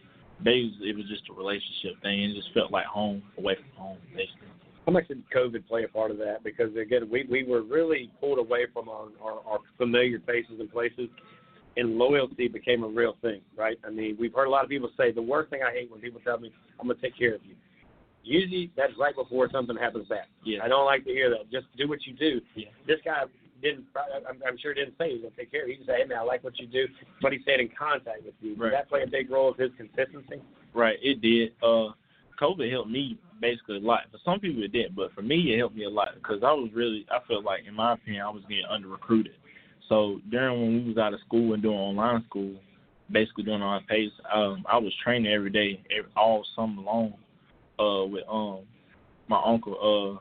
[0.44, 2.24] was, it was just a relationship thing.
[2.24, 4.48] It just felt like home, away from home, basically.
[4.86, 6.42] How much did COVID play a part of that?
[6.42, 10.70] Because again, we we were really pulled away from our, our, our familiar faces and
[10.72, 11.08] places,
[11.76, 13.78] and loyalty became a real thing, right?
[13.86, 16.00] I mean, we've heard a lot of people say the worst thing I hate when
[16.00, 17.54] people tell me I'm gonna take care of you.
[18.24, 20.26] Usually, that's right before something happens bad.
[20.44, 20.60] Yeah.
[20.62, 21.50] I don't like to hear that.
[21.50, 22.40] Just do what you do.
[22.54, 22.68] Yeah.
[22.86, 23.24] This guy
[23.62, 23.86] didn't.
[24.28, 25.74] I'm, I'm sure didn't say he was gonna take care of you.
[25.74, 26.86] He just said, "Hey man, I like what you do,"
[27.20, 28.56] but he stayed in contact with you.
[28.56, 30.42] Did that play a big role of his consistency?
[30.74, 31.52] Right, it did.
[31.62, 31.92] Uh,
[32.40, 34.00] COVID helped me basically a lot.
[34.10, 36.52] For some people it didn't, but for me it helped me a lot because I
[36.52, 39.34] was really I felt like in my opinion I was getting under recruited.
[39.92, 42.54] So during when we was out of school and doing online school,
[43.10, 47.12] basically doing on pace, um, I was training every day, every, all summer long,
[47.78, 48.60] uh, with um
[49.28, 50.18] my uncle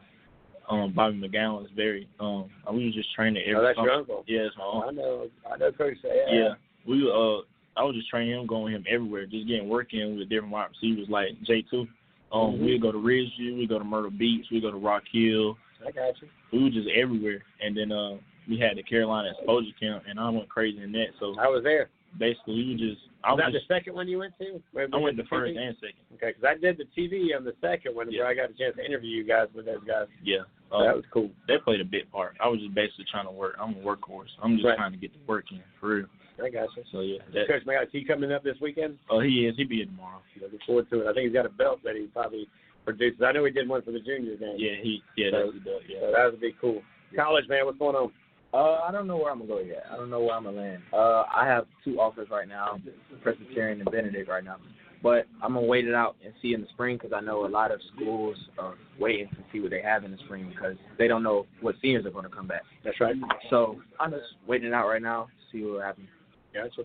[0.69, 3.87] uh um Bobby McGowan is very um we was just training every Oh, that's summer.
[3.87, 4.23] your uncle?
[4.27, 4.83] Yeah, it's my uncle.
[4.89, 5.27] I know.
[5.53, 6.55] I know Coach say Yeah.
[6.85, 7.43] We uh
[7.79, 10.67] I was just training him, going him everywhere, just getting work in with different wide
[10.71, 11.87] receivers like J two.
[12.33, 12.59] Um Mhm.
[12.65, 15.57] we'd go to Ridgeview, we'd go to Myrtle Beach, we'd go to Rock Hill.
[15.87, 16.27] I got you.
[16.51, 17.41] We were just everywhere.
[17.61, 18.17] And then uh
[18.51, 21.15] we had the Carolina exposure camp and I went crazy in that.
[21.19, 21.89] So I was there.
[22.19, 24.59] Basically you just I Was that was the second one you went to?
[24.73, 25.61] Where- I went the the first TV?
[25.63, 26.03] and second.
[26.19, 28.75] Okay, because I did the TV on the second one where I got a chance
[28.75, 30.07] to interview you guys with those guys.
[30.21, 30.43] Yeah.
[30.69, 31.31] So that was cool.
[31.47, 32.35] They played a big part.
[32.43, 33.55] I was just basically trying to work.
[33.59, 34.31] I'm a workhorse.
[34.43, 34.75] I'm just Right.
[34.75, 36.07] trying to get the work in for real.
[36.43, 36.83] I got you.
[36.91, 38.97] So yeah, that, Coach McGowan, he coming up this weekend?
[39.09, 39.55] oh he is.
[39.55, 40.19] He be here tomorrow.
[40.41, 41.07] Looking forward to it.
[41.07, 42.47] I think he's got a belt that he probably
[42.83, 43.21] produces.
[43.21, 44.55] I know he did one for the junior game.
[44.57, 45.81] Yeah, he yeah So- that's what he does.
[45.87, 45.99] Yeah.
[46.01, 46.81] So that would be cool.
[47.15, 48.11] College man, what's going on?
[48.53, 49.85] Uh, I don't know where I'm gonna go yet.
[49.91, 50.83] I don't know where I'm gonna land.
[50.91, 52.79] Uh, I have two offers right now,
[53.23, 54.57] Presbyterian and Benedict right now.
[55.03, 57.47] But I'm gonna wait it out and see in the spring because I know a
[57.47, 61.07] lot of schools are waiting to see what they have in the spring because they
[61.07, 62.63] don't know what seniors are gonna come back.
[62.83, 63.15] That's right.
[63.49, 66.09] So I'm just waiting it out right now, see what happens.
[66.53, 66.81] Gotcha.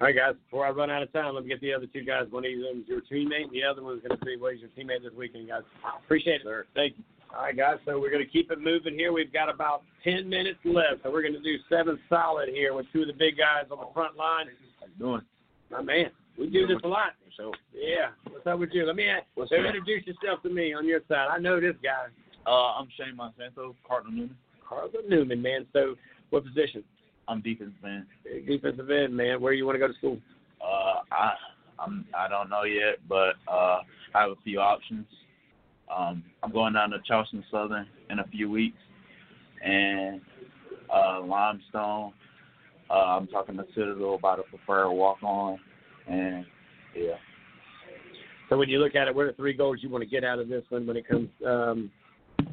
[0.00, 0.34] All right, guys.
[0.46, 2.24] Before I run out of time, let me get the other two guys.
[2.30, 4.54] One of them is your teammate, and the other one is going to be what
[4.54, 5.60] is your teammate this weekend, guys.
[6.02, 6.64] Appreciate it, sir.
[6.74, 7.04] Thank you.
[7.34, 7.76] All right, guys.
[7.84, 9.12] So we're going to keep it moving here.
[9.12, 12.86] We've got about ten minutes left, so we're going to do seven solid here with
[12.92, 14.46] two of the big guys on the front line.
[14.80, 15.22] How you doing?
[15.70, 16.10] My man.
[16.38, 17.12] We do this a lot.
[17.36, 18.10] So yeah.
[18.30, 18.84] What's up with you?
[18.84, 21.28] Let me ask, What's so introduce yourself to me on your side.
[21.30, 22.06] I know this guy.
[22.46, 24.36] Uh, I'm Shane Monsanto, Cardinal Newman.
[24.66, 25.66] Cardinal Newman, man.
[25.72, 25.96] So
[26.30, 26.82] what position?
[27.28, 28.06] I'm defensive end.
[28.46, 29.40] Defensive end, man.
[29.40, 30.18] Where you want to go to school?
[30.60, 31.34] Uh, I
[31.78, 33.80] I'm I don't know yet, but uh,
[34.14, 35.06] I have a few options.
[35.94, 38.78] Um, I'm going down to Charleston Southern in a few weeks,
[39.64, 40.20] and
[40.92, 42.12] uh, Limestone.
[42.90, 45.58] Uh, I'm talking to Citadel about a preferred walk on,
[46.08, 46.44] and
[46.94, 47.14] yeah.
[48.48, 50.24] So when you look at it, what are the three goals you want to get
[50.24, 51.90] out of this one when it comes um,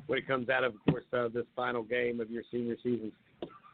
[0.05, 3.11] when it comes out of, of course, uh, this final game of your senior season?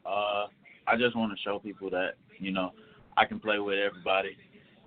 [0.06, 0.48] Uh,
[0.88, 2.72] I just want to show people that you know
[3.18, 4.38] I can play with everybody,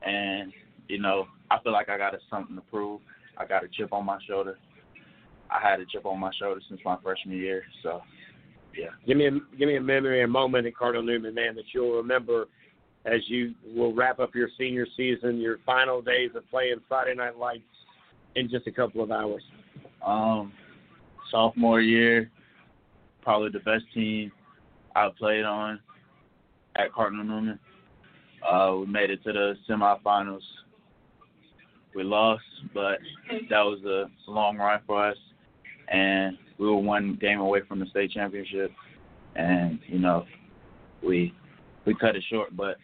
[0.02, 0.52] and
[0.88, 3.00] you know I feel like I got something to prove.
[3.36, 4.58] I got a chip on my shoulder.
[5.50, 8.02] I had a chip on my shoulder since my freshman year, so
[8.76, 8.88] yeah.
[9.06, 11.96] Give me a give me a memory, a moment at Cardinal Newman, man, that you'll
[11.96, 12.46] remember
[13.06, 17.38] as you will wrap up your senior season, your final days of playing Friday Night
[17.38, 17.62] Lights
[18.34, 19.42] in just a couple of hours.
[20.04, 20.52] Um,
[21.30, 22.30] sophomore year,
[23.22, 24.32] probably the best team
[24.94, 25.80] I played on
[26.76, 27.58] at Cardinal Newman.
[28.48, 30.40] Uh, we made it to the semifinals.
[31.94, 32.42] We lost,
[32.74, 32.98] but
[33.48, 35.16] that was a long run for us,
[35.88, 38.70] and we were one game away from the state championship.
[39.34, 40.24] And you know,
[41.02, 41.34] we
[41.84, 42.76] we cut it short, but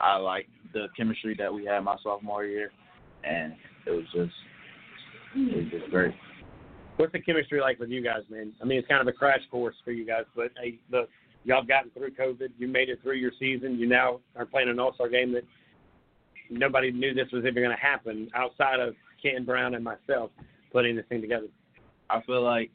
[0.00, 2.72] I like the chemistry that we had my sophomore year,
[3.24, 3.54] and
[3.86, 4.32] it was just
[5.34, 6.14] it was just great.
[6.96, 8.52] What's the chemistry like with you guys, man?
[8.60, 11.08] I mean, it's kind of a crash course for you guys, but hey, look,
[11.44, 12.50] y'all gotten through COVID.
[12.58, 13.78] You made it through your season.
[13.78, 15.44] You now are playing an All Star game that
[16.50, 20.30] nobody knew this was even going to happen outside of Ken Brown and myself
[20.72, 21.46] putting this thing together.
[22.10, 22.70] I feel like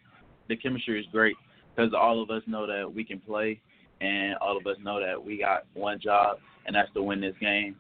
[0.48, 1.36] the chemistry is great
[1.76, 3.60] because all of us know that we can play,
[4.02, 7.36] and all of us know that we got one job, and that's to win this
[7.40, 7.76] game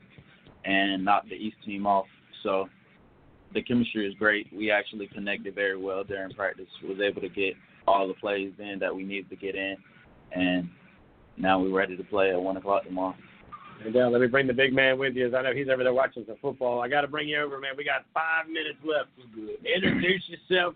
[0.65, 2.07] and knock the East team off.
[2.43, 2.67] So
[3.53, 4.47] the chemistry is great.
[4.53, 6.67] We actually connected very well during practice.
[6.83, 7.53] Was able to get
[7.87, 9.77] all the plays in that we needed to get in,
[10.33, 10.69] and
[11.37, 13.15] now we're ready to play at one o'clock tomorrow.
[13.85, 15.83] And uh, let me bring the big man with you, as I know he's over
[15.83, 16.81] there watching some football.
[16.81, 17.71] I got to bring you over, man.
[17.77, 19.09] We got five minutes left.
[19.65, 20.75] Introduce yourself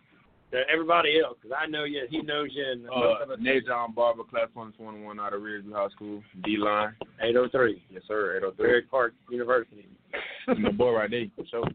[0.52, 4.48] to everybody else, because I know you, he knows you, and Uh, John Barber, class
[4.54, 6.96] 121 out of Ridgeview High School, D line.
[7.22, 7.84] 803.
[7.92, 8.66] Yes, sir, 803.
[8.66, 9.86] Berry Park University.
[10.48, 11.68] My boy right there, for sure.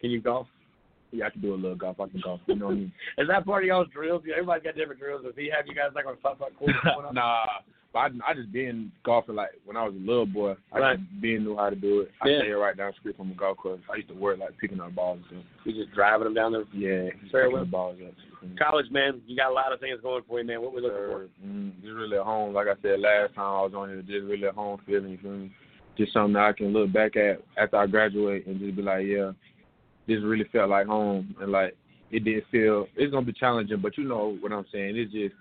[0.00, 0.46] Can you golf?
[1.12, 2.00] Yeah, I can do a little golf.
[2.00, 2.40] I can golf.
[2.46, 2.92] You know what I mean?
[3.18, 4.22] Is that part of y'all's drills?
[4.30, 5.22] Everybody's got different drills.
[5.22, 6.20] Does he have you guys like on of
[6.58, 6.74] course?
[6.84, 7.14] going on?
[7.14, 7.46] nah,
[7.96, 10.54] I, I just been golfing like when I was a little boy.
[10.72, 10.98] I Right.
[10.98, 12.10] just been knew how to do it.
[12.20, 12.38] I Yeah.
[12.40, 13.80] stayed right down the street from a golf course.
[13.92, 15.66] I used to work like picking up balls and stuff.
[15.66, 16.64] You just driving them down there?
[16.72, 17.64] Yeah, just Very picking well.
[17.64, 18.14] the balls up.
[18.58, 20.60] College, man, you got a lot of things going for you, man.
[20.60, 21.28] What we looking for?
[21.44, 22.52] Mm, just really at home.
[22.52, 25.10] Like I said last time I was on here, just really at home feeling.
[25.12, 25.52] You feel me?
[25.96, 29.06] Just something that I can look back at after I graduate and just be like,
[29.06, 29.30] yeah,
[30.06, 31.76] this really felt like home, and like
[32.10, 32.86] it did feel.
[32.96, 34.96] It's gonna be challenging, but you know what I'm saying.
[34.96, 35.34] It's just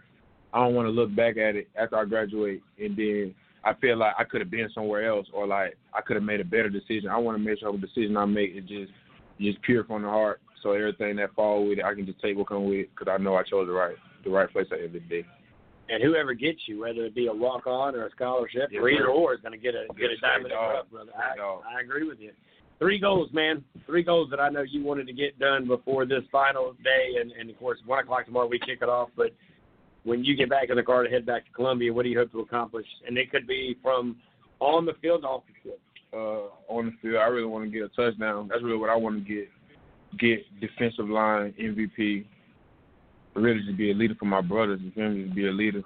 [0.53, 3.33] I don't want to look back at it after I graduate and then
[3.63, 6.41] I feel like I could have been somewhere else or like I could have made
[6.41, 7.09] a better decision.
[7.09, 8.91] I want to make sure the decision I make is just
[9.39, 12.37] just pure from the heart So everything that fall with it, I can just take
[12.37, 14.77] what come with it because I know I chose the right the right place at
[14.77, 15.25] the end of the day.
[15.89, 18.89] And whoever gets you, whether it be a walk on or a scholarship, Yes, or
[18.89, 21.11] either or, is going to get a get a diamond in the rough, brother.
[21.17, 22.31] I, I agree with you.
[22.79, 23.63] Three goals, man.
[23.85, 27.31] Three goals that I know you wanted to get done before this final day, and,
[27.31, 29.09] and of course, one o'clock tomorrow we kick it off.
[29.15, 29.31] But
[30.03, 32.17] when you get back in the car to head back to Columbia, what do you
[32.19, 32.85] hope to accomplish?
[33.07, 34.17] And it could be from
[34.59, 35.79] on the field to off the field.
[36.13, 37.17] uh, on the field.
[37.17, 38.47] I really want to get a touchdown.
[38.49, 39.49] That's really what I want to get.
[40.19, 42.25] Get defensive line MVP.
[43.35, 44.79] Really, just be a leader for my brothers.
[44.83, 45.23] You feel me?
[45.23, 45.81] Just be a leader,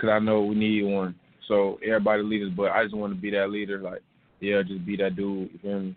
[0.00, 1.14] cause I know we need one.
[1.46, 3.78] So everybody leaders, but I just want to be that leader.
[3.78, 4.00] Like,
[4.40, 5.50] yeah, just be that dude.
[5.52, 5.96] You feel me?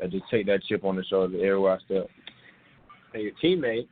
[0.00, 2.08] That just take that chip on the shoulder everywhere I step.
[3.12, 3.88] And your teammate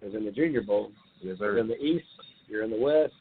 [0.00, 0.90] is in the Junior Bowl.
[1.20, 2.06] Yes, You're in the East.
[2.50, 3.14] You're in the West.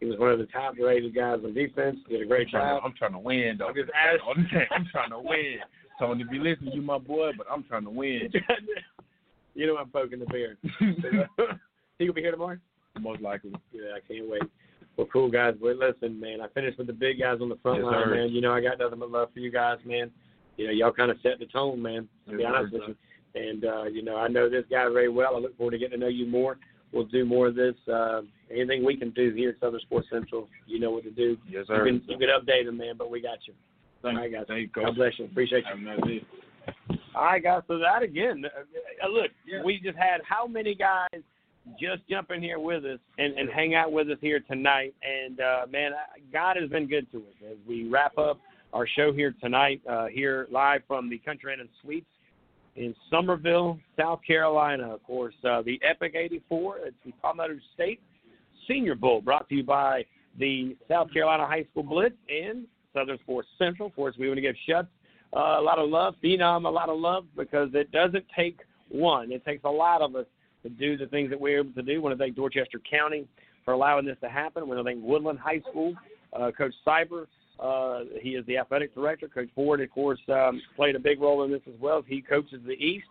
[0.00, 1.98] He was one of the top rated guys on defense.
[2.08, 2.80] Did a great I'm job.
[2.80, 3.68] to, I'm trying to win, though.
[3.68, 4.66] I'm just asking.
[4.70, 5.56] I'm trying to win.
[5.98, 8.30] Tony, be listening, you my boy, but I'm trying to win.
[9.54, 10.56] you know I'm poking the bear.
[11.98, 12.58] he gonna be here tomorrow?
[13.00, 13.52] Most likely.
[13.72, 14.42] Yeah, I can't wait.
[14.96, 15.54] Well, cool guys.
[15.60, 18.14] But listen, man, I finished with the big guys on the front Yes, line, sir.
[18.14, 18.28] man.
[18.30, 20.10] You know I got nothing but love for you guys, man.
[20.56, 22.08] You know y'all kind of set the tone, man.
[22.30, 22.78] To be honest sir.
[22.78, 22.88] with
[23.34, 23.40] you.
[23.42, 25.34] And uh, you know I know this guy very well.
[25.36, 26.58] I look forward to getting to know you more.
[26.92, 27.74] We'll do more of this.
[27.92, 31.36] Uh, anything we can do here at Southern Sports Central, you know what to do.
[31.48, 31.86] Yes, sir.
[31.86, 33.54] You can, you can update them, man, but we got you.
[34.02, 34.44] Thank All right, guys.
[34.48, 35.26] Thank you, God bless you.
[35.26, 35.86] Appreciate you.
[35.86, 36.20] Have a nice.
[37.14, 37.62] All right, guys.
[37.66, 39.30] So that again, uh, uh, look,
[39.64, 41.22] we just had how many guys
[41.80, 44.94] just jump in here with us and, and hang out with us here tonight.
[45.02, 45.92] And uh, man,
[46.32, 48.40] God has been good to us as we wrap up
[48.72, 52.06] our show here tonight, uh, here live from the Country Inn and Suites
[52.78, 54.94] in Summerville, South Carolina.
[54.94, 56.78] Of course, uh, the Epic 84.
[56.84, 58.00] It's the Palmetto State
[58.68, 60.04] Senior Bowl, brought to you by
[60.38, 63.88] the South Carolina High School Blitz and Southern Sports Central.
[63.88, 64.88] Of course, we want to give Shuts
[65.34, 69.32] uh, a lot of love, Phenom a lot of love, because it doesn't take one.
[69.32, 70.26] It takes a lot of us
[70.62, 71.96] to do the things that we're able to do.
[71.96, 73.26] I want to thank Dorchester County
[73.64, 74.62] for allowing this to happen.
[74.62, 75.94] I want to thank Woodland High School,
[76.32, 77.26] uh, Coach Cyber.
[77.58, 79.28] Uh, he is the athletic director.
[79.28, 82.02] Coach Ford, of course, um, played a big role in this as well.
[82.06, 83.06] He coaches the East,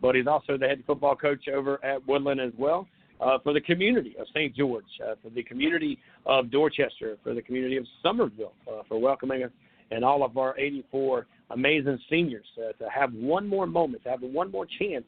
[0.00, 2.86] but he's also the head football coach over at Woodland as well.
[3.20, 4.54] Uh, for the community of St.
[4.54, 9.42] George, uh, for the community of Dorchester, for the community of Summerville, uh, for welcoming
[9.42, 9.50] us,
[9.90, 14.22] and all of our 84 amazing seniors uh, to have one more moment, to have
[14.22, 15.04] one more chance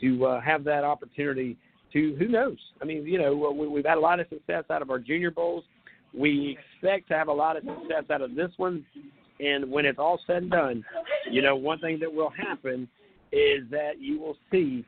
[0.00, 1.56] to uh, have that opportunity
[1.92, 2.58] to, who knows?
[2.80, 5.32] I mean, you know, we, we've had a lot of success out of our junior
[5.32, 5.64] bowls.
[6.12, 8.84] We expect to have a lot of success out of this one.
[9.38, 10.84] And when it's all said and done,
[11.30, 12.88] you know, one thing that will happen
[13.32, 14.84] is that you will see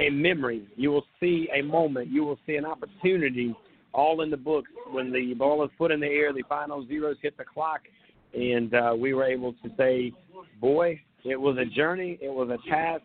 [0.00, 3.54] a memory, you will see a moment, you will see an opportunity
[3.92, 7.16] all in the books when the ball is put in the air, the final zeros
[7.22, 7.80] hit the clock,
[8.34, 10.12] and uh, we were able to say,
[10.60, 13.02] boy, it was a journey, it was a task,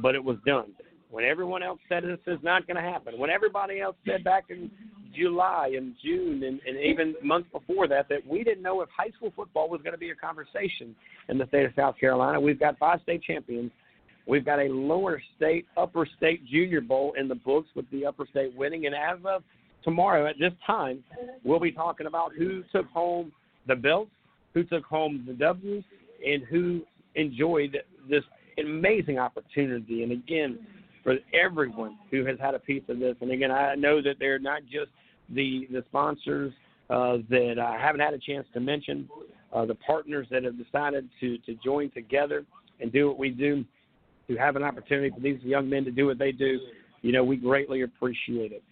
[0.00, 0.72] but it was done.
[1.10, 4.44] When everyone else said this is not going to happen, when everybody else said back
[4.48, 4.70] in
[5.14, 9.10] July and June and, and even months before that that we didn't know if high
[9.16, 10.94] school football was going to be a conversation
[11.28, 13.70] in the state of South Carolina, we've got five state champions.
[14.26, 18.26] We've got a lower state, upper state junior bowl in the books with the upper
[18.26, 18.86] state winning.
[18.86, 19.42] And as of
[19.82, 21.02] tomorrow at this time,
[21.42, 23.32] we'll be talking about who took home
[23.66, 24.10] the belts,
[24.54, 25.82] who took home the W's,
[26.24, 26.82] and who
[27.14, 28.22] enjoyed this
[28.58, 30.02] amazing opportunity.
[30.02, 30.58] And again,
[31.02, 33.16] for everyone who has had a piece of this.
[33.20, 34.90] And again, I know that they're not just
[35.34, 36.52] the the sponsors
[36.88, 39.08] uh, that I haven't had a chance to mention,
[39.52, 42.44] uh, the partners that have decided to to join together
[42.80, 43.64] and do what we do,
[44.28, 46.58] to have an opportunity for these young men to do what they do.
[47.02, 48.62] You know, we greatly appreciate it.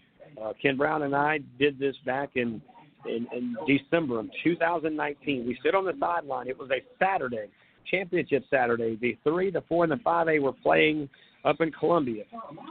[0.40, 2.60] Uh, Ken Brown and I did this back in,
[3.06, 5.46] in in December of 2019.
[5.46, 6.48] We stood on the sideline.
[6.48, 7.46] It was a Saturday,
[7.90, 8.96] championship Saturday.
[9.00, 11.08] The three, the four, and the five A were playing
[11.44, 12.24] up in Columbia.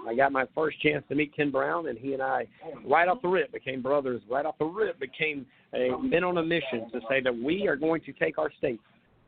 [0.07, 2.47] I got my first chance to meet Ken Brown, and he and I,
[2.85, 4.21] right off the rip, became brothers.
[4.29, 7.75] Right off the rip, became a men on a mission to say that we are
[7.75, 8.79] going to take our state,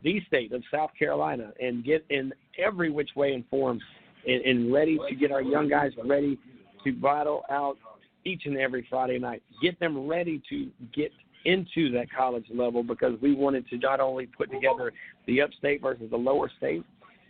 [0.03, 3.79] the state of South Carolina, and get in every which way and form,
[4.27, 6.37] and, and ready to get our young guys ready
[6.83, 7.77] to battle out
[8.25, 9.41] each and every Friday night.
[9.61, 11.11] Get them ready to get
[11.45, 14.91] into that college level because we wanted to not only put together
[15.25, 16.83] the upstate versus the lower state,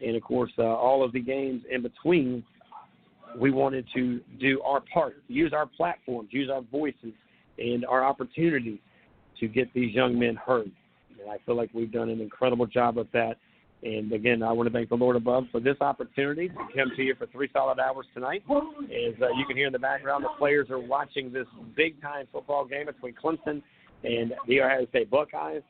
[0.05, 2.43] and of course uh, all of the games in between.
[3.37, 7.13] We wanted to do our part, use our platforms, use our voices,
[7.59, 8.79] and our opportunities
[9.39, 10.71] to get these young men heard.
[11.21, 13.37] And I feel like we've done an incredible job of that.
[13.81, 17.01] And again, I want to thank the Lord above for this opportunity to come to
[17.01, 18.43] you for three solid hours tonight.
[18.49, 21.47] As uh, you can hear in the background, the players are watching this
[21.77, 23.61] big time football game between Clemson
[24.03, 25.61] and the Ohio State Buckeyes.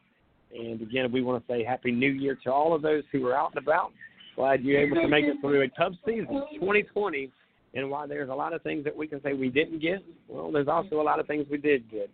[0.58, 3.35] And again, we want to say Happy New Year to all of those who are
[3.35, 3.91] out and about.
[4.40, 7.30] Glad you're able to make it through a tough season, 2020.
[7.74, 10.50] And while there's a lot of things that we can say we didn't get, well,
[10.50, 12.09] there's also a lot of things we did get.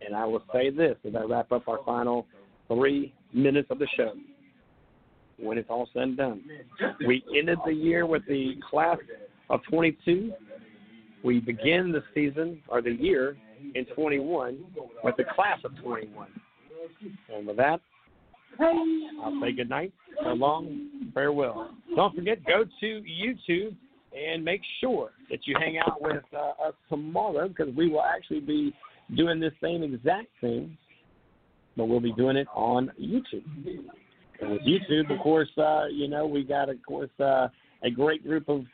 [0.00, 2.26] And I will say this as I wrap up our final
[2.68, 4.12] three minutes of the show.
[5.36, 6.42] When it's all said and done,
[7.08, 8.98] we ended the year with the class
[9.50, 10.32] of 22.
[11.24, 13.36] We begin the season or the year
[13.74, 14.58] in 21
[15.02, 16.28] with the class of 21.
[17.34, 17.80] And with that,
[18.60, 19.92] I'll say good night,
[20.22, 21.70] so long, farewell.
[21.96, 23.76] Don't forget, go to YouTube
[24.16, 28.40] and make sure that you hang out with uh, us tomorrow because we will actually
[28.40, 28.74] be
[29.16, 30.76] doing this same exact thing,
[31.76, 33.44] but we'll be doing it on YouTube.
[34.40, 37.48] And with YouTube, of course, uh, you know, we got, of course, uh,
[37.82, 38.64] a great group of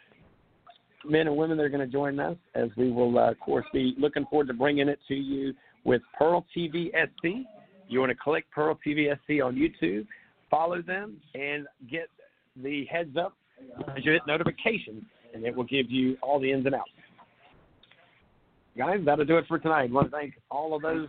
[1.05, 3.65] men and women that are going to join us as we will, uh, of course,
[3.73, 7.47] be looking forward to bringing it to you with Pearl TV SC.
[7.91, 10.07] You want to click Pearl TV SC on YouTube,
[10.49, 12.09] follow them, and get
[12.63, 13.35] the heads up
[13.97, 15.03] as you hit notifications,
[15.35, 16.91] and it will give you all the ins and outs.
[18.79, 19.91] Guys, that'll do it for tonight.
[19.91, 21.09] I want to thank all of those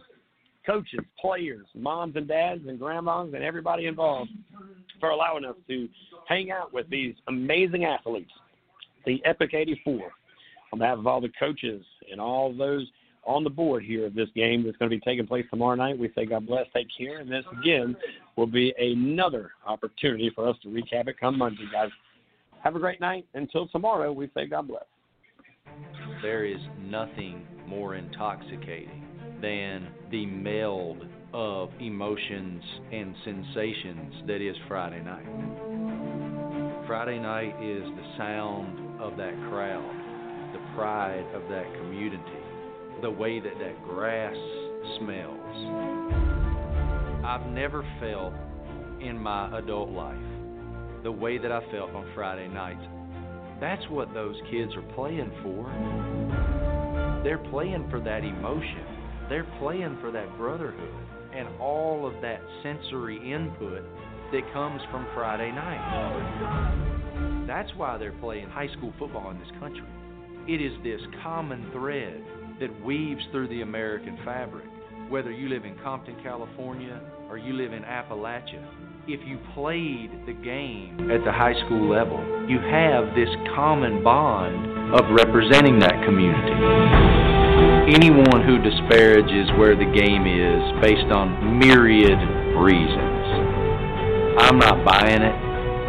[0.65, 4.31] coaches, players, moms and dads, and grandmas, and everybody involved
[4.99, 5.87] for allowing us to
[6.27, 8.31] hang out with these amazing athletes
[9.05, 10.11] the Epic 84.
[10.73, 12.87] On behalf of all the coaches and all those
[13.23, 15.97] on the board here of this game that's going to be taking place tomorrow night,
[15.97, 17.95] we say God bless, take care, and this again
[18.35, 21.89] will be another opportunity for us to recap it come Monday, guys.
[22.63, 23.25] Have a great night.
[23.33, 24.85] Until tomorrow, we say God bless.
[26.21, 29.03] There is nothing more intoxicating
[29.41, 35.25] than the meld of emotions and sensations that is Friday night.
[36.85, 42.21] Friday night is the sound of that crowd, the pride of that community,
[43.01, 44.35] the way that that grass
[44.99, 45.39] smells.
[47.25, 48.33] I've never felt
[49.01, 50.17] in my adult life
[51.03, 52.83] the way that I felt on Friday nights.
[53.59, 57.21] That's what those kids are playing for.
[57.23, 58.85] They're playing for that emotion.
[59.29, 60.93] They're playing for that brotherhood
[61.33, 63.83] and all of that sensory input
[64.31, 67.45] that comes from Friday night.
[67.47, 69.87] That's why they're playing high school football in this country.
[70.47, 72.23] It is this common thread
[72.61, 74.65] that weaves through the American fabric.
[75.09, 78.63] Whether you live in Compton, California, or you live in Appalachia,
[79.07, 84.95] if you played the game at the high school level, you have this common bond
[84.95, 86.55] of representing that community.
[87.91, 92.19] Anyone who disparages where the game is based on myriad
[92.55, 93.21] reasons
[94.37, 95.35] I'm not buying it.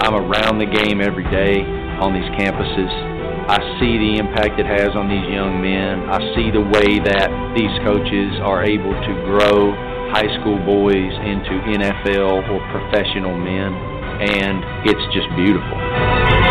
[0.02, 1.62] I'm around the game every day
[2.02, 3.11] on these campuses.
[3.48, 6.06] I see the impact it has on these young men.
[6.06, 9.74] I see the way that these coaches are able to grow
[10.14, 13.74] high school boys into NFL or professional men,
[14.22, 16.41] and it's just beautiful.